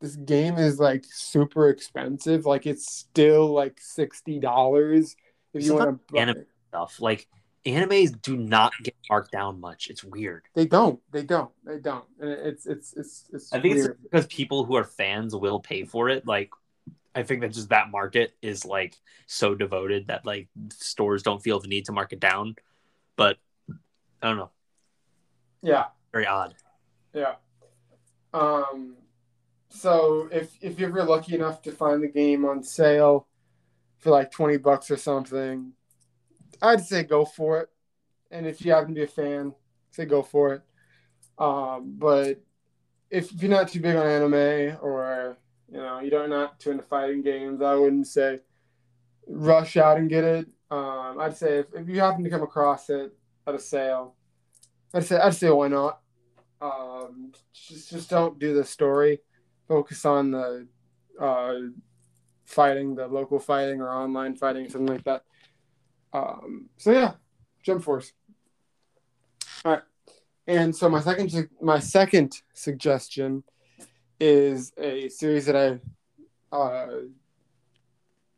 this 0.00 0.16
game 0.16 0.56
is 0.58 0.78
like 0.78 1.04
super 1.08 1.68
expensive. 1.68 2.46
Like 2.46 2.66
it's 2.66 2.92
still 2.92 3.48
like 3.48 3.78
sixty 3.80 4.38
dollars 4.38 5.16
if 5.54 5.64
you 5.64 5.74
want 5.74 6.00
to. 6.08 6.18
Anime 6.18 6.46
stuff 6.68 7.00
like 7.00 7.28
animes 7.66 8.20
do 8.22 8.36
not 8.36 8.72
get 8.82 8.94
marked 9.10 9.32
down 9.32 9.60
much. 9.60 9.88
It's 9.90 10.04
weird. 10.04 10.44
They 10.54 10.66
don't. 10.66 11.00
They 11.10 11.22
don't. 11.22 11.50
They 11.64 11.78
don't. 11.78 12.04
And 12.20 12.30
it's 12.30 12.66
it's 12.66 12.94
it's 12.94 13.24
it's. 13.32 13.52
I 13.52 13.60
think 13.60 13.74
weird. 13.74 13.90
it's 13.90 14.00
because 14.02 14.26
people 14.26 14.64
who 14.64 14.76
are 14.76 14.84
fans 14.84 15.34
will 15.34 15.60
pay 15.60 15.84
for 15.84 16.08
it. 16.08 16.26
Like, 16.26 16.50
I 17.14 17.22
think 17.22 17.40
that 17.40 17.52
just 17.52 17.70
that 17.70 17.90
market 17.90 18.34
is 18.40 18.64
like 18.64 18.96
so 19.26 19.54
devoted 19.54 20.06
that 20.08 20.24
like 20.24 20.48
stores 20.70 21.22
don't 21.22 21.42
feel 21.42 21.58
the 21.58 21.68
need 21.68 21.86
to 21.86 21.92
mark 21.92 22.12
it 22.12 22.20
down. 22.20 22.54
But 23.16 23.38
I 24.22 24.28
don't 24.28 24.36
know. 24.36 24.50
yeah. 25.62 25.86
Very 26.12 26.26
odd. 26.26 26.54
Yeah. 27.12 27.34
Um, 28.32 28.96
so 29.76 30.28
if 30.32 30.56
if 30.60 30.78
you're 30.78 31.04
lucky 31.04 31.34
enough 31.34 31.62
to 31.62 31.72
find 31.72 32.02
the 32.02 32.08
game 32.08 32.44
on 32.44 32.62
sale 32.62 33.28
for 33.98 34.10
like 34.10 34.30
twenty 34.30 34.56
bucks 34.56 34.90
or 34.90 34.96
something, 34.96 35.72
I'd 36.62 36.84
say 36.84 37.02
go 37.02 37.24
for 37.24 37.60
it. 37.60 37.68
And 38.30 38.46
if 38.46 38.64
you 38.64 38.72
happen 38.72 38.88
to 38.88 38.94
be 38.94 39.04
a 39.04 39.06
fan, 39.06 39.54
say 39.90 40.06
go 40.06 40.22
for 40.22 40.54
it. 40.54 40.62
Um, 41.38 41.94
but 41.98 42.42
if 43.10 43.32
you're 43.34 43.50
not 43.50 43.68
too 43.68 43.80
big 43.80 43.96
on 43.96 44.06
anime 44.06 44.78
or 44.80 45.36
you 45.70 45.78
know 45.78 46.00
you 46.00 46.10
don't 46.10 46.30
not 46.30 46.58
too 46.58 46.70
into 46.70 46.82
fighting 46.82 47.22
games, 47.22 47.60
I 47.62 47.74
wouldn't 47.74 48.06
say 48.06 48.40
rush 49.26 49.76
out 49.76 49.98
and 49.98 50.08
get 50.08 50.24
it. 50.24 50.46
Um, 50.70 51.18
I'd 51.20 51.36
say 51.36 51.58
if, 51.58 51.66
if 51.74 51.88
you 51.88 52.00
happen 52.00 52.24
to 52.24 52.30
come 52.30 52.42
across 52.42 52.90
it 52.90 53.12
at 53.46 53.54
a 53.54 53.58
sale, 53.58 54.14
I'd 54.94 55.04
say 55.04 55.16
I'd 55.18 55.34
say 55.34 55.50
why 55.50 55.68
not. 55.68 56.00
Um, 56.60 57.32
just 57.52 57.90
just 57.90 58.10
don't 58.10 58.38
do 58.38 58.54
the 58.54 58.64
story. 58.64 59.20
Focus 59.68 60.04
on 60.04 60.30
the 60.30 60.66
uh, 61.20 61.54
fighting, 62.44 62.94
the 62.94 63.06
local 63.06 63.38
fighting 63.38 63.80
or 63.80 63.90
online 63.90 64.36
fighting, 64.36 64.68
something 64.68 64.94
like 64.94 65.04
that. 65.04 65.24
Um, 66.12 66.68
so 66.76 66.92
yeah, 66.92 67.14
Jump 67.62 67.82
Force. 67.82 68.12
All 69.64 69.72
right, 69.72 69.82
and 70.46 70.74
so 70.74 70.88
my 70.88 71.00
second 71.00 71.48
my 71.60 71.78
second 71.78 72.32
suggestion 72.54 73.42
is 74.20 74.72
a 74.78 75.08
series 75.08 75.46
that 75.46 75.56
I 75.56 76.56
uh, 76.56 76.86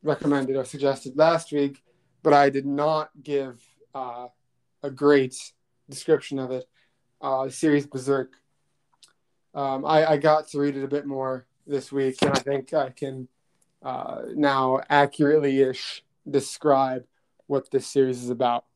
recommended 0.03 0.57
or 0.57 0.65
suggested 0.65 1.17
last 1.17 1.53
week, 1.53 1.83
but 2.23 2.33
I 2.33 2.51
did 2.51 2.67
not 2.67 3.11
give 3.23 3.63
uh, 3.95 4.29
a 4.83 4.91
great 4.91 5.37
description 5.89 6.39
of 6.39 6.51
it. 6.51 6.65
Uh, 7.21 7.45
the 7.45 7.51
series 7.51 7.87
Berserk. 7.87 8.33
Um, 9.59 9.85
I, 9.85 10.13
I 10.13 10.17
got 10.19 10.47
to 10.51 10.61
read 10.61 10.77
it 10.77 10.85
a 10.85 10.89
bit 10.89 11.05
more 11.05 11.45
this 11.67 11.91
week, 11.91 12.23
and 12.23 12.31
I 12.31 12.39
think 12.39 12.73
I 12.73 12.91
can 12.91 13.27
uh, 13.83 14.21
now 14.37 14.81
accurately 14.89 15.61
ish 15.63 16.05
describe 16.31 17.05
what 17.49 17.69
this 17.73 17.85
series 17.89 18.23
is 18.23 18.31
about. 18.31 18.67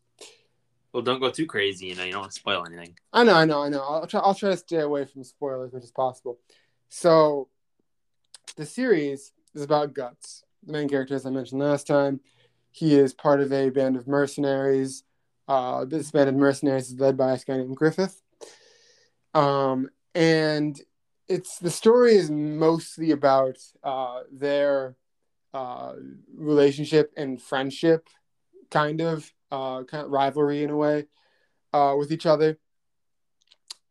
Well, 0.92 1.04
don't 1.04 1.20
go 1.20 1.30
too 1.30 1.46
crazy. 1.46 1.86
You 1.86 1.94
know, 1.94 2.02
you 2.02 2.10
don't 2.10 2.22
want 2.22 2.32
to 2.32 2.40
spoil 2.40 2.66
anything. 2.66 2.98
I 3.12 3.22
know, 3.22 3.34
I 3.34 3.44
know, 3.44 3.62
I 3.62 3.68
know. 3.68 3.80
I'll 3.80 4.08
try. 4.08 4.18
I'll 4.18 4.34
try 4.34 4.50
to 4.50 4.56
stay 4.56 4.80
away 4.80 5.04
from 5.04 5.22
spoilers 5.22 5.68
as 5.68 5.74
much 5.74 5.84
as 5.84 5.92
possible. 5.92 6.40
So, 6.88 7.48
the 8.56 8.66
series 8.66 9.30
is 9.54 9.62
about 9.62 9.94
Guts, 9.94 10.42
the 10.66 10.72
main 10.72 10.88
character, 10.88 11.14
as 11.14 11.24
I 11.24 11.30
mentioned 11.30 11.60
last 11.60 11.86
time. 11.86 12.18
He 12.72 12.96
is 12.98 13.14
part 13.14 13.40
of 13.40 13.52
a 13.52 13.70
band 13.70 13.94
of 13.94 14.08
mercenaries. 14.08 15.04
Uh, 15.46 15.84
this 15.84 16.10
band 16.10 16.28
of 16.28 16.34
mercenaries 16.34 16.88
is 16.88 16.98
led 16.98 17.16
by 17.16 17.34
a 17.34 17.38
guy 17.38 17.58
named 17.58 17.76
Griffith. 17.76 18.20
Um, 19.32 19.88
and 20.14 20.80
it's 21.28 21.58
the 21.58 21.70
story 21.70 22.14
is 22.14 22.30
mostly 22.30 23.10
about 23.10 23.56
uh, 23.82 24.20
their 24.30 24.96
uh, 25.54 25.94
relationship 26.34 27.12
and 27.16 27.40
friendship, 27.40 28.08
kind 28.70 29.00
of, 29.00 29.30
uh, 29.50 29.84
kind 29.84 30.04
of 30.04 30.10
rivalry 30.10 30.62
in 30.62 30.70
a 30.70 30.76
way, 30.76 31.06
uh, 31.72 31.94
with 31.98 32.12
each 32.12 32.26
other. 32.26 32.58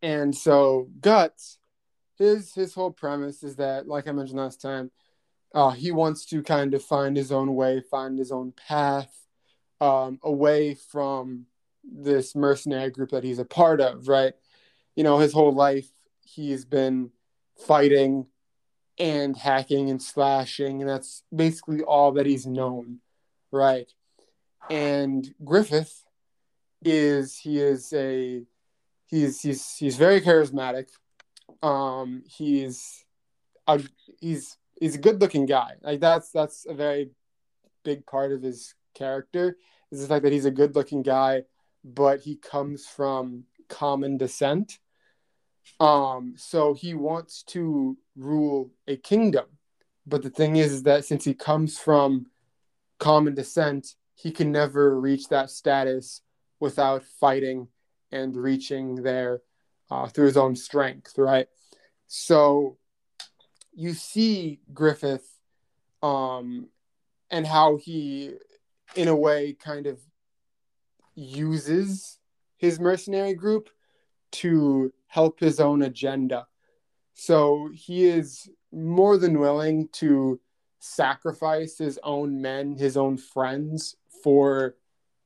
And 0.02 0.36
so 0.36 0.90
Guts, 1.00 1.60
his 2.18 2.54
his 2.54 2.74
whole 2.74 2.92
premise 2.92 3.44
is 3.44 3.56
that, 3.58 3.88
like 3.88 4.08
I 4.08 4.12
mentioned 4.12 4.40
last 4.40 4.62
time, 4.62 4.92
uh, 5.54 5.72
he 5.72 5.92
wants 5.92 6.26
to 6.28 6.42
kind 6.44 6.74
of 6.74 6.84
find 6.84 7.16
his 7.16 7.32
own 7.32 7.56
way, 7.56 7.82
find 7.82 8.18
his 8.18 8.32
own 8.32 8.54
path 8.54 9.14
um, 9.80 10.20
away 10.24 10.76
from 10.76 11.46
this 11.84 12.36
mercenary 12.36 12.92
group 12.92 13.12
that 13.12 13.24
he's 13.24 13.40
a 13.40 13.46
part 13.46 13.82
of, 13.82 14.08
right? 14.08 14.34
You 14.96 15.04
know, 15.04 15.20
his 15.20 15.34
whole 15.34 15.52
life 15.52 15.90
he's 16.34 16.66
been 16.66 17.12
fighting 17.58 18.28
and 18.98 19.36
hacking 19.36 19.90
and 19.90 20.02
slashing, 20.02 20.82
and 20.82 20.90
that's 20.90 21.24
basically 21.34 21.82
all 21.82 22.14
that 22.14 22.26
he's 22.26 22.46
known, 22.46 23.00
right? 23.52 23.92
And 24.70 25.34
Griffith 25.44 26.04
is 26.84 27.38
he 27.38 27.60
is 27.60 27.92
a 27.94 28.44
he's 29.08 29.42
he's 29.42 29.76
he's 29.76 29.98
very 29.98 30.22
charismatic. 30.22 30.88
Um, 31.62 32.24
he's 32.28 33.04
a 33.68 33.82
he's 34.20 34.58
he's 34.80 34.96
a 34.96 35.00
good 35.00 35.22
looking 35.22 35.46
guy. 35.46 35.74
Like 35.82 36.00
that's 36.00 36.32
that's 36.32 36.66
a 36.68 36.74
very 36.74 37.12
big 37.84 38.06
part 38.06 38.32
of 38.32 38.42
his 38.42 38.76
character 38.94 39.58
is 39.92 40.02
the 40.02 40.08
fact 40.08 40.24
that 40.24 40.34
he's 40.34 40.46
a 40.46 40.52
good 40.52 40.76
looking 40.76 41.02
guy, 41.02 41.44
but 41.84 42.22
he 42.22 42.36
comes 42.36 42.86
from 42.86 43.44
common 43.68 44.18
descent. 44.18 44.80
Um, 45.80 46.36
so 46.38 46.74
he 46.74 46.94
wants 46.94 47.44
to 47.44 47.98
rule 48.16 48.72
a 48.88 48.98
kingdom. 48.98 49.46
But 50.06 50.24
the 50.24 50.30
thing 50.30 50.56
is, 50.56 50.72
is 50.72 50.84
that 50.84 51.06
since 51.06 51.26
he 51.26 51.34
comes 51.34 51.78
from 51.78 52.28
common 53.00 53.34
descent, 53.34 53.96
he 54.16 54.32
can 54.32 54.52
never 54.52 55.00
reach 55.00 55.28
that 55.30 55.50
status 55.50 56.22
without 56.60 57.04
fighting 57.04 57.68
and 58.12 58.36
reaching 58.36 58.96
there 58.96 59.42
uh, 59.90 60.08
through 60.08 60.28
his 60.28 60.38
own 60.38 60.56
strength, 60.56 61.18
right? 61.18 61.48
So 62.08 62.78
you 63.74 63.94
see 63.94 64.60
Griffith 64.74 65.28
um, 66.04 66.68
and 67.30 67.48
how 67.48 67.78
he 67.78 68.34
in 68.96 69.08
a 69.08 69.16
way 69.16 69.54
kind 69.54 69.88
of 69.88 70.00
uses 71.16 72.20
his 72.58 72.80
mercenary 72.80 73.34
group 73.34 73.70
to 74.32 74.94
help 75.08 75.40
his 75.40 75.60
own 75.60 75.82
agenda. 75.82 76.48
So 77.14 77.70
he 77.74 78.06
is 78.06 78.50
more 78.72 79.18
than 79.18 79.40
willing 79.40 79.90
to 79.94 80.40
sacrifice 80.80 81.78
his 81.78 82.00
own 82.04 82.42
men, 82.42 82.76
his 82.78 82.98
own 82.98 83.18
friends 83.18 83.96
for 84.24 84.76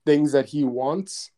things 0.06 0.32
that 0.34 0.48
he 0.48 0.64
wants, 0.64 1.32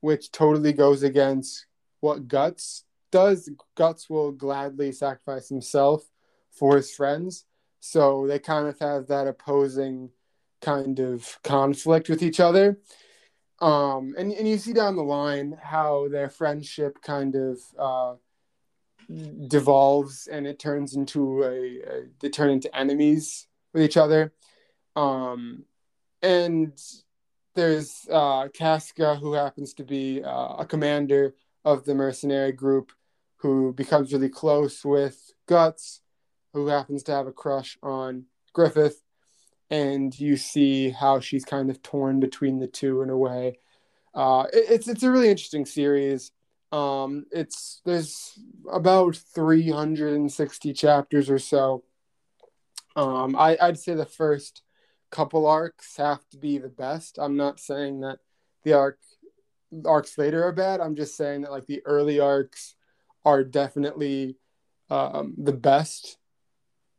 which 0.00 0.30
totally 0.30 0.72
goes 0.72 1.02
against 1.02 1.66
what 2.00 2.28
Guts 2.28 2.84
does. 3.10 3.48
Guts 3.76 4.10
will 4.10 4.32
gladly 4.32 4.92
sacrifice 4.92 5.48
himself 5.48 6.04
for 6.50 6.76
his 6.76 6.92
friends. 6.94 7.44
So 7.80 8.26
they 8.26 8.38
kind 8.38 8.68
of 8.68 8.78
have 8.80 9.06
that 9.08 9.26
opposing 9.26 10.10
kind 10.60 10.98
of 11.00 11.38
conflict 11.42 12.08
with 12.08 12.22
each 12.22 12.40
other. 12.40 12.78
Um, 13.62 14.16
and, 14.18 14.32
and 14.32 14.48
you 14.48 14.58
see 14.58 14.72
down 14.72 14.96
the 14.96 15.04
line 15.04 15.56
how 15.62 16.08
their 16.08 16.28
friendship 16.28 17.00
kind 17.00 17.36
of 17.36 17.58
uh, 17.78 18.14
devolves 19.46 20.26
and 20.26 20.48
it 20.48 20.58
turns 20.58 20.96
into 20.96 21.44
a, 21.44 21.48
a, 21.48 22.02
they 22.20 22.28
turn 22.28 22.50
into 22.50 22.76
enemies 22.76 23.46
with 23.72 23.84
each 23.84 23.96
other. 23.96 24.32
Um, 24.96 25.64
and 26.22 26.76
there's 27.54 28.06
uh, 28.10 28.48
Casca, 28.48 29.14
who 29.14 29.34
happens 29.34 29.74
to 29.74 29.84
be 29.84 30.24
uh, 30.24 30.56
a 30.58 30.66
commander 30.68 31.34
of 31.64 31.84
the 31.84 31.94
mercenary 31.94 32.52
group, 32.52 32.90
who 33.36 33.72
becomes 33.72 34.12
really 34.12 34.28
close 34.28 34.84
with 34.84 35.32
Guts, 35.46 36.00
who 36.52 36.66
happens 36.66 37.04
to 37.04 37.12
have 37.12 37.28
a 37.28 37.32
crush 37.32 37.78
on 37.80 38.24
Griffith 38.52 39.01
and 39.72 40.16
you 40.20 40.36
see 40.36 40.90
how 40.90 41.18
she's 41.18 41.46
kind 41.46 41.70
of 41.70 41.82
torn 41.82 42.20
between 42.20 42.58
the 42.58 42.66
two 42.66 43.00
in 43.00 43.08
a 43.08 43.16
way. 43.16 43.58
Uh, 44.14 44.44
it, 44.52 44.66
it's 44.68 44.86
it's 44.86 45.02
a 45.02 45.10
really 45.10 45.30
interesting 45.30 45.64
series. 45.64 46.30
Um, 46.70 47.24
it's 47.32 47.80
there's 47.86 48.38
about 48.70 49.16
360 49.16 50.72
chapters 50.74 51.30
or 51.30 51.38
so. 51.38 51.84
Um, 52.96 53.34
I, 53.34 53.56
I'd 53.60 53.78
say 53.78 53.94
the 53.94 54.04
first 54.04 54.60
couple 55.10 55.46
arcs 55.46 55.96
have 55.96 56.20
to 56.30 56.36
be 56.36 56.58
the 56.58 56.68
best. 56.68 57.18
I'm 57.18 57.38
not 57.38 57.58
saying 57.58 58.00
that 58.00 58.18
the 58.64 58.74
arc 58.74 58.98
arcs 59.86 60.18
later 60.18 60.44
are 60.44 60.52
bad. 60.52 60.80
I'm 60.80 60.96
just 60.96 61.16
saying 61.16 61.42
that 61.42 61.50
like 61.50 61.66
the 61.66 61.80
early 61.86 62.20
arcs 62.20 62.74
are 63.24 63.42
definitely 63.42 64.36
um, 64.90 65.32
the 65.38 65.52
best 65.52 66.18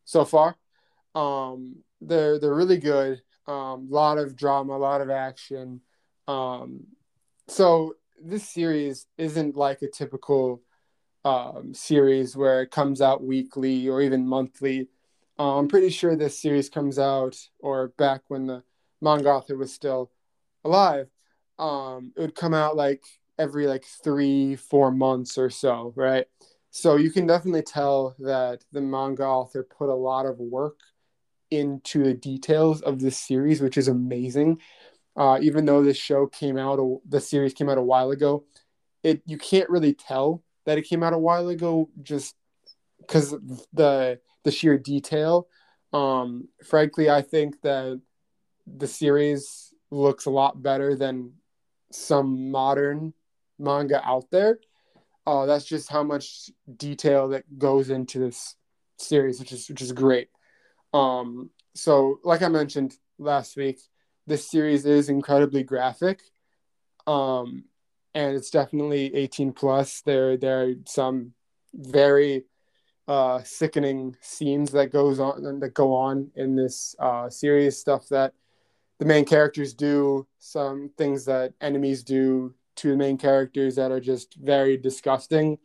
so 0.05 0.25
far. 0.25 0.55
Um, 1.13 1.83
they're 2.07 2.39
they're 2.39 2.53
really 2.53 2.77
good. 2.77 3.21
A 3.47 3.51
um, 3.51 3.89
lot 3.89 4.17
of 4.17 4.35
drama, 4.35 4.73
a 4.73 4.77
lot 4.77 5.01
of 5.01 5.09
action. 5.09 5.81
Um, 6.27 6.85
so 7.47 7.95
this 8.23 8.47
series 8.47 9.05
isn't 9.17 9.57
like 9.57 9.81
a 9.81 9.89
typical 9.89 10.61
um, 11.25 11.73
series 11.73 12.35
where 12.35 12.61
it 12.61 12.71
comes 12.71 13.01
out 13.01 13.23
weekly 13.23 13.87
or 13.89 14.01
even 14.01 14.27
monthly. 14.27 14.87
Uh, 15.37 15.57
I'm 15.57 15.67
pretty 15.67 15.89
sure 15.89 16.15
this 16.15 16.39
series 16.39 16.69
comes 16.69 16.99
out, 16.99 17.37
or 17.59 17.89
back 17.97 18.21
when 18.27 18.47
the 18.47 18.63
manga 19.01 19.29
author 19.29 19.57
was 19.57 19.73
still 19.73 20.11
alive, 20.63 21.07
um, 21.59 22.13
it 22.15 22.21
would 22.21 22.35
come 22.35 22.53
out 22.53 22.75
like 22.75 23.03
every 23.39 23.67
like 23.67 23.83
three, 24.03 24.55
four 24.55 24.91
months 24.91 25.37
or 25.37 25.49
so, 25.49 25.93
right? 25.95 26.25
So 26.69 26.95
you 26.95 27.11
can 27.11 27.27
definitely 27.27 27.63
tell 27.63 28.15
that 28.19 28.63
the 28.71 28.81
manga 28.81 29.25
author 29.25 29.63
put 29.63 29.89
a 29.89 29.95
lot 29.95 30.25
of 30.25 30.39
work 30.39 30.79
into 31.53 32.03
the 32.03 32.13
details 32.13 32.81
of 32.81 32.99
this 32.99 33.17
series, 33.17 33.61
which 33.61 33.77
is 33.77 33.87
amazing. 33.87 34.59
Uh, 35.15 35.39
even 35.41 35.65
though 35.65 35.83
this 35.83 35.97
show 35.97 36.27
came 36.27 36.57
out, 36.57 36.79
the 37.07 37.21
series 37.21 37.53
came 37.53 37.69
out 37.69 37.77
a 37.77 37.81
while 37.83 38.11
ago, 38.11 38.45
it 39.03 39.21
you 39.25 39.37
can't 39.37 39.69
really 39.69 39.93
tell 39.93 40.43
that 40.65 40.77
it 40.77 40.83
came 40.83 41.03
out 41.03 41.13
a 41.13 41.17
while 41.17 41.49
ago 41.49 41.89
just 42.01 42.35
because 42.99 43.31
the 43.73 44.19
the 44.43 44.51
sheer 44.51 44.77
detail. 44.77 45.47
Um, 45.91 46.47
frankly, 46.63 47.09
I 47.09 47.21
think 47.21 47.61
that 47.61 48.01
the 48.65 48.87
series 48.87 49.73
looks 49.91 50.25
a 50.25 50.31
lot 50.31 50.61
better 50.61 50.95
than 50.95 51.33
some 51.91 52.49
modern 52.49 53.13
manga 53.59 54.01
out 54.03 54.25
there. 54.31 54.59
Uh, 55.25 55.45
that's 55.45 55.65
just 55.65 55.89
how 55.89 56.03
much 56.03 56.49
detail 56.77 57.29
that 57.29 57.57
goes 57.57 57.89
into 57.89 58.19
this 58.19 58.55
series, 58.97 59.39
which 59.39 59.51
is 59.51 59.69
which 59.69 59.81
is 59.81 59.91
great. 59.91 60.29
Um, 60.93 61.49
so, 61.75 62.19
like 62.23 62.41
I 62.41 62.47
mentioned 62.47 62.95
last 63.17 63.57
week, 63.57 63.79
this 64.27 64.49
series 64.49 64.85
is 64.85 65.09
incredibly 65.09 65.63
graphic, 65.63 66.21
um, 67.07 67.65
and 68.13 68.35
it's 68.35 68.51
definitely 68.51 69.13
18 69.15 69.53
plus. 69.53 70.01
There, 70.01 70.37
there 70.37 70.63
are 70.63 70.73
some 70.85 71.33
very 71.73 72.45
uh, 73.07 73.41
sickening 73.43 74.15
scenes 74.21 74.71
that 74.71 74.91
goes 74.91 75.19
on 75.19 75.59
that 75.59 75.73
go 75.73 75.93
on 75.93 76.31
in 76.35 76.55
this 76.55 76.95
uh, 76.99 77.29
series. 77.29 77.77
Stuff 77.77 78.07
that 78.09 78.33
the 78.99 79.05
main 79.05 79.25
characters 79.25 79.73
do, 79.73 80.27
some 80.39 80.91
things 80.97 81.25
that 81.25 81.53
enemies 81.59 82.03
do 82.03 82.53
to 82.75 82.91
the 82.91 82.97
main 82.97 83.17
characters 83.17 83.75
that 83.75 83.91
are 83.91 83.99
just 83.99 84.35
very 84.35 84.77
disgusting 84.77 85.57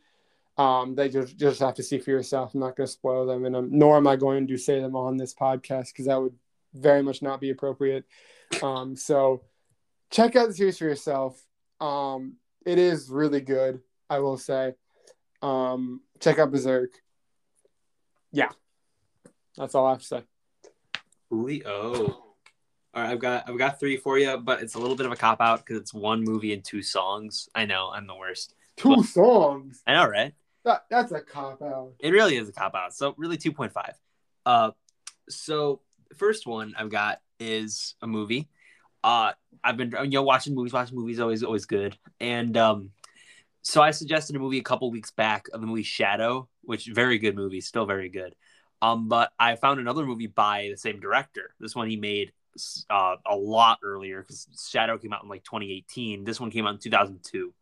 um, 0.58 0.96
that 0.96 1.14
you 1.14 1.24
just 1.24 1.60
have 1.60 1.74
to 1.74 1.82
see 1.82 1.98
for 1.98 2.10
yourself. 2.10 2.52
I'm 2.52 2.60
not 2.60 2.76
going 2.76 2.86
to 2.86 2.92
spoil 2.92 3.24
them, 3.26 3.44
and 3.44 3.56
um, 3.56 3.68
nor 3.70 3.96
am 3.96 4.08
I 4.08 4.16
going 4.16 4.48
to 4.48 4.58
say 4.58 4.80
them 4.80 4.96
on 4.96 5.16
this 5.16 5.34
podcast 5.34 5.92
because 5.92 6.06
that 6.06 6.20
would 6.20 6.34
very 6.74 7.02
much 7.02 7.22
not 7.22 7.40
be 7.40 7.50
appropriate. 7.50 8.04
Um, 8.62 8.96
so 8.96 9.42
check 10.10 10.34
out 10.36 10.48
the 10.48 10.54
series 10.54 10.78
for 10.78 10.84
yourself. 10.84 11.40
Um, 11.80 12.34
it 12.66 12.78
is 12.78 13.08
really 13.08 13.40
good, 13.40 13.80
I 14.10 14.18
will 14.18 14.36
say. 14.36 14.74
Um, 15.40 16.00
check 16.18 16.40
out 16.40 16.50
Berserk. 16.50 16.92
Yeah, 18.32 18.50
that's 19.56 19.76
all 19.76 19.86
I 19.86 19.90
have 19.90 20.00
to 20.00 20.04
say. 20.04 20.22
Leo. 21.30 22.24
All 22.94 23.02
right, 23.02 23.12
I've 23.12 23.20
got 23.20 23.48
I've 23.48 23.58
got 23.58 23.78
three 23.78 23.96
for 23.96 24.18
you, 24.18 24.36
but 24.38 24.60
it's 24.60 24.74
a 24.74 24.78
little 24.78 24.96
bit 24.96 25.06
of 25.06 25.12
a 25.12 25.16
cop 25.16 25.40
out 25.40 25.60
because 25.60 25.80
it's 25.80 25.94
one 25.94 26.24
movie 26.24 26.52
and 26.52 26.64
two 26.64 26.82
songs. 26.82 27.48
I 27.54 27.64
know 27.64 27.90
I'm 27.94 28.08
the 28.08 28.16
worst. 28.16 28.54
Two 28.76 28.96
but, 28.96 29.04
songs. 29.04 29.82
I 29.86 29.92
know, 29.92 30.08
right? 30.08 30.34
That, 30.68 30.84
that's 30.90 31.12
a 31.12 31.22
cop 31.22 31.62
out. 31.62 31.94
It 31.98 32.10
really 32.10 32.36
is 32.36 32.46
a 32.46 32.52
cop 32.52 32.74
out. 32.74 32.92
So 32.92 33.14
really 33.16 33.38
2.5. 33.38 33.92
Uh, 34.44 34.72
so 35.30 35.80
first 36.14 36.46
one 36.46 36.74
I've 36.76 36.90
got 36.90 37.22
is 37.40 37.94
a 38.02 38.06
movie. 38.06 38.50
Uh, 39.02 39.32
I've 39.64 39.78
been 39.78 39.94
you 40.02 40.10
know 40.10 40.22
watching 40.22 40.54
movies. 40.54 40.74
Watching 40.74 40.98
movies 40.98 41.20
always 41.20 41.42
always 41.42 41.64
good. 41.64 41.96
And 42.20 42.54
um, 42.58 42.90
so 43.62 43.80
I 43.80 43.92
suggested 43.92 44.36
a 44.36 44.38
movie 44.38 44.58
a 44.58 44.62
couple 44.62 44.90
weeks 44.90 45.10
back 45.10 45.46
of 45.54 45.62
the 45.62 45.66
movie 45.66 45.84
Shadow, 45.84 46.50
which 46.60 46.84
very 46.86 47.18
good 47.18 47.34
movie, 47.34 47.62
still 47.62 47.86
very 47.86 48.10
good. 48.10 48.34
Um, 48.82 49.08
but 49.08 49.32
I 49.38 49.56
found 49.56 49.80
another 49.80 50.04
movie 50.04 50.26
by 50.26 50.68
the 50.70 50.76
same 50.76 51.00
director. 51.00 51.54
This 51.58 51.74
one 51.74 51.88
he 51.88 51.96
made 51.96 52.32
uh, 52.90 53.16
a 53.24 53.36
lot 53.36 53.78
earlier 53.82 54.20
because 54.20 54.46
Shadow 54.68 54.98
came 54.98 55.14
out 55.14 55.22
in 55.22 55.30
like 55.30 55.44
2018. 55.44 56.24
This 56.24 56.38
one 56.38 56.50
came 56.50 56.66
out 56.66 56.74
in 56.74 56.78
2002. 56.78 57.54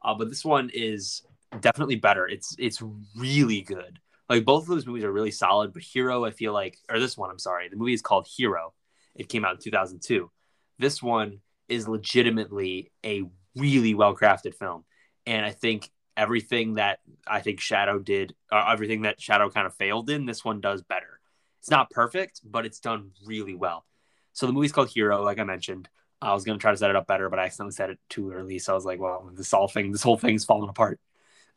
Uh, 0.00 0.14
but 0.14 0.28
this 0.28 0.44
one 0.44 0.70
is 0.72 1.22
definitely 1.60 1.96
better. 1.96 2.26
It's 2.26 2.54
it's 2.58 2.82
really 3.16 3.62
good. 3.62 3.98
Like 4.28 4.44
both 4.44 4.64
of 4.64 4.68
those 4.68 4.86
movies 4.86 5.04
are 5.04 5.12
really 5.12 5.30
solid, 5.30 5.72
but 5.72 5.82
Hero, 5.82 6.24
I 6.24 6.30
feel 6.30 6.52
like, 6.52 6.78
or 6.90 6.98
this 6.98 7.16
one, 7.16 7.30
I'm 7.30 7.38
sorry, 7.38 7.68
the 7.68 7.76
movie 7.76 7.92
is 7.92 8.02
called 8.02 8.26
Hero. 8.26 8.74
It 9.14 9.28
came 9.28 9.44
out 9.44 9.54
in 9.54 9.60
2002. 9.60 10.30
This 10.78 11.02
one 11.02 11.40
is 11.68 11.88
legitimately 11.88 12.90
a 13.04 13.22
really 13.54 13.94
well 13.94 14.16
crafted 14.16 14.54
film, 14.54 14.84
and 15.26 15.44
I 15.44 15.52
think 15.52 15.90
everything 16.16 16.74
that 16.74 16.98
I 17.26 17.40
think 17.40 17.60
Shadow 17.60 17.98
did, 17.98 18.34
uh, 18.50 18.68
everything 18.72 19.02
that 19.02 19.20
Shadow 19.20 19.50
kind 19.50 19.66
of 19.66 19.74
failed 19.74 20.10
in, 20.10 20.26
this 20.26 20.44
one 20.44 20.60
does 20.60 20.82
better. 20.82 21.20
It's 21.60 21.70
not 21.70 21.90
perfect, 21.90 22.40
but 22.44 22.66
it's 22.66 22.80
done 22.80 23.10
really 23.24 23.54
well. 23.54 23.84
So 24.32 24.46
the 24.46 24.52
movie's 24.52 24.72
called 24.72 24.88
Hero, 24.88 25.22
like 25.22 25.38
I 25.38 25.44
mentioned. 25.44 25.88
I 26.20 26.32
was 26.32 26.44
gonna 26.44 26.58
try 26.58 26.70
to 26.70 26.76
set 26.76 26.90
it 26.90 26.96
up 26.96 27.06
better, 27.06 27.28
but 27.28 27.38
I 27.38 27.44
accidentally 27.44 27.72
said 27.72 27.90
it 27.90 27.98
too 28.08 28.32
early. 28.32 28.58
So 28.58 28.72
I 28.72 28.74
was 28.74 28.84
like, 28.84 28.98
well, 28.98 29.30
this 29.34 29.52
all 29.52 29.68
thing, 29.68 29.92
this 29.92 30.02
whole 30.02 30.16
thing's 30.16 30.44
falling 30.44 30.68
apart. 30.68 30.98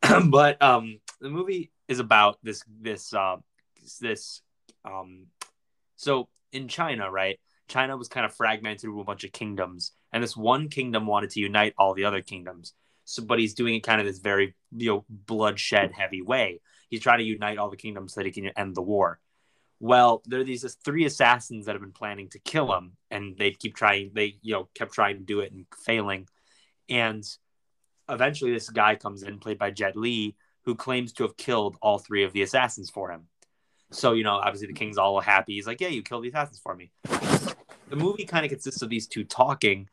but 0.29 0.61
um, 0.61 0.99
the 1.19 1.29
movie 1.29 1.71
is 1.87 1.99
about 1.99 2.37
this 2.43 2.63
this 2.81 3.13
uh, 3.13 3.37
this 3.99 4.41
um, 4.85 5.27
so 5.95 6.29
in 6.51 6.67
China, 6.67 7.11
right? 7.11 7.39
China 7.67 7.95
was 7.95 8.07
kind 8.07 8.25
of 8.25 8.33
fragmented 8.33 8.85
into 8.85 8.99
a 8.99 9.03
bunch 9.03 9.23
of 9.23 9.31
kingdoms, 9.31 9.91
and 10.11 10.23
this 10.23 10.35
one 10.35 10.69
kingdom 10.69 11.05
wanted 11.05 11.29
to 11.31 11.39
unite 11.39 11.73
all 11.77 11.93
the 11.93 12.05
other 12.05 12.21
kingdoms. 12.21 12.73
So, 13.05 13.23
but 13.23 13.39
he's 13.39 13.53
doing 13.53 13.75
it 13.75 13.81
kind 13.81 13.99
of 13.99 14.07
this 14.07 14.19
very 14.19 14.55
you 14.75 14.89
know 14.89 15.05
bloodshed 15.09 15.91
heavy 15.93 16.21
way. 16.21 16.61
He's 16.89 17.01
trying 17.01 17.19
to 17.19 17.25
unite 17.25 17.57
all 17.57 17.69
the 17.69 17.77
kingdoms 17.77 18.13
so 18.13 18.19
that 18.19 18.25
he 18.25 18.31
can 18.31 18.47
end 18.57 18.75
the 18.75 18.81
war. 18.81 19.19
Well, 19.79 20.21
there 20.25 20.41
are 20.41 20.43
these 20.43 20.65
three 20.83 21.05
assassins 21.05 21.65
that 21.65 21.73
have 21.73 21.81
been 21.81 21.91
planning 21.91 22.29
to 22.29 22.39
kill 22.39 22.73
him, 22.73 22.97
and 23.09 23.37
they 23.37 23.51
keep 23.51 23.75
trying. 23.75 24.11
They 24.13 24.37
you 24.41 24.53
know 24.53 24.69
kept 24.73 24.93
trying 24.93 25.17
to 25.17 25.23
do 25.23 25.39
it 25.41 25.51
and 25.51 25.65
failing, 25.85 26.27
and 26.89 27.23
eventually 28.09 28.51
this 28.51 28.69
guy 28.69 28.95
comes 28.95 29.23
in, 29.23 29.39
played 29.39 29.57
by 29.57 29.71
Jet 29.71 29.95
Li, 29.95 30.35
who 30.63 30.75
claims 30.75 31.13
to 31.13 31.23
have 31.23 31.37
killed 31.37 31.77
all 31.81 31.97
three 31.97 32.23
of 32.23 32.33
the 32.33 32.41
assassins 32.41 32.89
for 32.89 33.11
him. 33.11 33.27
So 33.91 34.13
you 34.13 34.23
know, 34.23 34.35
obviously 34.35 34.67
the 34.67 34.73
king's 34.73 34.97
all 34.97 35.19
happy. 35.19 35.55
He's 35.55 35.67
like, 35.67 35.81
"Yeah, 35.81 35.87
you 35.87 36.03
killed 36.03 36.23
the 36.23 36.29
assassins 36.29 36.59
for 36.59 36.75
me." 36.75 36.91
The 37.03 37.95
movie 37.95 38.25
kind 38.25 38.45
of 38.45 38.51
consists 38.51 38.83
of 38.83 38.89
these 38.89 39.07
two 39.07 39.23
talking 39.23 39.89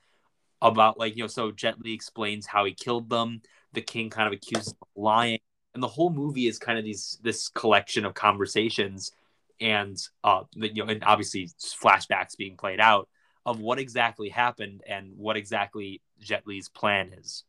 about 0.60 0.98
like 0.98 1.16
you 1.16 1.22
know, 1.22 1.28
so 1.28 1.51
Jet 1.51 1.80
Li 1.80 1.93
explains 1.93 2.47
how 2.47 2.64
he 2.64 2.74
killed 2.74 3.09
them. 3.09 3.40
The 3.72 3.80
king 3.80 4.10
kind 4.10 4.26
of 4.26 4.32
accuses 4.32 4.72
him 4.72 4.78
of 4.82 5.02
lying, 5.02 5.38
and 5.74 5.82
the 5.82 5.88
whole 5.88 6.10
movie 6.10 6.47
is 6.47 6.59
kind 6.59 6.78
of 6.78 6.84
these 6.84 7.18
this 7.22 7.48
collection 7.48 8.05
of 8.05 8.14
conversations 8.14 9.12
and 9.60 9.97
uh, 10.24 10.43
you 10.55 10.84
know, 10.84 10.90
and 10.90 11.02
obviously 11.05 11.48
flashbacks 11.59 12.36
being 12.36 12.56
played 12.56 12.80
out 12.80 13.09
of 13.44 13.60
what 13.60 13.78
exactly 13.78 14.28
happened 14.28 14.82
and 14.86 15.12
what 15.16 15.36
exactly 15.36 16.02
Jet 16.20 16.47
Li's 16.47 16.68
plan 16.68 17.12
is. 17.16 17.44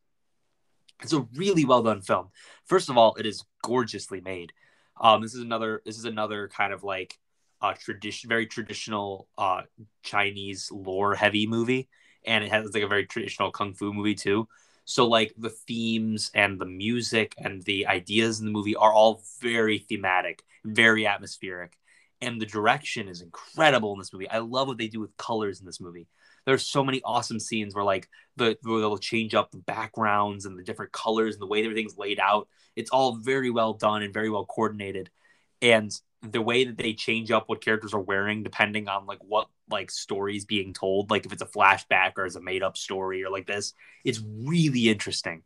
It's 1.02 1.14
a 1.14 1.28
really 1.36 1.65
well 1.65 1.84
done 1.84 2.02
film. 2.02 2.30
First 2.65 2.90
of 2.90 2.98
all, 2.98 3.15
it 3.15 3.26
is 3.26 3.44
gorgeously 3.64 4.22
made. 4.22 4.52
Um, 4.99 5.22
this 5.22 5.36
is 5.36 5.41
another. 5.41 5.82
This 5.86 5.98
is 5.98 6.06
another 6.06 6.48
kind 6.48 6.74
of 6.74 6.84
like 6.84 7.19
a 7.61 7.74
tradition, 7.74 8.30
very 8.30 8.48
traditional 8.48 9.28
uh, 9.38 9.61
Chinese 10.03 10.72
lore 10.72 11.15
heavy 11.15 11.48
movie, 11.48 11.88
and 12.26 12.44
it 12.44 12.52
has 12.52 12.74
like 12.74 12.84
a 12.84 12.88
very 12.88 13.06
traditional 13.06 13.52
kung 13.52 13.74
fu 13.74 13.94
movie 13.94 14.15
too. 14.15 14.48
So 14.86 15.06
like 15.06 15.34
the 15.38 15.49
themes 15.49 16.32
and 16.34 16.60
the 16.60 16.65
music 16.65 17.36
and 17.38 17.61
the 17.64 17.88
ideas 17.88 18.40
in 18.40 18.45
the 18.45 18.52
movie 18.52 18.76
are 18.76 18.94
all 18.94 19.22
very 19.41 19.80
thematic, 19.80 20.44
very 20.64 21.06
atmospheric 21.06 21.78
and 22.22 22.41
the 22.41 22.45
direction 22.45 23.07
is 23.07 23.22
incredible 23.22 23.94
in 23.94 23.99
this 23.99 24.11
movie. 24.11 24.30
I 24.30 24.40
love 24.40 24.68
what 24.68 24.78
they 24.78 24.88
do 24.88 24.99
with 24.99 25.15
colors 25.18 25.60
in 25.60 25.65
this 25.65 25.80
movie. 25.80 26.07
There's 26.48 26.65
so 26.65 26.84
many 26.84 27.02
awesome 27.06 27.40
scenes 27.40 27.76
where 27.76 27.86
like 27.86 28.10
the 28.38 28.57
where 28.64 28.80
they'll 28.80 28.98
change 28.98 29.36
up 29.36 29.52
the 29.52 29.60
backgrounds 29.60 30.45
and 30.45 30.57
the 30.57 30.64
different 30.64 30.94
colors 30.94 31.36
and 31.36 31.41
the 31.44 31.48
way 31.48 31.64
everything's 31.64 31.99
laid 31.99 32.19
out. 32.19 32.48
It's 32.76 32.90
all 32.90 33.18
very 33.18 33.52
well 33.52 33.74
done 33.74 34.02
and 34.02 34.14
very 34.14 34.32
well 34.32 34.45
coordinated. 34.45 35.11
And 35.61 35.91
the 36.24 36.41
way 36.41 36.65
that 36.65 36.78
they 36.78 36.94
change 36.94 37.32
up 37.32 37.49
what 37.49 37.64
characters 37.64 37.94
are 37.94 38.02
wearing 38.02 38.44
depending 38.44 38.88
on 38.88 39.06
like 39.06 39.19
what 39.22 39.49
like 39.69 39.91
stories 39.91 40.45
being 40.45 40.74
told, 40.74 41.11
like 41.11 41.28
if 41.28 41.34
it's 41.34 41.44
a 41.44 41.48
flashback 41.48 42.14
or 42.18 42.26
it's 42.26 42.36
a 42.36 42.41
made 42.41 42.64
up 42.64 42.78
story 42.78 43.24
or 43.24 43.30
like 43.30 43.48
this, 43.48 43.74
it's 44.06 44.22
really 44.44 44.90
interesting. 44.90 45.44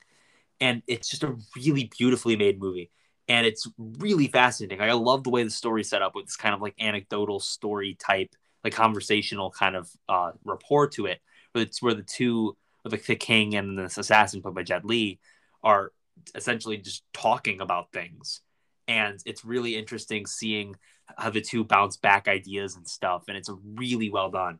And 0.61 0.84
it's 0.88 1.10
just 1.10 1.23
a 1.23 1.36
really 1.56 1.91
beautifully 1.98 2.36
made 2.36 2.60
movie 2.60 2.91
and 3.28 3.45
it's 3.48 3.68
really 3.78 4.28
fascinating. 4.28 4.80
Like, 4.80 4.90
I 4.90 4.94
love 4.94 5.23
the 5.23 5.30
way 5.30 5.44
the 5.44 5.49
story 5.49 5.84
set 5.84 6.02
up 6.02 6.15
with 6.15 6.26
this 6.26 6.36
kind 6.36 6.53
of 6.53 6.61
like 6.61 6.76
anecdotal 6.80 7.40
story 7.40 7.95
type, 7.95 8.36
like 8.64 8.74
conversational 8.74 9.52
kind 9.52 9.76
of 9.76 9.90
uh, 10.10 10.32
rapport 10.44 10.88
to 10.90 11.06
it, 11.08 11.20
where 11.52 11.64
it's 11.64 11.82
where 11.82 11.94
the 11.94 12.04
two, 12.04 12.56
like 12.84 13.06
the 13.06 13.16
king 13.16 13.56
and 13.56 13.78
this 13.78 13.98
assassin 13.98 14.42
played 14.42 14.56
by 14.56 14.64
Jet 14.64 14.86
Li, 14.86 15.20
are 15.64 15.92
essentially 16.36 16.78
just 16.78 17.04
talking 17.14 17.62
about 17.62 17.92
things, 17.92 18.42
and 18.88 19.20
it's 19.26 19.46
really 19.46 19.76
interesting 19.76 20.26
seeing 20.26 20.76
how 21.18 21.30
the 21.30 21.42
two 21.42 21.64
bounce 21.64 21.98
back 21.98 22.28
ideas 22.28 22.76
and 22.76 22.88
stuff, 22.88 23.24
and 23.28 23.38
it's 23.38 23.50
really 23.76 24.10
well 24.10 24.30
done. 24.30 24.60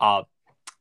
Uh, 0.00 0.22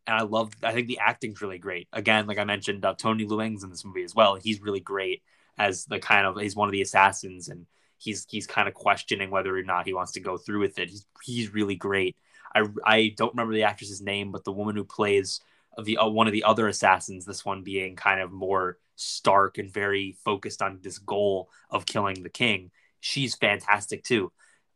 and 0.06 0.16
I 0.16 0.24
love, 0.24 0.54
I 0.64 0.72
think 0.72 0.88
the 0.88 1.00
acting's 1.00 1.42
really 1.42 1.58
great. 1.58 1.88
Again, 1.92 2.28
like 2.28 2.38
I 2.38 2.46
mentioned, 2.46 2.86
uh, 2.86 2.94
Tony 2.94 3.26
Leung's 3.26 3.64
in 3.64 3.70
this 3.70 3.84
movie 3.84 4.04
as 4.04 4.16
well. 4.16 4.36
He's 4.36 4.62
really 4.62 4.80
great 4.80 5.22
as 5.58 5.86
the 5.86 6.00
kind 6.00 6.26
of 6.26 6.40
he's 6.40 6.56
one 6.56 6.68
of 6.68 6.72
the 6.72 6.82
assassins 6.82 7.50
and 7.50 7.66
he's 7.98 8.26
he's 8.30 8.48
kind 8.48 8.68
of 8.68 8.74
questioning 8.74 9.30
whether 9.30 9.56
or 9.56 9.64
not 9.64 9.86
he 9.86 9.94
wants 9.94 10.14
to 10.14 10.20
go 10.20 10.38
through 10.38 10.60
with 10.60 10.80
it. 10.80 10.90
He's 10.90 11.06
he's 11.24 11.54
really 11.54 11.76
great. 11.76 12.16
I 12.56 12.64
I 12.84 13.14
don't 13.18 13.34
remember 13.34 13.54
the 13.54 13.64
actress's 13.64 14.02
name, 14.02 14.32
but 14.32 14.44
the 14.44 14.52
woman 14.52 14.76
who 14.76 14.84
plays 14.84 15.42
the 15.82 15.98
uh, 15.98 16.08
one 16.08 16.28
of 16.28 16.34
the 16.34 16.44
other 16.44 16.68
assassins, 16.68 17.26
this 17.26 17.46
one 17.46 17.64
being 17.64 17.96
kind 17.96 18.22
of 18.22 18.32
more 18.32 18.78
stark 18.96 19.58
and 19.58 19.72
very 19.72 20.18
focused 20.26 20.62
on 20.62 20.80
this 20.82 20.98
goal 20.98 21.50
of 21.70 21.86
killing 21.86 22.24
the 22.24 22.30
king. 22.30 22.72
She's 23.00 23.36
fantastic 23.36 24.04
too. 24.04 24.32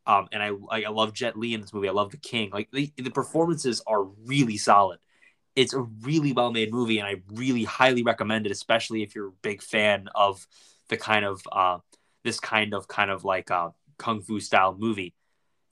Um, 0.05 0.27
and 0.31 0.41
I 0.41 0.51
I 0.71 0.89
love 0.89 1.13
Jet 1.13 1.37
Li 1.37 1.53
in 1.53 1.61
this 1.61 1.73
movie. 1.73 1.87
I 1.89 1.91
love 1.91 2.11
the 2.11 2.17
King. 2.17 2.49
Like 2.51 2.69
the, 2.71 2.91
the 2.97 3.11
performances 3.11 3.81
are 3.85 4.03
really 4.03 4.57
solid. 4.57 4.99
It's 5.55 5.73
a 5.73 5.81
really 5.81 6.33
well 6.33 6.51
made 6.51 6.71
movie, 6.71 6.99
and 6.99 7.07
I 7.07 7.21
really 7.27 7.63
highly 7.65 8.03
recommend 8.03 8.45
it, 8.45 8.51
especially 8.51 9.03
if 9.03 9.15
you're 9.15 9.27
a 9.29 9.43
big 9.43 9.61
fan 9.61 10.07
of 10.15 10.47
the 10.89 10.97
kind 10.97 11.25
of 11.25 11.41
uh, 11.51 11.79
this 12.23 12.39
kind 12.39 12.73
of 12.73 12.87
kind 12.87 13.11
of 13.11 13.23
like 13.23 13.51
uh, 13.51 13.69
kung 13.97 14.21
fu 14.21 14.39
style 14.39 14.75
movie. 14.77 15.13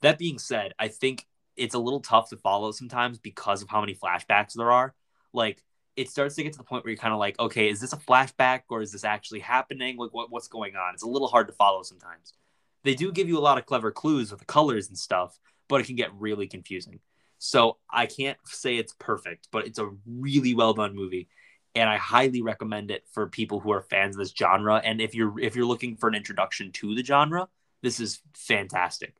That 0.02 0.18
being 0.18 0.38
said, 0.38 0.74
I 0.78 0.88
think 0.88 1.26
it's 1.60 1.74
a 1.74 1.78
little 1.78 2.00
tough 2.00 2.30
to 2.30 2.36
follow 2.36 2.72
sometimes 2.72 3.18
because 3.18 3.62
of 3.62 3.68
how 3.68 3.80
many 3.80 3.94
flashbacks 3.94 4.54
there 4.54 4.72
are. 4.72 4.94
Like 5.32 5.62
it 5.96 6.08
starts 6.08 6.34
to 6.36 6.42
get 6.42 6.52
to 6.52 6.58
the 6.58 6.64
point 6.64 6.84
where 6.84 6.90
you're 6.90 6.98
kind 6.98 7.12
of 7.12 7.20
like, 7.20 7.38
okay, 7.38 7.68
is 7.68 7.80
this 7.80 7.92
a 7.92 7.98
flashback 7.98 8.62
or 8.68 8.80
is 8.82 8.92
this 8.92 9.04
actually 9.04 9.40
happening? 9.40 9.96
Like 9.96 10.12
what, 10.12 10.30
what's 10.30 10.48
going 10.48 10.76
on? 10.76 10.94
It's 10.94 11.02
a 11.02 11.08
little 11.08 11.28
hard 11.28 11.48
to 11.48 11.52
follow 11.52 11.82
sometimes. 11.82 12.34
They 12.82 12.94
do 12.94 13.12
give 13.12 13.28
you 13.28 13.38
a 13.38 13.40
lot 13.40 13.58
of 13.58 13.66
clever 13.66 13.90
clues 13.90 14.30
with 14.30 14.40
the 14.40 14.46
colors 14.46 14.88
and 14.88 14.96
stuff, 14.96 15.38
but 15.68 15.80
it 15.80 15.86
can 15.86 15.96
get 15.96 16.14
really 16.14 16.46
confusing. 16.46 17.00
So 17.38 17.76
I 17.90 18.06
can't 18.06 18.38
say 18.46 18.76
it's 18.76 18.94
perfect, 18.98 19.48
but 19.52 19.66
it's 19.66 19.78
a 19.78 19.90
really 20.06 20.54
well 20.54 20.72
done 20.72 20.94
movie 20.94 21.28
and 21.74 21.88
I 21.88 21.96
highly 21.96 22.42
recommend 22.42 22.90
it 22.90 23.04
for 23.12 23.28
people 23.28 23.60
who 23.60 23.72
are 23.72 23.82
fans 23.82 24.16
of 24.16 24.20
this 24.20 24.34
genre. 24.36 24.80
And 24.82 25.00
if 25.00 25.14
you're 25.14 25.38
if 25.38 25.54
you're 25.54 25.66
looking 25.66 25.96
for 25.96 26.08
an 26.08 26.14
introduction 26.14 26.72
to 26.72 26.94
the 26.94 27.04
genre, 27.04 27.48
this 27.82 28.00
is 28.00 28.20
fantastic. 28.34 29.14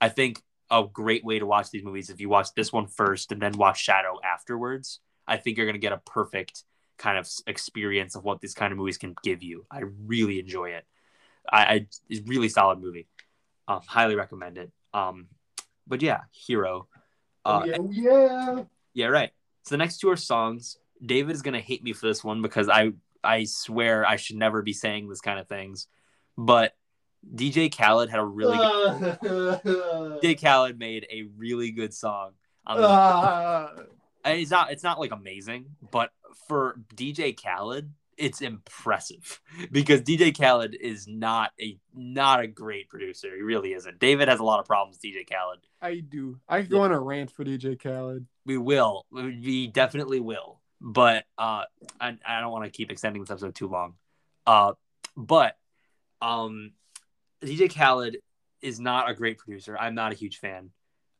I 0.00 0.08
think 0.08 0.42
a 0.72 0.84
great 0.90 1.24
way 1.24 1.38
to 1.38 1.46
watch 1.46 1.70
these 1.70 1.84
movies 1.84 2.10
if 2.10 2.20
you 2.20 2.28
watch 2.28 2.48
this 2.54 2.72
one 2.72 2.86
first 2.86 3.30
and 3.30 3.40
then 3.40 3.52
watch 3.52 3.80
Shadow 3.80 4.18
afterwards. 4.24 5.00
I 5.28 5.36
think 5.36 5.56
you're 5.56 5.66
going 5.66 5.74
to 5.74 5.80
get 5.80 5.92
a 5.92 5.98
perfect 5.98 6.64
kind 6.98 7.18
of 7.18 7.28
experience 7.46 8.16
of 8.16 8.24
what 8.24 8.40
these 8.40 8.54
kind 8.54 8.72
of 8.72 8.78
movies 8.78 8.98
can 8.98 9.14
give 9.22 9.42
you. 9.42 9.66
I 9.70 9.82
really 10.06 10.40
enjoy 10.40 10.70
it. 10.70 10.84
I, 11.50 11.64
I 11.64 11.86
it's 12.08 12.26
really 12.26 12.48
solid 12.48 12.80
movie. 12.80 13.06
Um, 13.68 13.80
highly 13.86 14.16
recommend 14.16 14.58
it. 14.58 14.72
Um, 14.94 15.26
but 15.86 16.02
yeah, 16.02 16.22
Hero. 16.32 16.88
Uh, 17.44 17.66
oh, 17.78 17.90
yeah, 17.92 18.08
yeah. 18.08 18.62
Yeah, 18.94 19.06
right. 19.06 19.30
So 19.64 19.74
the 19.74 19.78
next 19.78 19.98
two 19.98 20.10
are 20.10 20.16
songs. 20.16 20.78
David 21.04 21.34
is 21.34 21.42
gonna 21.42 21.60
hate 21.60 21.82
me 21.82 21.92
for 21.92 22.06
this 22.06 22.24
one 22.24 22.42
because 22.42 22.68
I 22.68 22.92
I 23.22 23.44
swear 23.44 24.06
I 24.06 24.16
should 24.16 24.36
never 24.36 24.62
be 24.62 24.72
saying 24.72 25.08
this 25.08 25.20
kind 25.20 25.38
of 25.38 25.48
things, 25.48 25.88
but 26.36 26.74
DJ 27.34 27.74
Khaled 27.74 28.10
had 28.10 28.20
a 28.20 28.24
really 28.24 28.56
good, 28.56 29.18
DJ 30.22 30.40
Khaled 30.40 30.78
made 30.78 31.06
a 31.10 31.24
really 31.36 31.70
good 31.70 31.94
song. 31.94 32.32
Uh, 32.66 33.68
it's 34.24 34.50
not 34.50 34.70
it's 34.70 34.82
not 34.82 35.00
like 35.00 35.12
amazing, 35.12 35.66
but 35.90 36.10
for 36.48 36.78
DJ 36.94 37.36
Khaled, 37.40 37.92
it's 38.16 38.40
impressive 38.40 39.40
because 39.72 40.02
DJ 40.02 40.36
Khaled 40.36 40.74
is 40.74 41.06
not 41.06 41.52
a 41.60 41.78
not 41.94 42.40
a 42.40 42.46
great 42.46 42.88
producer. 42.88 43.34
He 43.34 43.42
really 43.42 43.72
isn't. 43.72 43.98
David 43.98 44.28
has 44.28 44.40
a 44.40 44.44
lot 44.44 44.60
of 44.60 44.66
problems. 44.66 44.98
DJ 44.98 45.28
Khaled. 45.28 45.60
I 45.80 46.00
do. 46.00 46.38
I 46.48 46.62
go 46.62 46.78
yeah. 46.78 46.82
on 46.84 46.92
a 46.92 47.00
rant 47.00 47.30
for 47.30 47.44
DJ 47.44 47.80
Khaled. 47.80 48.26
We 48.44 48.58
will. 48.58 49.06
We 49.10 49.68
definitely 49.68 50.20
will 50.20 50.62
but 50.82 51.24
uh, 51.38 51.62
I, 52.00 52.18
I 52.26 52.40
don't 52.40 52.50
want 52.50 52.64
to 52.64 52.70
keep 52.70 52.90
extending 52.90 53.22
this 53.22 53.30
episode 53.30 53.54
too 53.54 53.68
long. 53.68 53.94
Uh, 54.46 54.72
but 55.16 55.56
um, 56.20 56.72
DJ 57.42 57.72
Khaled 57.74 58.18
is 58.60 58.78
not 58.78 59.10
a 59.10 59.14
great 59.14 59.38
producer. 59.38 59.76
I'm 59.76 59.94
not 59.94 60.12
a 60.12 60.14
huge 60.14 60.38
fan. 60.38 60.70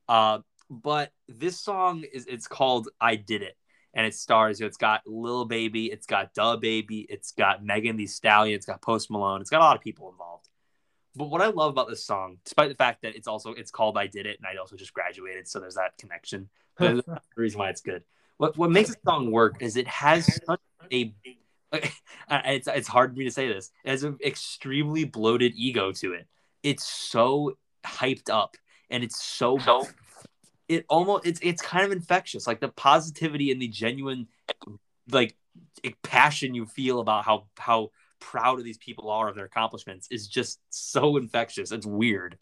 Uh, 0.08 0.38
but 0.70 1.10
this 1.28 1.58
song 1.58 2.04
is 2.12 2.26
it's 2.26 2.46
called 2.46 2.88
"I 3.00 3.16
Did 3.16 3.42
It," 3.42 3.56
and 3.94 4.06
it 4.06 4.14
stars. 4.14 4.60
It's 4.60 4.76
got 4.76 5.02
Lil 5.06 5.44
Baby, 5.44 5.86
it's 5.86 6.06
got 6.06 6.34
DaBaby, 6.34 7.06
it's 7.08 7.32
got 7.32 7.64
Megan 7.64 7.96
Thee 7.96 8.06
Stallion, 8.06 8.56
it's 8.56 8.66
got 8.66 8.80
Post 8.80 9.10
Malone, 9.10 9.40
it's 9.40 9.50
got 9.50 9.60
a 9.60 9.64
lot 9.64 9.76
of 9.76 9.82
people 9.82 10.10
involved. 10.10 10.48
but 11.14 11.26
what 11.26 11.42
I 11.42 11.48
love 11.48 11.70
about 11.70 11.88
this 11.88 12.04
song, 12.04 12.38
despite 12.44 12.70
the 12.70 12.74
fact 12.74 13.02
that 13.02 13.16
it's 13.16 13.28
also 13.28 13.52
it's 13.52 13.70
called 13.70 13.98
"I 13.98 14.06
Did 14.06 14.26
It" 14.26 14.38
and 14.38 14.46
I 14.46 14.58
also 14.58 14.76
just 14.76 14.94
graduated, 14.94 15.46
so 15.48 15.60
there's 15.60 15.74
that 15.74 15.98
connection. 15.98 16.48
The 16.78 17.20
reason 17.36 17.58
why 17.58 17.68
it's 17.68 17.82
good. 17.82 18.02
What 18.38 18.56
what 18.56 18.70
makes 18.70 18.90
the 18.90 18.96
song 19.04 19.30
work 19.30 19.60
is 19.60 19.76
it 19.76 19.86
has 19.88 20.26
such 20.46 20.60
a 20.90 21.14
it's 22.30 22.68
it's 22.68 22.88
hard 22.88 23.12
for 23.12 23.18
me 23.18 23.24
to 23.24 23.30
say 23.30 23.48
this. 23.48 23.70
It 23.84 23.90
has 23.90 24.04
an 24.04 24.18
extremely 24.24 25.04
bloated 25.04 25.52
ego 25.56 25.92
to 25.92 26.12
it. 26.12 26.26
It's 26.62 26.86
so 26.86 27.56
hyped 27.84 28.30
up 28.30 28.56
and 28.90 29.02
it's 29.02 29.22
so 29.22 29.58
so 29.58 29.86
it 30.68 30.84
almost 30.88 31.26
it's 31.26 31.40
it's 31.42 31.62
kind 31.62 31.84
of 31.84 31.92
infectious. 31.92 32.46
Like 32.46 32.60
the 32.60 32.68
positivity 32.68 33.50
and 33.50 33.60
the 33.60 33.68
genuine 33.68 34.28
like 35.10 35.36
passion 36.02 36.54
you 36.54 36.66
feel 36.66 37.00
about 37.00 37.24
how 37.24 37.46
how 37.58 37.90
proud 38.20 38.58
of 38.58 38.64
these 38.64 38.78
people 38.78 39.10
are 39.10 39.28
of 39.28 39.34
their 39.34 39.46
accomplishments 39.46 40.08
is 40.10 40.28
just 40.28 40.60
so 40.70 41.16
infectious. 41.16 41.72
It's 41.72 41.86
weird. 41.86 42.38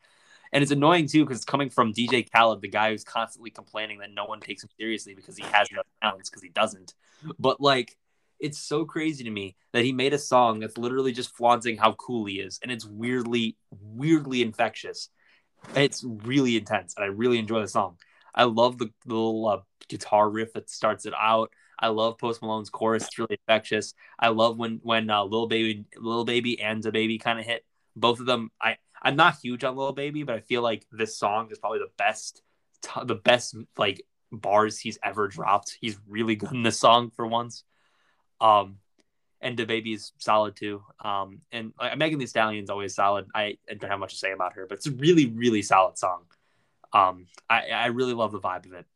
And 0.52 0.62
it's 0.62 0.72
annoying 0.72 1.06
too 1.06 1.24
because 1.24 1.38
it's 1.38 1.44
coming 1.44 1.70
from 1.70 1.92
DJ 1.92 2.28
Khaled, 2.30 2.60
the 2.60 2.68
guy 2.68 2.90
who's 2.90 3.04
constantly 3.04 3.50
complaining 3.50 4.00
that 4.00 4.10
no 4.12 4.24
one 4.24 4.40
takes 4.40 4.64
him 4.64 4.70
seriously 4.78 5.14
because 5.14 5.36
he 5.36 5.44
has 5.44 5.68
no 5.72 5.82
talents 6.02 6.28
because 6.28 6.42
he 6.42 6.48
doesn't. 6.48 6.94
But 7.38 7.60
like, 7.60 7.96
it's 8.40 8.58
so 8.58 8.84
crazy 8.84 9.24
to 9.24 9.30
me 9.30 9.56
that 9.72 9.84
he 9.84 9.92
made 9.92 10.12
a 10.12 10.18
song 10.18 10.60
that's 10.60 10.78
literally 10.78 11.12
just 11.12 11.36
flaunting 11.36 11.76
how 11.76 11.92
cool 11.92 12.24
he 12.26 12.40
is, 12.40 12.58
and 12.62 12.72
it's 12.72 12.84
weirdly, 12.84 13.56
weirdly 13.70 14.42
infectious. 14.42 15.10
It's 15.74 16.04
really 16.04 16.56
intense, 16.56 16.94
and 16.96 17.04
I 17.04 17.08
really 17.08 17.38
enjoy 17.38 17.60
the 17.60 17.68
song. 17.68 17.98
I 18.34 18.44
love 18.44 18.78
the, 18.78 18.90
the 19.06 19.14
little 19.14 19.46
uh, 19.46 19.60
guitar 19.88 20.30
riff 20.30 20.52
that 20.54 20.70
starts 20.70 21.06
it 21.06 21.14
out. 21.18 21.52
I 21.78 21.88
love 21.88 22.18
Post 22.18 22.42
Malone's 22.42 22.70
chorus; 22.70 23.04
it's 23.04 23.18
really 23.18 23.38
infectious. 23.46 23.94
I 24.18 24.28
love 24.28 24.56
when 24.56 24.80
when 24.82 25.10
uh, 25.10 25.24
Lil 25.24 25.46
Baby, 25.46 25.84
Lil 25.96 26.24
Baby, 26.24 26.60
and 26.60 26.82
DaBaby 26.82 27.20
kind 27.20 27.38
of 27.38 27.44
hit. 27.44 27.64
Both 27.96 28.20
of 28.20 28.26
them, 28.26 28.50
I 28.60 28.76
I'm 29.02 29.16
not 29.16 29.36
huge 29.42 29.64
on 29.64 29.76
Little 29.76 29.92
Baby, 29.92 30.22
but 30.22 30.36
I 30.36 30.40
feel 30.40 30.62
like 30.62 30.86
this 30.92 31.16
song 31.16 31.48
is 31.50 31.58
probably 31.58 31.78
the 31.80 31.90
best, 31.96 32.42
t- 32.82 33.04
the 33.04 33.14
best 33.14 33.56
like 33.76 34.02
bars 34.30 34.78
he's 34.78 34.98
ever 35.02 35.28
dropped. 35.28 35.76
He's 35.80 35.98
really 36.08 36.36
good 36.36 36.52
in 36.52 36.62
this 36.62 36.78
song 36.78 37.10
for 37.10 37.26
once. 37.26 37.64
Um, 38.40 38.78
and 39.40 39.56
DaBaby's 39.56 40.12
solid 40.18 40.56
too. 40.56 40.82
Um, 41.02 41.40
and 41.50 41.72
like, 41.78 41.96
Megan 41.96 42.18
Thee 42.18 42.26
Stallion's 42.26 42.70
always 42.70 42.94
solid. 42.94 43.26
I, 43.34 43.58
I, 43.68 43.74
don't 43.74 43.90
have 43.90 43.98
much 43.98 44.12
to 44.12 44.18
say 44.18 44.32
about 44.32 44.54
her, 44.54 44.66
but 44.66 44.76
it's 44.76 44.86
a 44.86 44.92
really, 44.92 45.26
really 45.26 45.62
solid 45.62 45.96
song. 45.96 46.24
Um, 46.92 47.26
I, 47.48 47.68
I 47.68 47.86
really 47.86 48.12
love 48.12 48.32
the 48.32 48.40
vibe 48.40 48.66
of 48.66 48.72
it. 48.72 48.86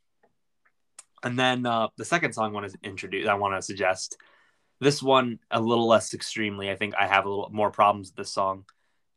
And 1.23 1.39
then 1.39 1.65
uh, 1.65 1.89
the 1.97 2.05
second 2.05 2.35
song 2.35 2.51
I 2.51 2.53
want 2.53 2.71
to 2.71 2.79
introduce, 2.83 3.27
I 3.27 3.35
want 3.35 3.55
to 3.55 3.63
suggest 3.63 4.19
this 4.81 5.03
one 5.03 5.39
a 5.51 5.61
little 5.61 5.87
less 5.87 6.13
extremely. 6.13 6.71
I 6.71 6.77
think 6.77 6.95
I 6.95 7.07
have 7.07 7.25
a 7.25 7.29
little 7.31 7.49
more 7.51 7.71
problems 7.71 8.09
with 8.09 8.17
this 8.17 8.33
song 8.33 8.65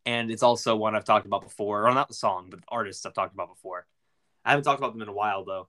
and 0.07 0.31
it's 0.31 0.41
also 0.41 0.73
one 0.77 0.95
I've 0.95 1.03
talked 1.03 1.25
about 1.25 1.41
before, 1.41 1.85
or 1.85 1.93
not 1.93 2.07
the 2.07 2.13
song, 2.13 2.47
but 2.49 2.61
the 2.61 2.65
artists 2.69 3.05
I've 3.05 3.13
talked 3.13 3.33
about 3.33 3.49
before. 3.49 3.85
I 4.45 4.51
haven't 4.51 4.63
talked 4.63 4.79
about 4.79 4.93
them 4.93 5.01
in 5.01 5.09
a 5.09 5.13
while 5.13 5.43
though. 5.43 5.67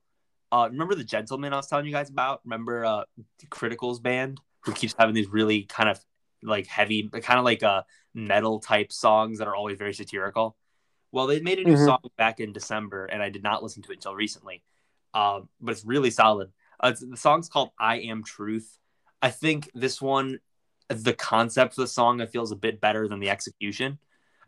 Uh, 0.52 0.68
remember 0.70 0.94
the 0.94 1.02
gentleman 1.02 1.52
I 1.52 1.56
was 1.56 1.66
telling 1.66 1.86
you 1.86 1.93
guys 1.93 2.09
about? 2.09 2.40
Remember 2.44 2.85
uh, 2.85 3.02
Critical's 3.51 3.98
band 3.98 4.40
who 4.60 4.72
keeps 4.72 4.94
having 4.98 5.14
these 5.14 5.28
really 5.28 5.62
kind 5.62 5.89
of 5.89 6.01
like 6.43 6.66
heavy, 6.66 7.09
kind 7.09 7.39
of 7.39 7.44
like 7.44 7.62
uh, 7.62 7.82
metal 8.14 8.60
type 8.60 8.93
songs 8.93 9.39
that 9.39 9.48
are 9.48 9.56
always 9.56 9.78
very 9.78 9.94
satirical. 9.94 10.56
Well, 11.10 11.26
they 11.26 11.40
made 11.40 11.59
a 11.59 11.64
new 11.64 11.74
mm-hmm. 11.74 11.86
song 11.86 12.01
back 12.16 12.39
in 12.40 12.52
December, 12.52 13.06
and 13.06 13.22
I 13.22 13.30
did 13.30 13.43
not 13.43 13.62
listen 13.62 13.82
to 13.85 13.93
it 13.93 13.97
until 13.97 14.14
recently. 14.14 14.62
Uh, 15.14 15.40
but 15.60 15.72
it's 15.72 15.85
really 15.85 16.10
solid. 16.10 16.51
Uh, 16.82 16.89
it's, 16.93 17.01
the 17.01 17.16
song's 17.16 17.48
called 17.48 17.70
"I 17.78 18.01
Am 18.01 18.22
Truth." 18.22 18.78
I 19.20 19.30
think 19.30 19.70
this 19.74 20.01
one, 20.01 20.39
the 20.89 21.14
concept 21.14 21.72
of 21.72 21.82
the 21.82 21.89
song, 21.89 22.20
I 22.20 22.26
feel 22.26 22.43
is 22.43 22.52
a 22.52 22.56
bit 22.56 22.80
better 22.80 23.09
than 23.09 23.20
the 23.20 23.30
execution 23.30 23.98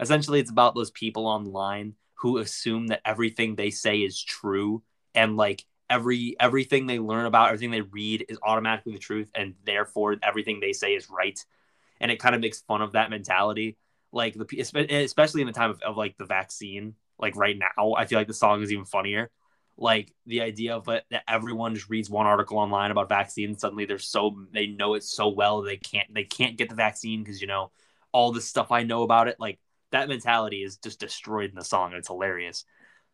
essentially 0.00 0.40
it's 0.40 0.50
about 0.50 0.74
those 0.74 0.90
people 0.90 1.26
online 1.26 1.94
who 2.14 2.38
assume 2.38 2.88
that 2.88 3.02
everything 3.04 3.54
they 3.54 3.70
say 3.70 3.98
is 3.98 4.20
true 4.20 4.82
and 5.14 5.36
like 5.36 5.64
every 5.90 6.36
everything 6.38 6.86
they 6.86 7.00
learn 7.00 7.26
about 7.26 7.48
everything 7.48 7.72
they 7.72 7.80
read 7.80 8.24
is 8.28 8.38
automatically 8.42 8.92
the 8.92 8.98
truth 8.98 9.28
and 9.34 9.54
therefore 9.66 10.16
everything 10.22 10.60
they 10.60 10.72
say 10.72 10.94
is 10.94 11.10
right. 11.10 11.44
And 12.00 12.10
it 12.10 12.20
kind 12.20 12.34
of 12.34 12.40
makes 12.40 12.60
fun 12.60 12.80
of 12.80 12.92
that 12.92 13.10
mentality. 13.10 13.76
Like 14.12 14.34
the 14.34 14.60
especially 14.60 15.42
in 15.42 15.46
the 15.46 15.52
time 15.52 15.70
of, 15.70 15.82
of 15.82 15.96
like 15.96 16.16
the 16.16 16.24
vaccine 16.24 16.94
like 17.18 17.36
right 17.36 17.56
now 17.56 17.92
i 17.94 18.06
feel 18.06 18.18
like 18.18 18.26
the 18.28 18.34
song 18.34 18.62
is 18.62 18.72
even 18.72 18.84
funnier. 18.84 19.30
Like 19.76 20.12
the 20.26 20.42
idea 20.42 20.76
of 20.76 20.86
that 20.86 21.04
everyone 21.26 21.74
just 21.74 21.88
reads 21.88 22.10
one 22.10 22.26
article 22.26 22.58
online 22.58 22.90
about 22.90 23.08
vaccines 23.08 23.60
suddenly 23.60 23.84
they're 23.84 23.98
so 23.98 24.44
they 24.52 24.66
know 24.66 24.94
it 24.94 25.02
so 25.04 25.28
well 25.28 25.62
they 25.62 25.76
can't 25.76 26.12
they 26.14 26.24
can't 26.24 26.56
get 26.56 26.68
the 26.68 26.74
vaccine 26.74 27.22
because 27.22 27.40
you 27.40 27.46
know 27.46 27.70
all 28.12 28.32
the 28.32 28.40
stuff 28.40 28.70
i 28.72 28.82
know 28.82 29.02
about 29.02 29.28
it. 29.28 29.36
Like 29.38 29.58
that 29.90 30.08
mentality 30.08 30.62
is 30.62 30.76
just 30.76 31.00
destroyed 31.00 31.50
in 31.50 31.56
the 31.56 31.64
song 31.64 31.92
it's 31.94 32.08
hilarious 32.08 32.64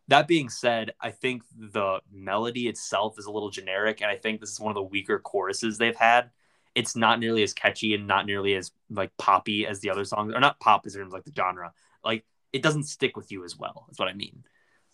that 0.09 0.29
being 0.29 0.49
said 0.49 0.93
i 1.01 1.11
think 1.11 1.43
the 1.57 2.01
melody 2.13 2.69
itself 2.69 3.19
is 3.19 3.27
a 3.27 3.31
little 3.31 3.51
generic 3.51 4.01
and 4.01 4.11
i 4.11 4.17
think 4.17 4.41
this 4.41 4.51
is 4.51 4.61
one 4.61 4.71
of 4.71 4.75
the 4.75 4.83
weaker 4.83 5.19
choruses 5.19 5.79
they've 5.79 5.97
had. 5.97 6.31
It's 6.75 6.95
not 6.95 7.21
nearly 7.21 7.43
as 7.43 7.55
catchy 7.55 7.95
and 7.95 8.07
not 8.07 8.27
nearly 8.27 8.55
as 8.55 8.71
like 8.91 9.17
poppy 9.17 9.67
as 9.67 9.81
the 9.81 9.89
other 9.89 10.05
songs 10.05 10.35
or 10.35 10.41
not 10.41 10.61
pop 10.61 10.85
as 10.85 10.95
in 10.95 11.09
like 11.09 11.25
the 11.25 11.33
genre. 11.35 11.73
Like 12.05 12.27
it 12.53 12.63
doesn't 12.63 12.85
stick 12.85 13.17
with 13.17 13.33
you 13.33 13.45
as 13.45 13.57
well 13.57 13.87
that's 13.89 13.99
what 13.99 14.09
i 14.09 14.13
mean. 14.13 14.45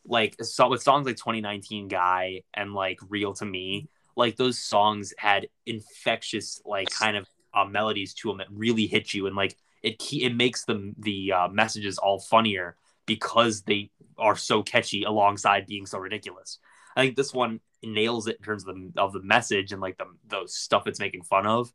Like 0.04 0.36
so 0.42 0.68
with 0.68 0.82
songs 0.82 1.06
like 1.06 1.16
2019 1.16 1.88
guy 1.88 2.42
and 2.54 2.72
like 2.72 2.98
real 3.08 3.34
to 3.34 3.44
me 3.44 3.88
like 4.16 4.36
those 4.36 4.58
songs 4.58 5.14
had 5.18 5.48
infectious 5.66 6.60
like 6.64 6.90
kind 6.90 7.16
of 7.16 7.28
uh, 7.54 7.64
melodies 7.64 8.14
to 8.14 8.28
them 8.28 8.38
that 8.38 8.48
really 8.50 8.86
hit 8.86 9.12
you 9.14 9.26
and 9.26 9.36
like 9.36 9.56
it 9.82 10.02
it 10.12 10.34
makes 10.34 10.64
the 10.64 10.94
the 10.98 11.32
uh, 11.32 11.48
messages 11.48 11.98
all 11.98 12.20
funnier 12.20 12.76
because 13.06 13.62
they 13.62 13.90
are 14.18 14.36
so 14.36 14.62
catchy 14.62 15.04
alongside 15.04 15.66
being 15.66 15.86
so 15.86 15.98
ridiculous. 15.98 16.58
I 16.96 17.02
think 17.02 17.16
this 17.16 17.32
one 17.32 17.60
nails 17.82 18.28
it 18.28 18.36
in 18.36 18.44
terms 18.44 18.66
of 18.66 18.74
the 18.74 19.00
of 19.00 19.12
the 19.12 19.22
message 19.22 19.72
and 19.72 19.80
like 19.80 19.98
the 19.98 20.06
the 20.28 20.42
stuff 20.46 20.86
it's 20.86 21.00
making 21.00 21.22
fun 21.22 21.46
of, 21.46 21.72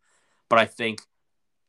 but 0.50 0.60
I 0.60 0.66
think 0.66 1.02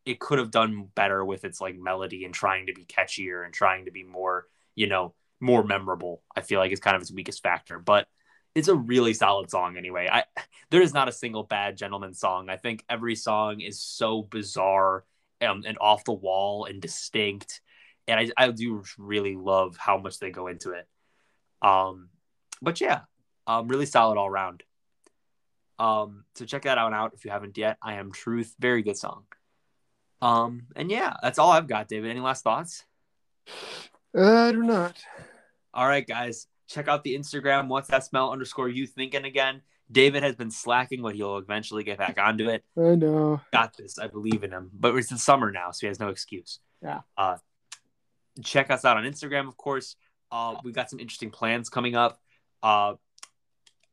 it 0.05 0.21
could 0.21 0.39
have 0.39 0.51
done 0.51 0.89
better 0.95 1.25
with 1.25 1.45
its 1.45 1.61
like 1.61 1.77
melody 1.77 2.25
and 2.25 2.33
trying 2.33 2.67
to 2.67 2.73
be 2.73 2.85
catchier 2.85 3.45
and 3.45 3.53
trying 3.53 3.87
to 3.87 3.91
be 3.91 4.05
more 4.05 4.47
you 4.75 4.87
know 4.87 5.15
more 5.41 5.65
memorable. 5.65 6.23
I 6.37 6.41
feel 6.41 6.61
like 6.61 6.73
it's 6.73 6.81
kind 6.81 6.97
of 6.97 7.03
its 7.03 7.13
weakest 7.13 7.43
factor, 7.43 7.79
but 7.79 8.09
it's 8.55 8.69
a 8.69 8.75
really 8.75 9.15
solid 9.15 9.51
song 9.51 9.77
anyway. 9.77 10.09
I 10.11 10.25
there 10.71 10.83
is 10.83 10.95
not 10.95 11.09
a 11.09 11.13
single 11.13 11.45
bad 11.45 11.77
gentleman 11.77 12.15
song. 12.15 12.49
I 12.49 12.57
think 12.57 12.85
every 12.89 13.15
song 13.15 13.61
is 13.61 13.81
so 13.81 14.23
bizarre 14.23 15.05
and, 15.41 15.65
and 15.65 15.79
off 15.81 16.05
the 16.05 16.13
wall 16.13 16.65
and 16.65 16.81
distinct. 16.81 17.61
And 18.09 18.19
I, 18.19 18.45
I 18.45 18.51
do 18.51 18.83
really 18.97 19.37
love 19.37 19.77
how 19.77 19.99
much 19.99 20.19
they 20.19 20.31
go 20.31 20.49
into 20.49 20.73
it. 20.73 20.89
Um, 21.63 22.09
but 22.61 22.81
yeah, 22.81 23.01
um, 23.47 23.69
really 23.69 23.87
solid 23.87 24.19
all 24.19 24.27
around. 24.27 24.63
Um, 25.79 26.25
so 26.35 26.45
check 26.45 26.63
that 26.63 26.79
out 26.79 26.93
out 26.93 27.13
if 27.15 27.25
you 27.25 27.31
haven't 27.31 27.57
yet. 27.57 27.77
I 27.83 27.95
am 27.95 28.11
Truth, 28.11 28.55
very 28.59 28.83
good 28.83 28.97
song. 28.97 29.25
Um, 30.21 30.67
and 30.75 30.91
yeah, 30.91 31.15
that's 31.23 31.39
all 31.39 31.53
I've 31.53 31.69
got. 31.69 31.87
David, 31.89 32.11
any 32.11 32.21
last 32.21 32.43
thoughts? 32.43 32.85
Uh, 34.17 34.49
I 34.49 34.53
do 34.53 34.63
not. 34.63 34.97
All 35.73 35.87
right, 35.87 36.07
guys, 36.07 36.47
check 36.69 36.89
out 36.89 37.05
the 37.05 37.17
Instagram. 37.17 37.69
What's 37.69 37.89
that 37.89 38.05
smell 38.05 38.33
underscore 38.33 38.69
you 38.69 38.87
thinking 38.87 39.25
again? 39.25 39.63
David 39.91 40.23
has 40.23 40.35
been 40.35 40.51
slacking, 40.51 41.03
but 41.03 41.15
he'll 41.15 41.39
eventually 41.39 41.85
get 41.85 41.99
back 41.99 42.19
onto 42.19 42.49
it. 42.49 42.65
I 42.77 42.95
know. 42.95 43.41
Got 43.53 43.77
this. 43.77 43.99
I 43.99 44.09
believe 44.09 44.45
in 44.45 44.51
him. 44.51 44.71
But 44.73 44.95
it's 44.97 45.09
the 45.09 45.19
summer 45.19 45.51
now, 45.51 45.71
so 45.71 45.79
he 45.83 45.87
has 45.87 46.01
no 46.01 46.09
excuse. 46.09 46.59
Yeah. 46.83 47.01
Uh, 47.17 47.37
check 48.43 48.71
us 48.71 48.85
out 48.85 48.97
on 48.97 49.05
Instagram, 49.05 49.49
of 49.49 49.57
course. 49.57 49.97
Uh, 50.31 50.57
we 50.63 50.73
got 50.73 50.91
some 50.91 51.01
interesting 51.01 51.31
plans 51.31 51.69
coming 51.69 51.97
up. 51.97 52.21
Uh, 52.63 52.95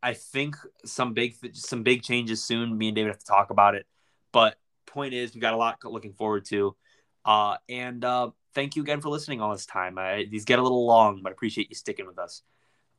I 0.04 0.14
think 0.14 0.56
some 0.86 1.14
big 1.14 1.36
some 1.54 1.84
big 1.84 2.04
changes 2.04 2.44
soon. 2.44 2.78
Me 2.78 2.90
and 2.90 2.96
David 2.96 3.10
have 3.10 3.20
to 3.20 3.26
talk 3.26 3.50
about 3.50 3.76
it. 3.76 3.86
But 4.32 4.56
point 4.86 5.14
is, 5.14 5.34
we 5.34 5.42
got 5.42 5.54
a 5.54 5.58
lot 5.58 5.78
looking 5.84 6.14
forward 6.14 6.46
to. 6.46 6.76
Uh, 7.24 7.58
and 7.68 8.04
uh, 8.06 8.30
thank 8.54 8.76
you 8.76 8.82
again 8.84 9.02
for 9.02 9.10
listening 9.10 9.42
all 9.42 9.52
this 9.52 9.66
time. 9.66 9.98
I, 9.98 10.26
these 10.30 10.46
get 10.46 10.60
a 10.60 10.62
little 10.62 10.86
long, 10.86 11.22
but 11.24 11.30
I 11.30 11.34
appreciate 11.34 11.70
you 11.70 11.76
sticking 11.76 12.06
with 12.06 12.20
us. 12.20 12.44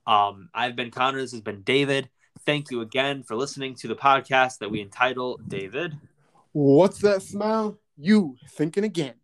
Um, 0.07 0.49
I've 0.55 0.77
been 0.77 0.91
Connor. 0.91 1.21
This 1.21 1.33
has 1.33 1.41
been 1.41 1.63
David. 1.63 2.09
Thank 2.45 2.71
you 2.71 2.81
again 2.81 3.23
for 3.23 3.35
listening 3.35 3.75
to 3.77 3.89
the 3.89 3.97
podcast 3.97 4.59
that 4.59 4.71
we 4.71 4.81
entitle 4.81 5.41
David. 5.47 5.97
What's 6.53 6.99
that 6.99 7.23
smell? 7.23 7.79
You 7.97 8.37
thinking 8.51 8.85
again. 8.85 9.15